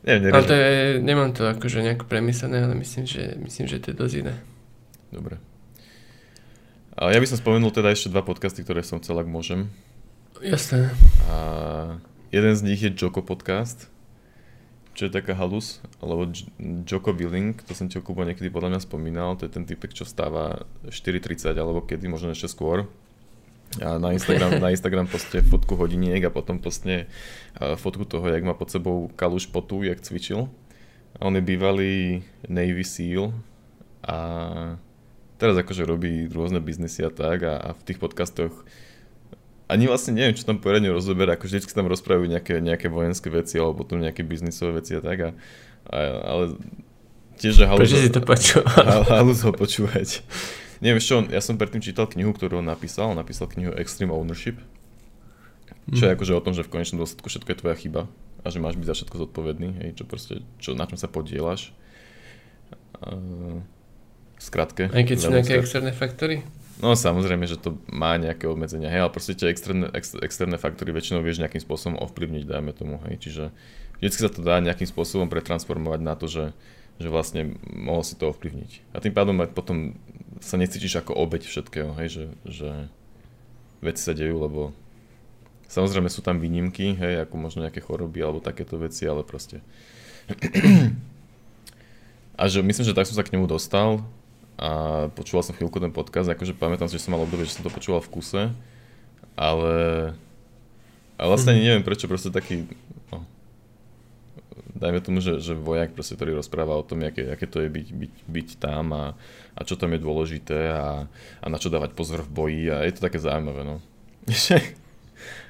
Neviem, 0.05 0.21
neviem. 0.29 0.35
Ale 0.37 0.45
to 0.45 0.53
je, 0.53 0.73
nemám 1.01 1.33
to 1.33 1.49
akože 1.49 1.81
nejako 1.81 2.05
premyslené, 2.05 2.61
ale 2.61 2.77
myslím, 2.77 3.09
že, 3.09 3.33
myslím, 3.41 3.65
že 3.65 3.81
to 3.81 3.89
je 3.89 3.95
dosť 3.97 4.15
iné. 4.21 4.37
Dobre. 5.09 5.41
A 6.93 7.09
ja 7.09 7.17
by 7.17 7.25
som 7.25 7.41
spomenul 7.41 7.73
teda 7.73 7.89
ešte 7.89 8.13
dva 8.13 8.21
podcasty, 8.21 8.61
ktoré 8.61 8.85
som 8.85 9.01
chcel, 9.01 9.17
ak 9.17 9.25
môžem. 9.25 9.73
Jasné. 10.45 10.93
A 11.25 11.35
jeden 12.29 12.53
z 12.53 12.61
nich 12.61 12.85
je 12.85 12.93
Joko 12.93 13.25
podcast 13.25 13.89
čo 14.95 15.05
je 15.05 15.11
taká 15.11 15.35
halus, 15.35 15.83
alebo 15.99 16.31
Joko 16.87 17.11
Willing, 17.11 17.59
to 17.67 17.75
som 17.75 17.91
ti 17.91 17.99
Kubo 17.99 18.23
niekedy 18.23 18.47
podľa 18.47 18.75
mňa 18.75 18.81
spomínal, 18.87 19.35
to 19.35 19.43
je 19.43 19.51
ten 19.51 19.67
typek, 19.67 19.91
čo 19.91 20.07
stáva 20.07 20.63
4.30 20.87 21.51
alebo 21.51 21.83
kedy, 21.83 22.07
možno 22.07 22.31
ešte 22.31 22.47
skôr. 22.47 22.87
A 23.83 23.99
na 23.99 24.15
Instagram, 24.15 24.55
na 24.63 24.71
Instagram 24.71 25.11
poste 25.11 25.43
fotku 25.43 25.75
hodiniek 25.75 26.23
a 26.23 26.31
potom 26.31 26.63
postne 26.63 27.11
fotku 27.59 28.07
toho, 28.07 28.23
jak 28.31 28.47
má 28.47 28.55
pod 28.55 28.71
sebou 28.71 29.11
kaluš 29.19 29.51
potu, 29.51 29.83
jak 29.83 29.99
cvičil. 29.99 30.47
A 31.19 31.27
on 31.27 31.35
je 31.35 31.43
bývalý 31.43 32.23
Navy 32.47 32.83
SEAL 32.87 33.35
a 34.03 34.17
teraz 35.35 35.55
akože 35.59 35.83
robí 35.83 36.31
rôzne 36.31 36.63
biznesy 36.63 37.03
a 37.03 37.11
tak 37.11 37.43
a, 37.43 37.59
a 37.59 37.69
v 37.75 37.81
tých 37.83 37.99
podcastoch 37.99 38.63
ani 39.65 39.89
vlastne 39.89 40.13
neviem, 40.13 40.37
čo 40.37 40.45
tam 40.45 40.61
poriadne 40.61 40.93
rozoberá, 40.93 41.33
ako 41.33 41.49
vždycky 41.49 41.73
tam 41.73 41.89
rozprávajú 41.89 42.29
nejaké, 42.29 42.61
nejaké 42.61 42.87
vojenské 42.89 43.33
veci 43.33 43.57
alebo 43.57 43.81
potom 43.81 43.97
nejaké 43.97 44.21
biznisové 44.21 44.81
veci 44.81 44.93
a 44.93 45.01
tak, 45.01 45.17
a, 45.17 45.29
a, 45.89 45.97
ale 46.21 46.43
tiež, 47.41 47.53
že 47.57 47.65
halus, 47.65 47.89
Prečo 47.89 47.97
si 47.97 48.11
to 48.13 48.21
počúval? 48.21 49.01
halus 49.17 49.41
ho 49.41 49.51
počúvať. 49.51 50.21
Neviem, 50.85 51.01
čo, 51.01 51.25
ja 51.25 51.41
som 51.41 51.57
predtým 51.57 51.81
čítal 51.81 52.05
knihu, 52.05 52.29
ktorú 52.35 52.61
on 52.61 52.67
napísal, 52.67 53.15
on 53.15 53.17
napísal 53.17 53.49
knihu 53.49 53.73
Extreme 53.73 54.13
Ownership, 54.13 54.61
čo 55.93 56.01
je 56.05 56.11
mhm. 56.13 56.15
akože 56.17 56.33
o 56.37 56.41
tom, 56.45 56.53
že 56.53 56.61
v 56.65 56.69
konečnom 56.69 57.01
dôsledku 57.01 57.25
všetko 57.25 57.49
je 57.49 57.59
tvoja 57.61 57.75
chyba 57.77 58.01
a 58.45 58.47
že 58.53 58.61
máš 58.61 58.77
byť 58.77 58.85
za 58.85 58.95
všetko 59.01 59.15
zodpovedný, 59.25 59.69
hej, 59.81 59.89
čo 59.97 60.03
proste, 60.05 60.45
čo, 60.61 60.77
na 60.77 60.85
čom 60.85 61.01
sa 61.01 61.09
podielaš. 61.09 61.73
Uh, 63.01 63.65
skratke. 64.37 64.93
Aj 64.93 65.03
keď 65.03 65.17
sú 65.17 65.33
nejaké 65.33 65.57
externé 65.57 65.89
faktory? 65.89 66.45
No 66.83 66.91
samozrejme, 66.91 67.47
že 67.47 67.55
to 67.55 67.79
má 67.87 68.19
nejaké 68.19 68.51
obmedzenia, 68.51 68.91
hej, 68.91 69.07
ale 69.07 69.11
proste 69.15 69.31
tie 69.31 69.47
externé, 69.47 69.87
ex, 69.95 70.11
externé 70.19 70.59
faktory 70.59 70.91
väčšinou 70.91 71.23
vieš 71.23 71.39
nejakým 71.39 71.63
spôsobom 71.63 71.95
ovplyvniť, 72.03 72.43
dajme 72.43 72.71
tomu, 72.75 72.99
hej, 73.07 73.15
čiže 73.23 73.43
vždycky 74.03 74.19
sa 74.19 74.31
to 74.31 74.43
dá 74.43 74.59
nejakým 74.59 74.87
spôsobom 74.87 75.31
pretransformovať 75.31 75.99
na 76.03 76.19
to, 76.19 76.27
že, 76.27 76.51
že 76.99 77.07
vlastne 77.07 77.55
mohol 77.63 78.03
si 78.03 78.19
to 78.19 78.27
ovplyvniť. 78.27 78.91
A 78.91 78.99
tým 78.99 79.15
pádom 79.15 79.39
aj 79.39 79.55
potom 79.55 79.95
sa 80.43 80.59
necítiš 80.59 80.99
ako 80.99 81.15
obeď 81.15 81.47
všetkého, 81.47 81.95
hej, 82.03 82.07
že, 82.11 82.25
že 82.43 82.69
veci 83.79 84.03
sa 84.03 84.11
dejú, 84.11 84.35
lebo 84.35 84.75
Samozrejme 85.65 86.07
sú 86.13 86.21
tam 86.21 86.37
výnimky, 86.37 86.93
hej, 86.93 87.25
ako 87.25 87.35
možno 87.41 87.65
nejaké 87.65 87.81
choroby 87.81 88.21
alebo 88.21 88.37
takéto 88.37 88.77
veci, 88.77 89.09
ale 89.09 89.25
proste. 89.25 89.65
A 92.39 92.51
že 92.51 92.59
myslím, 92.61 92.85
že 92.85 92.93
tak 92.93 93.07
som 93.07 93.15
sa 93.15 93.23
k 93.23 93.33
nemu 93.33 93.47
dostal 93.47 94.03
a 94.55 94.69
počúval 95.11 95.43
som 95.43 95.55
chvíľku 95.55 95.83
ten 95.83 95.91
podcast, 95.91 96.31
akože 96.31 96.55
pamätám 96.55 96.87
si, 96.87 96.95
že 96.95 97.03
som 97.07 97.11
mal 97.11 97.23
obdobie, 97.23 97.43
že 97.43 97.59
som 97.59 97.67
to 97.67 97.75
počúval 97.75 97.99
v 97.99 98.11
kuse, 98.11 98.43
ale, 99.35 99.75
ale 101.19 101.27
vlastne 101.27 101.51
mm-hmm. 101.51 101.65
neviem 101.67 101.83
prečo, 101.83 102.07
proste 102.07 102.31
taký, 102.31 102.63
no, 103.11 103.27
dajme 104.79 105.03
tomu, 105.03 105.19
že, 105.19 105.43
že 105.43 105.59
vojak, 105.59 105.91
proste, 105.91 106.15
ktorý 106.15 106.39
rozpráva 106.39 106.79
o 106.79 106.87
tom, 106.87 107.03
aké, 107.03 107.35
aké 107.35 107.51
to 107.51 107.67
je 107.67 107.67
byť, 107.67 107.87
byť, 107.91 108.13
byť 108.31 108.49
tam 108.55 108.95
a, 108.95 109.05
a 109.59 109.61
čo 109.67 109.75
tam 109.75 109.91
je 109.91 109.99
dôležité 109.99 110.71
a, 110.71 111.11
a 111.43 111.45
na 111.51 111.59
čo 111.59 111.67
dávať 111.67 111.91
pozor 111.91 112.23
v 112.23 112.31
boji 112.31 112.63
a 112.71 112.87
je 112.87 112.95
to 112.95 113.03
také 113.03 113.19
zaujímavé, 113.19 113.67
no. 113.67 113.83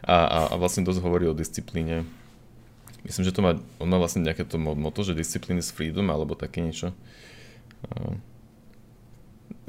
a, 0.01 0.16
a, 0.18 0.39
a 0.49 0.56
vlastne 0.58 0.82
dosť 0.82 1.06
hovorí 1.06 1.30
o 1.30 1.38
disciplíne. 1.38 2.10
Myslím, 3.06 3.22
že 3.22 3.38
to 3.38 3.45
má, 3.45 3.53
on 3.78 3.86
má 3.86 4.01
vlastne 4.01 4.26
nejaké 4.26 4.49
to 4.49 4.58
moto, 4.58 5.06
že 5.06 5.14
discipline 5.14 5.62
is 5.62 5.70
freedom, 5.70 6.10
alebo 6.10 6.34
také 6.34 6.66
niečo. 6.66 6.89
A, 7.86 8.18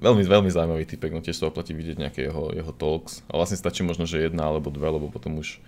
veľmi, 0.00 0.22
veľmi 0.24 0.50
zaujímavý 0.52 0.84
typek, 0.84 1.12
no 1.12 1.24
tiež 1.24 1.40
sa 1.40 1.48
oplatí 1.48 1.72
vidieť 1.72 1.96
nejaké 1.96 2.20
jeho, 2.28 2.52
jeho 2.52 2.72
talks. 2.72 3.24
A 3.28 3.40
vlastne 3.40 3.56
stačí 3.56 3.80
možno, 3.84 4.04
že 4.04 4.24
jedna 4.24 4.48
alebo 4.48 4.72
dve, 4.72 4.88
lebo 4.88 5.08
potom 5.08 5.40
už 5.40 5.60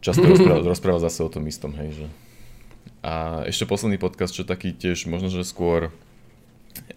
často 0.00 0.24
rozpráva, 0.32 0.62
rozpráva 0.64 1.00
zase 1.00 1.24
o 1.24 1.30
tom 1.32 1.44
istom, 1.48 1.72
hej, 1.76 2.04
že 2.04 2.06
a 3.06 3.46
ešte 3.46 3.70
posledný 3.70 4.02
podcast, 4.02 4.34
čo 4.34 4.42
taký 4.42 4.74
tiež 4.74 5.06
možno, 5.06 5.30
že 5.30 5.46
skôr 5.46 5.94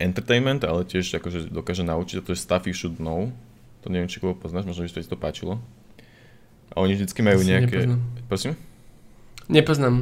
entertainment, 0.01 0.65
ale 0.65 0.81
tiež 0.81 1.21
akože 1.21 1.53
dokáže 1.53 1.85
naučiť, 1.85 2.17
a 2.17 2.25
to 2.25 2.33
je 2.33 2.41
Stuff 2.41 2.65
You 2.65 2.73
Should 2.73 2.97
Know. 2.97 3.29
To 3.85 3.93
neviem, 3.93 4.09
či 4.09 4.17
koho 4.17 4.33
poznáš, 4.33 4.65
možno, 4.65 4.89
to 4.89 4.99
ti 4.99 5.05
to 5.05 5.13
páčilo. 5.13 5.61
A 6.73 6.81
oni 6.81 6.97
vždycky 6.97 7.21
majú 7.21 7.45
Asi 7.45 7.49
nejaké... 7.53 7.77
Nepoznám. 7.85 8.01
Prosím? 8.25 8.53
Nepoznám. 9.49 9.95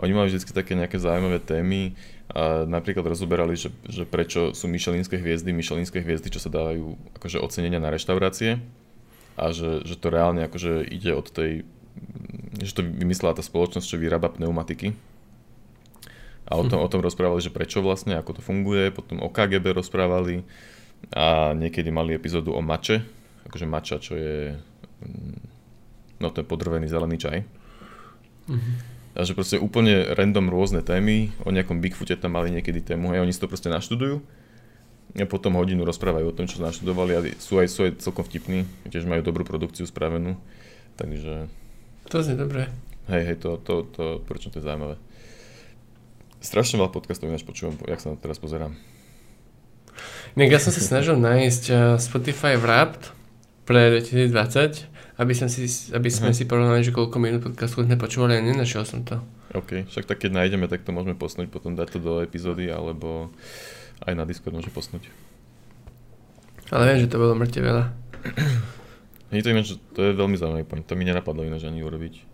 Oni 0.00 0.12
majú 0.12 0.26
vždycky 0.28 0.52
také 0.52 0.72
nejaké 0.76 0.96
zaujímavé 0.96 1.40
témy. 1.40 1.96
A 2.30 2.62
napríklad 2.62 3.02
rozoberali, 3.10 3.58
že, 3.58 3.74
že 3.90 4.06
prečo 4.06 4.54
sú 4.54 4.70
myšelinské 4.70 5.18
hviezdy, 5.18 5.50
myšelinské 5.50 5.98
hviezdy, 5.98 6.30
čo 6.30 6.38
sa 6.38 6.50
dávajú 6.50 6.94
akože 7.18 7.42
ocenenia 7.42 7.82
na 7.82 7.90
reštaurácie. 7.90 8.62
A 9.34 9.50
že, 9.50 9.82
že 9.82 9.98
to 9.98 10.14
reálne 10.14 10.46
akože 10.46 10.86
ide 10.86 11.10
od 11.14 11.26
tej 11.26 11.66
že 12.60 12.76
to 12.76 12.86
vymyslela 12.86 13.34
tá 13.34 13.42
spoločnosť, 13.42 13.84
čo 13.84 13.98
vyrába 13.98 14.30
pneumatiky, 14.30 14.94
a 16.50 16.58
o 16.58 16.66
tom, 16.66 16.82
o 16.82 16.90
tom 16.90 16.98
rozprávali, 16.98 17.38
že 17.38 17.54
prečo 17.54 17.78
vlastne, 17.78 18.18
ako 18.18 18.34
to 18.34 18.42
funguje, 18.42 18.90
potom 18.90 19.22
o 19.22 19.30
KGB 19.30 19.70
rozprávali 19.70 20.42
a 21.14 21.54
niekedy 21.54 21.94
mali 21.94 22.18
epizódu 22.18 22.50
o 22.50 22.58
mače, 22.58 23.06
akože 23.46 23.66
mača, 23.70 24.02
čo 24.02 24.18
je 24.18 24.58
mm, 24.58 25.38
no 26.18 26.28
ten 26.34 26.42
podrvený 26.42 26.90
zelený 26.90 27.22
čaj. 27.22 27.38
Mm-hmm. 28.50 28.74
A 29.14 29.26
že 29.26 29.34
proste 29.34 29.58
úplne 29.58 30.14
random 30.14 30.46
rôzne 30.48 30.86
témy, 30.86 31.34
o 31.42 31.50
nejakom 31.50 31.82
Bigfoote 31.82 32.14
tam 32.14 32.38
mali 32.38 32.54
niekedy 32.54 32.78
tému, 32.78 33.10
a 33.10 33.22
oni 33.22 33.34
si 33.34 33.42
to 33.42 33.50
proste 33.50 33.66
naštudujú 33.66 34.22
a 35.18 35.26
potom 35.26 35.58
hodinu 35.58 35.82
rozprávajú 35.82 36.30
o 36.30 36.36
tom, 36.36 36.46
čo 36.46 36.62
naštudovali 36.62 37.12
a 37.18 37.20
sú 37.42 37.58
aj, 37.58 37.66
sú 37.66 37.80
aj 37.82 37.98
celkom 37.98 38.22
vtipní, 38.22 38.62
tiež 38.86 39.10
majú 39.10 39.26
dobrú 39.26 39.42
produkciu 39.42 39.82
spravenú, 39.82 40.38
takže... 40.94 41.50
To 42.06 42.22
znie 42.22 42.38
dobre. 42.38 42.70
Hej, 43.10 43.22
hej, 43.26 43.36
to, 43.42 43.58
to, 43.58 43.90
to, 43.90 44.04
prečo 44.22 44.54
to 44.54 44.62
je 44.62 44.66
zaujímavé. 44.66 44.94
Strašne 46.38 46.78
veľa 46.78 46.94
podcastov 46.94 47.26
ináč 47.26 47.42
počúvam, 47.42 47.74
jak 47.82 47.98
sa 47.98 48.14
na 48.14 48.16
to 48.16 48.22
teraz 48.22 48.38
pozerám. 48.38 48.78
Inak 50.38 50.54
ja 50.54 50.60
som 50.62 50.70
sa 50.70 50.78
snažil 50.78 51.18
nájsť 51.18 51.64
uh, 51.74 51.78
Spotify 51.98 52.54
Wrapped 52.54 53.10
pre 53.66 53.98
2020, 53.98 54.86
aby, 55.20 55.36
som 55.36 55.52
si, 55.52 55.68
aby 55.92 56.08
sme 56.08 56.32
uh-huh. 56.32 56.38
si 56.40 56.48
porovnali, 56.48 56.80
že 56.80 56.96
koľko 56.96 57.20
minút 57.20 57.44
podcastu 57.44 57.84
sme 57.84 58.00
počúvali 58.00 58.40
a 58.40 58.40
nenašiel 58.40 58.88
som 58.88 59.04
to. 59.04 59.20
OK, 59.52 59.84
však 59.92 60.08
tak 60.08 60.24
keď 60.24 60.32
nájdeme, 60.32 60.64
tak 60.64 60.80
to 60.80 60.96
môžeme 60.96 61.12
posnúť, 61.12 61.52
potom 61.52 61.76
dať 61.76 61.92
to 61.92 61.98
do 62.00 62.12
epizódy, 62.24 62.72
alebo 62.72 63.28
aj 64.08 64.16
na 64.16 64.24
Discord 64.24 64.56
môže 64.56 64.72
posnúť. 64.72 65.12
Ale 66.72 66.88
viem, 66.88 67.04
že 67.04 67.12
to 67.12 67.20
bolo 67.20 67.36
mŕte 67.36 67.60
veľa. 67.60 67.92
Nie 69.30 69.44
to 69.44 69.52
ináč, 69.52 69.76
to 69.92 70.00
je 70.00 70.16
veľmi 70.16 70.40
zaujímavý 70.40 70.64
point, 70.64 70.86
to 70.88 70.96
mi 70.96 71.04
nenapadlo 71.04 71.44
ináč 71.44 71.68
ani 71.68 71.84
urobiť. 71.84 72.24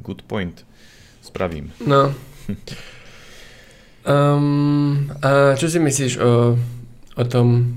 Good 0.00 0.24
point. 0.24 0.64
Spravím. 1.20 1.74
No. 1.84 2.16
Um, 4.08 5.12
a 5.26 5.52
čo 5.60 5.68
si 5.68 5.76
myslíš 5.76 6.16
o, 6.16 6.56
o 7.18 7.24
tom, 7.28 7.76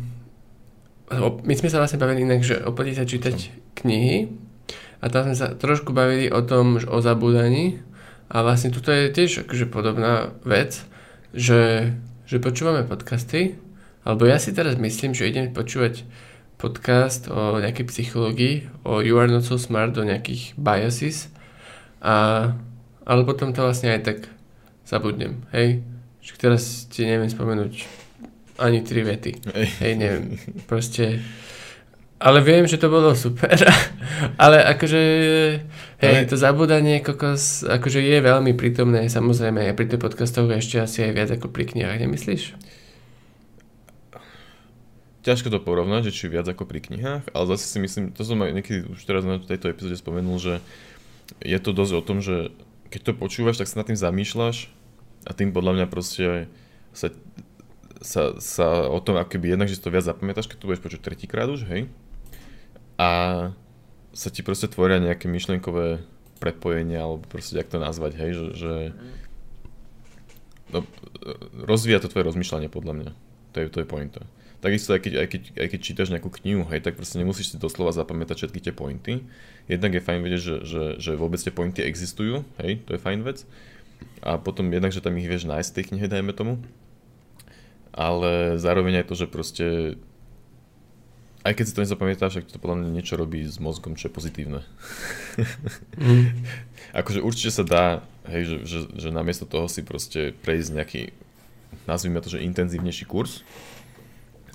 my 1.19 1.53
sme 1.53 1.69
sa 1.69 1.83
vlastne 1.83 1.99
bavili 1.99 2.23
inak, 2.23 2.41
že 2.41 2.63
oplatí 2.63 2.95
sa 2.95 3.05
čítať 3.05 3.51
knihy 3.83 4.42
a 5.03 5.11
tam 5.11 5.27
sme 5.27 5.35
sa 5.35 5.51
trošku 5.51 5.91
bavili 5.91 6.31
o 6.31 6.39
tom, 6.39 6.79
o 6.79 6.97
zabúdaní. 7.03 7.83
A 8.31 8.39
vlastne 8.39 8.71
tuto 8.71 8.87
je 8.87 9.11
tiež 9.11 9.43
akože 9.43 9.67
podobná 9.67 10.31
vec, 10.47 10.79
že, 11.35 11.91
že 12.23 12.39
počúvame 12.39 12.87
podcasty, 12.87 13.59
alebo 14.07 14.23
ja 14.23 14.39
si 14.39 14.55
teraz 14.55 14.79
myslím, 14.79 15.11
že 15.11 15.27
idem 15.27 15.51
počúvať 15.51 16.07
podcast 16.55 17.27
o 17.27 17.59
nejakej 17.59 17.91
psychológii, 17.91 18.55
o 18.87 19.03
You 19.03 19.19
are 19.19 19.27
not 19.27 19.43
so 19.43 19.59
smart, 19.59 19.99
o 19.99 20.07
nejakých 20.07 20.55
biases. 20.55 21.27
A, 21.99 22.55
ale 23.03 23.21
potom 23.27 23.51
to 23.51 23.59
vlastne 23.59 23.91
aj 23.91 24.07
tak 24.07 24.19
zabudnem, 24.87 25.43
hej? 25.51 25.83
Že 26.23 26.31
teraz 26.39 26.87
ti 26.87 27.03
neviem 27.03 27.27
spomenúť 27.27 27.83
ani 28.55 28.79
tri 28.87 29.03
vety. 29.03 29.51
Hej, 29.51 29.67
Hej 29.83 29.93
neviem, 29.99 30.39
proste... 30.63 31.19
Ale 32.23 32.39
viem, 32.39 32.63
že 32.63 32.79
to 32.79 32.87
bolo 32.87 33.11
super. 33.19 33.51
ale 34.43 34.63
akože, 34.63 35.01
hej, 35.99 36.15
ale... 36.23 36.29
to 36.31 36.39
zabúdanie 36.39 37.03
kokos, 37.03 37.67
akože 37.67 37.99
je 37.99 38.23
veľmi 38.23 38.55
prítomné, 38.55 39.11
samozrejme, 39.11 39.59
aj 39.67 39.75
pri 39.75 39.91
tých 39.91 39.99
podcastoch 39.99 40.47
ešte 40.47 40.79
asi 40.79 41.03
aj 41.03 41.11
viac 41.11 41.29
ako 41.35 41.51
pri 41.51 41.67
knihách, 41.67 41.99
nemyslíš? 41.99 42.55
Ťažko 45.27 45.51
to 45.51 45.59
porovnať, 45.59 46.11
že 46.11 46.15
či 46.15 46.31
viac 46.31 46.47
ako 46.47 46.63
pri 46.63 46.79
knihách, 46.79 47.27
ale 47.35 47.45
zase 47.51 47.67
si 47.67 47.79
myslím, 47.83 48.15
to 48.15 48.23
som 48.23 48.39
aj 48.39 48.55
niekedy 48.55 48.87
už 48.87 49.03
teraz 49.03 49.27
na 49.27 49.43
tejto 49.43 49.67
epizóde 49.67 49.99
spomenul, 49.99 50.39
že 50.39 50.63
je 51.43 51.59
to 51.59 51.75
dosť 51.75 51.93
o 51.95 52.01
tom, 52.03 52.23
že 52.23 52.55
keď 52.87 53.01
to 53.03 53.19
počúvaš, 53.19 53.59
tak 53.59 53.67
sa 53.67 53.83
nad 53.83 53.87
tým 53.91 53.99
zamýšľaš 53.99 54.71
a 55.27 55.31
tým 55.35 55.51
podľa 55.51 55.75
mňa 55.75 55.85
proste 55.91 56.47
sa, 56.95 57.11
sa, 57.99 58.35
sa 58.39 58.87
o 58.87 58.99
tom 59.03 59.19
akoby 59.19 59.55
jednak, 59.55 59.67
že 59.67 59.75
si 59.75 59.83
to 59.83 59.91
viac 59.91 60.07
zapamätáš, 60.07 60.47
keď 60.47 60.57
to 60.59 60.67
budeš 60.71 60.83
počuť 60.83 61.01
tretíkrát 61.03 61.51
už, 61.51 61.67
hej. 61.67 61.91
A 62.99 63.09
sa 64.13 64.29
ti 64.29 64.45
proste 64.45 64.69
tvoria 64.69 65.01
nejaké 65.01 65.25
myšlienkové 65.25 66.05
prepojenia, 66.37 67.01
alebo 67.01 67.25
proste, 67.25 67.57
jak 67.57 67.71
to 67.71 67.81
nazvať, 67.81 68.13
hej, 68.19 68.31
že, 68.35 68.47
že 68.53 68.73
no, 70.69 70.85
rozvíja 71.65 72.03
to 72.03 72.11
tvoje 72.11 72.27
rozmýšľanie 72.29 72.69
podľa 72.69 72.93
mňa. 72.93 73.11
To 73.53 73.57
je, 73.63 73.65
to 73.71 73.79
je 73.81 73.87
pointa. 73.87 74.21
Takisto 74.63 74.95
aj 74.95 75.01
keď, 75.03 75.13
aj, 75.19 75.27
keď, 75.27 75.41
aj 75.59 75.67
keď 75.75 75.79
čítaš 75.83 76.11
nejakú 76.11 76.31
knihu, 76.39 76.63
hej, 76.71 76.79
tak 76.79 76.95
proste 76.95 77.19
nemusíš 77.19 77.51
si 77.51 77.57
doslova 77.59 77.91
zapamätať 77.91 78.47
všetky 78.47 78.59
tie 78.63 78.73
pointy. 78.75 79.27
Jednak 79.67 79.91
je 79.91 80.05
fajn 80.05 80.19
vedieť, 80.23 80.41
že, 80.41 80.55
že, 80.63 80.83
že 80.99 81.11
vôbec 81.19 81.39
tie 81.39 81.51
pointy 81.51 81.83
existujú, 81.83 82.47
hej, 82.63 82.79
to 82.87 82.95
je 82.95 83.03
fajn 83.03 83.27
vec 83.27 83.43
a 84.23 84.39
potom 84.39 84.71
jednak, 84.71 84.91
že 84.95 85.03
tam 85.03 85.15
ich 85.19 85.27
vieš 85.27 85.47
nájsť 85.47 85.69
v 85.69 85.75
tej 85.75 85.85
knihe, 85.91 86.05
dajme 86.07 86.31
tomu. 86.31 86.59
Ale 87.93 88.57
zároveň 88.57 89.03
aj 89.03 89.07
to, 89.11 89.15
že 89.19 89.27
proste 89.29 89.65
aj 91.43 91.53
keď 91.59 91.65
si 91.67 91.75
to 91.75 91.83
nezapamätáš, 91.83 92.33
tak 92.39 92.47
to 92.47 92.59
podľa 92.59 92.83
mňa 92.83 92.89
niečo 92.95 93.19
robí 93.19 93.43
s 93.43 93.59
mozgom, 93.59 93.99
čo 93.99 94.07
je 94.07 94.15
pozitívne. 94.15 94.63
mm. 95.99 96.27
akože 96.99 97.19
určite 97.19 97.51
sa 97.51 97.63
dá, 97.67 97.85
hej, 98.31 98.47
že, 98.47 98.57
že, 98.63 98.79
že 98.95 99.09
namiesto 99.11 99.43
toho 99.43 99.67
si 99.67 99.83
proste 99.83 100.31
prejsť 100.43 100.69
nejaký, 100.71 101.01
nazvime 101.83 102.23
to, 102.23 102.31
že 102.31 102.43
intenzívnejší 102.47 103.03
kurz, 103.03 103.43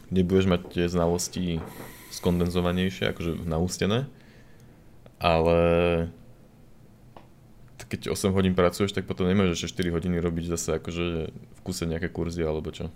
kde 0.08 0.24
budeš 0.24 0.46
mať 0.48 0.60
tie 0.72 0.84
znalosti 0.88 1.60
skondenzovanejšie, 2.08 3.12
akože 3.12 3.44
naústené, 3.44 4.08
ale 5.20 5.60
keď 7.88 8.12
8 8.12 8.36
hodín 8.36 8.52
pracuješ, 8.52 8.92
tak 8.92 9.08
potom 9.08 9.24
nemôžeš 9.24 9.72
ešte 9.72 9.80
4 9.84 9.96
hodiny 9.96 10.16
robiť 10.20 10.44
zase 10.52 10.76
akože 10.76 11.04
v 11.32 11.60
kuse 11.64 11.88
nejaké 11.88 12.12
kurzy 12.12 12.44
alebo 12.44 12.68
čo. 12.68 12.92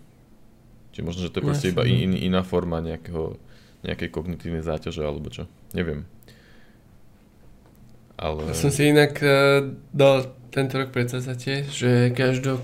Čiže 0.93 1.05
možno, 1.05 1.21
že 1.25 1.33
to 1.33 1.41
je 1.41 1.49
proste 1.49 1.69
iba 1.73 1.89
in, 1.89 2.13
iná 2.13 2.45
forma 2.45 2.85
nejakého, 2.85 3.41
nejakej 3.83 4.09
kognitívnej 4.11 4.63
záťaže 4.63 5.03
alebo 5.03 5.29
čo. 5.31 5.51
Neviem. 5.75 6.07
Ale... 8.19 8.47
Ja 8.51 8.57
som 8.57 8.71
si 8.71 8.91
inak 8.91 9.19
uh, 9.19 9.75
dal 9.91 10.31
tento 10.55 10.79
rok 10.79 10.95
predsazate, 10.95 11.67
že 11.67 12.15
každú 12.15 12.63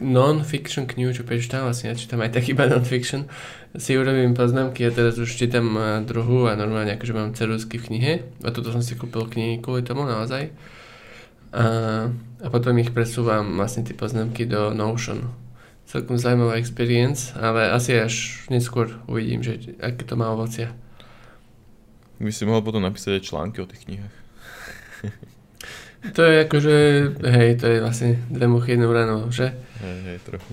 non-fiction 0.00 0.90
knihu, 0.90 1.14
čo 1.14 1.22
prečítam, 1.22 1.68
vlastne 1.68 1.92
ja 1.92 1.94
čítam 1.94 2.18
aj 2.24 2.34
tak 2.34 2.48
iba 2.50 2.66
non-fiction, 2.66 3.28
si 3.76 3.94
urobím 3.94 4.32
poznámky 4.32 4.86
a 4.86 4.94
teraz 4.94 5.20
už 5.20 5.36
čítam 5.36 5.76
uh, 5.76 6.00
druhú 6.00 6.48
a 6.48 6.56
normálne 6.56 6.96
akože 6.96 7.12
mám 7.12 7.36
ceruzky 7.36 7.76
v 7.76 7.86
knihe 7.90 8.12
a 8.42 8.48
toto 8.48 8.72
som 8.72 8.80
si 8.80 8.96
kúpil 8.96 9.28
knihy 9.28 9.60
kvôli 9.60 9.84
tomu 9.84 10.08
naozaj 10.08 10.50
a, 11.54 11.66
a 12.42 12.46
potom 12.50 12.74
ich 12.82 12.90
presúvam 12.90 13.54
vlastne 13.54 13.86
tie 13.86 13.94
poznámky 13.94 14.42
do 14.42 14.74
Notion. 14.74 15.30
Celkom 15.84 16.16
zaujímavá 16.16 16.56
experience, 16.56 17.36
ale 17.36 17.70
asi 17.70 17.94
až 18.00 18.46
neskôr 18.48 18.88
uvidím, 19.04 19.44
že 19.44 19.76
aké 19.78 20.02
to 20.02 20.16
má 20.16 20.32
ovocia. 20.32 20.72
By 22.18 22.30
si 22.32 22.48
mohol 22.48 22.64
potom 22.64 22.80
napísať 22.80 23.20
aj 23.20 23.26
články 23.28 23.58
o 23.60 23.68
tých 23.68 23.84
knihách. 23.84 24.14
to 26.16 26.22
je 26.24 26.34
akože, 26.48 26.76
hej, 27.20 27.50
to 27.60 27.66
je 27.68 27.78
vlastne 27.84 28.10
dve 28.32 28.46
muchy 28.48 28.74
jednou 28.74 28.92
ranou, 28.92 29.28
že? 29.28 29.52
Hej, 29.82 29.98
hej, 30.08 30.18
trochu. 30.24 30.52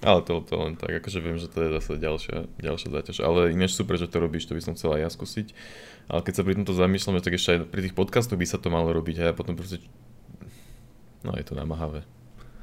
Ale 0.00 0.24
to, 0.24 0.40
to 0.40 0.56
len 0.56 0.80
tak, 0.80 0.96
akože 0.96 1.20
viem, 1.20 1.36
že 1.36 1.52
to 1.52 1.60
je 1.60 1.76
zase 1.76 2.00
ďalšia, 2.00 2.48
ďalšia 2.56 2.88
záťaž. 2.88 3.18
Ale 3.20 3.52
ináč 3.52 3.76
super, 3.76 4.00
že 4.00 4.08
to 4.08 4.16
robíš, 4.16 4.48
to 4.48 4.56
by 4.56 4.64
som 4.64 4.72
chcel 4.72 4.96
aj 4.96 5.00
ja 5.04 5.10
skúsiť. 5.12 5.52
Ale 6.08 6.24
keď 6.24 6.32
sa 6.40 6.42
pri 6.46 6.56
tomto 6.56 6.72
zamýšľam, 6.72 7.20
tak 7.20 7.36
ešte 7.36 7.50
aj 7.52 7.58
pri 7.68 7.80
tých 7.84 7.94
podcastoch 7.98 8.40
by 8.40 8.46
sa 8.48 8.56
to 8.56 8.72
malo 8.72 8.88
robiť 8.96 9.28
a 9.28 9.36
potom 9.36 9.60
proste... 9.60 9.84
No 11.20 11.36
je 11.36 11.44
to 11.44 11.52
namáhavé. 11.52 12.08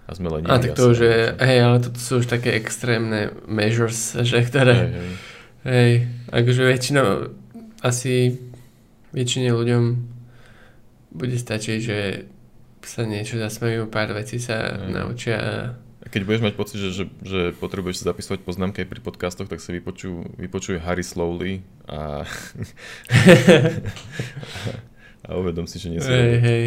A 0.08 0.16
sme 0.16 0.32
len 0.32 0.48
A 0.48 0.56
tak 0.56 0.80
to 0.80 0.96
už 0.96 1.00
je, 1.04 1.20
hej, 1.36 1.58
ale 1.60 1.84
toto 1.84 2.00
sú 2.00 2.24
už 2.24 2.32
také 2.32 2.56
extrémne 2.56 3.36
measures, 3.44 4.16
že 4.30 4.40
ktoré... 4.48 4.76
Hej, 4.76 4.92
hej. 4.96 5.12
hej 5.68 5.92
akože 6.32 6.62
väčšinou 6.64 7.08
asi 7.84 8.40
väčšine 9.12 9.52
ľuďom 9.52 9.84
bude 11.12 11.36
stačiť, 11.36 11.78
že 11.84 12.00
sa 12.88 13.04
niečo 13.04 13.36
zasmejú, 13.36 13.92
pár 13.92 14.16
vecí 14.16 14.40
sa 14.40 14.80
hej. 14.80 14.96
naučia 14.96 15.38
a 16.08 16.08
keď 16.08 16.24
budeš 16.24 16.44
mať 16.48 16.56
pocit, 16.56 16.80
že, 16.80 16.90
že, 16.96 17.06
že 17.20 17.42
potrebuješ 17.60 18.00
si 18.00 18.08
zapisovať 18.08 18.40
poznámky 18.48 18.88
aj 18.88 18.90
pri 18.96 19.02
podcastoch, 19.04 19.52
tak 19.52 19.60
sa 19.60 19.76
vypočuj, 19.76 20.40
vypočuj 20.40 20.80
Harry 20.80 21.04
Slowly 21.04 21.68
a, 21.84 22.24
a 25.28 25.36
uvedom 25.36 25.68
si, 25.68 25.84
že 25.84 25.92
nie 25.92 26.00
si 26.00 26.08
hej, 26.08 26.34
hej. 26.40 26.64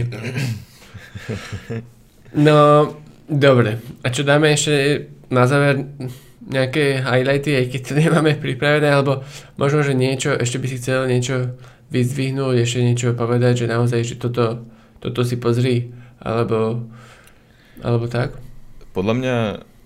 No, 2.37 2.93
Dobre, 3.31 3.79
a 4.03 4.11
čo 4.11 4.27
dáme 4.27 4.51
ešte 4.51 5.07
na 5.31 5.47
záver 5.47 5.87
nejaké 6.43 6.99
highlighty, 6.99 7.55
aj 7.63 7.67
keď 7.71 7.81
to 7.87 7.93
nemáme 8.03 8.35
pripravené, 8.43 8.91
alebo 8.91 9.23
možno, 9.55 9.87
že 9.87 9.95
niečo, 9.95 10.35
ešte 10.35 10.59
by 10.59 10.67
si 10.67 10.77
chcel 10.83 11.07
niečo 11.07 11.55
vyzdvihnúť, 11.95 12.57
ešte 12.59 12.83
niečo 12.83 13.15
povedať, 13.15 13.65
že 13.65 13.67
naozaj, 13.71 14.03
že 14.03 14.17
toto, 14.19 14.67
toto 14.99 15.23
si 15.23 15.39
pozri, 15.39 15.95
alebo, 16.19 16.91
alebo 17.87 18.11
tak? 18.11 18.35
Podľa 18.91 19.15
mňa 19.15 19.37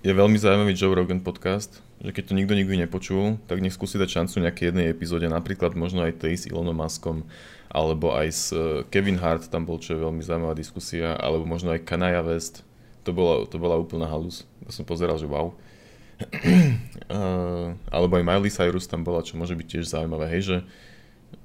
je 0.01 0.13
veľmi 0.13 0.37
zaujímavý 0.41 0.73
Joe 0.73 0.97
Rogan 0.97 1.21
podcast, 1.21 1.85
že 2.01 2.13
keď 2.13 2.23
to 2.29 2.37
nikto 2.37 2.53
nikdy 2.57 2.81
nepočul, 2.81 3.37
tak 3.45 3.61
nech 3.61 3.73
skúsi 3.73 4.01
dať 4.01 4.09
šancu 4.25 4.41
nejakej 4.41 4.73
jednej 4.73 4.89
epizóde, 4.89 5.29
napríklad 5.29 5.77
možno 5.77 6.01
aj 6.01 6.25
tej 6.25 6.33
s 6.33 6.43
Elonom 6.49 6.81
Muskom, 6.81 7.25
alebo 7.69 8.13
aj 8.17 8.27
s 8.29 8.49
eh, 8.53 8.81
Kevin 8.89 9.21
Hart, 9.21 9.53
tam 9.53 9.69
bol 9.69 9.77
čo 9.77 9.93
je 9.93 10.01
veľmi 10.01 10.25
zaujímavá 10.25 10.57
diskusia, 10.57 11.13
alebo 11.17 11.45
možno 11.45 11.73
aj 11.73 11.85
Kanaya 11.85 12.25
West, 12.25 12.65
to 13.05 13.13
bola, 13.13 13.45
to 13.45 13.61
bola 13.61 13.77
úplná 13.77 14.09
halus. 14.09 14.49
To 14.65 14.73
som 14.73 14.81
pozeral, 14.81 15.21
že 15.21 15.29
wow. 15.29 15.53
uh, 15.53 17.77
alebo 17.95 18.17
aj 18.17 18.25
Miley 18.25 18.49
Cyrus 18.49 18.89
tam 18.89 19.05
bola, 19.05 19.21
čo 19.21 19.37
môže 19.37 19.53
byť 19.53 19.67
tiež 19.69 19.85
zaujímavé, 19.85 20.25
hej, 20.33 20.41
že, 20.41 20.57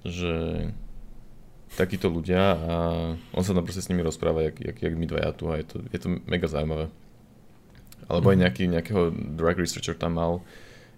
že 0.09 0.33
takíto 1.77 2.09
ľudia 2.09 2.57
a 2.57 2.75
on 3.37 3.45
sa 3.45 3.53
tam 3.53 3.63
proste 3.63 3.85
s 3.85 3.93
nimi 3.93 4.01
rozpráva, 4.01 4.49
jak, 4.49 4.57
jak, 4.59 4.77
jak 4.81 4.95
my 4.97 5.07
dvaja 5.07 5.31
tu 5.37 5.53
a 5.53 5.61
je 5.61 5.69
to, 5.69 5.77
je 5.93 6.01
to 6.01 6.09
mega 6.25 6.49
zaujímavé. 6.49 6.89
Alebo 8.09 8.33
aj 8.33 8.37
mhm. 8.41 8.43
nejaký, 8.43 8.65
nejakého 8.67 9.13
drug 9.37 9.61
researcher 9.61 9.95
tam 9.95 10.17
mal, 10.17 10.41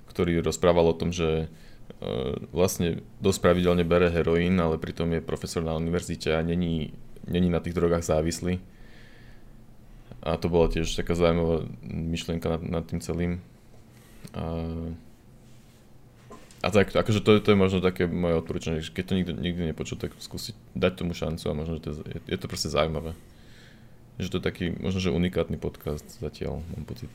ktorý 0.09 0.40
rozprával 0.40 0.86
o 0.86 0.97
tom, 0.97 1.10
že 1.10 1.51
uh, 1.51 2.39
vlastne 2.55 3.02
dosť 3.18 3.43
pravidelne 3.43 3.82
bere 3.82 4.09
heroín, 4.09 4.62
ale 4.62 4.78
pritom 4.78 5.10
je 5.10 5.20
profesor 5.20 5.60
na 5.60 5.74
univerzite 5.74 6.30
a 6.32 6.40
není, 6.40 6.94
není 7.26 7.51
na 7.51 7.59
tých 7.59 7.74
drogách 7.74 8.06
závislý 8.06 8.62
a 10.22 10.38
to 10.38 10.46
bola 10.46 10.70
tiež 10.70 10.86
taká 10.94 11.18
zaujímavá 11.18 11.66
myšlienka 11.82 12.46
nad, 12.46 12.62
nad 12.62 12.84
tým 12.86 13.02
celým. 13.02 13.42
A, 14.38 14.46
a 16.62 16.68
tak, 16.70 16.94
akože 16.94 17.26
to, 17.26 17.42
to 17.42 17.50
je 17.50 17.58
možno 17.58 17.82
také 17.82 18.06
moje 18.06 18.38
odporúčanie, 18.38 18.86
keď 18.86 19.04
to 19.04 19.18
nikto 19.18 19.32
nikdy 19.34 19.62
nepočul, 19.74 19.98
tak 19.98 20.14
skúsiť 20.14 20.54
dať 20.78 20.92
tomu 20.94 21.18
šancu 21.18 21.44
a 21.50 21.58
možno, 21.58 21.72
že 21.74 21.82
to 21.82 21.88
je, 22.06 22.18
je 22.22 22.38
to 22.38 22.46
proste 22.46 22.70
zaujímavé. 22.70 23.18
Že 24.22 24.30
to 24.30 24.38
je 24.38 24.46
taký, 24.46 24.64
možno, 24.78 25.02
že 25.02 25.10
unikátny 25.10 25.58
podcast 25.58 26.06
zatiaľ, 26.22 26.62
mám 26.78 26.86
pocit. 26.86 27.10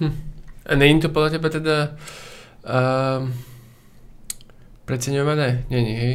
Hm. 0.00 0.16
A 0.64 0.72
není 0.80 0.96
to 1.04 1.12
podľa 1.12 1.36
teba 1.36 1.52
teda 1.52 1.76
uh, 2.64 3.28
preceňované? 4.88 5.68
Není, 5.68 5.92
hej? 5.92 6.14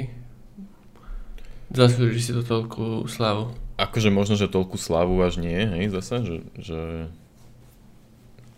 Zaslúži 1.69 2.17
si 2.17 2.33
to 2.33 2.41
toľku 2.41 3.05
slavu 3.05 3.68
akože 3.79 4.11
možno, 4.11 4.35
že 4.35 4.51
toľku 4.51 4.75
slávu 4.75 5.15
až 5.23 5.39
nie, 5.39 5.55
hej, 5.55 5.87
zase, 5.95 6.15
že, 6.27 6.37
že... 6.59 6.79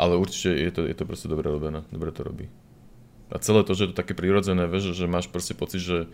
Ale 0.01 0.17
určite 0.17 0.49
je 0.49 0.71
to, 0.73 0.81
je 0.89 0.95
to 0.97 1.05
proste 1.05 1.29
dobre 1.29 1.45
robené, 1.45 1.85
dobre 1.93 2.09
to 2.09 2.25
robí. 2.25 2.49
A 3.29 3.37
celé 3.37 3.61
to, 3.61 3.77
že 3.77 3.85
je 3.85 3.89
to 3.93 3.99
také 4.01 4.17
prirodzené, 4.17 4.65
vieš, 4.65 4.97
že 4.97 5.05
máš 5.05 5.29
proste 5.29 5.53
pocit, 5.53 5.85
že... 5.85 6.09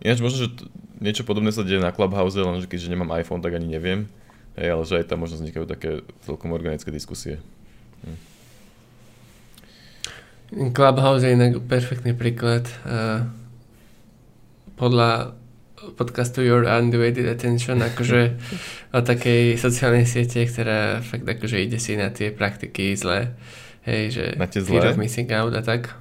Ináč 0.00 0.22
možno, 0.22 0.46
že 0.46 0.54
t- 0.54 0.70
niečo 1.02 1.26
podobné 1.26 1.50
sa 1.50 1.66
deje 1.66 1.82
na 1.82 1.90
Clubhouse, 1.90 2.38
lenže 2.38 2.70
keďže 2.70 2.92
nemám 2.94 3.16
iPhone, 3.18 3.42
tak 3.42 3.58
ani 3.58 3.66
neviem. 3.66 4.06
Hej, 4.54 4.68
ale 4.72 4.82
že 4.86 5.02
aj 5.02 5.08
tam 5.10 5.26
možno 5.26 5.42
vznikajú 5.42 5.66
také 5.66 6.06
celkom 6.24 6.54
organické 6.54 6.94
diskusie. 6.94 7.42
Hm. 8.06 8.18
Clubhouse 10.72 11.26
je 11.26 11.34
inak 11.34 11.58
perfektný 11.66 12.14
príklad. 12.14 12.70
Uh, 12.86 13.26
podľa 14.76 15.34
podcastu 15.96 16.42
Your 16.42 16.64
Undivided 16.64 17.28
Attention, 17.28 17.84
akože 17.84 18.20
o 18.96 19.00
takej 19.04 19.60
sociálnej 19.60 20.08
siete, 20.08 20.44
ktorá 20.48 21.04
fakt 21.04 21.28
akože 21.28 21.60
ide 21.60 21.76
si 21.76 22.00
na 22.00 22.08
tie 22.08 22.32
praktiky 22.32 22.96
zlé. 22.96 23.36
Hej, 23.84 24.02
že 24.10 24.24
zlé? 24.64 24.82
of 24.82 24.98
missing 24.98 25.28
out 25.30 25.54
a 25.54 25.62
tak. 25.62 25.94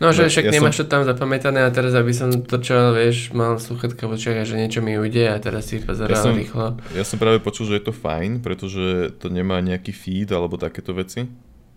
No, 0.00 0.16
že 0.16 0.24
no, 0.24 0.32
však 0.32 0.48
ja 0.48 0.52
nemáš 0.56 0.80
som... 0.80 0.88
to 0.88 0.92
tam 0.96 1.02
zapamätané 1.04 1.60
a 1.60 1.68
teraz, 1.68 1.92
aby 1.92 2.16
som 2.16 2.32
to 2.32 2.56
čo, 2.56 2.96
vieš, 2.96 3.36
mal 3.36 3.60
sluchatka 3.60 4.08
v 4.08 4.16
očiach 4.16 4.40
a 4.40 4.48
že 4.48 4.56
niečo 4.56 4.80
mi 4.80 4.96
ujde 4.96 5.28
a 5.28 5.36
teraz 5.36 5.68
si 5.68 5.76
pozeral 5.76 6.16
ja 6.16 6.24
som, 6.24 6.32
rýchlo. 6.32 6.80
Ja 6.96 7.04
som 7.04 7.20
práve 7.20 7.36
počul, 7.44 7.68
že 7.68 7.76
je 7.76 7.84
to 7.84 7.92
fajn, 7.92 8.40
pretože 8.40 9.12
to 9.20 9.28
nemá 9.28 9.60
nejaký 9.60 9.92
feed 9.92 10.32
alebo 10.32 10.56
takéto 10.56 10.96
veci. 10.96 11.28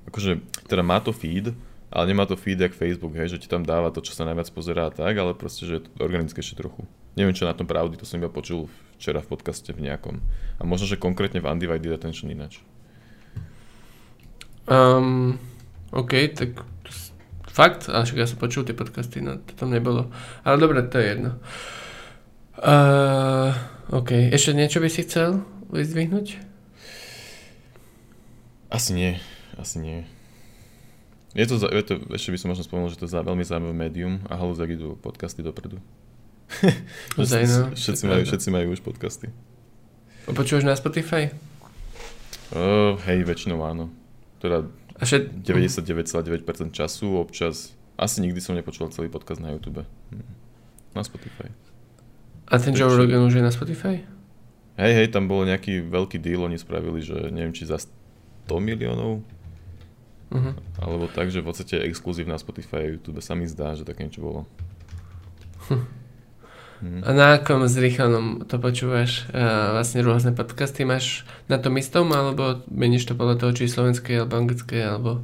Akože, 0.07 0.39
teda 0.71 0.87
má 0.87 1.03
to 1.03 1.11
feed, 1.11 1.51
ale 1.93 2.09
nemá 2.09 2.25
to 2.25 2.33
feed 2.33 2.57
jak 2.57 2.73
Facebook, 2.73 3.13
hej, 3.13 3.37
že 3.37 3.45
ti 3.45 3.45
tam 3.45 3.61
dáva 3.61 3.93
to, 3.93 4.01
čo 4.01 4.17
sa 4.17 4.25
najviac 4.25 4.49
pozerá 4.49 4.89
tak, 4.89 5.13
ale 5.13 5.37
proste, 5.37 5.69
že 5.69 5.77
je 5.77 5.81
to 5.85 5.89
organické 6.01 6.41
ešte 6.41 6.57
trochu. 6.57 6.89
Neviem, 7.13 7.37
čo 7.37 7.45
na 7.45 7.53
tom 7.53 7.69
pravdy, 7.69 8.01
to 8.01 8.09
som 8.09 8.17
iba 8.17 8.33
počul 8.33 8.65
včera 8.97 9.21
v 9.21 9.29
podcaste 9.29 9.69
v 9.69 9.85
nejakom. 9.85 10.17
A 10.57 10.65
možno, 10.65 10.89
že 10.89 10.97
konkrétne 10.97 11.37
v 11.37 11.45
Undivided 11.45 11.93
Attention 11.93 12.33
ináč. 12.33 12.65
Um, 14.65 15.37
OK, 15.93 16.33
tak 16.33 16.65
fakt, 17.45 17.85
ale 17.93 18.09
však 18.09 18.17
ja 18.17 18.25
som 18.25 18.41
počul 18.41 18.65
tie 18.65 18.73
podcasty, 18.73 19.21
no 19.21 19.37
to 19.37 19.53
tam 19.53 19.69
nebolo. 19.69 20.09
Ale 20.41 20.57
dobre, 20.57 20.81
to 20.89 20.97
je 20.97 21.05
jedno. 21.13 21.37
Uh, 22.57 23.53
OK, 23.93 24.33
ešte 24.33 24.57
niečo 24.57 24.81
by 24.81 24.89
si 24.89 25.05
chcel 25.05 25.45
vyzdvihnúť? 25.69 26.41
Asi 28.73 28.97
nie, 28.97 29.21
asi 29.61 29.77
nie. 29.77 30.09
Je 31.33 31.49
to, 31.49 31.57
je 31.57 31.81
to, 31.81 31.93
ešte 32.13 32.29
by 32.29 32.37
som 32.37 32.47
možno 32.53 32.61
spomenul, 32.61 32.93
že 32.93 33.01
to 33.01 33.09
je 33.09 33.17
veľmi 33.17 33.41
zaujímavé 33.41 33.73
médium 33.73 34.21
a 34.29 34.37
halúzak 34.37 34.69
idú 34.69 34.93
podcasty 35.01 35.41
dopredu. 35.41 35.81
Zajno, 37.17 37.73
všetci, 37.73 38.03
majú, 38.05 38.21
všetci 38.29 38.47
majú 38.53 38.67
už 38.77 38.85
podcasty. 38.85 39.33
Počúvaš 40.29 40.61
na 40.61 40.77
Spotify? 40.77 41.33
Uh, 42.53 43.01
hej, 43.09 43.25
väčšinou 43.25 43.65
áno. 43.65 43.89
Teda 44.37 44.69
a 44.93 45.03
všet... 45.09 45.41
99,9% 45.41 46.69
času, 46.69 47.17
občas, 47.17 47.73
asi 47.97 48.21
nikdy 48.21 48.37
som 48.37 48.53
nepočúval 48.53 48.93
celý 48.93 49.09
podcast 49.09 49.41
na 49.41 49.57
YouTube. 49.57 49.81
Hm. 50.13 50.25
Na 50.93 51.01
Spotify. 51.01 51.49
A 52.45 52.61
ten 52.61 52.77
Joe 52.77 52.93
Rogan 52.93 53.25
už 53.25 53.41
je 53.41 53.43
na 53.43 53.49
Spotify? 53.49 54.05
Hej, 54.77 54.93
hej, 55.01 55.07
tam 55.09 55.25
bol 55.25 55.49
nejaký 55.49 55.81
veľký 55.81 56.21
deal, 56.21 56.45
oni 56.45 56.61
spravili, 56.61 57.01
že 57.01 57.33
neviem, 57.33 57.57
či 57.57 57.65
za 57.65 57.81
100 57.81 58.53
miliónov 58.61 59.25
Uh-huh. 60.33 60.53
Alebo 60.81 61.05
tak, 61.05 61.29
že 61.29 61.45
v 61.45 61.53
podstate 61.53 61.77
exkluzív 61.85 62.25
na 62.25 62.41
Spotify 62.41 62.89
a 62.89 62.91
YouTube 62.97 63.21
sa 63.21 63.37
mi 63.37 63.45
zdá, 63.45 63.77
že 63.77 63.85
také 63.85 64.09
niečo 64.09 64.25
bolo. 64.25 64.49
Hm. 65.69 66.99
A 67.05 67.09
na 67.15 67.39
akom 67.39 67.63
zrýchlenom 67.63 68.43
to 68.43 68.59
počúvaš? 68.59 69.29
A 69.31 69.71
vlastne 69.77 70.03
rôzne 70.03 70.35
podcasty 70.35 70.83
máš 70.83 71.23
na 71.47 71.55
tom 71.55 71.79
istom, 71.79 72.11
alebo 72.11 72.59
meníš 72.67 73.07
to 73.07 73.15
podľa 73.15 73.39
toho, 73.39 73.51
či 73.55 73.71
slovenské 73.71 74.19
alebo 74.19 74.35
anglické, 74.35 74.83
alebo... 74.83 75.23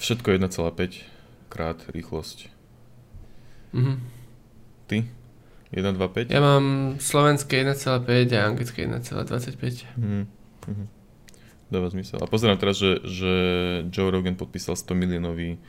Všetko 0.00 0.34
1,5 0.42 1.52
krát 1.52 1.78
rýchlosť. 1.94 2.50
Uh-huh. 3.78 4.00
Ty? 4.90 5.06
1,25? 5.70 6.32
Ja 6.32 6.40
mám 6.40 6.96
slovenské 6.98 7.62
1,5 7.62 8.34
a 8.34 8.40
anglické 8.42 8.88
1,25. 8.88 9.84
Uh-huh. 9.94 10.24
Uh-huh. 10.66 10.86
Dáva 11.68 11.92
zmysel. 11.92 12.16
A 12.24 12.26
pozerám 12.28 12.56
teraz, 12.56 12.80
že, 12.80 13.04
že 13.04 13.32
Joe 13.92 14.08
Rogan 14.08 14.40
podpísal 14.40 14.72
100 14.72 14.88
miliónový 14.96 15.60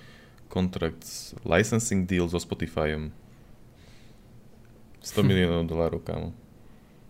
kontrakt 0.48 1.04
s 1.04 1.36
licensing 1.44 2.08
deal 2.08 2.32
so 2.32 2.40
Spotifyom. 2.40 3.12
100 5.04 5.28
miliónov 5.28 5.68
dolárov, 5.72 6.00
kámo. 6.04 6.32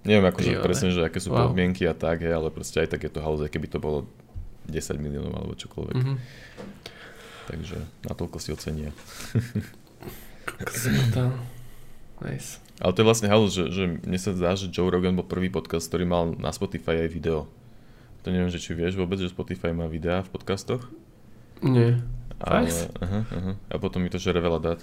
Neviem 0.02 0.26
akože 0.32 0.64
presne, 0.64 0.90
že 0.96 1.04
aké 1.04 1.20
sú 1.20 1.36
wow. 1.36 1.52
podmienky 1.52 1.84
a 1.84 1.94
tak, 1.94 2.24
hej, 2.24 2.32
ale 2.32 2.50
proste 2.50 2.80
aj 2.80 2.96
tak 2.96 3.04
je 3.04 3.12
to 3.12 3.20
halúze, 3.20 3.52
keby 3.52 3.68
to 3.68 3.84
bolo 3.84 4.08
10 4.72 4.96
miliónov 4.96 5.34
alebo 5.36 5.54
čokoľvek. 5.60 5.96
Mm-hmm. 5.98 6.18
Takže 7.52 7.78
na 8.08 8.14
toľko 8.16 8.38
si 8.40 8.50
ocenia. 8.56 8.96
Nice. 12.24 12.64
Ale 12.80 12.96
to 12.96 13.02
je 13.04 13.08
vlastne 13.08 13.28
halus, 13.28 13.52
že, 13.52 13.68
že 13.76 13.84
mne 14.00 14.20
sa 14.20 14.32
zdá, 14.32 14.56
že 14.56 14.72
Joe 14.72 14.88
Rogan 14.88 15.20
bol 15.20 15.28
prvý 15.28 15.52
podcast, 15.52 15.92
ktorý 15.92 16.08
mal 16.08 16.24
na 16.40 16.56
Spotify 16.56 17.04
aj 17.04 17.12
video. 17.12 17.52
To 18.20 18.28
neviem, 18.28 18.48
že 18.48 18.58
či 18.58 18.72
vieš 18.72 18.94
vôbec, 18.94 19.16
že 19.16 19.28
Spotify 19.28 19.70
má 19.70 19.86
videá 19.86 20.20
v 20.20 20.30
podcastoch. 20.30 20.86
Nie. 21.60 22.00
Ale, 22.38 22.68
Fakt? 22.68 22.94
aha, 23.00 23.20
aha. 23.26 23.52
A 23.68 23.76
potom 23.76 24.00
mi 24.00 24.08
to 24.08 24.16
žere 24.16 24.38
veľa 24.38 24.60
dát. 24.60 24.80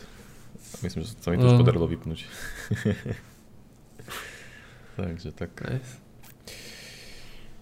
Myslím, 0.80 1.02
že 1.02 1.12
sa 1.14 1.28
mi 1.28 1.36
to 1.36 1.46
už 1.46 1.52
No. 1.52 1.58
podarilo 1.58 1.84
vypnúť. 1.84 2.24
Takže 4.96 5.30
tak. 5.30 5.62
Nice. 5.62 5.98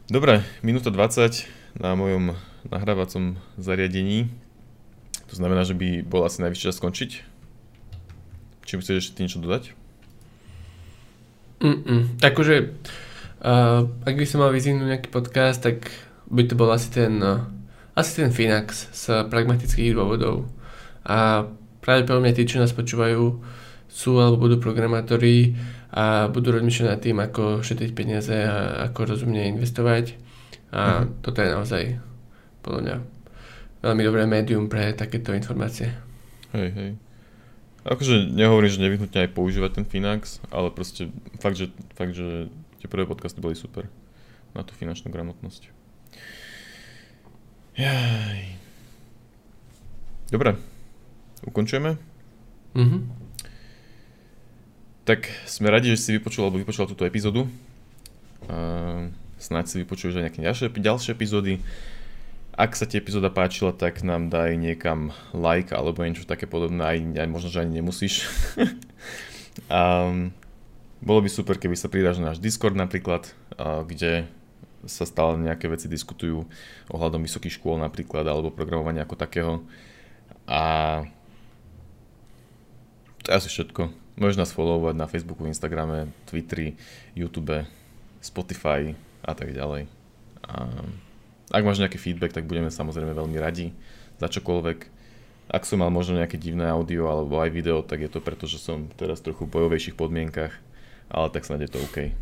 Dobre, 0.07 0.41
minúta 0.61 0.89
20 0.89 1.45
na 1.75 1.93
mojom 1.93 2.33
nahrávacom 2.65 3.37
zariadení. 3.57 4.29
To 5.27 5.35
znamená, 5.35 5.63
že 5.63 5.73
by 5.73 6.01
bol 6.01 6.23
asi 6.23 6.39
najvyšší 6.39 6.65
čas 6.65 6.77
skončiť. 6.77 7.11
Či 8.65 8.77
chceš 8.77 8.97
ešte 9.01 9.13
ty 9.13 9.23
niečo 9.23 9.41
dodať? 9.41 9.73
Mm-mm. 11.59 12.21
Takže, 12.21 12.73
uh, 13.45 13.85
ak 14.03 14.15
by 14.17 14.25
som 14.25 14.41
mal 14.41 14.51
vyzvihnúť 14.51 14.89
nejaký 14.89 15.09
podcast, 15.09 15.61
tak 15.61 15.93
by 16.27 16.43
to 16.43 16.55
bol 16.55 16.69
asi 16.69 16.89
ten, 16.89 17.21
uh, 17.21 17.45
asi 17.93 18.19
ten 18.19 18.33
Finax 18.33 18.89
z 18.91 19.29
pragmatických 19.29 19.93
dôvodov. 19.93 20.49
A 21.05 21.45
pravdepodobne 21.79 22.33
tí, 22.33 22.43
čo 22.43 22.59
nás 22.59 22.73
počúvajú, 22.73 23.45
sú 23.87 24.17
alebo 24.17 24.41
budú 24.41 24.59
programátori 24.59 25.55
a 25.93 26.27
budú 26.27 26.51
rozmýšľať 26.51 26.89
nad 26.89 26.99
tým, 26.99 27.17
ako 27.21 27.43
šetriť 27.61 27.93
peniaze 27.93 28.35
a 28.35 28.89
ako 28.89 29.15
rozumne 29.15 29.47
investovať. 29.47 30.19
A 30.75 31.07
Mhm. 31.07 31.23
toto 31.23 31.39
je 31.39 31.49
naozaj, 31.49 31.83
podľa 32.59 32.81
mňa, 32.83 32.97
veľmi 33.85 34.03
dobré 34.03 34.23
médium 34.27 34.67
pre 34.67 34.91
takéto 34.91 35.31
informácie. 35.31 35.95
Hej, 36.51 36.71
hej. 36.75 36.91
Akože 37.85 38.33
nehovorím, 38.33 38.73
že 38.73 38.81
nevyhnutne 38.81 39.29
aj 39.29 39.37
používať 39.37 39.71
ten 39.77 39.85
Finax, 39.85 40.41
ale 40.49 40.73
proste 40.73 41.13
fakt, 41.37 41.61
že, 41.61 41.69
fakt, 41.93 42.17
že 42.17 42.49
tie 42.85 42.93
prvé 42.93 43.09
podcasty 43.09 43.41
boli 43.41 43.57
super 43.57 43.89
na 44.53 44.61
tú 44.61 44.77
finančnú 44.77 45.09
gramotnosť. 45.09 45.73
Jaj. 47.81 48.61
Dobre, 50.29 50.61
ukončujeme? 51.49 51.97
Mhm. 52.77 53.25
Tak 55.09 55.33
sme 55.49 55.73
radi, 55.73 55.97
že 55.97 56.01
si 56.01 56.17
vypočul 56.17 56.45
alebo 56.45 56.61
vypočula 56.61 56.89
túto 56.89 57.09
epizódu. 57.09 57.49
Uh, 58.45 59.09
snáď 59.41 59.65
si 59.69 59.77
vypočuješ 59.81 60.21
aj 60.21 60.25
nejaké 60.29 60.41
ďalšie, 60.45 60.67
ďalšie 60.69 61.11
epizódy. 61.17 61.65
Ak 62.55 62.77
sa 62.77 62.85
ti 62.85 63.01
epizóda 63.01 63.33
páčila, 63.33 63.73
tak 63.73 64.05
nám 64.05 64.29
daj 64.29 64.57
niekam 64.61 65.11
like 65.33 65.73
alebo 65.73 66.05
niečo 66.05 66.29
také 66.29 66.47
podobné, 66.47 66.85
aj, 66.85 66.99
aj 67.21 67.29
možno, 67.29 67.49
že 67.49 67.65
ani 67.65 67.81
nemusíš. 67.83 68.29
um, 69.69 70.33
bolo 71.05 71.21
by 71.21 71.29
super, 71.29 71.61
keby 71.61 71.77
sa 71.77 71.93
pridáš 71.93 72.17
na 72.17 72.33
náš 72.33 72.41
Discord 72.41 72.75
napríklad, 72.75 73.29
kde 73.85 74.25
sa 74.85 75.05
stále 75.05 75.37
nejaké 75.41 75.69
veci 75.69 75.89
diskutujú 75.89 76.49
ohľadom 76.89 77.25
vysokých 77.25 77.61
škôl 77.61 77.77
napríklad, 77.81 78.25
alebo 78.25 78.53
programovania 78.53 79.05
ako 79.05 79.17
takého. 79.17 79.53
A 80.45 81.05
to 83.25 83.33
je 83.33 83.37
asi 83.37 83.49
všetko. 83.49 83.89
Môžeš 84.21 84.41
nás 84.41 84.53
followovať 84.53 84.95
na 84.97 85.09
Facebooku, 85.09 85.49
Instagrame, 85.49 86.13
Twitteri, 86.29 86.77
YouTube, 87.17 87.65
Spotify 88.21 88.93
a 89.25 89.33
tak 89.33 89.57
ďalej. 89.57 89.89
A 90.45 90.69
ak 91.49 91.65
máš 91.65 91.81
nejaký 91.81 91.97
feedback, 91.97 92.37
tak 92.37 92.45
budeme 92.45 92.69
samozrejme 92.69 93.17
veľmi 93.17 93.41
radi 93.41 93.73
za 94.21 94.29
čokoľvek. 94.29 94.79
Ak 95.49 95.65
som 95.69 95.81
mal 95.81 95.93
možno 95.93 96.21
nejaké 96.21 96.37
divné 96.37 96.69
audio 96.69 97.09
alebo 97.09 97.41
aj 97.41 97.53
video, 97.53 97.81
tak 97.81 98.05
je 98.05 98.13
to 98.13 98.21
preto, 98.21 98.45
že 98.45 98.61
som 98.61 98.89
teraz 98.97 99.25
trochu 99.25 99.49
v 99.49 99.53
bojovejších 99.57 99.97
podmienkach, 99.97 100.53
ale 101.11 101.31
tak 101.31 101.45
snad 101.45 101.61
je 101.61 101.71
to 101.71 101.81
OK. 101.83 102.13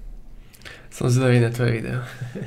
Som 0.93 1.09
zvedavý 1.09 1.41
na 1.41 1.51
tvoje 1.51 1.83
video. 1.83 1.99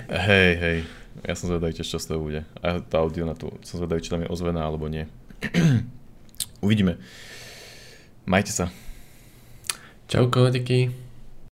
Hej, 0.08 0.52
hej, 0.62 0.78
ja 1.26 1.34
som 1.34 1.50
zvedavý 1.50 1.74
tiež, 1.74 1.90
čo 1.90 2.00
z 2.00 2.14
toho 2.14 2.20
bude. 2.22 2.42
A 2.62 2.80
tá 2.80 3.02
audio 3.02 3.26
na 3.26 3.36
to, 3.36 3.52
som 3.66 3.82
zvedavý, 3.82 4.04
či 4.04 4.14
tam 4.14 4.24
je 4.24 4.32
ozvená 4.32 4.64
alebo 4.64 4.88
nie. 4.88 5.10
Uvidíme. 6.66 6.98
Majte 8.26 8.52
sa. 8.52 8.74
Čauko, 10.08 10.50
díky. 10.50 11.05